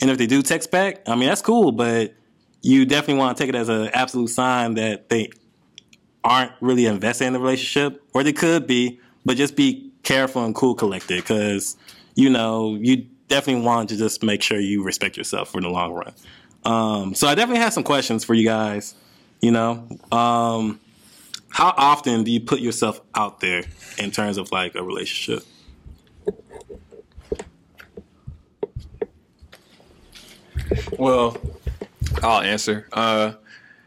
And 0.00 0.10
if 0.10 0.16
they 0.16 0.26
do 0.26 0.42
text 0.42 0.70
back, 0.70 1.02
I 1.06 1.16
mean, 1.16 1.28
that's 1.28 1.42
cool, 1.42 1.72
but 1.72 2.14
you 2.62 2.86
definitely 2.86 3.20
want 3.20 3.36
to 3.36 3.42
take 3.42 3.48
it 3.48 3.56
as 3.56 3.68
an 3.68 3.88
absolute 3.88 4.28
sign 4.28 4.74
that 4.74 5.08
they 5.08 5.30
aren't 6.24 6.52
really 6.60 6.86
invested 6.86 7.26
in 7.26 7.32
the 7.32 7.40
relationship, 7.40 8.02
or 8.14 8.22
they 8.22 8.32
could 8.32 8.66
be, 8.66 9.00
but 9.24 9.36
just 9.36 9.56
be 9.56 9.91
careful 10.02 10.44
and 10.44 10.54
cool 10.54 10.74
collected 10.74 11.18
because, 11.18 11.76
you 12.14 12.30
know, 12.30 12.74
you 12.74 13.06
definitely 13.28 13.62
want 13.62 13.88
to 13.90 13.96
just 13.96 14.22
make 14.22 14.42
sure 14.42 14.58
you 14.58 14.82
respect 14.82 15.16
yourself 15.16 15.50
for 15.50 15.60
the 15.60 15.68
long 15.68 15.92
run. 15.92 16.12
Um, 16.64 17.14
so 17.14 17.26
I 17.26 17.34
definitely 17.34 17.62
have 17.62 17.72
some 17.72 17.84
questions 17.84 18.24
for 18.24 18.34
you 18.34 18.46
guys, 18.46 18.94
you 19.40 19.50
know. 19.50 19.86
Um, 20.10 20.80
how 21.48 21.74
often 21.76 22.24
do 22.24 22.30
you 22.30 22.40
put 22.40 22.60
yourself 22.60 23.00
out 23.14 23.40
there 23.40 23.64
in 23.98 24.10
terms 24.10 24.38
of 24.38 24.50
like 24.52 24.74
a 24.74 24.82
relationship? 24.82 25.44
Well, 30.98 31.36
I'll 32.22 32.40
answer. 32.40 32.88
Uh, 32.92 33.32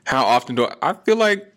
how 0.05 0.25
often 0.25 0.55
do 0.55 0.65
I, 0.65 0.75
I 0.81 0.93
feel 0.93 1.15
like 1.15 1.51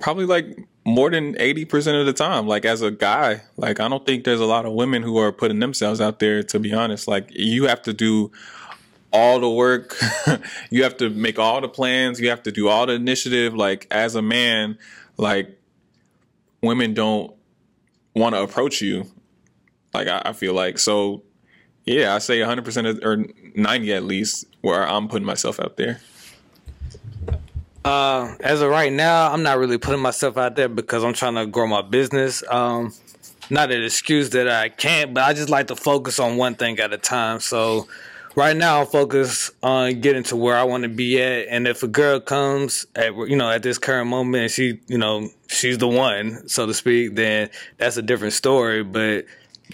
probably 0.00 0.26
like 0.26 0.66
more 0.86 1.10
than 1.10 1.34
80% 1.34 2.00
of 2.00 2.06
the 2.06 2.12
time 2.12 2.46
like 2.46 2.64
as 2.64 2.80
a 2.80 2.92
guy 2.92 3.42
like 3.56 3.80
i 3.80 3.88
don't 3.88 4.06
think 4.06 4.22
there's 4.22 4.40
a 4.40 4.46
lot 4.46 4.64
of 4.64 4.72
women 4.72 5.02
who 5.02 5.18
are 5.18 5.32
putting 5.32 5.58
themselves 5.58 6.00
out 6.00 6.20
there 6.20 6.44
to 6.44 6.60
be 6.60 6.72
honest. 6.72 7.08
Like 7.08 7.28
you 7.32 7.66
have 7.66 7.82
to 7.82 7.92
do 7.92 8.30
all 9.12 9.40
the 9.40 9.50
work. 9.50 9.96
You 10.70 10.84
have 10.84 10.96
to 10.98 11.10
make 11.10 11.38
all 11.38 11.60
the 11.60 11.68
plans. 11.68 12.20
You 12.20 12.30
have 12.30 12.42
to 12.44 12.52
do 12.52 12.68
all 12.68 12.86
the 12.86 12.92
initiative. 12.92 13.54
Like 13.54 13.86
as 13.90 14.14
a 14.14 14.22
man 14.22 14.78
like 15.16 15.60
women 16.62 16.94
don't 16.94 17.34
want 18.14 18.34
to 18.34 18.42
approach 18.42 18.80
you. 18.80 19.06
Like 19.92 20.06
I, 20.06 20.22
I 20.26 20.32
feel 20.34 20.54
like 20.54 20.78
so 20.78 21.22
yeah 21.84 22.14
i 22.14 22.18
say 22.18 22.40
100% 22.40 22.88
of, 22.88 23.00
or 23.04 23.24
90 23.54 23.94
at 23.94 24.04
least 24.04 24.44
where 24.60 24.86
i'm 24.86 25.08
putting 25.08 25.24
myself 25.24 25.58
out 25.60 25.76
there 25.76 26.00
Uh, 27.86 28.34
as 28.40 28.62
of 28.62 28.68
right 28.68 28.92
now, 28.92 29.32
I'm 29.32 29.44
not 29.44 29.58
really 29.58 29.78
putting 29.78 30.02
myself 30.02 30.36
out 30.36 30.56
there 30.56 30.68
because 30.68 31.04
I'm 31.04 31.12
trying 31.12 31.36
to 31.36 31.46
grow 31.46 31.68
my 31.68 31.82
business. 31.82 32.42
Um, 32.50 32.92
not 33.48 33.70
an 33.70 33.84
excuse 33.84 34.30
that 34.30 34.48
I 34.48 34.70
can't, 34.70 35.14
but 35.14 35.22
I 35.22 35.32
just 35.34 35.50
like 35.50 35.68
to 35.68 35.76
focus 35.76 36.18
on 36.18 36.36
one 36.36 36.56
thing 36.56 36.80
at 36.80 36.92
a 36.92 36.98
time. 36.98 37.38
So 37.38 37.86
right 38.34 38.56
now, 38.56 38.80
I'm 38.80 38.88
focused 38.88 39.52
on 39.62 40.00
getting 40.00 40.24
to 40.24 40.36
where 40.36 40.56
I 40.56 40.64
want 40.64 40.82
to 40.82 40.88
be 40.88 41.22
at. 41.22 41.46
And 41.46 41.68
if 41.68 41.84
a 41.84 41.86
girl 41.86 42.18
comes 42.18 42.88
at 42.96 43.14
you 43.14 43.36
know 43.36 43.48
at 43.48 43.62
this 43.62 43.78
current 43.78 44.10
moment, 44.10 44.42
and 44.42 44.50
she 44.50 44.80
you 44.88 44.98
know 44.98 45.28
she's 45.46 45.78
the 45.78 45.86
one, 45.86 46.48
so 46.48 46.66
to 46.66 46.74
speak, 46.74 47.14
then 47.14 47.50
that's 47.78 47.96
a 47.96 48.02
different 48.02 48.34
story. 48.34 48.82
But 48.82 49.26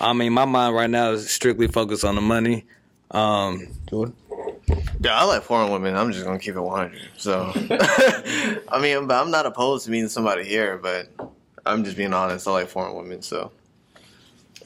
I 0.03 0.13
mean, 0.13 0.35
my 0.35 0.45
mind 0.45 0.75
right 0.75 0.91
now 0.91 1.13
is 1.13 1.31
strictly 1.31 1.67
focused 1.67 2.05
on 2.05 2.17
the 2.17 2.21
money. 2.21 2.67
Um, 3.11 3.69
Jordan. 3.89 4.15
Yeah, 5.01 5.21
I 5.21 5.25
like 5.25 5.43
foreign 5.43 5.73
women. 5.73 5.97
I'm 5.97 6.13
just 6.13 6.25
gonna 6.25 6.39
keep 6.39 6.55
it 6.55 6.61
100. 6.61 7.01
So, 7.17 7.53
I 8.69 8.79
mean, 8.81 9.07
but 9.07 9.21
I'm 9.21 9.31
not 9.31 9.47
opposed 9.47 9.85
to 9.87 9.91
meeting 9.91 10.09
somebody 10.09 10.45
here, 10.45 10.79
but 10.79 11.09
I'm 11.67 11.85
just 11.85 11.97
being 11.97 12.13
honest. 12.13 12.47
I 12.47 12.53
like 12.53 12.69
foreign 12.69 12.95
women. 12.95 13.23
So, 13.23 13.51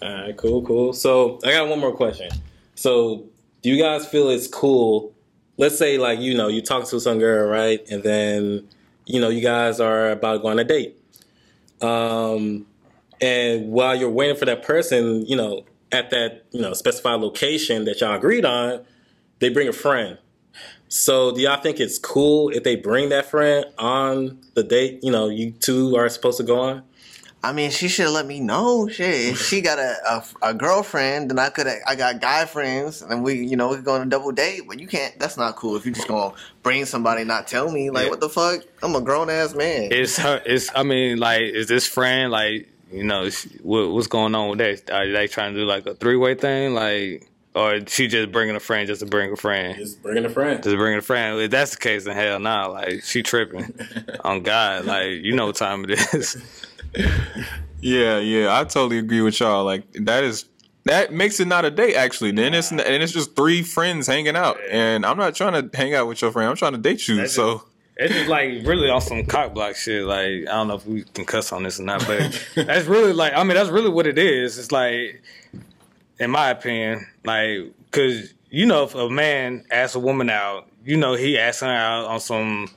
All 0.02 0.12
right, 0.12 0.36
cool, 0.36 0.62
cool. 0.62 0.92
So 0.92 1.38
I 1.44 1.52
got 1.52 1.68
one 1.68 1.80
more 1.80 1.94
question. 1.94 2.28
So 2.74 3.24
do 3.62 3.70
you 3.70 3.82
guys 3.82 4.06
feel 4.06 4.28
it's 4.28 4.46
cool? 4.46 5.14
Let's 5.56 5.78
say 5.78 5.96
like 5.98 6.20
you 6.20 6.36
know 6.36 6.48
you 6.48 6.60
talk 6.60 6.86
to 6.88 7.00
some 7.00 7.18
girl, 7.18 7.48
right, 7.48 7.80
and 7.90 8.02
then 8.02 8.68
you 9.06 9.20
know 9.20 9.30
you 9.30 9.40
guys 9.40 9.80
are 9.80 10.10
about 10.10 10.34
to 10.34 10.38
go 10.40 10.48
on 10.48 10.58
a 10.58 10.64
date. 10.64 10.98
Um, 11.80 12.66
and 13.20 13.70
while 13.70 13.96
you're 13.96 14.10
waiting 14.10 14.36
for 14.36 14.44
that 14.44 14.62
person, 14.62 15.24
you 15.26 15.36
know, 15.36 15.64
at 15.92 16.10
that 16.10 16.44
you 16.50 16.60
know 16.60 16.74
specified 16.74 17.20
location 17.20 17.86
that 17.86 18.00
y'all 18.02 18.14
agreed 18.14 18.44
on, 18.44 18.84
they 19.38 19.48
bring 19.48 19.68
a 19.68 19.72
friend. 19.72 20.18
So 20.88 21.32
do 21.32 21.40
y'all 21.40 21.60
think 21.60 21.80
it's 21.80 21.98
cool 21.98 22.50
if 22.50 22.62
they 22.62 22.76
bring 22.76 23.08
that 23.08 23.26
friend 23.26 23.66
on 23.78 24.38
the 24.54 24.62
date? 24.62 25.00
You 25.02 25.10
know, 25.10 25.28
you 25.28 25.50
two 25.50 25.96
are 25.96 26.08
supposed 26.08 26.38
to 26.38 26.44
go 26.44 26.60
on. 26.60 26.82
I 27.42 27.52
mean, 27.52 27.70
she 27.70 27.86
should 27.86 28.08
let 28.10 28.26
me 28.26 28.40
know. 28.40 28.88
Shit, 28.88 29.32
if 29.32 29.40
she 29.40 29.60
got 29.60 29.78
a, 29.78 29.94
a, 30.42 30.48
a 30.50 30.54
girlfriend, 30.54 31.30
then 31.30 31.38
I 31.38 31.48
could. 31.50 31.68
I 31.86 31.94
got 31.94 32.20
guy 32.20 32.44
friends, 32.44 33.02
and 33.02 33.22
we, 33.22 33.34
you 33.46 33.56
know, 33.56 33.68
we 33.68 33.76
could 33.76 33.84
go 33.84 33.94
on 33.94 34.02
a 34.02 34.06
double 34.06 34.32
date. 34.32 34.62
But 34.66 34.80
you 34.80 34.88
can't. 34.88 35.16
That's 35.20 35.36
not 35.36 35.54
cool. 35.54 35.76
If 35.76 35.86
you 35.86 35.92
just 35.92 36.08
gonna 36.08 36.34
bring 36.64 36.84
somebody, 36.86 37.22
not 37.24 37.46
tell 37.46 37.70
me, 37.70 37.90
like, 37.90 38.04
Yeah. 38.04 38.10
what 38.10 38.20
the 38.20 38.28
fuck? 38.28 38.62
I'm 38.82 38.96
a 38.96 39.00
grown 39.00 39.30
ass 39.30 39.54
man. 39.54 39.90
It's 39.92 40.16
her. 40.16 40.42
It's. 40.44 40.70
I 40.74 40.82
mean, 40.82 41.18
like, 41.18 41.42
is 41.42 41.68
this 41.68 41.86
friend 41.86 42.32
like? 42.32 42.68
You 42.90 43.04
know, 43.04 43.24
is- 43.24 43.44
what, 43.62 43.90
what's 43.90 44.06
going 44.06 44.34
on 44.34 44.50
with 44.50 44.58
that? 44.58 44.90
Are 44.90 45.10
they 45.10 45.26
trying 45.28 45.54
to 45.54 45.60
do 45.60 45.66
like 45.66 45.86
a 45.86 45.94
three 45.94 46.16
way 46.16 46.34
thing, 46.34 46.72
like, 46.74 47.28
or 47.56 47.80
she 47.88 48.06
just 48.06 48.30
bringing 48.30 48.54
a 48.54 48.60
friend 48.60 48.86
just 48.86 49.00
to 49.00 49.06
bring 49.06 49.32
a 49.32 49.36
friend, 49.36 49.76
Just 49.76 50.00
bringing 50.02 50.24
a 50.24 50.28
friend. 50.28 50.62
just 50.62 50.76
bringing 50.76 50.98
a 50.98 51.02
friend? 51.02 51.40
If 51.40 51.50
that's 51.50 51.72
the 51.72 51.78
case, 51.78 52.04
then 52.04 52.14
hell 52.14 52.38
nah. 52.38 52.66
Like, 52.66 53.02
she 53.02 53.22
tripping 53.24 53.74
on 54.24 54.42
God. 54.44 54.84
Like, 54.84 55.10
you 55.24 55.34
know 55.34 55.46
what 55.46 55.56
time 55.56 55.84
it 55.88 55.98
is. 56.14 56.36
Yeah, 57.80 58.18
yeah, 58.18 58.58
I 58.58 58.64
totally 58.64 58.98
agree 58.98 59.20
with 59.20 59.38
y'all. 59.38 59.64
Like 59.64 59.84
that 59.92 60.24
is 60.24 60.46
that 60.84 61.12
makes 61.12 61.38
it 61.40 61.46
not 61.46 61.64
a 61.64 61.70
date 61.70 61.94
actually. 61.94 62.32
Then 62.32 62.54
it's 62.54 62.70
and 62.70 62.80
it's 62.80 63.12
just 63.12 63.36
three 63.36 63.62
friends 63.62 64.06
hanging 64.06 64.34
out, 64.34 64.56
and 64.70 65.04
I'm 65.04 65.18
not 65.18 65.34
trying 65.34 65.52
to 65.70 65.76
hang 65.76 65.94
out 65.94 66.08
with 66.08 66.22
your 66.22 66.32
friend. 66.32 66.48
I'm 66.48 66.56
trying 66.56 66.72
to 66.72 66.78
date 66.78 67.06
you. 67.06 67.16
That's 67.16 67.34
so 67.34 67.64
It's 67.98 68.12
just 68.14 68.28
like 68.30 68.62
really 68.64 68.88
on 68.88 69.02
some 69.02 69.26
cock 69.26 69.52
block 69.52 69.76
shit. 69.76 70.04
Like 70.04 70.48
I 70.48 70.52
don't 70.56 70.68
know 70.68 70.76
if 70.76 70.86
we 70.86 71.02
can 71.02 71.26
cuss 71.26 71.52
on 71.52 71.62
this 71.64 71.78
or 71.78 71.82
not, 71.84 72.04
but 72.06 72.42
that's 72.54 72.86
really 72.86 73.12
like 73.12 73.34
I 73.34 73.44
mean 73.44 73.54
that's 73.54 73.70
really 73.70 73.90
what 73.90 74.06
it 74.06 74.18
is. 74.18 74.58
It's 74.58 74.72
like, 74.72 75.22
in 76.18 76.30
my 76.30 76.51
opinion, 76.51 77.06
like 77.24 77.72
because 77.84 78.32
you 78.51 78.66
know 78.66 78.84
if 78.84 78.94
a 78.94 79.09
man 79.09 79.64
asks 79.70 79.94
a 79.94 80.01
woman 80.01 80.30
out, 80.30 80.68
you 80.84 80.97
know 80.97 81.14
he 81.14 81.38
asking 81.38 81.68
her 81.68 81.74
out 81.74 82.06
on 82.06 82.20
some 82.20 82.68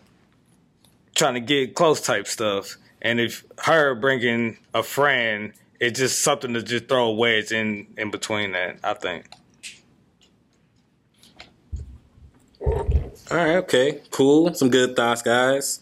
trying 1.16 1.34
to 1.34 1.40
get 1.40 1.76
close 1.76 2.02
type 2.02 2.28
stuff, 2.28 2.78
and 3.02 3.20
if 3.20 3.44
her 3.60 3.96
bringing 3.96 4.58
a 4.74 4.84
friend, 4.84 5.54
it's 5.80 6.00
just 6.00 6.22
something 6.22 6.54
to 6.54 6.64
just 6.64 6.88
throw 6.88 7.10
a 7.10 7.14
wedge 7.14 7.52
in 7.52 7.88
in 7.98 8.12
between 8.12 8.52
that. 8.54 8.78
I 8.84 8.94
think. 8.94 9.26
All 13.32 13.38
right, 13.38 13.58
okay, 13.58 14.02
cool. 14.12 14.54
Some 14.56 14.70
good 14.70 14.96
thoughts, 14.96 15.22
guys. 15.22 15.82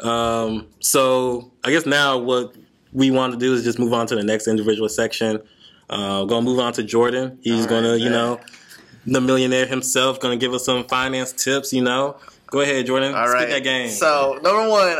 Um, 0.00 0.66
so 0.80 1.50
I 1.62 1.70
guess 1.70 1.86
now 1.86 2.18
what 2.18 2.54
we 2.92 3.10
want 3.10 3.34
to 3.34 3.38
do 3.38 3.52
is 3.52 3.64
just 3.64 3.78
move 3.78 3.92
on 3.92 4.06
to 4.06 4.16
the 4.16 4.22
next 4.22 4.48
individual 4.48 4.88
section. 4.88 5.42
Uh, 5.88 6.24
gonna 6.24 6.44
move 6.44 6.58
on 6.58 6.72
to 6.74 6.82
Jordan. 6.82 7.38
He's 7.42 7.66
gonna, 7.66 7.96
you 7.96 8.10
know, 8.10 8.40
the 9.06 9.20
millionaire 9.20 9.66
himself, 9.66 10.18
gonna 10.20 10.36
give 10.36 10.52
us 10.52 10.64
some 10.64 10.84
finance 10.84 11.32
tips. 11.32 11.72
You 11.72 11.82
know, 11.82 12.16
go 12.46 12.60
ahead, 12.60 12.86
Jordan. 12.86 13.14
All 13.14 13.28
right. 13.28 13.48
that 13.48 13.62
game. 13.62 13.88
So 13.90 14.38
number 14.42 14.68
one, 14.68 14.98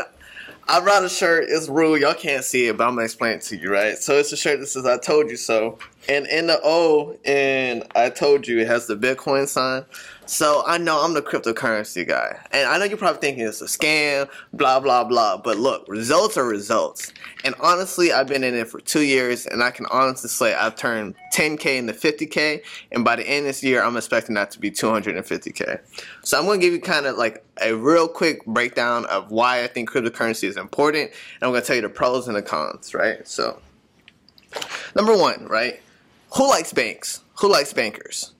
I 0.69 0.79
brought 0.81 1.03
a 1.03 1.09
shirt. 1.09 1.45
It's 1.49 1.67
rule. 1.69 1.97
Y'all 1.97 2.13
can't 2.13 2.43
see 2.43 2.67
it, 2.67 2.77
but 2.77 2.85
I'm 2.85 2.95
gonna 2.95 3.05
explain 3.05 3.33
it 3.33 3.41
to 3.43 3.57
you. 3.57 3.71
Right. 3.71 3.97
So 3.97 4.15
it's 4.15 4.31
a 4.31 4.37
shirt 4.37 4.59
that 4.59 4.67
says 4.67 4.85
"I 4.85 4.97
told 4.97 5.29
you 5.29 5.37
so." 5.37 5.77
And 6.09 6.25
in 6.27 6.47
the 6.47 6.59
O, 6.63 7.17
and 7.25 7.83
I 7.95 8.09
told 8.09 8.47
you 8.47 8.59
it 8.59 8.67
has 8.67 8.87
the 8.87 8.95
Bitcoin 8.95 9.47
sign. 9.47 9.83
So 10.27 10.61
I 10.67 10.77
know 10.77 11.01
I'm 11.01 11.13
the 11.13 11.21
cryptocurrency 11.21 12.05
guy. 12.05 12.37
And 12.51 12.67
I 12.67 12.77
know 12.77 12.83
you're 12.83 12.97
probably 12.97 13.21
thinking 13.21 13.47
it's 13.47 13.61
a 13.61 13.65
scam, 13.65 14.29
blah, 14.51 14.81
blah, 14.81 15.05
blah. 15.05 15.37
But 15.37 15.57
look, 15.57 15.85
results 15.87 16.35
are 16.35 16.45
results. 16.45 17.13
And 17.45 17.55
honestly, 17.61 18.11
I've 18.11 18.27
been 18.27 18.43
in 18.43 18.53
it 18.53 18.67
for 18.67 18.81
two 18.81 19.03
years, 19.03 19.45
and 19.45 19.63
I 19.63 19.71
can 19.71 19.85
honestly 19.85 20.29
say 20.29 20.53
I've 20.53 20.75
turned 20.75 21.15
10K 21.33 21.77
into 21.77 21.93
50K. 21.93 22.61
And 22.91 23.05
by 23.05 23.15
the 23.15 23.27
end 23.27 23.45
of 23.45 23.51
this 23.51 23.63
year, 23.63 23.81
I'm 23.81 23.95
expecting 23.95 24.35
that 24.35 24.51
to 24.51 24.59
be 24.59 24.69
250K. 24.69 25.79
So 26.23 26.37
I'm 26.37 26.45
going 26.45 26.59
to 26.59 26.65
give 26.65 26.73
you 26.73 26.81
kind 26.81 27.05
of 27.05 27.15
like 27.17 27.45
a 27.61 27.73
real 27.73 28.09
quick 28.09 28.45
breakdown 28.45 29.05
of 29.05 29.31
why 29.31 29.63
I 29.63 29.67
think 29.67 29.89
cryptocurrency 29.89 30.43
is 30.43 30.57
important. 30.57 31.09
And 31.09 31.43
I'm 31.43 31.51
going 31.51 31.61
to 31.61 31.67
tell 31.67 31.77
you 31.77 31.81
the 31.81 31.89
pros 31.89 32.27
and 32.27 32.35
the 32.35 32.41
cons, 32.41 32.93
right? 32.93 33.25
So, 33.25 33.61
number 34.93 35.15
one, 35.15 35.47
right? 35.47 35.79
Who 36.35 36.49
likes 36.49 36.73
banks? 36.73 37.21
Who 37.39 37.49
likes 37.49 37.71
bankers? 37.71 38.33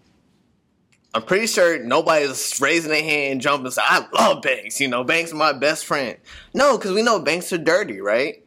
I'm 1.13 1.23
pretty 1.23 1.47
sure 1.47 1.79
nobody's 1.79 2.59
raising 2.59 2.91
their 2.91 3.01
hand, 3.01 3.41
jumping, 3.41 3.71
saying, 3.71 3.87
I 3.89 4.05
love 4.13 4.41
banks. 4.41 4.79
You 4.79 4.87
know, 4.87 5.03
banks 5.03 5.31
are 5.31 5.37
my 5.37 5.53
best 5.53 5.85
friend. 5.85 6.17
No, 6.53 6.77
because 6.77 6.91
we 6.91 7.01
know 7.01 7.19
banks 7.19 7.51
are 7.53 7.57
dirty, 7.57 8.01
right? 8.01 8.45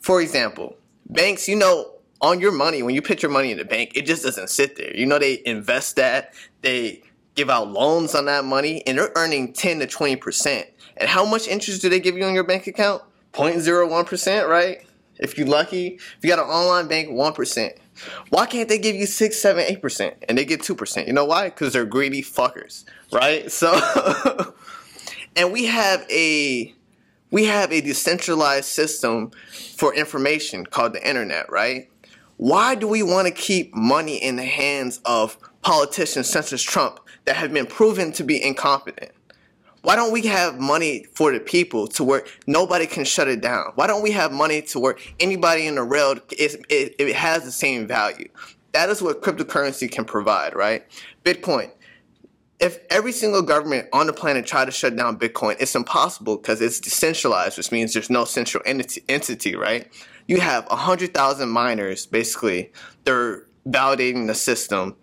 For 0.00 0.20
example, 0.20 0.76
banks, 1.08 1.48
you 1.48 1.56
know, 1.56 1.92
on 2.20 2.40
your 2.40 2.52
money, 2.52 2.82
when 2.82 2.94
you 2.94 3.02
put 3.02 3.22
your 3.22 3.30
money 3.30 3.52
in 3.52 3.58
the 3.58 3.64
bank, 3.64 3.92
it 3.94 4.06
just 4.06 4.24
doesn't 4.24 4.50
sit 4.50 4.76
there. 4.76 4.94
You 4.94 5.06
know, 5.06 5.18
they 5.18 5.40
invest 5.46 5.96
that, 5.96 6.34
they 6.62 7.02
give 7.34 7.48
out 7.48 7.68
loans 7.68 8.14
on 8.14 8.24
that 8.26 8.44
money, 8.44 8.82
and 8.86 8.98
they're 8.98 9.12
earning 9.14 9.52
10 9.52 9.78
to 9.78 9.86
20%. 9.86 10.64
And 10.96 11.08
how 11.08 11.24
much 11.24 11.46
interest 11.46 11.80
do 11.80 11.88
they 11.88 12.00
give 12.00 12.16
you 12.16 12.24
on 12.24 12.34
your 12.34 12.44
bank 12.44 12.66
account? 12.66 13.02
0.01%, 13.32 14.48
right? 14.48 14.84
If 15.18 15.38
you're 15.38 15.46
lucky, 15.46 15.94
if 15.94 16.18
you 16.22 16.28
got 16.28 16.38
an 16.40 16.50
online 16.50 16.88
bank, 16.88 17.08
1%. 17.10 17.78
Why 18.30 18.46
can't 18.46 18.68
they 18.68 18.78
give 18.78 18.96
you 18.96 19.06
six, 19.06 19.36
seven, 19.36 19.64
eight 19.66 19.82
percent 19.82 20.16
and 20.28 20.36
they 20.36 20.44
get 20.44 20.62
two 20.62 20.74
percent? 20.74 21.06
You 21.06 21.12
know 21.12 21.24
why? 21.24 21.44
Because 21.44 21.72
they're 21.72 21.84
greedy 21.84 22.22
fuckers, 22.22 22.84
right? 23.12 23.50
So, 23.58 24.54
and 25.36 25.52
we 25.52 25.66
have 25.66 26.06
a 26.10 26.74
we 27.30 27.44
have 27.46 27.72
a 27.72 27.80
decentralized 27.80 28.66
system 28.66 29.32
for 29.76 29.94
information 29.94 30.64
called 30.64 30.92
the 30.92 31.06
internet, 31.06 31.50
right? 31.50 31.90
Why 32.36 32.74
do 32.76 32.86
we 32.86 33.02
want 33.02 33.26
to 33.26 33.34
keep 33.34 33.74
money 33.74 34.16
in 34.16 34.36
the 34.36 34.44
hands 34.44 35.00
of 35.04 35.36
politicians 35.62 36.28
such 36.28 36.52
as 36.52 36.62
Trump 36.62 37.00
that 37.24 37.36
have 37.36 37.52
been 37.52 37.66
proven 37.66 38.12
to 38.12 38.24
be 38.24 38.42
incompetent? 38.42 39.10
Why 39.82 39.96
don't 39.96 40.12
we 40.12 40.22
have 40.22 40.58
money 40.58 41.06
for 41.12 41.32
the 41.32 41.40
people 41.40 41.86
to 41.88 42.04
where 42.04 42.24
nobody 42.46 42.86
can 42.86 43.04
shut 43.04 43.28
it 43.28 43.40
down? 43.40 43.72
Why 43.74 43.86
don't 43.86 44.02
we 44.02 44.10
have 44.10 44.32
money 44.32 44.62
to 44.62 44.80
where 44.80 44.96
anybody 45.20 45.66
in 45.66 45.76
the 45.76 45.84
world 45.84 46.20
is 46.36 46.56
it, 46.68 46.96
it 46.98 47.14
has 47.14 47.44
the 47.44 47.52
same 47.52 47.86
value? 47.86 48.28
That 48.72 48.90
is 48.90 49.00
what 49.00 49.22
cryptocurrency 49.22 49.90
can 49.90 50.04
provide, 50.04 50.54
right? 50.54 50.84
Bitcoin. 51.24 51.70
If 52.60 52.80
every 52.90 53.12
single 53.12 53.42
government 53.42 53.88
on 53.92 54.08
the 54.08 54.12
planet 54.12 54.44
tried 54.44 54.64
to 54.64 54.72
shut 54.72 54.96
down 54.96 55.16
Bitcoin, 55.16 55.56
it's 55.60 55.76
impossible 55.76 56.36
because 56.38 56.60
it's 56.60 56.80
decentralized, 56.80 57.56
which 57.56 57.70
means 57.70 57.92
there's 57.92 58.10
no 58.10 58.24
central 58.24 58.64
entity, 58.66 59.04
entity 59.08 59.54
right? 59.54 59.86
You 60.26 60.40
have 60.40 60.66
100,000 60.66 61.48
miners, 61.48 62.04
basically, 62.04 62.72
they're 63.04 63.44
validating 63.66 64.26
the 64.26 64.34
system 64.34 64.96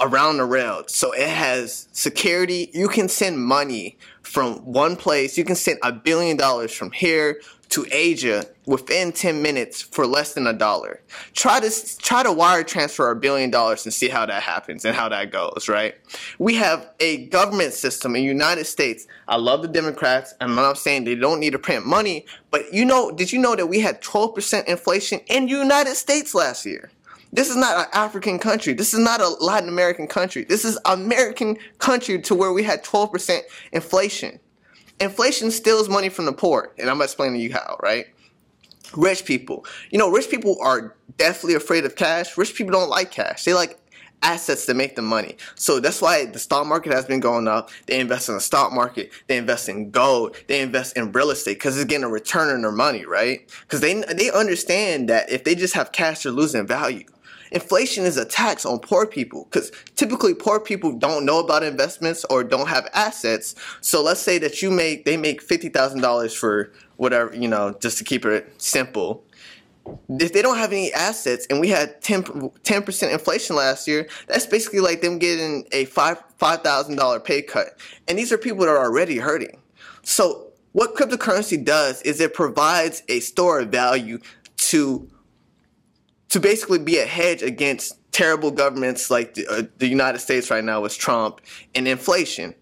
around 0.00 0.38
the 0.38 0.44
rail. 0.44 0.84
So 0.88 1.12
it 1.12 1.28
has 1.28 1.88
security. 1.92 2.70
You 2.74 2.88
can 2.88 3.08
send 3.08 3.38
money 3.38 3.96
from 4.22 4.56
one 4.58 4.96
place. 4.96 5.38
You 5.38 5.44
can 5.44 5.56
send 5.56 5.78
a 5.82 5.92
billion 5.92 6.36
dollars 6.36 6.72
from 6.72 6.90
here 6.90 7.40
to 7.68 7.84
Asia 7.90 8.44
within 8.66 9.12
10 9.12 9.42
minutes 9.42 9.82
for 9.82 10.06
less 10.06 10.34
than 10.34 10.46
a 10.46 10.52
dollar. 10.52 11.00
Try 11.32 11.60
to 11.60 11.98
try 11.98 12.22
to 12.22 12.32
wire 12.32 12.62
transfer 12.62 13.10
a 13.10 13.16
billion 13.16 13.50
dollars 13.50 13.84
and 13.84 13.92
see 13.92 14.08
how 14.08 14.24
that 14.26 14.42
happens 14.42 14.84
and 14.84 14.94
how 14.94 15.08
that 15.08 15.32
goes, 15.32 15.68
right? 15.68 15.94
We 16.38 16.54
have 16.56 16.90
a 17.00 17.26
government 17.26 17.72
system 17.72 18.14
in 18.14 18.22
United 18.22 18.66
States. 18.66 19.06
I 19.26 19.36
love 19.36 19.62
the 19.62 19.68
Democrats. 19.68 20.34
and 20.40 20.50
I'm 20.50 20.56
not 20.56 20.78
saying 20.78 21.04
they 21.04 21.16
don't 21.16 21.40
need 21.40 21.50
to 21.50 21.58
print 21.58 21.86
money, 21.86 22.26
but 22.50 22.72
you 22.72 22.84
know, 22.84 23.10
did 23.10 23.32
you 23.32 23.40
know 23.40 23.56
that 23.56 23.66
we 23.66 23.80
had 23.80 24.00
12% 24.00 24.64
inflation 24.66 25.20
in 25.26 25.48
United 25.48 25.96
States 25.96 26.34
last 26.34 26.64
year? 26.66 26.90
This 27.36 27.50
is 27.50 27.56
not 27.56 27.76
an 27.76 27.86
African 27.92 28.38
country. 28.38 28.72
This 28.72 28.94
is 28.94 28.98
not 28.98 29.20
a 29.20 29.28
Latin 29.28 29.68
American 29.68 30.06
country. 30.06 30.44
This 30.44 30.64
is 30.64 30.78
American 30.86 31.58
country 31.78 32.18
to 32.22 32.34
where 32.34 32.50
we 32.50 32.62
had 32.62 32.82
12% 32.82 33.40
inflation. 33.72 34.40
Inflation 35.00 35.50
steals 35.50 35.86
money 35.90 36.08
from 36.08 36.24
the 36.24 36.32
poor, 36.32 36.72
and 36.78 36.88
I'm 36.88 37.02
explaining 37.02 37.38
to 37.38 37.44
you 37.44 37.52
how, 37.52 37.76
right? 37.82 38.06
Rich 38.96 39.26
people. 39.26 39.66
You 39.90 39.98
know, 39.98 40.10
rich 40.10 40.30
people 40.30 40.56
are 40.62 40.96
definitely 41.18 41.56
afraid 41.56 41.84
of 41.84 41.94
cash. 41.94 42.38
Rich 42.38 42.54
people 42.54 42.72
don't 42.72 42.88
like 42.88 43.10
cash. 43.10 43.44
They 43.44 43.52
like 43.52 43.78
assets 44.22 44.64
to 44.64 44.72
make 44.72 44.96
them 44.96 45.04
money. 45.04 45.36
So 45.56 45.78
that's 45.78 46.00
why 46.00 46.24
the 46.24 46.38
stock 46.38 46.66
market 46.66 46.94
has 46.94 47.04
been 47.04 47.20
going 47.20 47.48
up. 47.48 47.68
They 47.84 48.00
invest 48.00 48.30
in 48.30 48.36
the 48.36 48.40
stock 48.40 48.72
market. 48.72 49.12
They 49.26 49.36
invest 49.36 49.68
in 49.68 49.90
gold. 49.90 50.36
They 50.46 50.62
invest 50.62 50.96
in 50.96 51.12
real 51.12 51.30
estate 51.30 51.56
because 51.56 51.76
it's 51.76 51.84
getting 51.84 52.04
a 52.04 52.08
return 52.08 52.48
on 52.48 52.62
their 52.62 52.72
money, 52.72 53.04
right? 53.04 53.40
Because 53.60 53.82
they 53.82 53.92
they 54.14 54.30
understand 54.30 55.10
that 55.10 55.30
if 55.30 55.44
they 55.44 55.54
just 55.54 55.74
have 55.74 55.92
cash, 55.92 56.22
they're 56.22 56.32
losing 56.32 56.66
value 56.66 57.04
inflation 57.50 58.04
is 58.04 58.16
a 58.16 58.24
tax 58.24 58.64
on 58.64 58.78
poor 58.78 59.06
people 59.06 59.44
because 59.50 59.72
typically 59.94 60.34
poor 60.34 60.60
people 60.60 60.92
don't 60.92 61.24
know 61.24 61.40
about 61.40 61.62
investments 61.62 62.24
or 62.30 62.44
don't 62.44 62.68
have 62.68 62.88
assets. 62.92 63.54
So 63.80 64.02
let's 64.02 64.20
say 64.20 64.38
that 64.38 64.62
you 64.62 64.70
make 64.70 65.04
they 65.04 65.16
make 65.16 65.42
fifty 65.42 65.68
thousand 65.68 66.00
dollars 66.00 66.34
for 66.34 66.72
whatever 66.96 67.34
you 67.34 67.48
know, 67.48 67.76
just 67.80 67.98
to 67.98 68.04
keep 68.04 68.24
it 68.24 68.52
simple. 68.60 69.24
If 70.08 70.32
they 70.32 70.42
don't 70.42 70.58
have 70.58 70.72
any 70.72 70.92
assets 70.92 71.46
and 71.48 71.60
we 71.60 71.68
had 71.68 72.02
10 72.02 72.50
percent 72.64 73.12
inflation 73.12 73.54
last 73.54 73.86
year, 73.86 74.08
that's 74.26 74.44
basically 74.44 74.80
like 74.80 75.00
them 75.00 75.18
getting 75.18 75.64
a 75.70 75.84
five 75.84 76.22
five 76.38 76.62
thousand 76.62 76.96
dollar 76.96 77.20
pay 77.20 77.42
cut, 77.42 77.78
and 78.08 78.18
these 78.18 78.32
are 78.32 78.38
people 78.38 78.60
that 78.60 78.68
are 78.68 78.84
already 78.84 79.18
hurting. 79.18 79.60
So 80.02 80.46
what 80.72 80.94
cryptocurrency 80.94 81.64
does 81.64 82.02
is 82.02 82.20
it 82.20 82.34
provides 82.34 83.02
a 83.08 83.20
store 83.20 83.60
of 83.60 83.70
value 83.70 84.18
to 84.56 85.08
to 86.28 86.40
basically 86.40 86.78
be 86.78 86.98
a 86.98 87.06
hedge 87.06 87.42
against 87.42 87.98
terrible 88.12 88.50
governments 88.50 89.10
like 89.10 89.34
the, 89.34 89.46
uh, 89.46 89.62
the 89.78 89.86
United 89.86 90.18
States 90.18 90.50
right 90.50 90.64
now 90.64 90.80
with 90.80 90.96
Trump 90.96 91.40
and 91.74 91.86
inflation. 91.86 92.54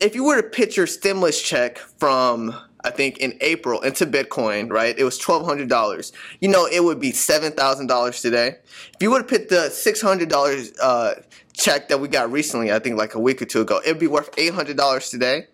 If 0.00 0.14
you 0.14 0.24
were 0.24 0.40
to 0.40 0.48
pitch 0.48 0.76
your 0.76 0.86
stimulus 0.86 1.42
check 1.42 1.78
from 1.78 2.54
I 2.84 2.90
think 2.90 3.18
in 3.18 3.36
April 3.40 3.80
into 3.80 4.06
Bitcoin, 4.06 4.70
right? 4.70 4.96
It 4.96 5.04
was 5.04 5.18
twelve 5.18 5.44
hundred 5.44 5.68
dollars. 5.68 6.12
You 6.40 6.48
know, 6.48 6.66
it 6.66 6.82
would 6.82 7.00
be 7.00 7.12
seven 7.12 7.52
thousand 7.52 7.88
dollars 7.88 8.22
today. 8.22 8.56
If 8.94 9.02
you 9.02 9.10
would 9.10 9.22
have 9.22 9.28
put 9.28 9.48
the 9.48 9.68
six 9.70 10.00
hundred 10.00 10.28
dollars 10.28 10.72
uh, 10.80 11.14
check 11.52 11.88
that 11.88 11.98
we 12.00 12.08
got 12.08 12.30
recently, 12.30 12.72
I 12.72 12.78
think 12.78 12.96
like 12.96 13.14
a 13.14 13.18
week 13.18 13.42
or 13.42 13.46
two 13.46 13.60
ago, 13.62 13.80
it'd 13.84 13.98
be 13.98 14.06
worth 14.06 14.30
eight 14.38 14.54
hundred 14.54 14.76
dollars 14.76 15.10
today. 15.10 15.48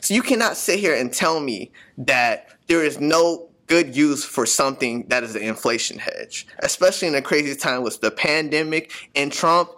So 0.00 0.14
you 0.14 0.22
cannot 0.22 0.56
sit 0.56 0.78
here 0.78 0.94
and 0.94 1.12
tell 1.12 1.40
me 1.40 1.72
that 1.98 2.48
there 2.68 2.82
is 2.84 3.00
no 3.00 3.50
good 3.72 3.96
use 3.96 4.22
for 4.22 4.44
something 4.44 5.06
that 5.08 5.24
is 5.24 5.34
an 5.34 5.40
inflation 5.40 5.98
hedge, 5.98 6.46
especially 6.58 7.08
in 7.08 7.14
a 7.14 7.22
crazy 7.22 7.56
time 7.56 7.82
with 7.82 8.02
the 8.02 8.10
pandemic 8.10 8.92
and 9.16 9.32
Trump. 9.32 9.70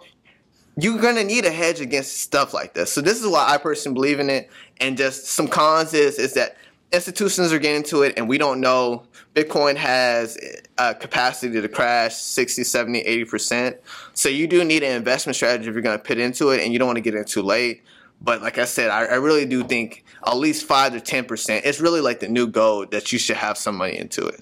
You're 0.77 0.99
gonna 0.99 1.23
need 1.23 1.45
a 1.45 1.49
hedge 1.49 1.79
against 1.79 2.17
stuff 2.17 2.53
like 2.53 2.73
this. 2.73 2.91
So 2.91 2.99
this 2.99 3.21
is 3.21 3.25
why 3.25 3.45
I 3.47 3.57
personally 3.57 3.93
believe 3.93 4.19
in 4.19 4.29
it. 4.29 4.49
And 4.81 4.97
just 4.97 5.27
some 5.27 5.47
cons 5.47 5.93
is 5.93 6.19
is 6.19 6.33
that 6.33 6.57
institutions 6.91 7.53
are 7.53 7.59
getting 7.59 7.77
into 7.77 8.01
it 8.01 8.13
and 8.17 8.27
we 8.27 8.37
don't 8.37 8.59
know 8.59 9.03
bitcoin 9.33 9.75
has 9.75 10.37
a 10.77 10.93
capacity 10.93 11.59
to 11.59 11.67
crash 11.67 12.15
60 12.15 12.63
70 12.63 13.03
80% 13.03 13.77
so 14.13 14.29
you 14.29 14.47
do 14.47 14.63
need 14.63 14.83
an 14.83 14.95
investment 14.95 15.35
strategy 15.35 15.67
if 15.67 15.73
you're 15.73 15.81
going 15.81 15.97
to 15.97 16.03
put 16.03 16.19
into 16.19 16.51
it 16.51 16.63
and 16.63 16.71
you 16.71 16.79
don't 16.79 16.87
want 16.87 16.95
to 16.95 17.01
get 17.01 17.15
in 17.15 17.25
too 17.25 17.41
late 17.41 17.81
but 18.25 18.41
like 18.41 18.57
I 18.57 18.65
said, 18.65 18.89
I, 18.89 19.05
I 19.05 19.15
really 19.15 19.45
do 19.45 19.63
think 19.63 20.03
at 20.25 20.35
least 20.35 20.65
five 20.65 20.93
to 20.93 20.99
ten 20.99 21.25
percent. 21.25 21.63
It's 21.63 21.79
really 21.79 22.01
like 22.01 22.19
the 22.19 22.27
new 22.27 22.47
gold 22.47 22.91
that 22.91 23.13
you 23.13 23.19
should 23.19 23.37
have 23.37 23.57
some 23.57 23.77
money 23.77 23.97
into 23.97 24.25
it. 24.25 24.41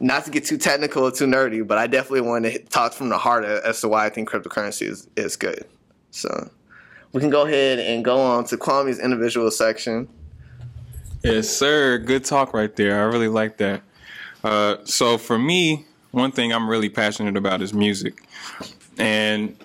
Not 0.00 0.24
to 0.24 0.30
get 0.30 0.44
too 0.44 0.56
technical 0.56 1.04
or 1.04 1.10
too 1.10 1.26
nerdy, 1.26 1.66
but 1.66 1.76
I 1.76 1.86
definitely 1.88 2.22
want 2.22 2.44
to 2.44 2.58
talk 2.60 2.92
from 2.92 3.08
the 3.10 3.18
heart 3.18 3.44
as 3.44 3.80
to 3.80 3.88
why 3.88 4.06
I 4.06 4.10
think 4.10 4.30
cryptocurrency 4.30 4.88
is, 4.88 5.08
is 5.16 5.36
good. 5.36 5.66
So 6.10 6.50
we 7.12 7.20
can 7.20 7.30
go 7.30 7.46
ahead 7.46 7.78
and 7.78 8.04
go 8.04 8.16
on 8.16 8.44
to 8.46 8.56
Kwame's 8.56 8.98
individual 8.98 9.50
section. 9.50 10.08
Yes, 11.22 11.48
sir. 11.48 11.98
Good 11.98 12.24
talk 12.24 12.54
right 12.54 12.74
there. 12.76 13.00
I 13.00 13.04
really 13.04 13.28
like 13.28 13.56
that. 13.58 13.82
Uh, 14.42 14.76
so 14.84 15.18
for 15.18 15.38
me, 15.38 15.86
one 16.10 16.32
thing 16.32 16.52
I'm 16.52 16.68
really 16.68 16.90
passionate 16.90 17.36
about 17.36 17.62
is 17.62 17.72
music, 17.72 18.22
and 18.98 19.56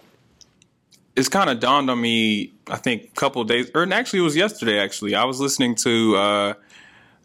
it's 1.19 1.27
kind 1.27 1.49
of 1.49 1.59
dawned 1.59 1.89
on 1.89 1.99
me. 1.99 2.53
I 2.69 2.77
think 2.77 3.03
a 3.03 3.19
couple 3.19 3.43
days, 3.43 3.69
or 3.75 3.83
actually 3.91 4.19
it 4.19 4.23
was 4.23 4.37
yesterday. 4.37 4.79
Actually, 4.79 5.15
I 5.15 5.25
was 5.25 5.41
listening 5.41 5.75
to 5.75 6.15
uh, 6.15 6.53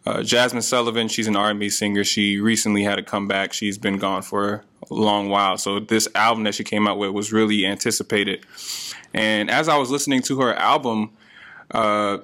uh, 0.04 0.16
Jazmine 0.16 0.64
Sullivan. 0.64 1.06
She's 1.06 1.28
an 1.28 1.36
R&B 1.36 1.70
singer. 1.70 2.02
She 2.02 2.40
recently 2.40 2.82
had 2.82 2.98
a 2.98 3.04
comeback. 3.04 3.52
She's 3.52 3.78
been 3.78 3.98
gone 3.98 4.22
for 4.22 4.64
a 4.90 4.94
long 4.94 5.28
while. 5.28 5.58
So 5.58 5.78
this 5.78 6.08
album 6.16 6.42
that 6.42 6.56
she 6.56 6.64
came 6.64 6.88
out 6.88 6.98
with 6.98 7.12
was 7.12 7.32
really 7.32 7.64
anticipated. 7.64 8.44
And 9.14 9.48
as 9.48 9.68
I 9.68 9.76
was 9.76 9.92
listening 9.92 10.22
to 10.22 10.40
her 10.40 10.54
album, 10.54 11.12
uh, 11.70 12.18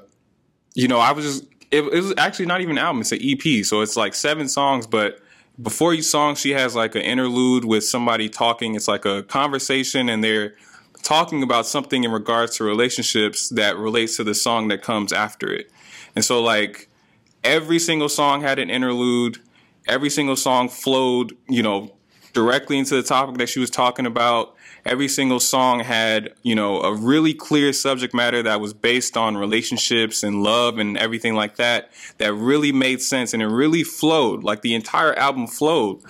you 0.74 0.88
know, 0.88 0.98
I 0.98 1.12
was 1.12 1.24
just 1.24 1.44
it, 1.70 1.84
it 1.84 2.02
was 2.02 2.14
actually 2.18 2.46
not 2.46 2.62
even 2.62 2.78
an 2.78 2.84
album. 2.84 3.02
It's 3.02 3.12
an 3.12 3.20
EP. 3.22 3.64
So 3.64 3.80
it's 3.80 3.96
like 3.96 4.14
seven 4.14 4.48
songs, 4.48 4.88
but 4.88 5.20
before 5.62 5.94
each 5.94 6.06
song 6.06 6.34
she 6.34 6.50
has 6.50 6.74
like 6.74 6.94
an 6.96 7.02
interlude 7.02 7.64
with 7.64 7.84
somebody 7.84 8.28
talking. 8.28 8.74
It's 8.74 8.88
like 8.88 9.04
a 9.04 9.22
conversation, 9.22 10.08
and 10.08 10.24
they're 10.24 10.54
talking 11.02 11.42
about 11.42 11.66
something 11.66 12.04
in 12.04 12.10
regards 12.10 12.56
to 12.56 12.64
relationships 12.64 13.48
that 13.50 13.76
relates 13.76 14.16
to 14.16 14.24
the 14.24 14.34
song 14.34 14.68
that 14.68 14.82
comes 14.82 15.12
after 15.12 15.52
it. 15.52 15.70
And 16.14 16.24
so 16.24 16.42
like 16.42 16.88
every 17.44 17.78
single 17.78 18.08
song 18.08 18.42
had 18.42 18.58
an 18.58 18.70
interlude. 18.70 19.38
Every 19.88 20.10
single 20.10 20.36
song 20.36 20.68
flowed, 20.68 21.36
you 21.48 21.62
know, 21.62 21.92
directly 22.32 22.78
into 22.78 22.94
the 22.94 23.02
topic 23.02 23.36
that 23.38 23.48
she 23.48 23.60
was 23.60 23.70
talking 23.70 24.06
about. 24.06 24.54
Every 24.84 25.08
single 25.08 25.40
song 25.40 25.80
had, 25.80 26.32
you 26.42 26.54
know, 26.54 26.80
a 26.80 26.94
really 26.94 27.34
clear 27.34 27.72
subject 27.72 28.14
matter 28.14 28.42
that 28.42 28.60
was 28.60 28.72
based 28.72 29.16
on 29.16 29.36
relationships 29.36 30.22
and 30.22 30.42
love 30.42 30.78
and 30.78 30.96
everything 30.96 31.34
like 31.34 31.56
that, 31.56 31.90
that 32.18 32.32
really 32.32 32.72
made 32.72 33.02
sense 33.02 33.34
and 33.34 33.42
it 33.42 33.48
really 33.48 33.84
flowed. 33.84 34.42
Like 34.42 34.62
the 34.62 34.74
entire 34.74 35.14
album 35.18 35.46
flowed. 35.46 36.02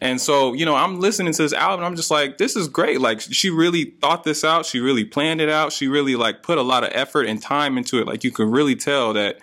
And 0.00 0.20
so, 0.20 0.52
you 0.52 0.64
know, 0.64 0.76
I'm 0.76 1.00
listening 1.00 1.32
to 1.32 1.42
this 1.42 1.52
album. 1.52 1.84
I'm 1.84 1.96
just 1.96 2.10
like, 2.10 2.38
this 2.38 2.54
is 2.54 2.68
great. 2.68 3.00
Like, 3.00 3.20
she 3.20 3.50
really 3.50 3.84
thought 4.00 4.22
this 4.24 4.44
out. 4.44 4.64
She 4.64 4.78
really 4.78 5.04
planned 5.04 5.40
it 5.40 5.48
out. 5.48 5.72
She 5.72 5.88
really 5.88 6.14
like 6.14 6.42
put 6.42 6.56
a 6.56 6.62
lot 6.62 6.84
of 6.84 6.90
effort 6.92 7.26
and 7.26 7.42
time 7.42 7.76
into 7.76 7.98
it. 7.98 8.06
Like, 8.06 8.22
you 8.22 8.30
can 8.30 8.50
really 8.50 8.76
tell 8.76 9.12
that 9.14 9.38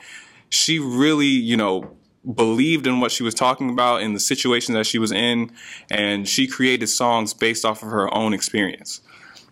she 0.50 0.80
really, 0.80 1.28
you 1.28 1.58
know, 1.58 1.98
believed 2.34 2.88
in 2.88 3.02
what 3.02 3.12
she 3.12 3.22
was 3.22 3.36
talking 3.36 3.70
about 3.70 4.02
in 4.02 4.14
the 4.14 4.20
situation 4.20 4.74
that 4.74 4.86
she 4.86 4.98
was 4.98 5.12
in, 5.12 5.52
and 5.92 6.28
she 6.28 6.48
created 6.48 6.88
songs 6.88 7.34
based 7.34 7.66
off 7.66 7.84
of 7.84 7.90
her 7.90 8.12
own 8.14 8.34
experience. 8.34 9.02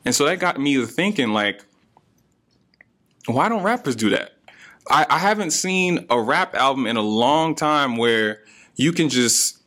And 0.05 0.15
so 0.15 0.25
that 0.25 0.39
got 0.39 0.59
me 0.59 0.75
to 0.75 0.87
thinking, 0.87 1.29
like, 1.33 1.63
why 3.27 3.49
don't 3.49 3.63
rappers 3.63 3.95
do 3.95 4.09
that? 4.09 4.31
I, 4.89 5.05
I 5.09 5.19
haven't 5.19 5.51
seen 5.51 6.05
a 6.09 6.19
rap 6.19 6.55
album 6.55 6.87
in 6.87 6.97
a 6.97 7.01
long 7.01 7.55
time 7.55 7.95
where 7.95 8.41
you 8.75 8.91
can 8.91 9.07
just 9.07 9.62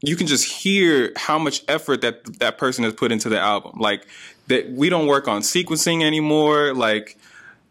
you 0.00 0.16
can 0.16 0.26
just 0.26 0.44
hear 0.44 1.12
how 1.16 1.38
much 1.38 1.64
effort 1.68 2.00
that 2.02 2.38
that 2.38 2.58
person 2.58 2.84
has 2.84 2.94
put 2.94 3.12
into 3.12 3.28
the 3.28 3.38
album. 3.38 3.78
Like 3.78 4.06
that 4.46 4.70
we 4.70 4.88
don't 4.88 5.06
work 5.06 5.28
on 5.28 5.42
sequencing 5.42 6.02
anymore. 6.02 6.74
Like 6.74 7.18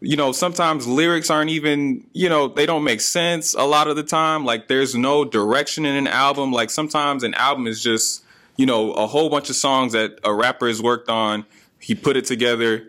you 0.00 0.16
know, 0.16 0.32
sometimes 0.32 0.86
lyrics 0.86 1.28
aren't 1.28 1.50
even, 1.50 2.06
you 2.12 2.28
know, 2.28 2.46
they 2.46 2.66
don't 2.66 2.84
make 2.84 3.00
sense 3.00 3.54
a 3.54 3.64
lot 3.64 3.88
of 3.88 3.96
the 3.96 4.02
time. 4.02 4.44
Like 4.44 4.68
there's 4.68 4.94
no 4.94 5.24
direction 5.24 5.84
in 5.84 5.96
an 5.96 6.06
album. 6.06 6.52
Like 6.52 6.70
sometimes 6.70 7.24
an 7.24 7.34
album 7.34 7.66
is 7.66 7.82
just, 7.82 8.24
you 8.56 8.64
know, 8.64 8.92
a 8.92 9.06
whole 9.06 9.28
bunch 9.28 9.50
of 9.50 9.56
songs 9.56 9.92
that 9.94 10.18
a 10.22 10.32
rapper 10.32 10.68
has 10.68 10.80
worked 10.80 11.08
on. 11.08 11.44
He 11.80 11.94
put 11.94 12.16
it 12.16 12.26
together 12.26 12.86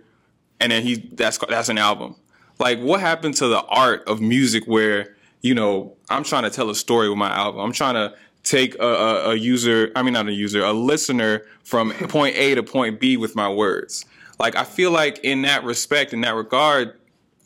and 0.59 0.71
then 0.71 0.83
he 0.83 0.95
that's 0.95 1.37
that's 1.37 1.69
an 1.69 1.77
album. 1.77 2.15
Like 2.59 2.79
what 2.79 2.99
happened 2.99 3.35
to 3.37 3.47
the 3.47 3.63
art 3.63 4.07
of 4.07 4.21
music 4.21 4.65
where, 4.65 5.15
you 5.41 5.55
know, 5.55 5.95
I'm 6.09 6.23
trying 6.23 6.43
to 6.43 6.49
tell 6.51 6.69
a 6.69 6.75
story 6.75 7.09
with 7.09 7.17
my 7.17 7.31
album. 7.31 7.61
I'm 7.61 7.71
trying 7.71 7.95
to 7.95 8.15
take 8.43 8.75
a, 8.75 8.87
a, 8.87 9.29
a 9.31 9.35
user, 9.35 9.91
I 9.95 10.03
mean 10.03 10.13
not 10.13 10.27
a 10.27 10.33
user, 10.33 10.63
a 10.63 10.73
listener 10.73 11.43
from 11.63 11.91
point 11.91 12.35
A 12.35 12.55
to 12.55 12.63
point 12.63 12.99
B 12.99 13.17
with 13.17 13.35
my 13.35 13.49
words. 13.49 14.05
Like 14.39 14.55
I 14.55 14.63
feel 14.63 14.91
like 14.91 15.19
in 15.23 15.41
that 15.43 15.63
respect, 15.63 16.13
in 16.13 16.21
that 16.21 16.35
regard, 16.35 16.97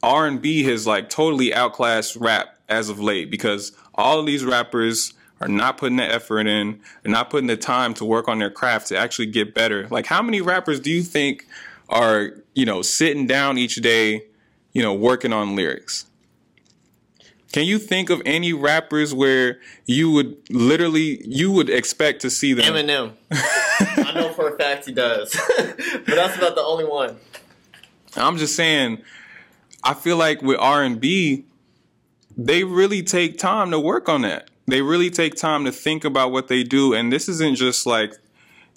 R 0.01 0.27
and 0.27 0.41
B 0.41 0.63
has 0.63 0.85
like 0.85 1.09
totally 1.09 1.53
outclassed 1.53 2.15
rap 2.17 2.57
as 2.69 2.89
of 2.89 2.99
late 2.99 3.31
because 3.31 3.71
all 3.95 4.19
of 4.19 4.25
these 4.25 4.43
rappers 4.45 5.13
are 5.41 5.47
not 5.47 5.77
putting 5.77 5.97
the 5.97 6.03
effort 6.03 6.47
in, 6.47 6.79
they're 7.01 7.11
not 7.11 7.29
putting 7.29 7.47
the 7.47 7.57
time 7.57 7.93
to 7.95 8.05
work 8.05 8.27
on 8.27 8.39
their 8.39 8.49
craft 8.49 8.87
to 8.87 8.97
actually 8.97 9.25
get 9.25 9.53
better. 9.53 9.87
Like 9.89 10.05
how 10.05 10.21
many 10.21 10.41
rappers 10.41 10.79
do 10.79 10.91
you 10.91 11.03
think 11.03 11.47
are, 11.89 12.31
you 12.53 12.65
know, 12.65 12.81
sitting 12.81 13.27
down 13.27 13.57
each 13.57 13.75
day, 13.75 14.23
you 14.71 14.81
know, 14.81 14.93
working 14.93 15.33
on 15.33 15.55
lyrics? 15.55 16.05
Can 17.53 17.65
you 17.65 17.77
think 17.77 18.09
of 18.09 18.19
any 18.25 18.51
rappers 18.51 19.13
where 19.13 19.59
you 19.85 20.09
would 20.09 20.37
literally 20.49 21.23
you 21.23 21.51
would 21.51 21.69
expect 21.69 22.21
to 22.21 22.31
see 22.31 22.53
them? 22.53 22.73
Eminem. 22.73 23.13
I 23.31 24.11
know 24.15 24.33
for 24.33 24.49
a 24.49 24.57
fact 24.57 24.87
he 24.87 24.91
does, 24.91 25.31
but 25.57 26.05
that's 26.07 26.35
about 26.35 26.55
the 26.55 26.63
only 26.63 26.83
one. 26.83 27.15
I'm 28.15 28.37
just 28.37 28.55
saying, 28.55 29.03
I 29.83 29.93
feel 29.93 30.17
like 30.17 30.41
with 30.41 30.57
R 30.59 30.83
and 30.83 30.99
B, 30.99 31.45
they 32.35 32.63
really 32.63 33.03
take 33.03 33.37
time 33.37 33.69
to 33.69 33.79
work 33.79 34.09
on 34.09 34.23
that. 34.23 34.49
They 34.65 34.81
really 34.81 35.11
take 35.11 35.35
time 35.35 35.63
to 35.65 35.71
think 35.71 36.03
about 36.03 36.31
what 36.31 36.47
they 36.47 36.63
do, 36.63 36.95
and 36.95 37.13
this 37.13 37.29
isn't 37.29 37.55
just 37.55 37.85
like, 37.85 38.15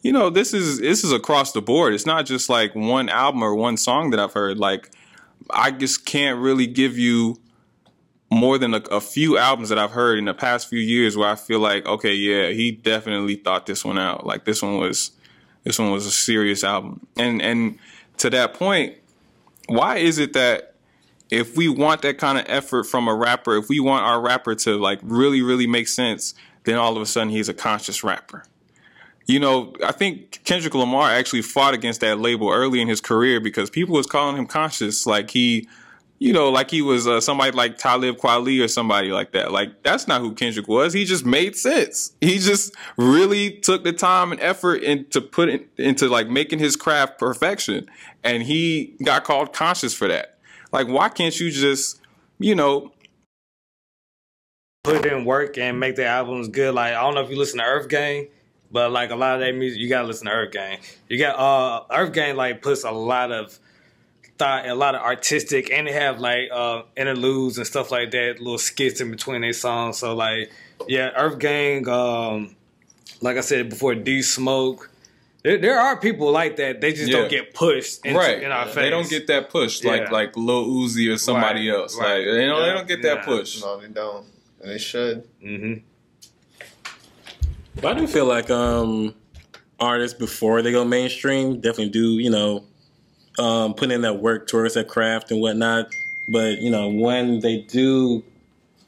you 0.03 0.13
know, 0.13 0.29
this 0.29 0.53
is 0.53 0.81
this 0.81 1.03
is 1.03 1.13
across 1.13 1.53
the 1.53 1.63
board. 1.63 1.95
It's 1.95 2.05
not 2.05 2.27
just 2.27 2.51
like 2.51 2.75
one 2.75 3.09
album 3.09 3.43
or 3.43 3.55
one 3.55 3.79
song 3.79 4.11
that 4.11 4.21
I've 4.21 4.35
heard. 4.35 4.59
Like, 4.59 4.91
I 5.49 5.71
just 5.71 6.05
can't 6.05 6.39
really 6.39 6.67
give 6.67 6.99
you 6.99 7.39
more 8.31 8.59
than 8.59 8.75
a, 8.75 8.79
a, 8.91 9.01
few 9.01 9.39
albums 9.39 9.69
that 9.69 9.79
I've 9.79 9.93
heard 9.93 10.19
in 10.19 10.25
the 10.25 10.35
past 10.35 10.69
few 10.69 10.81
years 10.81 11.17
where 11.17 11.29
I 11.29 11.37
feel 11.37 11.61
like, 11.61 11.87
okay, 11.87 12.13
yeah, 12.13 12.49
he 12.49 12.73
definitely 12.73 13.37
thought 13.37 13.67
this 13.67 13.85
one 13.85 13.99
out. 13.99 14.27
Like 14.27 14.45
this 14.45 14.63
one 14.63 14.79
was, 14.79 15.13
this 15.65 15.79
one 15.79 15.91
was 15.91 16.07
a 16.07 16.11
serious 16.11 16.65
album. 16.65 17.07
And 17.17 17.41
and 17.41 17.79
to 18.19 18.31
that 18.31 18.55
point, 18.55 18.97
why 19.69 19.99
is 19.99 20.19
it 20.19 20.33
that 20.33 20.75
if 21.31 21.57
we 21.57 21.69
want 21.69 22.03
that 22.03 22.19
kind 22.19 22.39
of 22.39 22.45
effort 22.49 22.85
from 22.85 23.09
a 23.09 23.15
rapper, 23.15 23.57
if 23.57 23.69
we 23.69 23.81
want 23.81 24.05
our 24.05 24.21
rapper 24.21 24.55
to 24.55 24.77
like 24.77 25.01
really 25.03 25.43
really 25.43 25.67
make 25.67 25.89
sense, 25.89 26.35
then 26.65 26.77
all 26.77 26.97
of 26.97 27.03
a 27.03 27.07
sudden 27.07 27.31
he's 27.31 27.49
a 27.49 27.55
conscious 27.55 28.05
rapper. 28.05 28.45
You 29.27 29.41
know, 29.41 29.75
I 29.85 29.91
think 29.91 30.45
Kendrick 30.45 30.75
Lamar 30.75 31.11
actually 31.11 31.43
fought 31.43 31.75
against 31.75 32.01
that 32.01 32.21
label 32.21 32.51
early 32.51 32.81
in 32.81 32.87
his 32.87 33.01
career 33.01 33.41
because 33.41 33.71
people 33.71 33.97
was 33.97 34.07
calling 34.07 34.37
him 34.37 34.47
conscious, 34.47 35.05
like 35.05 35.31
he 35.31 35.69
you 36.19 36.33
know, 36.33 36.51
like 36.51 36.71
he 36.71 36.81
was 36.81 37.07
uh, 37.07 37.21
somebody 37.21 37.53
like 37.53 37.77
Talib 37.77 38.17
Kweli 38.17 38.65
or 38.65 38.69
somebody 38.69 39.11
like 39.11 39.33
that. 39.33 39.53
Like 39.53 39.83
that's 39.83 40.09
not 40.09 40.21
who 40.21 40.33
Kendrick 40.33 40.69
was. 40.69 40.93
He 40.93 41.05
just 41.05 41.27
made 41.27 41.57
sense. 41.57 42.15
He 42.21 42.39
just 42.39 42.75
really 42.97 43.59
took 43.59 43.85
the 43.85 43.93
time 43.93 44.33
and 44.33 44.41
effort 44.41 44.83
into 44.83 45.21
put 45.21 45.49
into 45.77 46.09
like 46.09 46.29
making 46.29 46.59
his 46.59 46.77
craft 46.77 47.19
perfection, 47.19 47.87
and 48.25 48.43
he 48.43 48.97
got 49.05 49.25
called 49.25 49.53
conscious 49.53 49.93
for 49.93 50.09
that. 50.09 50.39
Like, 50.73 50.89
why 50.89 51.09
can't 51.09 51.39
you 51.39 51.51
just, 51.51 52.01
you 52.39 52.55
know, 52.55 52.93
put 54.85 55.05
in 55.05 55.25
work 55.25 55.59
and 55.59 55.79
make 55.79 55.97
the 55.97 56.07
albums 56.07 56.49
good? 56.49 56.75
Like, 56.75 56.95
I 56.95 57.03
don't 57.03 57.15
know 57.15 57.23
if 57.23 57.31
you 57.31 57.37
listen 57.37 57.59
to 57.59 57.65
Earth 57.65 57.89
Gang. 57.89 58.29
But 58.69 58.91
like 58.91 59.11
a 59.11 59.17
lot 59.17 59.35
of 59.35 59.41
that 59.41 59.55
music, 59.55 59.79
you 59.79 59.89
gotta 59.89 60.09
listen 60.09 60.27
to 60.27 60.33
Earth 60.33 60.53
Gang. 60.53 60.79
You 61.09 61.19
got 61.19 61.39
uh 61.39 61.85
Earth 61.95 62.13
Gang 62.13 62.35
like 62.37 62.63
puts 62.63 62.83
a 62.83 62.91
lot 62.91 63.31
of 63.31 63.59
thought 64.39 64.67
a 64.69 64.75
lot 64.75 64.95
of 64.95 65.01
artistic 65.03 65.71
and 65.71 65.87
they 65.87 65.93
have 65.93 66.21
like 66.21 66.49
uh, 66.53 66.83
interludes 66.97 67.57
and 67.59 67.67
stuff 67.67 67.91
like 67.91 68.11
that, 68.11 68.39
little 68.39 68.59
skits 68.59 69.01
in 69.01 69.11
between 69.11 69.41
their 69.43 69.53
songs. 69.53 69.99
So 69.99 70.15
like 70.15 70.51
yeah, 70.89 71.11
Earth 71.17 71.39
Gang, 71.39 71.89
um, 71.89 72.55
like 73.21 73.37
I 73.37 73.41
said 73.41 73.69
before, 73.71 73.95
D 73.95 74.23
Smoke. 74.23 74.91
There, 75.43 75.59
there 75.59 75.79
are 75.79 75.97
people 75.97 76.33
like 76.33 76.57
that. 76.57 76.81
They 76.81 76.93
just 76.93 77.09
Yeah. 77.11 77.19
don't 77.21 77.31
get 77.31 77.55
pushed 77.55 78.05
into, 78.05 78.19
right? 78.19 78.43
in 78.43 78.51
our 78.51 78.67
face. 78.67 78.75
They 78.75 78.91
don't 78.91 79.09
get 79.09 79.29
that 79.29 79.49
push 79.49 79.85
like 79.85 80.03
Yeah. 80.03 80.11
like 80.11 80.37
Lil 80.37 80.67
Uzi 80.67 81.13
or 81.13 81.19
somebody 81.19 81.69
Right, 81.71 81.79
else. 81.79 81.97
right. 81.97 82.17
Like 82.19 82.25
they 82.27 82.47
don't 82.47 82.63
they 82.63 82.73
don't 82.73 82.89
get 82.89 83.03
that 83.03 83.19
Yeah. 83.19 83.25
push. 83.25 83.61
No, 83.63 83.81
they 83.81 83.89
don't. 83.89 84.27
And 84.61 84.71
they 84.73 84.79
should. 84.79 85.23
hmm 85.41 85.75
But 87.81 87.97
I 87.97 88.01
do 88.01 88.07
feel 88.07 88.25
like 88.27 88.51
um, 88.51 89.15
artists 89.79 90.19
before 90.19 90.63
they 90.63 90.73
go 90.73 90.85
mainstream 90.85 91.61
definitely 91.61 91.91
do, 91.91 92.19
you 92.19 92.31
know, 92.31 92.65
um, 93.39 93.75
put 93.75 93.91
in 93.91 94.03
that 94.03 94.21
work 94.21 94.47
towards 94.47 94.75
their 94.75 94.85
craft 94.85 95.31
and 95.31 95.41
whatnot. 95.41 95.95
But 96.29 96.59
you 96.59 96.71
know, 96.71 96.89
when 96.89 97.41
they 97.41 97.59
do, 97.59 98.23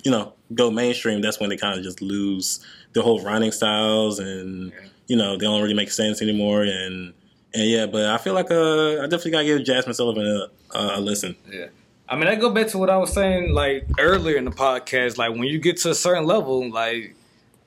you 0.05 0.11
know, 0.11 0.33
go 0.55 0.70
mainstream, 0.70 1.20
that's 1.20 1.39
when 1.41 1.51
they 1.51 1.57
kind 1.57 1.79
of 1.79 1.85
just 1.85 2.03
lose 2.03 2.65
the 2.95 3.03
whole 3.03 3.23
rhyming 3.23 3.53
styles, 3.53 4.19
and 4.19 4.73
you 5.07 5.16
know, 5.16 5.37
they 5.37 5.45
don't 5.45 5.62
really 5.62 5.75
make 5.75 5.91
sense 5.91 6.20
anymore. 6.23 6.62
And 6.62 7.12
and 7.55 7.69
yeah, 7.69 7.87
but 7.87 8.07
I 8.07 8.19
feel 8.19 8.35
like 8.35 8.51
uh, 8.51 8.99
I 8.99 9.03
definitely 9.03 9.33
gotta 9.33 9.45
give 9.45 9.61
Jazmine 9.61 9.95
Sullivan 9.95 10.27
a, 10.27 10.79
a, 10.79 10.99
a 10.99 11.01
listen. 11.01 11.37
Yeah. 11.51 11.69
I 12.09 12.16
mean, 12.16 12.27
I 12.27 12.37
go 12.37 12.51
back 12.51 12.69
to 12.69 12.79
what 12.79 12.89
I 12.89 12.97
was 12.97 13.12
saying 13.12 13.53
like 13.53 13.87
earlier 13.99 14.37
in 14.37 14.45
the 14.47 14.51
podcast. 14.51 15.19
Like 15.19 15.33
when 15.33 15.45
you 15.45 15.59
get 15.59 15.77
to 15.79 15.91
a 15.91 15.95
certain 15.95 16.25
level, 16.25 16.70
like 16.70 17.15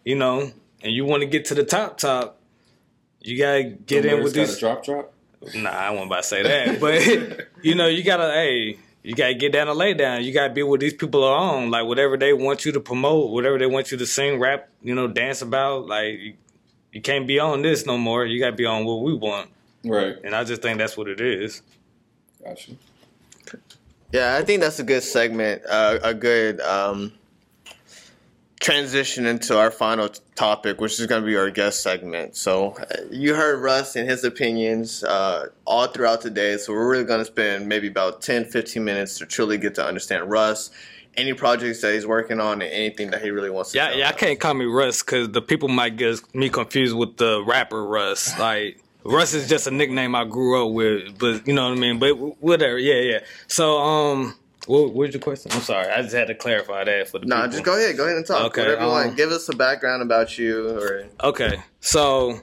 you 0.03 0.15
know, 0.15 0.51
and 0.81 0.93
you 0.93 1.05
want 1.05 1.21
to 1.21 1.27
get 1.27 1.45
to 1.45 1.55
the 1.55 1.63
top 1.63 1.97
top, 1.97 2.39
you 3.19 3.37
gotta 3.37 3.63
get 3.63 4.05
in 4.05 4.23
with 4.23 4.33
these. 4.33 4.57
drop 4.57 4.83
drop. 4.83 5.13
Nah, 5.55 5.69
I 5.69 5.89
wasn't 5.89 6.07
about 6.07 6.17
to 6.17 6.23
say 6.23 6.43
that, 6.43 6.79
but 6.79 7.47
you 7.63 7.75
know, 7.75 7.87
you 7.87 8.03
gotta, 8.03 8.31
hey, 8.31 8.77
you 9.03 9.15
gotta 9.15 9.33
get 9.33 9.51
down 9.51 9.67
and 9.67 9.77
lay 9.77 9.93
down. 9.95 10.23
You 10.23 10.31
gotta 10.33 10.53
be 10.53 10.61
what 10.63 10.79
these 10.79 10.93
people 10.93 11.23
are 11.23 11.35
on, 11.35 11.71
like 11.71 11.85
whatever 11.85 12.15
they 12.17 12.33
want 12.33 12.63
you 12.65 12.71
to 12.73 12.79
promote, 12.79 13.31
whatever 13.31 13.57
they 13.57 13.65
want 13.65 13.91
you 13.91 13.97
to 13.97 14.05
sing, 14.05 14.39
rap, 14.39 14.69
you 14.83 14.93
know, 14.93 15.07
dance 15.07 15.41
about. 15.41 15.87
Like 15.87 16.19
you, 16.19 16.33
you 16.91 17.01
can't 17.01 17.25
be 17.27 17.39
on 17.39 17.61
this 17.63 17.85
no 17.85 17.97
more. 17.97 18.25
You 18.25 18.39
gotta 18.39 18.55
be 18.55 18.65
on 18.65 18.85
what 18.85 19.01
we 19.01 19.13
want, 19.15 19.49
Right. 19.83 20.15
and 20.23 20.35
I 20.35 20.43
just 20.43 20.61
think 20.61 20.77
that's 20.77 20.95
what 20.95 21.07
it 21.07 21.19
is. 21.19 21.61
Gotcha. 22.43 22.71
Yeah, 24.11 24.35
I 24.35 24.43
think 24.43 24.61
that's 24.61 24.77
a 24.79 24.83
good 24.83 25.03
segment. 25.03 25.63
Uh, 25.67 25.97
a 26.03 26.13
good 26.13 26.59
um, 26.61 27.13
transition 28.61 29.25
into 29.25 29.57
our 29.57 29.71
final 29.71 30.07
t- 30.07 30.21
topic, 30.35 30.79
which 30.79 30.99
is 30.99 31.07
going 31.07 31.21
to 31.21 31.25
be 31.25 31.35
our 31.35 31.49
guest 31.49 31.81
segment. 31.81 32.35
So, 32.37 32.73
uh, 32.73 33.01
you 33.09 33.33
heard 33.33 33.59
Russ 33.59 33.95
and 33.95 34.07
his 34.07 34.23
opinions 34.23 35.03
uh, 35.03 35.47
all 35.65 35.87
throughout 35.87 36.21
the 36.21 36.29
day. 36.29 36.57
So, 36.57 36.71
we're 36.71 36.89
really 36.89 37.03
going 37.03 37.19
to 37.19 37.25
spend 37.25 37.67
maybe 37.67 37.87
about 37.87 38.21
10, 38.21 38.45
15 38.45 38.83
minutes 38.83 39.17
to 39.17 39.25
truly 39.25 39.57
get 39.57 39.75
to 39.75 39.85
understand 39.85 40.29
Russ, 40.29 40.69
any 41.17 41.33
projects 41.33 41.81
that 41.81 41.93
he's 41.93 42.05
working 42.05 42.39
on, 42.39 42.61
and 42.61 42.71
anything 42.71 43.09
that 43.11 43.21
he 43.21 43.31
really 43.31 43.49
wants 43.49 43.71
to 43.71 43.77
Yeah, 43.77 43.93
yeah, 43.93 44.09
I 44.09 44.13
can't 44.13 44.39
call 44.39 44.53
me 44.53 44.65
Russ 44.65 45.01
because 45.01 45.29
the 45.29 45.41
people 45.41 45.67
might 45.67 45.97
get 45.97 46.21
me 46.35 46.49
confused 46.49 46.95
with 46.95 47.17
the 47.17 47.43
rapper 47.43 47.83
Russ. 47.83 48.31
Like 48.39 48.79
Russ 49.03 49.33
is 49.33 49.49
just 49.49 49.65
a 49.65 49.71
nickname 49.71 50.13
I 50.13 50.25
grew 50.25 50.67
up 50.67 50.73
with, 50.73 51.17
but 51.17 51.47
you 51.47 51.53
know 51.53 51.69
what 51.69 51.77
I 51.77 51.81
mean. 51.81 51.97
But 51.97 52.13
whatever, 52.41 52.77
yeah, 52.77 53.01
yeah. 53.01 53.19
So, 53.47 53.79
um, 53.79 54.35
what, 54.71 54.93
what's 54.93 55.13
your 55.13 55.21
question? 55.21 55.51
I'm 55.51 55.61
sorry, 55.61 55.89
I 55.89 56.01
just 56.01 56.15
had 56.15 56.27
to 56.27 56.35
clarify 56.35 56.85
that 56.85 57.09
for 57.09 57.19
the 57.19 57.25
Nah, 57.25 57.47
just 57.47 57.63
go 57.63 57.77
ahead. 57.77 57.97
Go 57.97 58.05
ahead 58.05 58.15
and 58.15 58.25
talk. 58.25 58.51
Okay, 58.51 58.61
Whatever 58.61 58.81
you 58.81 58.87
um, 58.87 58.93
want. 58.93 59.17
Give 59.17 59.31
us 59.31 59.49
a 59.49 59.55
background 59.55 60.01
about 60.01 60.37
you, 60.37 60.69
or 60.69 61.07
Okay, 61.21 61.61
so 61.81 62.39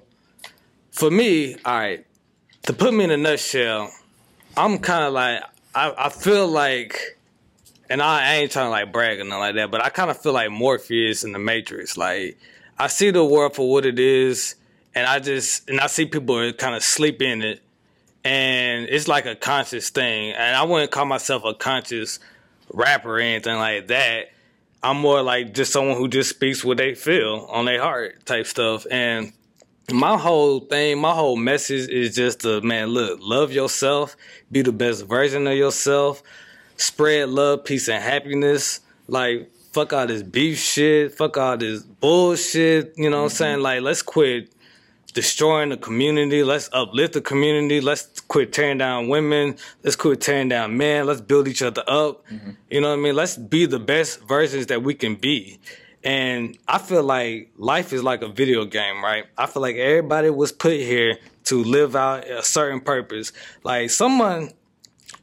for 0.90 1.10
me, 1.10 1.55
all 1.64 1.78
right, 1.78 2.05
to 2.62 2.72
put 2.74 2.92
me 2.92 3.05
in 3.05 3.10
a 3.10 3.16
nutshell, 3.16 3.90
I'm 4.56 4.78
kind 4.78 5.05
of 5.05 5.14
like 5.14 5.42
I, 5.74 5.94
I 5.96 6.09
feel 6.10 6.46
like, 6.46 7.18
and 7.88 8.02
I, 8.02 8.20
I 8.22 8.34
ain't 8.36 8.52
trying 8.52 8.66
to 8.66 8.70
like 8.70 8.92
brag 8.92 9.20
or 9.20 9.24
nothing 9.24 9.38
like 9.38 9.55
that, 9.55 9.70
but 9.70 9.82
I 9.82 9.88
kind 9.88 10.10
of 10.10 10.20
feel 10.20 10.34
like 10.34 10.50
Morpheus 10.50 11.24
in 11.24 11.32
the 11.32 11.38
Matrix. 11.38 11.96
Like 11.96 12.38
I 12.78 12.88
see 12.88 13.10
the 13.10 13.24
world 13.24 13.55
for 13.55 13.70
what 13.70 13.86
it 13.86 13.98
is, 13.98 14.55
and 14.94 15.06
I 15.06 15.18
just 15.18 15.68
and 15.70 15.80
I 15.80 15.86
see 15.86 16.05
people 16.05 16.52
kind 16.52 16.74
of 16.74 16.82
sleep 16.82 17.22
in 17.22 17.40
it, 17.40 17.62
and 18.24 18.88
it's 18.88 19.08
like 19.08 19.26
a 19.26 19.36
conscious 19.36 19.90
thing. 19.90 20.32
And 20.32 20.56
I 20.56 20.64
wouldn't 20.64 20.90
call 20.90 21.06
myself 21.06 21.44
a 21.44 21.54
conscious 21.54 22.18
rapper 22.72 23.16
or 23.16 23.20
anything 23.20 23.56
like 23.56 23.88
that. 23.88 24.30
I'm 24.82 24.98
more 24.98 25.22
like 25.22 25.54
just 25.54 25.72
someone 25.72 25.96
who 25.96 26.08
just 26.08 26.30
speaks 26.30 26.64
what 26.64 26.76
they 26.76 26.94
feel 26.94 27.46
on 27.50 27.64
their 27.64 27.82
heart 27.82 28.24
type 28.26 28.46
stuff. 28.46 28.86
And 28.90 29.32
my 29.90 30.16
whole 30.16 30.60
thing, 30.60 31.00
my 31.00 31.12
whole 31.12 31.36
message 31.36 31.88
is 31.88 32.14
just 32.14 32.40
to 32.40 32.60
man, 32.60 32.88
look, 32.88 33.18
love 33.22 33.52
yourself, 33.52 34.16
be 34.52 34.62
the 34.62 34.72
best 34.72 35.06
version 35.06 35.46
of 35.46 35.56
yourself, 35.56 36.22
spread 36.76 37.28
love, 37.30 37.64
peace, 37.64 37.88
and 37.88 38.02
happiness. 38.02 38.80
Like 39.08 39.50
fuck 39.72 39.92
all 39.92 40.06
this 40.06 40.22
beef 40.22 40.58
shit, 40.58 41.14
fuck 41.14 41.36
all 41.36 41.56
this 41.56 41.82
bullshit. 41.82 42.94
You 42.96 43.10
know 43.10 43.18
what 43.18 43.22
I'm 43.22 43.28
mm-hmm. 43.28 43.36
saying? 43.36 43.60
Like 43.60 43.80
let's 43.80 44.02
quit 44.02 44.52
destroying 45.18 45.70
the 45.70 45.76
community. 45.76 46.44
Let's 46.44 46.70
uplift 46.72 47.14
the 47.14 47.20
community. 47.20 47.80
Let's 47.80 48.20
quit 48.20 48.52
tearing 48.52 48.78
down 48.78 49.08
women. 49.08 49.56
Let's 49.82 49.96
quit 49.96 50.20
tearing 50.20 50.48
down 50.48 50.76
men. 50.76 51.08
Let's 51.08 51.20
build 51.20 51.48
each 51.48 51.60
other 51.60 51.82
up. 51.88 52.24
Mm-hmm. 52.28 52.50
You 52.70 52.80
know 52.80 52.90
what 52.90 53.00
I 53.00 53.02
mean? 53.02 53.16
Let's 53.16 53.36
be 53.36 53.66
the 53.66 53.80
best 53.80 54.20
versions 54.28 54.66
that 54.66 54.84
we 54.84 54.94
can 54.94 55.16
be. 55.16 55.58
And 56.04 56.56
I 56.68 56.78
feel 56.78 57.02
like 57.02 57.50
life 57.56 57.92
is 57.92 58.04
like 58.04 58.22
a 58.22 58.28
video 58.28 58.64
game, 58.64 59.02
right? 59.02 59.24
I 59.36 59.46
feel 59.46 59.60
like 59.60 59.74
everybody 59.74 60.30
was 60.30 60.52
put 60.52 60.74
here 60.74 61.18
to 61.46 61.64
live 61.64 61.96
out 61.96 62.30
a 62.30 62.44
certain 62.44 62.80
purpose. 62.80 63.32
Like 63.64 63.90
someone, 63.90 64.52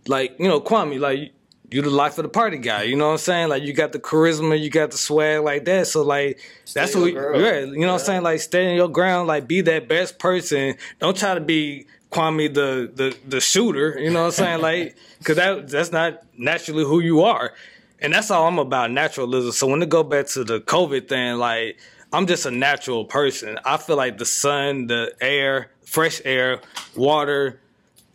like, 0.07 0.35
you 0.39 0.49
know, 0.49 0.59
Kwame, 0.59 0.99
like, 0.99 1.31
you 1.71 1.81
the 1.81 1.89
life 1.89 2.17
of 2.17 2.23
the 2.23 2.29
party 2.29 2.57
guy. 2.57 2.83
You 2.83 2.95
know 2.95 3.07
what 3.07 3.13
I'm 3.13 3.17
saying? 3.19 3.49
Like 3.49 3.63
you 3.63 3.73
got 3.73 3.91
the 3.91 3.99
charisma, 3.99 4.59
you 4.59 4.69
got 4.69 4.91
the 4.91 4.97
swag 4.97 5.43
like 5.43 5.65
that. 5.65 5.87
So 5.87 6.01
like 6.01 6.39
that's 6.73 6.95
what 6.95 7.13
girl. 7.13 7.39
yeah, 7.39 7.59
you 7.59 7.79
know 7.79 7.93
what 7.93 8.01
I'm 8.01 8.05
saying? 8.05 8.23
Like 8.23 8.39
stay 8.39 8.69
in 8.69 8.75
your 8.75 8.89
ground, 8.89 9.27
like 9.27 9.47
be 9.47 9.61
that 9.61 9.87
best 9.87 10.19
person. 10.19 10.75
Don't 10.99 11.17
try 11.17 11.33
to 11.33 11.41
be 11.41 11.87
Kwame 12.11 12.53
the 12.53 12.91
the 12.93 13.17
the 13.27 13.41
shooter, 13.41 13.97
you 13.99 14.09
know 14.09 14.21
what 14.21 14.25
I'm 14.27 14.31
saying? 14.31 14.61
Like 14.61 14.95
cuz 15.23 15.35
that 15.35 15.67
that's 15.69 15.91
not 15.91 16.23
naturally 16.37 16.83
who 16.83 16.99
you 16.99 17.21
are. 17.23 17.53
And 18.01 18.13
that's 18.13 18.29
all 18.29 18.47
I'm 18.47 18.59
about, 18.59 18.91
naturalism. 18.91 19.51
So 19.53 19.67
when 19.67 19.81
it 19.81 19.89
go 19.89 20.03
back 20.03 20.27
to 20.27 20.43
the 20.43 20.59
COVID 20.59 21.07
thing, 21.07 21.37
like 21.37 21.77
I'm 22.13 22.27
just 22.27 22.45
a 22.45 22.51
natural 22.51 23.05
person. 23.05 23.59
I 23.65 23.77
feel 23.77 23.97
like 23.97 24.17
the 24.17 24.25
sun, 24.25 24.87
the 24.87 25.13
air, 25.19 25.71
fresh 25.83 26.21
air, 26.23 26.61
water, 26.95 27.59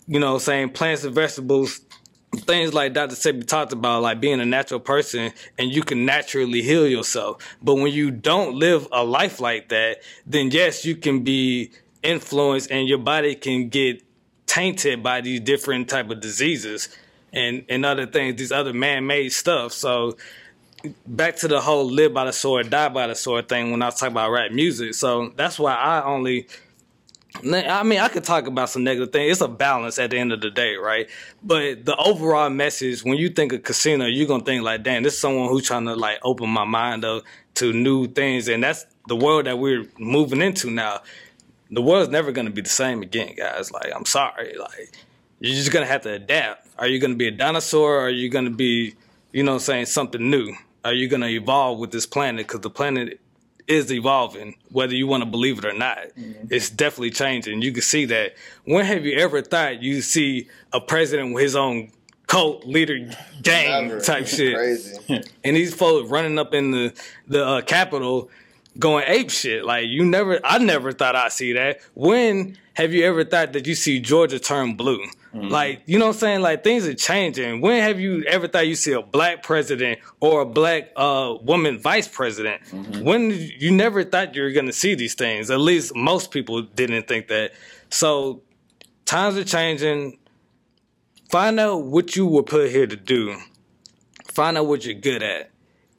you 0.07 0.19
know, 0.19 0.39
saying 0.39 0.71
plants 0.71 1.05
and 1.05 1.15
vegetables, 1.15 1.81
things 2.36 2.73
like 2.73 2.93
Dr. 2.93 3.15
Sebi 3.15 3.47
talked 3.47 3.73
about, 3.73 4.02
like 4.02 4.20
being 4.20 4.40
a 4.40 4.47
natural 4.47 4.81
person 4.81 5.32
and 5.59 5.70
you 5.70 5.82
can 5.82 6.05
naturally 6.05 6.62
heal 6.62 6.86
yourself. 6.86 7.57
But 7.62 7.74
when 7.77 7.93
you 7.93 8.11
don't 8.11 8.55
live 8.55 8.86
a 8.93 9.05
life 9.05 9.40
like 9.40 9.69
that, 9.70 10.02
then 10.27 10.51
yes, 10.51 10.85
you 10.85 10.97
can 10.97 11.24
be 11.24 11.73
influenced 12.02 12.70
and 12.70 12.89
your 12.89 12.98
body 12.98 13.35
can 13.35 13.69
get 13.69 14.02
tainted 14.47 15.02
by 15.02 15.20
these 15.20 15.40
different 15.40 15.89
type 15.89 16.11
of 16.11 16.20
diseases 16.20 16.89
and, 17.32 17.65
and 17.69 17.85
other 17.85 18.07
things, 18.07 18.36
these 18.36 18.52
other 18.52 18.73
man-made 18.73 19.31
stuff. 19.31 19.73
So 19.73 20.16
back 21.07 21.36
to 21.36 21.48
the 21.48 21.61
whole 21.61 21.90
live 21.90 22.15
by 22.15 22.24
the 22.24 22.32
sword, 22.32 22.70
die 22.70 22.89
by 22.89 23.07
the 23.07 23.15
sword 23.15 23.48
thing 23.48 23.70
when 23.70 23.82
I 23.82 23.86
was 23.86 23.97
talking 23.97 24.12
about 24.12 24.31
rap 24.31 24.51
music. 24.52 24.94
So 24.94 25.32
that's 25.36 25.59
why 25.59 25.74
I 25.74 26.05
only 26.05 26.48
I 27.36 27.82
mean, 27.82 28.01
I 28.01 28.09
could 28.09 28.24
talk 28.24 28.47
about 28.47 28.70
some 28.70 28.85
negative 28.85 29.12
things. 29.12 29.32
It's 29.32 29.40
a 29.40 29.48
balance 29.48 29.98
at 29.98 30.11
the 30.11 30.19
end 30.19 30.32
of 30.32 30.40
the 30.40 30.51
day, 30.51 30.74
right? 30.77 31.09
But 31.43 31.85
the 31.85 31.97
overall 31.97 32.51
message, 32.51 33.05
when 33.05 33.19
you 33.19 33.28
think 33.28 33.52
of 33.52 33.62
casino, 33.62 34.07
you're 34.07 34.27
gonna 34.27 34.44
think 34.44 34.62
like, 34.62 34.82
damn, 34.82 35.02
this 35.02 35.15
is 35.15 35.20
someone 35.20 35.48
who's 35.48 35.66
trying 35.66 35.86
to 35.86 35.94
like 35.94 36.19
open 36.23 36.51
my 36.51 36.65
mind 36.65 37.05
up 37.05 37.23
to 37.55 37.73
new 37.73 38.09
things, 38.09 38.48
and 38.48 38.62
that's 38.62 38.85
the 39.07 39.16
world 39.16 39.47
that 39.47 39.59
we're 39.59 39.86
moving 39.98 40.43
into 40.43 40.70
now. 40.70 41.01
The 41.70 41.81
world's 41.81 42.11
never 42.11 42.32
gonna 42.32 42.51
be 42.51 42.62
the 42.62 42.69
same 42.69 43.02
again, 43.02 43.35
guys. 43.36 43.70
Like, 43.70 43.93
I'm 43.94 44.07
sorry, 44.07 44.57
like 44.59 44.93
you're 45.39 45.55
just 45.55 45.73
gonna 45.73 45.86
have 45.86 46.02
to 46.02 46.12
adapt. 46.12 46.69
Are 46.78 46.89
you 46.89 46.98
gonna 46.98 47.15
be 47.15 47.28
a 47.28 47.32
dinosaur? 47.32 47.97
Or 47.97 48.01
are 48.07 48.11
you 48.11 48.28
gonna 48.28 48.51
be, 48.51 48.94
you 49.32 49.43
know, 49.43 49.59
saying 49.59 49.86
something 49.86 50.31
new? 50.31 50.55
Are 50.85 50.93
you 50.93 51.09
gonna 51.09 51.28
evolve 51.28 51.78
with 51.78 51.93
this 51.93 52.07
planet? 52.07 52.47
Because 52.47 52.61
the 52.61 52.70
planet 52.70 53.20
is 53.71 53.93
evolving, 53.93 54.57
whether 54.71 54.95
you 54.95 55.07
want 55.07 55.23
to 55.23 55.31
believe 55.31 55.59
it 55.59 55.65
or 55.65 55.73
not. 55.73 55.99
It's 56.51 56.69
definitely 56.69 57.11
changing. 57.11 57.63
You 57.63 57.73
can 57.73 57.83
see 57.83 58.05
that. 58.07 58.35
When 58.65 58.85
have 58.85 59.07
you 59.07 59.17
ever 59.19 59.43
thought 59.43 59.81
you 59.83 60.03
see 60.03 60.49
a 60.73 60.81
president 60.81 61.33
with 61.33 61.45
his 61.45 61.55
own 61.55 61.93
cult 62.27 62.67
leader 62.67 62.99
gang 63.43 63.89
Never. 63.89 64.01
type 64.01 64.27
shit? 64.27 64.57
Crazy. 64.57 64.99
and 65.45 65.57
these 65.57 65.73
folks 65.73 66.11
running 66.11 66.39
up 66.39 66.53
in 66.53 66.73
the 66.73 66.93
the 67.29 67.47
uh, 67.47 67.63
Capitol 67.63 68.29
going 68.79 69.05
ape 69.07 69.31
shit. 69.31 69.65
Like 69.65 69.87
you 69.87 70.05
never, 70.05 70.41
I 70.45 70.59
never 70.59 70.93
thought 70.93 71.15
I'd 71.15 71.33
see 71.33 71.53
that. 71.53 71.81
When 71.95 72.59
have 72.75 72.93
you 72.93 73.05
ever 73.05 73.25
thought 73.25 73.53
that 73.53 73.67
you 73.67 73.77
see 73.77 74.01
Georgia 74.01 74.41
turn 74.41 74.75
blue? 74.75 75.05
Like 75.32 75.82
you 75.86 75.98
know 75.98 76.07
what 76.07 76.16
I'm 76.16 76.20
saying? 76.20 76.40
Like 76.43 76.65
things 76.65 76.86
are 76.86 76.94
changing. 76.94 77.61
When 77.61 77.81
have 77.82 78.01
you 78.01 78.24
ever 78.24 78.48
thought 78.48 78.66
you 78.66 78.74
see 78.74 78.93
a 78.93 79.02
black 79.02 79.43
president 79.43 80.01
or 80.19 80.43
a 80.43 80.47
black 80.47 80.90
uh, 80.97 81.36
woman 81.43 81.78
vice 81.78 82.09
president? 82.09 82.62
When 83.02 83.31
you 83.31 83.70
never 83.70 84.02
thought 84.02 84.35
you 84.35 84.43
were 84.43 84.51
gonna 84.51 84.73
see 84.73 84.94
these 84.94 85.15
things. 85.15 85.51
At 85.51 85.61
least 85.61 85.94
most 85.94 86.31
people 86.32 86.62
didn't 86.62 87.07
think 87.07 87.28
that. 87.28 87.52
So 87.90 88.43
times 89.05 89.36
are 89.36 89.44
changing. 89.44 90.19
Find 91.31 91.61
out 91.61 91.85
what 91.85 92.16
you 92.16 92.27
were 92.27 92.43
put 92.43 92.70
here 92.70 92.89
to 92.89 92.97
do. 92.97 93.36
Find 94.32 94.59
out 94.59 94.66
what 94.66 94.85
you're 94.85 94.94
good 94.94 95.23
at 95.23 95.51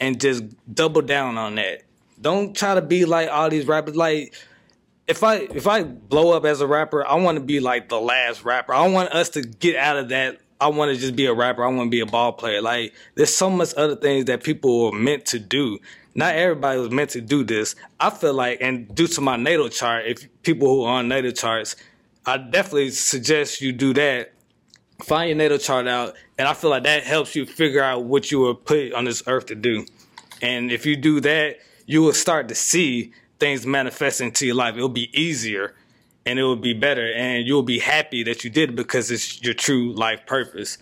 and 0.01 0.19
just 0.19 0.43
double 0.73 1.01
down 1.01 1.37
on 1.37 1.55
that. 1.55 1.83
Don't 2.19 2.55
try 2.55 2.75
to 2.75 2.81
be 2.81 3.05
like 3.05 3.29
all 3.29 3.49
these 3.49 3.65
rappers. 3.65 3.95
Like 3.95 4.33
if 5.11 5.23
I 5.23 5.35
if 5.35 5.67
I 5.67 5.83
blow 5.83 6.31
up 6.31 6.45
as 6.45 6.61
a 6.61 6.67
rapper, 6.67 7.05
I 7.05 7.15
want 7.15 7.37
to 7.37 7.43
be 7.43 7.59
like 7.59 7.89
the 7.89 7.99
last 7.99 8.43
rapper. 8.43 8.73
I 8.73 8.87
want 8.87 9.11
us 9.11 9.29
to 9.31 9.41
get 9.41 9.75
out 9.75 9.97
of 9.97 10.09
that. 10.09 10.39
I 10.59 10.67
want 10.67 10.93
to 10.93 10.99
just 10.99 11.15
be 11.15 11.25
a 11.25 11.33
rapper. 11.33 11.63
I 11.63 11.67
want 11.67 11.87
to 11.87 11.91
be 11.91 11.99
a 11.99 12.05
ball 12.05 12.33
player. 12.33 12.61
Like 12.61 12.93
there's 13.15 13.33
so 13.33 13.49
much 13.49 13.73
other 13.75 13.95
things 13.95 14.25
that 14.25 14.43
people 14.43 14.85
were 14.85 14.97
meant 14.97 15.25
to 15.27 15.39
do. 15.39 15.79
Not 16.15 16.35
everybody 16.35 16.79
was 16.79 16.91
meant 16.91 17.11
to 17.11 17.21
do 17.21 17.43
this. 17.43 17.75
I 17.99 18.09
feel 18.09 18.33
like, 18.33 18.59
and 18.61 18.93
due 18.93 19.07
to 19.07 19.21
my 19.21 19.37
natal 19.37 19.69
chart, 19.69 20.05
if 20.07 20.27
people 20.43 20.67
who 20.67 20.83
are 20.83 20.99
on 20.99 21.07
natal 21.07 21.31
charts, 21.31 21.75
I 22.25 22.37
definitely 22.37 22.91
suggest 22.91 23.61
you 23.61 23.71
do 23.71 23.93
that 23.93 24.33
find 25.03 25.29
your 25.29 25.37
natal 25.37 25.57
chart 25.57 25.87
out, 25.87 26.15
and 26.37 26.47
I 26.47 26.53
feel 26.53 26.69
like 26.69 26.83
that 26.83 27.03
helps 27.03 27.35
you 27.35 27.45
figure 27.45 27.81
out 27.81 28.03
what 28.03 28.31
you 28.31 28.41
were 28.41 28.53
put 28.53 28.93
on 28.93 29.05
this 29.05 29.23
earth 29.27 29.47
to 29.47 29.55
do. 29.55 29.85
And 30.41 30.71
if 30.71 30.85
you 30.85 30.95
do 30.95 31.19
that, 31.21 31.57
you 31.85 32.01
will 32.01 32.13
start 32.13 32.47
to 32.49 32.55
see 32.55 33.13
things 33.41 33.65
manifest 33.65 34.21
into 34.21 34.45
your 34.45 34.55
life. 34.55 34.75
It'll 34.77 34.87
be 34.87 35.09
easier 35.19 35.73
and 36.25 36.37
it 36.39 36.43
will 36.43 36.55
be 36.55 36.73
better, 36.73 37.11
and 37.13 37.47
you'll 37.47 37.63
be 37.63 37.79
happy 37.79 38.21
that 38.23 38.43
you 38.43 38.51
did 38.51 38.75
because 38.75 39.09
it's 39.09 39.41
your 39.41 39.55
true 39.55 39.91
life 39.93 40.21
purpose. 40.27 40.77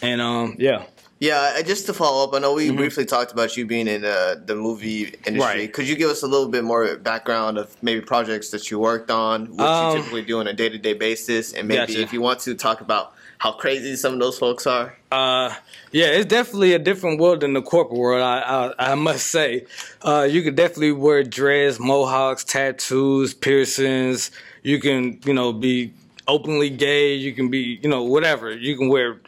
And 0.00 0.20
um, 0.20 0.56
yeah. 0.58 0.84
Yeah, 1.20 1.52
I- 1.56 1.62
just 1.62 1.84
to 1.86 1.92
follow 1.92 2.24
up, 2.24 2.34
I 2.34 2.38
know 2.40 2.54
we 2.54 2.70
briefly 2.72 3.04
talked 3.04 3.30
about 3.30 3.56
you 3.58 3.66
being 3.66 3.86
in 3.86 4.04
uh, 4.04 4.36
the 4.44 4.56
movie 4.56 5.02
industry. 5.04 5.32
Mm-hmm. 5.32 5.40
Right. 5.40 5.72
Could 5.72 5.86
you 5.86 5.96
give 5.96 6.10
us 6.10 6.22
a 6.22 6.26
little 6.26 6.48
bit 6.48 6.64
more 6.64 6.96
background 6.96 7.58
of 7.58 7.76
maybe 7.82 8.00
projects 8.00 8.50
that 8.50 8.70
you 8.70 8.78
worked 8.80 9.10
on, 9.10 9.54
what 9.56 9.68
Um, 9.68 9.90
you 9.90 9.96
typically 9.98 10.22
do 10.22 10.40
on 10.40 10.46
a 10.48 10.54
day 10.54 10.68
to 10.70 10.78
day 10.78 10.94
basis, 10.94 11.52
and 11.52 11.68
maybe 11.68 11.92
Gotcha. 11.92 12.00
if 12.00 12.12
you 12.14 12.22
want 12.22 12.40
to 12.40 12.54
talk 12.54 12.80
about 12.80 13.12
how 13.42 13.50
crazy 13.50 13.96
some 13.96 14.12
of 14.12 14.20
those 14.20 14.38
folks 14.38 14.68
are? 14.68 14.96
Uh, 15.10 15.52
yeah, 15.90 16.06
it's 16.06 16.26
definitely 16.26 16.74
a 16.74 16.78
different 16.78 17.18
world 17.18 17.40
than 17.40 17.54
the 17.54 17.60
corporate 17.60 17.98
world. 17.98 18.22
I 18.22 18.38
I, 18.78 18.92
I 18.92 18.94
must 18.94 19.26
say, 19.26 19.66
uh, 20.02 20.28
you 20.30 20.42
could 20.42 20.54
definitely 20.54 20.92
wear 20.92 21.24
dreads, 21.24 21.80
mohawks, 21.80 22.44
tattoos, 22.44 23.34
piercings. 23.34 24.30
You 24.62 24.78
can, 24.78 25.18
you 25.24 25.34
know, 25.34 25.52
be 25.52 25.92
openly 26.28 26.70
gay. 26.70 27.14
You 27.14 27.32
can 27.32 27.50
be, 27.50 27.80
you 27.82 27.88
know, 27.88 28.04
whatever. 28.04 28.52
You 28.52 28.76
can 28.76 28.88
wear 28.88 29.20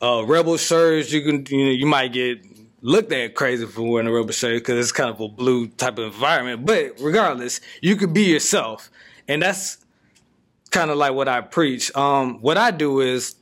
uh, 0.00 0.22
rebel 0.24 0.56
shirts. 0.56 1.10
You 1.10 1.22
can, 1.22 1.44
you 1.50 1.64
know, 1.66 1.72
you 1.72 1.86
might 1.86 2.12
get 2.12 2.38
looked 2.82 3.10
at 3.10 3.34
crazy 3.34 3.66
for 3.66 3.82
wearing 3.82 4.06
a 4.06 4.12
rebel 4.12 4.30
shirt 4.30 4.60
because 4.60 4.78
it's 4.78 4.92
kind 4.92 5.10
of 5.10 5.20
a 5.20 5.26
blue 5.26 5.66
type 5.66 5.98
of 5.98 6.14
environment. 6.14 6.64
But 6.64 6.92
regardless, 7.00 7.60
you 7.82 7.96
could 7.96 8.14
be 8.14 8.22
yourself, 8.22 8.88
and 9.26 9.42
that's 9.42 9.78
kind 10.70 10.92
of 10.92 10.96
like 10.96 11.14
what 11.14 11.26
I 11.26 11.40
preach. 11.40 11.92
Um, 11.96 12.40
what 12.40 12.56
I 12.56 12.70
do 12.70 13.00
is 13.00 13.34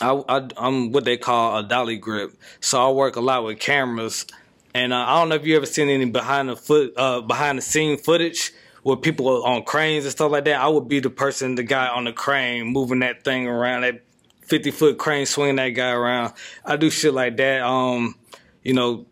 I, 0.00 0.48
I'm 0.56 0.92
what 0.92 1.04
they 1.04 1.16
call 1.16 1.58
a 1.58 1.62
dolly 1.62 1.96
grip, 1.96 2.32
so 2.60 2.88
I 2.88 2.92
work 2.92 3.16
a 3.16 3.20
lot 3.20 3.44
with 3.44 3.58
cameras. 3.58 4.26
And 4.74 4.92
uh, 4.92 4.96
I 4.96 5.18
don't 5.18 5.30
know 5.30 5.34
if 5.34 5.46
you 5.46 5.56
ever 5.56 5.66
seen 5.66 5.88
any 5.88 6.04
behind 6.04 6.48
the 6.48 6.56
foot, 6.56 6.92
uh, 6.96 7.20
behind 7.22 7.58
the 7.58 7.62
scene 7.62 7.96
footage 7.98 8.52
with 8.84 9.02
people 9.02 9.42
on 9.44 9.64
cranes 9.64 10.04
and 10.04 10.12
stuff 10.12 10.30
like 10.30 10.44
that. 10.44 10.60
I 10.60 10.68
would 10.68 10.88
be 10.88 11.00
the 11.00 11.10
person, 11.10 11.56
the 11.56 11.62
guy 11.62 11.88
on 11.88 12.04
the 12.04 12.12
crane, 12.12 12.66
moving 12.66 13.00
that 13.00 13.24
thing 13.24 13.48
around, 13.48 13.82
that 13.82 14.02
fifty 14.42 14.70
foot 14.70 14.98
crane, 14.98 15.26
swinging 15.26 15.56
that 15.56 15.70
guy 15.70 15.90
around. 15.90 16.34
I 16.64 16.76
do 16.76 16.90
shit 16.90 17.14
like 17.14 17.36
that. 17.38 17.62
Um, 17.62 18.14
you 18.62 18.74
know, 18.74 19.06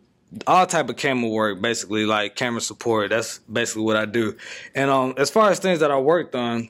all 0.46 0.66
type 0.66 0.88
of 0.88 0.96
camera 0.96 1.30
work, 1.30 1.60
basically 1.60 2.04
like 2.04 2.36
camera 2.36 2.60
support. 2.60 3.10
That's 3.10 3.38
basically 3.40 3.84
what 3.84 3.96
I 3.96 4.04
do. 4.04 4.36
And 4.74 4.90
um, 4.90 5.14
as 5.16 5.30
far 5.30 5.50
as 5.50 5.58
things 5.58 5.80
that 5.80 5.90
I 5.90 5.98
worked 5.98 6.34
on, 6.34 6.68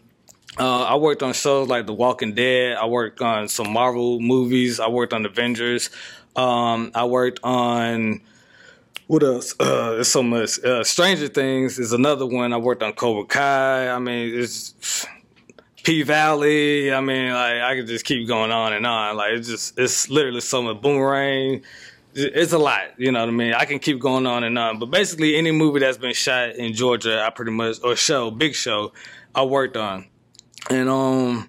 uh, 0.59 0.85
I 0.85 0.97
worked 0.97 1.23
on 1.23 1.33
shows 1.33 1.69
like 1.69 1.87
The 1.87 1.93
Walking 1.93 2.35
Dead. 2.35 2.77
I 2.77 2.87
worked 2.87 3.21
on 3.21 3.49
some 3.49 3.73
Marvel 3.73 4.21
movies. 4.21 4.81
I 4.81 4.89
worked 4.89 5.13
on 5.13 5.27
Avengers. 5.27 5.91
Um, 6.35 6.91
I 6.95 7.05
worked 7.05 7.41
on 7.45 8.21
what 9.07 9.23
else? 9.23 9.55
Uh, 9.61 9.93
there's 9.93 10.09
so 10.09 10.23
much. 10.23 10.59
Uh, 10.65 10.83
Stranger 10.85 11.29
Things 11.29 11.79
is 11.79 11.93
another 11.93 12.27
one. 12.27 12.53
I 12.53 12.57
worked 12.57 12.83
on 12.83 12.93
Cobra 12.93 13.25
Kai. 13.25 13.89
I 13.89 13.99
mean, 13.99 14.39
it's 14.39 15.07
P 15.83 16.03
Valley. 16.03 16.93
I 16.93 17.01
mean, 17.01 17.33
like 17.33 17.63
I 17.63 17.77
could 17.77 17.87
just 17.87 18.05
keep 18.05 18.27
going 18.27 18.51
on 18.51 18.73
and 18.73 18.87
on. 18.87 19.17
Like 19.17 19.33
it's 19.33 19.49
just 19.49 19.79
it's 19.79 20.09
literally 20.11 20.41
so 20.41 20.63
much. 20.63 20.81
Boomerang. 20.81 21.63
It's 22.19 22.55
a 22.55 22.59
lot, 22.59 22.99
you 22.99 23.13
know 23.13 23.21
what 23.21 23.29
I 23.29 23.33
mean. 23.33 23.53
I 23.53 23.67
can 23.67 23.79
keep 23.79 24.01
going 24.01 24.27
on 24.27 24.43
and 24.43 24.59
on, 24.59 24.79
but 24.79 24.87
basically, 24.87 25.37
any 25.37 25.51
movie 25.51 25.81
that's 25.81 25.99
been 25.99 26.15
shot 26.15 26.57
in 26.57 26.73
Georgia, 26.73 27.23
I 27.23 27.29
pretty 27.29 27.51
much 27.51 27.77
or 27.85 27.95
show, 27.95 28.31
big 28.31 28.55
show, 28.55 28.95
I 29.35 29.43
worked 29.43 29.77
on. 29.77 30.07
And 30.71 30.89
um, 30.89 31.49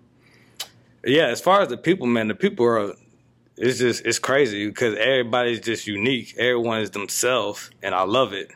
yeah, 1.06 1.28
as 1.28 1.42
far 1.42 1.62
as 1.62 1.70
the 1.70 1.78
people, 1.78 2.08
man, 2.08 2.28
the 2.28 2.36
people 2.36 2.66
are. 2.66 2.94
It's 3.60 3.80
just 3.80 4.06
it's 4.06 4.20
crazy 4.20 4.68
because 4.68 4.96
everybody's 5.00 5.60
just 5.60 5.88
unique. 5.88 6.36
Everyone 6.38 6.80
is 6.82 6.92
themselves, 6.92 7.72
and 7.82 7.96
I 7.96 8.04
love 8.04 8.32
it. 8.32 8.52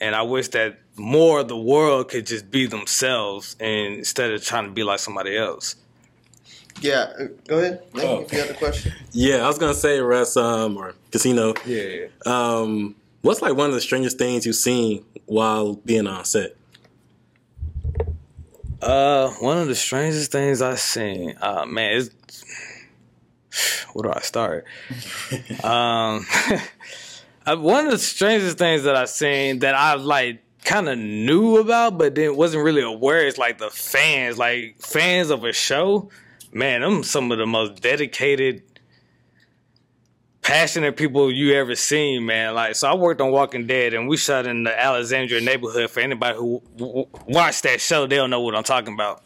And 0.00 0.14
I 0.16 0.22
wish 0.22 0.48
that 0.48 0.80
more 0.96 1.40
of 1.40 1.48
the 1.48 1.56
world 1.56 2.08
could 2.08 2.26
just 2.26 2.50
be 2.50 2.66
themselves 2.66 3.54
and 3.60 3.94
instead 3.98 4.32
of 4.32 4.42
trying 4.42 4.64
to 4.64 4.72
be 4.72 4.82
like 4.82 4.98
somebody 4.98 5.36
else. 5.36 5.76
Yeah, 6.80 7.12
uh, 7.18 7.24
go 7.46 7.58
ahead. 7.58 7.82
Nick, 7.94 8.04
Oh. 8.04 8.20
if 8.22 8.32
you 8.32 8.38
have 8.40 8.50
a 8.50 8.54
question. 8.54 8.92
Yeah, 9.12 9.44
I 9.44 9.46
was 9.46 9.58
gonna 9.58 9.74
say 9.74 10.00
Russ, 10.00 10.36
um, 10.36 10.76
or 10.76 10.94
Casino. 11.12 11.54
Yeah. 11.64 12.06
Um, 12.26 12.96
what's 13.22 13.42
like 13.42 13.54
one 13.54 13.68
of 13.68 13.74
the 13.74 13.80
strangest 13.80 14.18
things 14.18 14.46
you've 14.46 14.56
seen 14.56 15.04
while 15.26 15.74
being 15.74 16.08
on 16.08 16.24
set? 16.24 16.56
Uh, 18.82 19.30
one 19.40 19.58
of 19.58 19.68
the 19.68 19.74
strangest 19.74 20.32
things 20.32 20.62
I've 20.62 20.80
seen. 20.80 21.36
Uh, 21.40 21.66
man, 21.66 21.98
it's 21.98 22.44
where 23.92 24.04
do 24.04 24.12
I 24.12 24.20
start? 24.20 24.64
um, 25.64 26.26
uh, 27.46 27.56
one 27.56 27.86
of 27.86 27.92
the 27.92 27.98
strangest 27.98 28.58
things 28.58 28.84
that 28.84 28.96
I've 28.96 29.10
seen 29.10 29.60
that 29.60 29.74
I've 29.74 30.00
like 30.00 30.42
kind 30.64 30.88
of 30.88 30.98
knew 30.98 31.58
about, 31.58 31.98
but 31.98 32.14
then 32.14 32.36
wasn't 32.36 32.64
really 32.64 32.82
aware. 32.82 33.26
Is 33.26 33.38
like 33.38 33.58
the 33.58 33.70
fans, 33.70 34.38
like 34.38 34.76
fans 34.80 35.30
of 35.30 35.44
a 35.44 35.52
show. 35.52 36.10
Man, 36.52 36.80
them 36.80 37.04
some 37.04 37.30
of 37.30 37.38
the 37.38 37.46
most 37.46 37.80
dedicated, 37.80 38.62
passionate 40.42 40.96
people 40.96 41.30
you 41.30 41.54
ever 41.54 41.74
seen, 41.74 42.26
man. 42.26 42.54
Like, 42.54 42.74
so 42.74 42.88
I 42.88 42.94
worked 42.94 43.20
on 43.20 43.30
Walking 43.30 43.66
Dead, 43.66 43.94
and 43.94 44.08
we 44.08 44.16
shot 44.16 44.46
in 44.46 44.64
the 44.64 44.78
Alexandria 44.78 45.40
neighborhood. 45.40 45.90
For 45.90 46.00
anybody 46.00 46.38
who 46.38 46.62
w- 46.76 47.06
watched 47.26 47.64
that 47.64 47.80
show, 47.80 48.06
they'll 48.06 48.28
know 48.28 48.40
what 48.40 48.54
I'm 48.54 48.64
talking 48.64 48.94
about. 48.94 49.22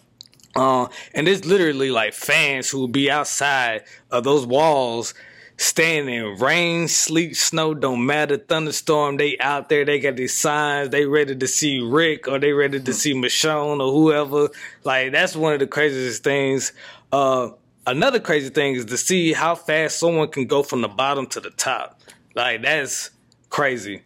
Uh, 0.57 0.87
and 1.15 1.27
it's 1.27 1.45
literally 1.45 1.91
like 1.91 2.15
fans 2.15 2.71
who 2.71 2.79
will 2.79 2.89
be 2.89 3.11
outside 3.11 3.83
of 4.11 4.23
those 4.23 4.47
walls, 4.47 5.15
standing 5.57 6.15
in 6.15 6.39
rain, 6.39 6.87
sleet, 6.87 7.37
snow, 7.37 7.75
don't 7.75 8.07
matter, 8.07 8.37
thunderstorm. 8.37 9.17
They 9.17 9.37
out 9.39 9.69
there, 9.69 9.85
they 9.85 9.99
got 9.99 10.17
these 10.17 10.35
signs. 10.35 10.91
They 10.91 11.07
ready 11.07 11.35
to 11.35 11.49
see 11.49 11.81
Rick 11.81 12.29
or 12.29 12.39
they 12.39 12.53
ready 12.53 12.81
to 12.81 12.93
see 12.93 13.15
Michonne 13.15 13.81
or 13.81 13.93
whoever. 13.93 14.51
Like 14.85 15.13
that's 15.13 15.35
one 15.35 15.55
of 15.55 15.61
the 15.61 15.67
craziest 15.67 16.23
things. 16.23 16.73
Uh, 17.11 17.51
another 17.87 18.21
crazy 18.21 18.51
thing 18.51 18.75
is 18.75 18.87
to 18.87 18.97
see 18.97 19.33
how 19.33 19.55
fast 19.55 19.99
someone 19.99 20.29
can 20.29 20.47
go 20.47 20.63
from 20.63 20.81
the 20.81 20.89
bottom 20.89 21.27
to 21.29 21.41
the 21.41 21.51
top. 21.51 22.01
Like 22.35 22.63
that's 22.63 23.11
crazy 23.51 24.03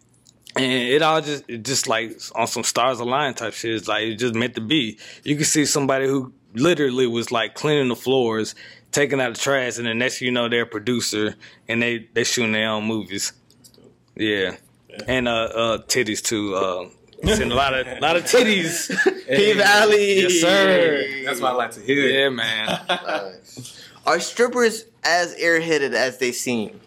and 0.59 0.73
it 0.73 1.03
all 1.03 1.21
just 1.21 1.45
it 1.49 1.65
just 1.65 1.89
like 1.89 2.21
on 2.35 2.47
some 2.47 2.65
stars 2.65 3.01
align 3.01 3.35
type 3.35 3.53
shit. 3.53 3.75
It's 3.75 3.89
like 3.89 4.05
it 4.05 4.17
just 4.17 4.35
meant 4.35 4.55
to 4.57 4.61
be. 4.61 4.99
You 5.25 5.37
can 5.37 5.45
see 5.45 5.65
somebody 5.65 6.07
who 6.07 6.33
literally 6.55 7.07
was 7.07 7.31
like 7.31 7.55
cleaning 7.55 7.89
the 7.89 7.97
floors, 7.97 8.55
taking 8.91 9.21
out 9.21 9.35
the 9.35 9.41
trash, 9.41 9.79
and 9.79 9.87
the 9.87 9.95
next 9.95 10.21
you 10.21 10.31
know 10.31 10.49
they're 10.49 10.63
a 10.63 10.67
producer 10.67 11.35
and 11.69 11.83
they 11.83 12.09
they 12.13 12.25
shooting 12.25 12.53
their 12.53 12.71
own 12.71 12.85
movies. 12.85 13.33
Yeah, 14.17 14.57
and 15.07 15.29
uh, 15.29 15.33
uh 15.33 15.79
titties 15.83 16.23
too. 16.23 16.55
Uh, 16.55 16.89
seen 17.25 17.53
a 17.53 17.55
lot 17.55 17.75
of 17.75 17.87
a 17.87 18.01
lot 18.01 18.17
of 18.17 18.25
titties. 18.25 18.89
P 19.29 19.53
Valley. 19.55 20.23
Yes, 20.23 20.41
sir. 20.41 21.25
That's 21.25 21.41
what 21.41 21.53
I 21.53 21.55
like 21.55 21.73
to 21.73 21.81
hear. 21.81 22.09
Yeah, 22.09 22.29
man. 22.31 22.81
Nice. 22.89 23.85
Are 24.07 24.21
strippers 24.21 24.87
as 25.05 25.37
airheaded 25.37 25.93
as 25.93 26.19
they 26.19 26.33
seem? 26.33 26.81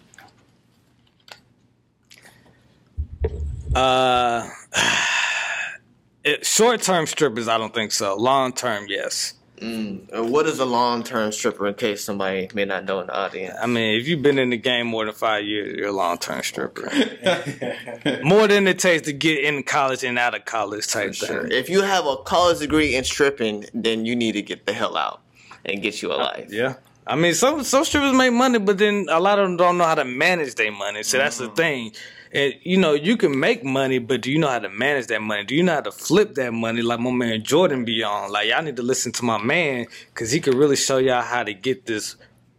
Uh, 3.75 4.49
it, 6.23 6.45
short 6.45 6.81
term 6.81 7.05
strippers, 7.05 7.47
I 7.47 7.57
don't 7.57 7.73
think 7.73 7.91
so. 7.91 8.15
Long 8.15 8.53
term, 8.53 8.85
yes. 8.87 9.33
Mm. 9.61 10.29
What 10.31 10.47
is 10.47 10.57
a 10.59 10.65
long 10.65 11.03
term 11.03 11.31
stripper 11.31 11.67
in 11.67 11.75
case 11.75 12.03
somebody 12.03 12.49
may 12.53 12.65
not 12.65 12.85
know 12.85 12.99
in 12.99 13.07
the 13.07 13.15
audience? 13.15 13.55
I 13.61 13.67
mean, 13.67 13.99
if 13.99 14.07
you've 14.07 14.23
been 14.23 14.39
in 14.39 14.49
the 14.49 14.57
game 14.57 14.88
more 14.88 15.05
than 15.05 15.13
five 15.13 15.45
years, 15.45 15.77
you're 15.77 15.89
a 15.89 15.91
long 15.91 16.17
term 16.17 16.41
stripper. 16.41 16.91
more 18.23 18.47
than 18.47 18.67
it 18.67 18.79
takes 18.79 19.03
to 19.03 19.13
get 19.13 19.43
in 19.43 19.61
college 19.63 20.03
and 20.03 20.17
out 20.17 20.33
of 20.35 20.45
college 20.45 20.88
type 20.88 21.13
Sure. 21.13 21.43
thing. 21.43 21.51
If 21.51 21.69
you 21.69 21.83
have 21.83 22.05
a 22.07 22.17
college 22.17 22.59
degree 22.59 22.95
in 22.95 23.03
stripping, 23.03 23.65
then 23.73 24.05
you 24.05 24.15
need 24.15 24.31
to 24.33 24.41
get 24.41 24.65
the 24.65 24.73
hell 24.73 24.97
out 24.97 25.21
and 25.63 25.81
get 25.81 26.01
you 26.01 26.11
a 26.11 26.15
life. 26.15 26.47
Yeah. 26.51 26.75
I 27.05 27.15
mean, 27.15 27.33
some 27.33 27.63
some 27.63 27.83
strippers 27.85 28.13
make 28.13 28.33
money, 28.33 28.57
but 28.59 28.77
then 28.79 29.07
a 29.09 29.19
lot 29.19 29.38
of 29.39 29.47
them 29.47 29.57
don't 29.57 29.77
know 29.77 29.85
how 29.85 29.95
to 29.95 30.05
manage 30.05 30.55
their 30.55 30.71
money. 30.71 31.03
So 31.03 31.17
that's 31.17 31.38
the 31.38 31.49
thing. 31.49 31.91
And 32.33 32.53
you 32.63 32.77
know, 32.77 32.93
you 32.93 33.17
can 33.17 33.37
make 33.39 33.63
money, 33.63 33.99
but 33.99 34.21
do 34.21 34.31
you 34.31 34.39
know 34.39 34.47
how 34.47 34.59
to 34.59 34.69
manage 34.69 35.07
that 35.07 35.21
money? 35.21 35.43
Do 35.43 35.55
you 35.55 35.63
know 35.63 35.73
how 35.73 35.81
to 35.81 35.91
flip 35.91 36.35
that 36.35 36.53
money 36.53 36.81
like 36.81 36.99
my 36.99 37.11
man 37.11 37.43
Jordan 37.43 37.83
be 37.83 38.03
on? 38.03 38.31
Like 38.31 38.47
y'all 38.47 38.61
need 38.61 38.77
to 38.77 38.83
listen 38.83 39.11
to 39.13 39.25
my 39.25 39.41
man 39.41 39.87
because 40.13 40.31
he 40.31 40.39
could 40.39 40.55
really 40.55 40.77
show 40.77 40.97
y'all 40.97 41.21
how 41.21 41.43
to 41.43 41.53
get 41.53 41.85
this 41.85 42.15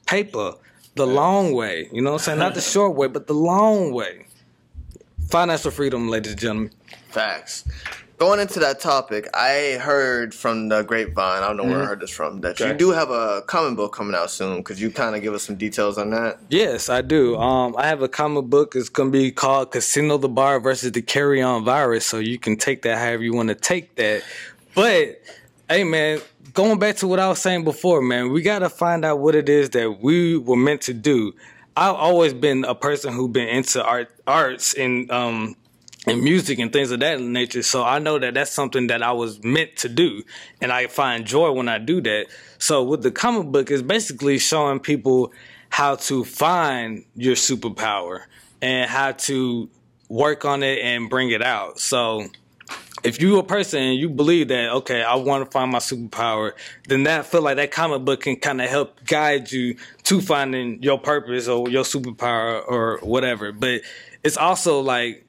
paper 0.06 0.54
the 0.94 1.06
long 1.06 1.52
way. 1.52 1.88
You 1.92 2.02
know 2.02 2.12
what 2.12 2.20
I'm 2.20 2.24
saying? 2.24 2.38
Not 2.38 2.54
the 2.54 2.60
short 2.74 2.94
way, 2.94 3.08
but 3.08 3.26
the 3.26 3.34
long 3.34 3.92
way. 3.92 4.26
Financial 5.28 5.70
freedom, 5.70 6.08
ladies 6.08 6.32
and 6.32 6.40
gentlemen. 6.40 6.70
Facts. 7.08 7.64
Going 8.22 8.38
into 8.38 8.60
that 8.60 8.78
topic, 8.78 9.28
I 9.34 9.78
heard 9.80 10.32
from 10.32 10.68
the 10.68 10.82
grapevine, 10.82 11.42
I 11.42 11.48
don't 11.48 11.56
know 11.56 11.64
where 11.64 11.82
I 11.82 11.86
heard 11.86 11.98
this 11.98 12.10
from, 12.10 12.40
that 12.42 12.60
you 12.60 12.72
do 12.72 12.90
have 12.90 13.10
a 13.10 13.42
comic 13.48 13.76
book 13.76 13.92
coming 13.92 14.14
out 14.14 14.30
soon. 14.30 14.62
Could 14.62 14.78
you 14.78 14.92
kind 14.92 15.16
of 15.16 15.22
give 15.22 15.34
us 15.34 15.42
some 15.42 15.56
details 15.56 15.98
on 15.98 16.10
that? 16.10 16.38
Yes, 16.48 16.88
I 16.88 17.02
do. 17.02 17.36
Um, 17.36 17.74
I 17.76 17.88
have 17.88 18.00
a 18.00 18.06
comic 18.06 18.44
book. 18.44 18.76
It's 18.76 18.88
gonna 18.88 19.10
be 19.10 19.32
called 19.32 19.72
Casino 19.72 20.18
the 20.18 20.28
Bard 20.28 20.62
versus 20.62 20.92
the 20.92 21.02
Carry 21.02 21.42
On 21.42 21.64
Virus. 21.64 22.06
So 22.06 22.20
you 22.20 22.38
can 22.38 22.56
take 22.56 22.82
that 22.82 22.98
however 22.98 23.24
you 23.24 23.34
want 23.34 23.48
to 23.48 23.56
take 23.56 23.96
that. 23.96 24.22
But 24.72 25.20
hey, 25.68 25.82
man, 25.82 26.20
going 26.54 26.78
back 26.78 26.98
to 26.98 27.08
what 27.08 27.18
I 27.18 27.28
was 27.28 27.40
saying 27.40 27.64
before, 27.64 28.00
man, 28.02 28.30
we 28.30 28.40
gotta 28.42 28.68
find 28.68 29.04
out 29.04 29.18
what 29.18 29.34
it 29.34 29.48
is 29.48 29.70
that 29.70 30.00
we 30.00 30.36
were 30.36 30.54
meant 30.54 30.82
to 30.82 30.94
do. 30.94 31.32
I've 31.76 31.96
always 31.96 32.34
been 32.34 32.64
a 32.66 32.76
person 32.76 33.14
who 33.14 33.26
been 33.26 33.48
into 33.48 33.82
art, 33.82 34.10
arts 34.28 34.74
and 34.74 35.10
um, 35.10 35.56
and 36.06 36.22
music 36.22 36.58
and 36.58 36.72
things 36.72 36.90
of 36.90 37.00
that 37.00 37.20
nature. 37.20 37.62
So 37.62 37.84
I 37.84 37.98
know 37.98 38.18
that 38.18 38.34
that's 38.34 38.50
something 38.50 38.88
that 38.88 39.02
I 39.02 39.12
was 39.12 39.42
meant 39.42 39.76
to 39.78 39.88
do, 39.88 40.22
and 40.60 40.72
I 40.72 40.86
find 40.86 41.24
joy 41.24 41.52
when 41.52 41.68
I 41.68 41.78
do 41.78 42.00
that. 42.00 42.26
So 42.58 42.82
with 42.82 43.02
the 43.02 43.10
comic 43.10 43.48
book, 43.48 43.70
is 43.70 43.82
basically 43.82 44.38
showing 44.38 44.80
people 44.80 45.32
how 45.70 45.96
to 45.96 46.24
find 46.24 47.04
your 47.14 47.34
superpower 47.34 48.24
and 48.60 48.90
how 48.90 49.12
to 49.12 49.70
work 50.08 50.44
on 50.44 50.62
it 50.62 50.78
and 50.80 51.08
bring 51.08 51.30
it 51.30 51.42
out. 51.42 51.78
So 51.80 52.28
if 53.02 53.20
you 53.20 53.38
a 53.38 53.42
person 53.42 53.82
and 53.82 53.98
you 53.98 54.08
believe 54.08 54.48
that 54.48 54.70
okay 54.70 55.02
i 55.02 55.14
want 55.14 55.44
to 55.44 55.50
find 55.50 55.72
my 55.72 55.78
superpower 55.78 56.52
then 56.86 57.02
that 57.02 57.26
feel 57.26 57.42
like 57.42 57.56
that 57.56 57.70
comic 57.72 58.04
book 58.04 58.20
can 58.20 58.36
kind 58.36 58.60
of 58.60 58.68
help 58.68 59.04
guide 59.04 59.50
you 59.50 59.76
to 60.04 60.20
finding 60.20 60.80
your 60.82 60.98
purpose 60.98 61.48
or 61.48 61.68
your 61.68 61.82
superpower 61.82 62.62
or 62.68 62.98
whatever 63.02 63.50
but 63.50 63.80
it's 64.22 64.36
also 64.36 64.80
like 64.80 65.26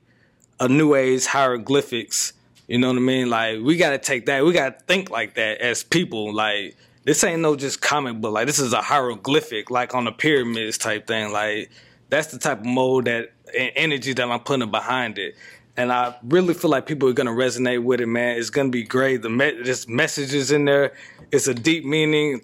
a 0.59 0.67
new 0.67 0.95
age 0.95 1.25
hieroglyphics 1.25 2.33
you 2.67 2.77
know 2.77 2.87
what 2.87 2.97
i 2.97 3.01
mean 3.01 3.29
like 3.29 3.59
we 3.61 3.77
got 3.77 3.91
to 3.91 3.97
take 3.97 4.25
that 4.25 4.45
we 4.45 4.53
got 4.53 4.79
to 4.79 4.85
think 4.85 5.09
like 5.09 5.35
that 5.35 5.59
as 5.59 5.83
people 5.83 6.33
like 6.33 6.75
this 7.03 7.23
ain't 7.23 7.41
no 7.41 7.55
just 7.55 7.81
comic 7.81 8.19
book 8.21 8.33
like 8.33 8.47
this 8.47 8.59
is 8.59 8.73
a 8.73 8.81
hieroglyphic 8.81 9.69
like 9.69 9.93
on 9.93 10.05
the 10.05 10.11
pyramids 10.11 10.77
type 10.77 11.05
thing 11.07 11.31
like 11.31 11.69
that's 12.09 12.27
the 12.27 12.37
type 12.37 12.59
of 12.59 12.65
mode 12.65 13.05
that 13.05 13.33
and 13.57 13.71
energy 13.75 14.13
that 14.13 14.29
I'm 14.29 14.39
putting 14.39 14.69
behind 14.71 15.17
it. 15.17 15.35
And 15.75 15.91
I 15.91 16.15
really 16.23 16.53
feel 16.53 16.69
like 16.69 16.85
people 16.85 17.09
are 17.09 17.13
gonna 17.13 17.31
resonate 17.31 17.83
with 17.83 18.01
it, 18.01 18.07
man. 18.07 18.37
It's 18.37 18.49
gonna 18.49 18.69
be 18.69 18.83
great. 18.83 19.21
The 19.21 19.29
me- 19.29 19.61
this 19.63 19.87
messages 19.87 20.51
in 20.51 20.65
there. 20.65 20.93
It's 21.31 21.47
a 21.47 21.53
deep 21.53 21.83
meaning. 21.83 22.41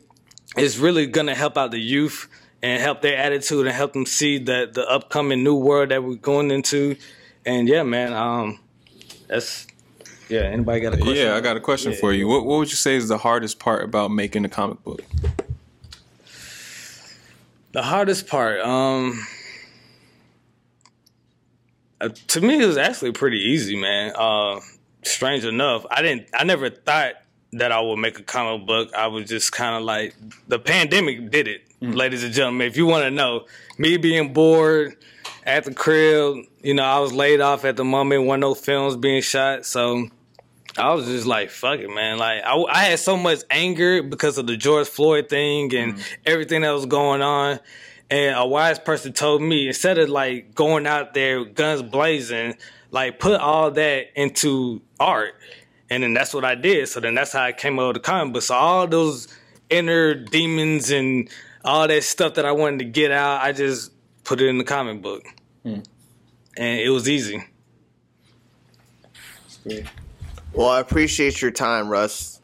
It's 0.57 0.77
really 0.77 1.05
gonna 1.05 1.35
help 1.35 1.57
out 1.57 1.71
the 1.71 1.79
youth 1.79 2.27
and 2.61 2.81
help 2.81 3.01
their 3.01 3.17
attitude 3.17 3.67
and 3.67 3.75
help 3.75 3.93
them 3.93 4.05
see 4.05 4.39
that 4.39 4.73
the 4.73 4.89
upcoming 4.89 5.43
new 5.43 5.55
world 5.55 5.89
that 5.89 6.03
we're 6.03 6.15
going 6.15 6.51
into. 6.51 6.95
And 7.49 7.67
yeah, 7.67 7.81
man, 7.81 8.13
um, 8.13 8.59
that's 9.27 9.65
yeah. 10.29 10.41
Anybody 10.41 10.81
got 10.81 10.93
a 10.93 10.97
question? 10.97 11.15
Yeah, 11.15 11.35
I 11.35 11.41
got 11.41 11.57
a 11.57 11.59
question 11.59 11.93
for 11.93 12.13
you. 12.13 12.27
What, 12.27 12.45
what 12.45 12.59
would 12.59 12.69
you 12.69 12.75
say 12.75 12.95
is 12.95 13.07
the 13.07 13.17
hardest 13.17 13.57
part 13.57 13.83
about 13.83 14.11
making 14.11 14.45
a 14.45 14.49
comic 14.49 14.83
book? 14.83 15.01
The 17.71 17.81
hardest 17.81 18.27
part, 18.27 18.59
um, 18.59 19.25
uh, 21.99 22.09
to 22.27 22.41
me, 22.41 22.61
it 22.61 22.67
was 22.67 22.77
actually 22.77 23.13
pretty 23.13 23.39
easy, 23.39 23.75
man. 23.75 24.13
Uh, 24.15 24.59
strange 25.01 25.43
enough, 25.43 25.87
I 25.89 26.03
didn't, 26.03 26.27
I 26.35 26.43
never 26.43 26.69
thought 26.69 27.15
that 27.53 27.71
I 27.71 27.81
would 27.81 27.97
make 27.97 28.19
a 28.19 28.23
comic 28.23 28.67
book. 28.67 28.93
I 28.93 29.07
was 29.07 29.27
just 29.27 29.51
kind 29.51 29.75
of 29.75 29.81
like, 29.81 30.13
the 30.47 30.59
pandemic 30.59 31.31
did 31.31 31.47
it, 31.47 31.63
ladies 31.81 32.23
and 32.23 32.31
gentlemen. 32.31 32.67
If 32.67 32.77
you 32.77 32.85
want 32.85 33.05
to 33.05 33.11
know, 33.11 33.47
me 33.79 33.97
being 33.97 34.33
bored 34.33 34.95
at 35.49 35.63
the 35.65 35.73
crib, 35.73 36.45
you 36.61 36.73
know, 36.73 36.83
I 36.83 36.99
was 36.99 37.11
laid 37.11 37.41
off 37.41 37.65
at 37.65 37.75
the 37.75 37.83
moment, 37.83 38.25
one 38.25 38.39
no 38.39 38.53
films 38.53 38.95
being 38.95 39.21
shot, 39.21 39.65
so. 39.65 40.07
I 40.77 40.93
was 40.93 41.07
just 41.07 41.25
like, 41.25 41.49
fuck 41.49 41.79
it, 41.79 41.89
man. 41.89 42.19
Like, 42.19 42.43
I, 42.45 42.55
I 42.55 42.83
had 42.83 42.99
so 42.99 43.17
much 43.17 43.39
anger 43.49 44.03
because 44.03 44.37
of 44.37 44.45
the 44.45 44.55
George 44.55 44.87
Floyd 44.87 45.27
thing 45.27 45.75
and 45.75 45.95
mm-hmm. 45.95 46.21
everything 46.25 46.61
that 46.61 46.71
was 46.71 46.85
going 46.85 47.21
on. 47.21 47.59
And 48.09 48.37
a 48.37 48.45
wise 48.45 48.79
person 48.79 49.11
told 49.11 49.41
me, 49.41 49.67
instead 49.67 49.97
of 49.97 50.09
like 50.09 50.53
going 50.53 50.85
out 50.85 51.13
there 51.15 51.43
guns 51.43 51.81
blazing, 51.81 52.55
like 52.91 53.19
put 53.19 53.41
all 53.41 53.71
that 53.71 54.07
into 54.15 54.81
art. 54.99 55.33
And 55.89 56.03
then 56.03 56.13
that's 56.13 56.33
what 56.33 56.45
I 56.45 56.55
did. 56.55 56.87
So 56.87 56.99
then 56.99 57.15
that's 57.15 57.33
how 57.33 57.43
I 57.43 57.51
came 57.51 57.79
up 57.79 57.87
with 57.87 57.95
the 57.95 58.01
comic 58.01 58.33
book. 58.33 58.43
So 58.43 58.53
all 58.53 58.87
those 58.87 59.27
inner 59.69 60.13
demons 60.13 60.91
and 60.91 61.29
all 61.65 61.87
that 61.87 62.03
stuff 62.03 62.35
that 62.35 62.45
I 62.45 62.51
wanted 62.51 62.79
to 62.79 62.85
get 62.85 63.11
out, 63.11 63.41
I 63.41 63.51
just 63.51 63.91
put 64.23 64.39
it 64.39 64.47
in 64.47 64.59
the 64.59 64.63
comic 64.63 65.01
book. 65.01 65.23
And 65.65 65.83
it 66.57 66.89
was 66.89 67.07
easy. 67.07 67.43
Well, 70.53 70.69
I 70.69 70.79
appreciate 70.79 71.41
your 71.41 71.51
time, 71.51 71.89
Russ. 71.89 72.41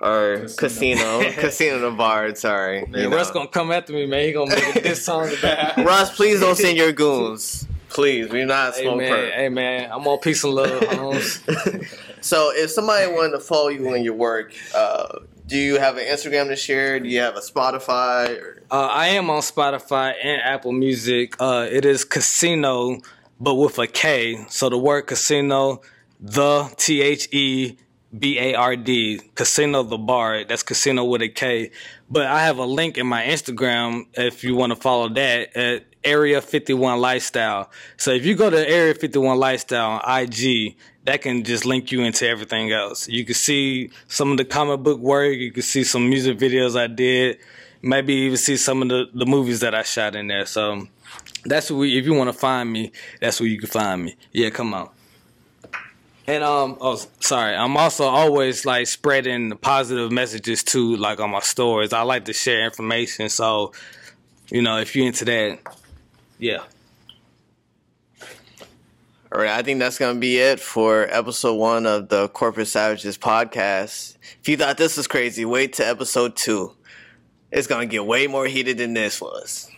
Or 0.00 0.46
Casino. 0.56 1.28
Casino 1.32 1.78
the 1.90 1.90
Bard, 1.90 2.38
sorry. 2.38 2.82
Man, 2.86 3.00
You 3.02 3.10
know. 3.10 3.16
Russ 3.16 3.32
gonna 3.32 3.48
come 3.48 3.72
after 3.72 3.92
me, 3.92 4.06
man. 4.06 4.24
He 4.24 4.32
gonna 4.32 4.54
make 4.54 4.76
a 4.76 4.80
diss 4.80 5.04
song 5.04 5.28
about 5.36 5.76
Russ, 5.78 6.14
please 6.14 6.38
don't 6.38 6.56
send 6.56 6.76
your 6.78 6.92
goons. 6.92 7.66
Please, 7.88 8.30
we're 8.30 8.46
not 8.46 8.74
Hey 8.76 8.82
smoke 8.82 8.98
man, 8.98 9.12
perp. 9.12 9.32
hey 9.32 9.48
man, 9.48 9.90
I'm 9.90 10.06
on 10.06 10.18
peace 10.20 10.44
and 10.44 10.52
love, 10.54 10.82
Holmes. 10.90 11.42
So, 12.20 12.52
if 12.54 12.70
somebody 12.70 13.10
wanted 13.10 13.30
to 13.32 13.40
follow 13.40 13.68
you 13.68 13.92
in 13.94 14.04
your 14.04 14.14
work, 14.14 14.54
uh, 14.74 15.18
do 15.48 15.56
you 15.56 15.78
have 15.78 15.96
an 15.96 16.04
Instagram 16.04 16.48
to 16.48 16.56
share? 16.56 17.00
Do 17.00 17.08
you 17.08 17.20
have 17.20 17.36
a 17.36 17.40
Spotify? 17.40 18.38
Or... 18.38 18.62
Uh, 18.70 18.86
I 18.86 19.08
am 19.08 19.30
on 19.30 19.40
Spotify 19.40 20.14
and 20.22 20.42
Apple 20.42 20.72
Music. 20.72 21.34
Uh, 21.40 21.66
it 21.70 21.84
is 21.86 22.04
Casino, 22.04 22.98
but 23.40 23.54
with 23.54 23.78
a 23.78 23.86
K. 23.86 24.44
So 24.50 24.68
the 24.68 24.76
word 24.76 25.02
Casino, 25.02 25.80
the 26.20 26.70
T 26.76 27.00
H 27.00 27.28
E 27.32 27.78
B 28.16 28.38
A 28.38 28.54
R 28.54 28.76
D, 28.76 29.20
Casino 29.34 29.82
the 29.82 29.96
Bard. 29.96 30.48
That's 30.48 30.62
Casino 30.62 31.04
with 31.04 31.22
a 31.22 31.28
K. 31.30 31.70
But 32.10 32.26
I 32.26 32.42
have 32.42 32.58
a 32.58 32.66
link 32.66 32.98
in 32.98 33.06
my 33.06 33.24
Instagram 33.24 34.06
if 34.14 34.44
you 34.44 34.54
want 34.54 34.74
to 34.74 34.76
follow 34.76 35.08
that 35.08 35.56
at 35.56 35.84
Area 36.08 36.40
51 36.40 37.00
Lifestyle. 37.00 37.70
So 37.96 38.12
if 38.12 38.24
you 38.24 38.34
go 38.34 38.48
to 38.50 38.68
Area 38.68 38.94
51 38.94 39.38
Lifestyle 39.38 40.00
on 40.02 40.22
IG, 40.22 40.76
that 41.04 41.22
can 41.22 41.44
just 41.44 41.64
link 41.64 41.92
you 41.92 42.02
into 42.02 42.26
everything 42.26 42.72
else. 42.72 43.08
You 43.08 43.24
can 43.24 43.34
see 43.34 43.90
some 44.08 44.30
of 44.30 44.38
the 44.38 44.44
comic 44.44 44.80
book 44.82 45.00
work. 45.00 45.36
You 45.36 45.52
can 45.52 45.62
see 45.62 45.84
some 45.84 46.08
music 46.08 46.38
videos 46.38 46.78
I 46.78 46.86
did. 46.86 47.38
Maybe 47.82 48.14
even 48.14 48.36
see 48.36 48.56
some 48.56 48.82
of 48.82 48.88
the, 48.88 49.06
the 49.14 49.26
movies 49.26 49.60
that 49.60 49.74
I 49.74 49.82
shot 49.82 50.16
in 50.16 50.26
there. 50.26 50.46
So 50.46 50.88
that's 51.44 51.70
where 51.70 51.86
if 51.86 52.04
you 52.04 52.14
want 52.14 52.28
to 52.28 52.38
find 52.38 52.72
me, 52.72 52.92
that's 53.20 53.40
where 53.40 53.48
you 53.48 53.58
can 53.58 53.68
find 53.68 54.04
me. 54.04 54.16
Yeah, 54.32 54.50
come 54.50 54.74
on. 54.74 54.90
And 56.26 56.44
um, 56.44 56.76
oh, 56.80 57.00
sorry. 57.20 57.54
I'm 57.54 57.76
also 57.76 58.04
always 58.04 58.66
like 58.66 58.86
spreading 58.86 59.56
positive 59.56 60.12
messages 60.12 60.62
too, 60.62 60.96
like 60.96 61.20
on 61.20 61.30
my 61.30 61.40
stories. 61.40 61.92
I 61.92 62.02
like 62.02 62.26
to 62.26 62.34
share 62.34 62.64
information, 62.64 63.28
so 63.28 63.72
you 64.50 64.62
know, 64.62 64.78
if 64.78 64.94
you're 64.94 65.06
into 65.06 65.24
that, 65.26 65.58
yeah. 66.38 66.64
All 69.30 69.42
right, 69.42 69.50
I 69.50 69.62
think 69.62 69.78
that's 69.78 69.98
going 69.98 70.14
to 70.16 70.20
be 70.20 70.38
it 70.38 70.58
for 70.58 71.06
episode 71.10 71.54
one 71.54 71.84
of 71.84 72.08
the 72.08 72.28
Corporate 72.28 72.68
Savages 72.68 73.18
podcast. 73.18 74.16
If 74.40 74.48
you 74.48 74.56
thought 74.56 74.78
this 74.78 74.96
was 74.96 75.06
crazy, 75.06 75.44
wait 75.44 75.74
to 75.74 75.86
episode 75.86 76.34
two. 76.34 76.72
It's 77.52 77.66
going 77.66 77.86
to 77.86 77.92
get 77.92 78.06
way 78.06 78.26
more 78.26 78.46
heated 78.46 78.78
than 78.78 78.94
this 78.94 79.20
was. 79.20 79.70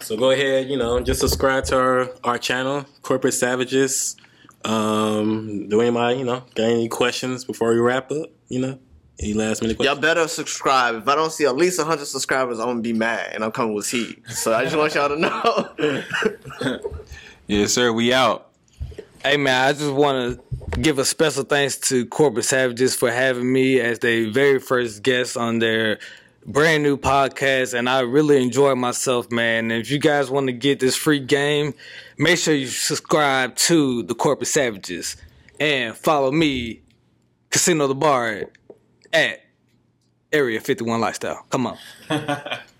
So 0.00 0.16
go 0.16 0.30
ahead, 0.30 0.68
you 0.68 0.76
know, 0.76 1.00
just 1.00 1.20
subscribe 1.20 1.64
to 1.66 1.76
our, 1.76 2.10
our 2.24 2.38
channel, 2.38 2.86
Corporate 3.02 3.34
Savages. 3.34 4.16
Um, 4.64 5.68
do 5.68 5.82
anybody, 5.82 6.18
you 6.18 6.24
know, 6.24 6.44
got 6.54 6.64
any 6.64 6.88
questions 6.88 7.44
before 7.44 7.72
we 7.72 7.78
wrap 7.78 8.10
up? 8.10 8.30
You 8.48 8.60
know, 8.60 8.78
any 9.20 9.32
last 9.34 9.62
minute 9.62 9.80
Y'all 9.80 9.96
better 9.96 10.26
subscribe. 10.28 10.96
If 10.96 11.08
I 11.08 11.14
don't 11.14 11.30
see 11.30 11.44
at 11.44 11.56
least 11.56 11.78
100 11.78 12.04
subscribers, 12.04 12.58
I'm 12.58 12.66
going 12.66 12.76
to 12.78 12.82
be 12.82 12.92
mad 12.92 13.30
and 13.32 13.44
I'm 13.44 13.52
coming 13.52 13.74
with 13.74 13.88
heat. 13.88 14.28
So 14.28 14.52
I 14.52 14.64
just 14.64 14.76
want 14.76 14.94
y'all 14.94 15.08
to 15.08 15.16
know. 15.16 16.80
Yes, 17.46 17.74
sir. 17.74 17.92
We 17.92 18.10
out. 18.10 18.48
Hey 19.22 19.36
man, 19.36 19.68
I 19.68 19.72
just 19.74 19.92
want 19.92 20.40
to 20.72 20.80
give 20.80 20.98
a 20.98 21.04
special 21.04 21.44
thanks 21.44 21.76
to 21.88 22.06
Corporate 22.06 22.46
Savages 22.46 22.94
for 22.94 23.10
having 23.10 23.52
me 23.52 23.80
as 23.80 23.98
their 23.98 24.30
very 24.30 24.58
first 24.58 25.02
guest 25.02 25.36
on 25.36 25.58
their 25.58 25.98
brand 26.46 26.82
new 26.82 26.96
podcast, 26.96 27.78
and 27.78 27.86
I 27.86 28.00
really 28.00 28.42
enjoyed 28.42 28.78
myself, 28.78 29.30
man. 29.30 29.70
And 29.70 29.80
if 29.80 29.90
you 29.90 29.98
guys 29.98 30.30
want 30.30 30.46
to 30.46 30.52
get 30.54 30.80
this 30.80 30.96
free 30.96 31.20
game, 31.20 31.74
make 32.16 32.38
sure 32.38 32.54
you 32.54 32.66
subscribe 32.66 33.56
to 33.56 34.02
the 34.04 34.14
Corporate 34.14 34.48
Savages 34.48 35.16
and 35.60 35.94
follow 35.94 36.30
me, 36.30 36.80
Casino 37.50 37.86
the 37.86 37.94
Bard, 37.94 38.50
at 39.14 39.40
Area 40.32 40.60
51 40.60 41.00
Lifestyle. 41.00 41.46
Come 41.48 41.68
on. 41.68 41.78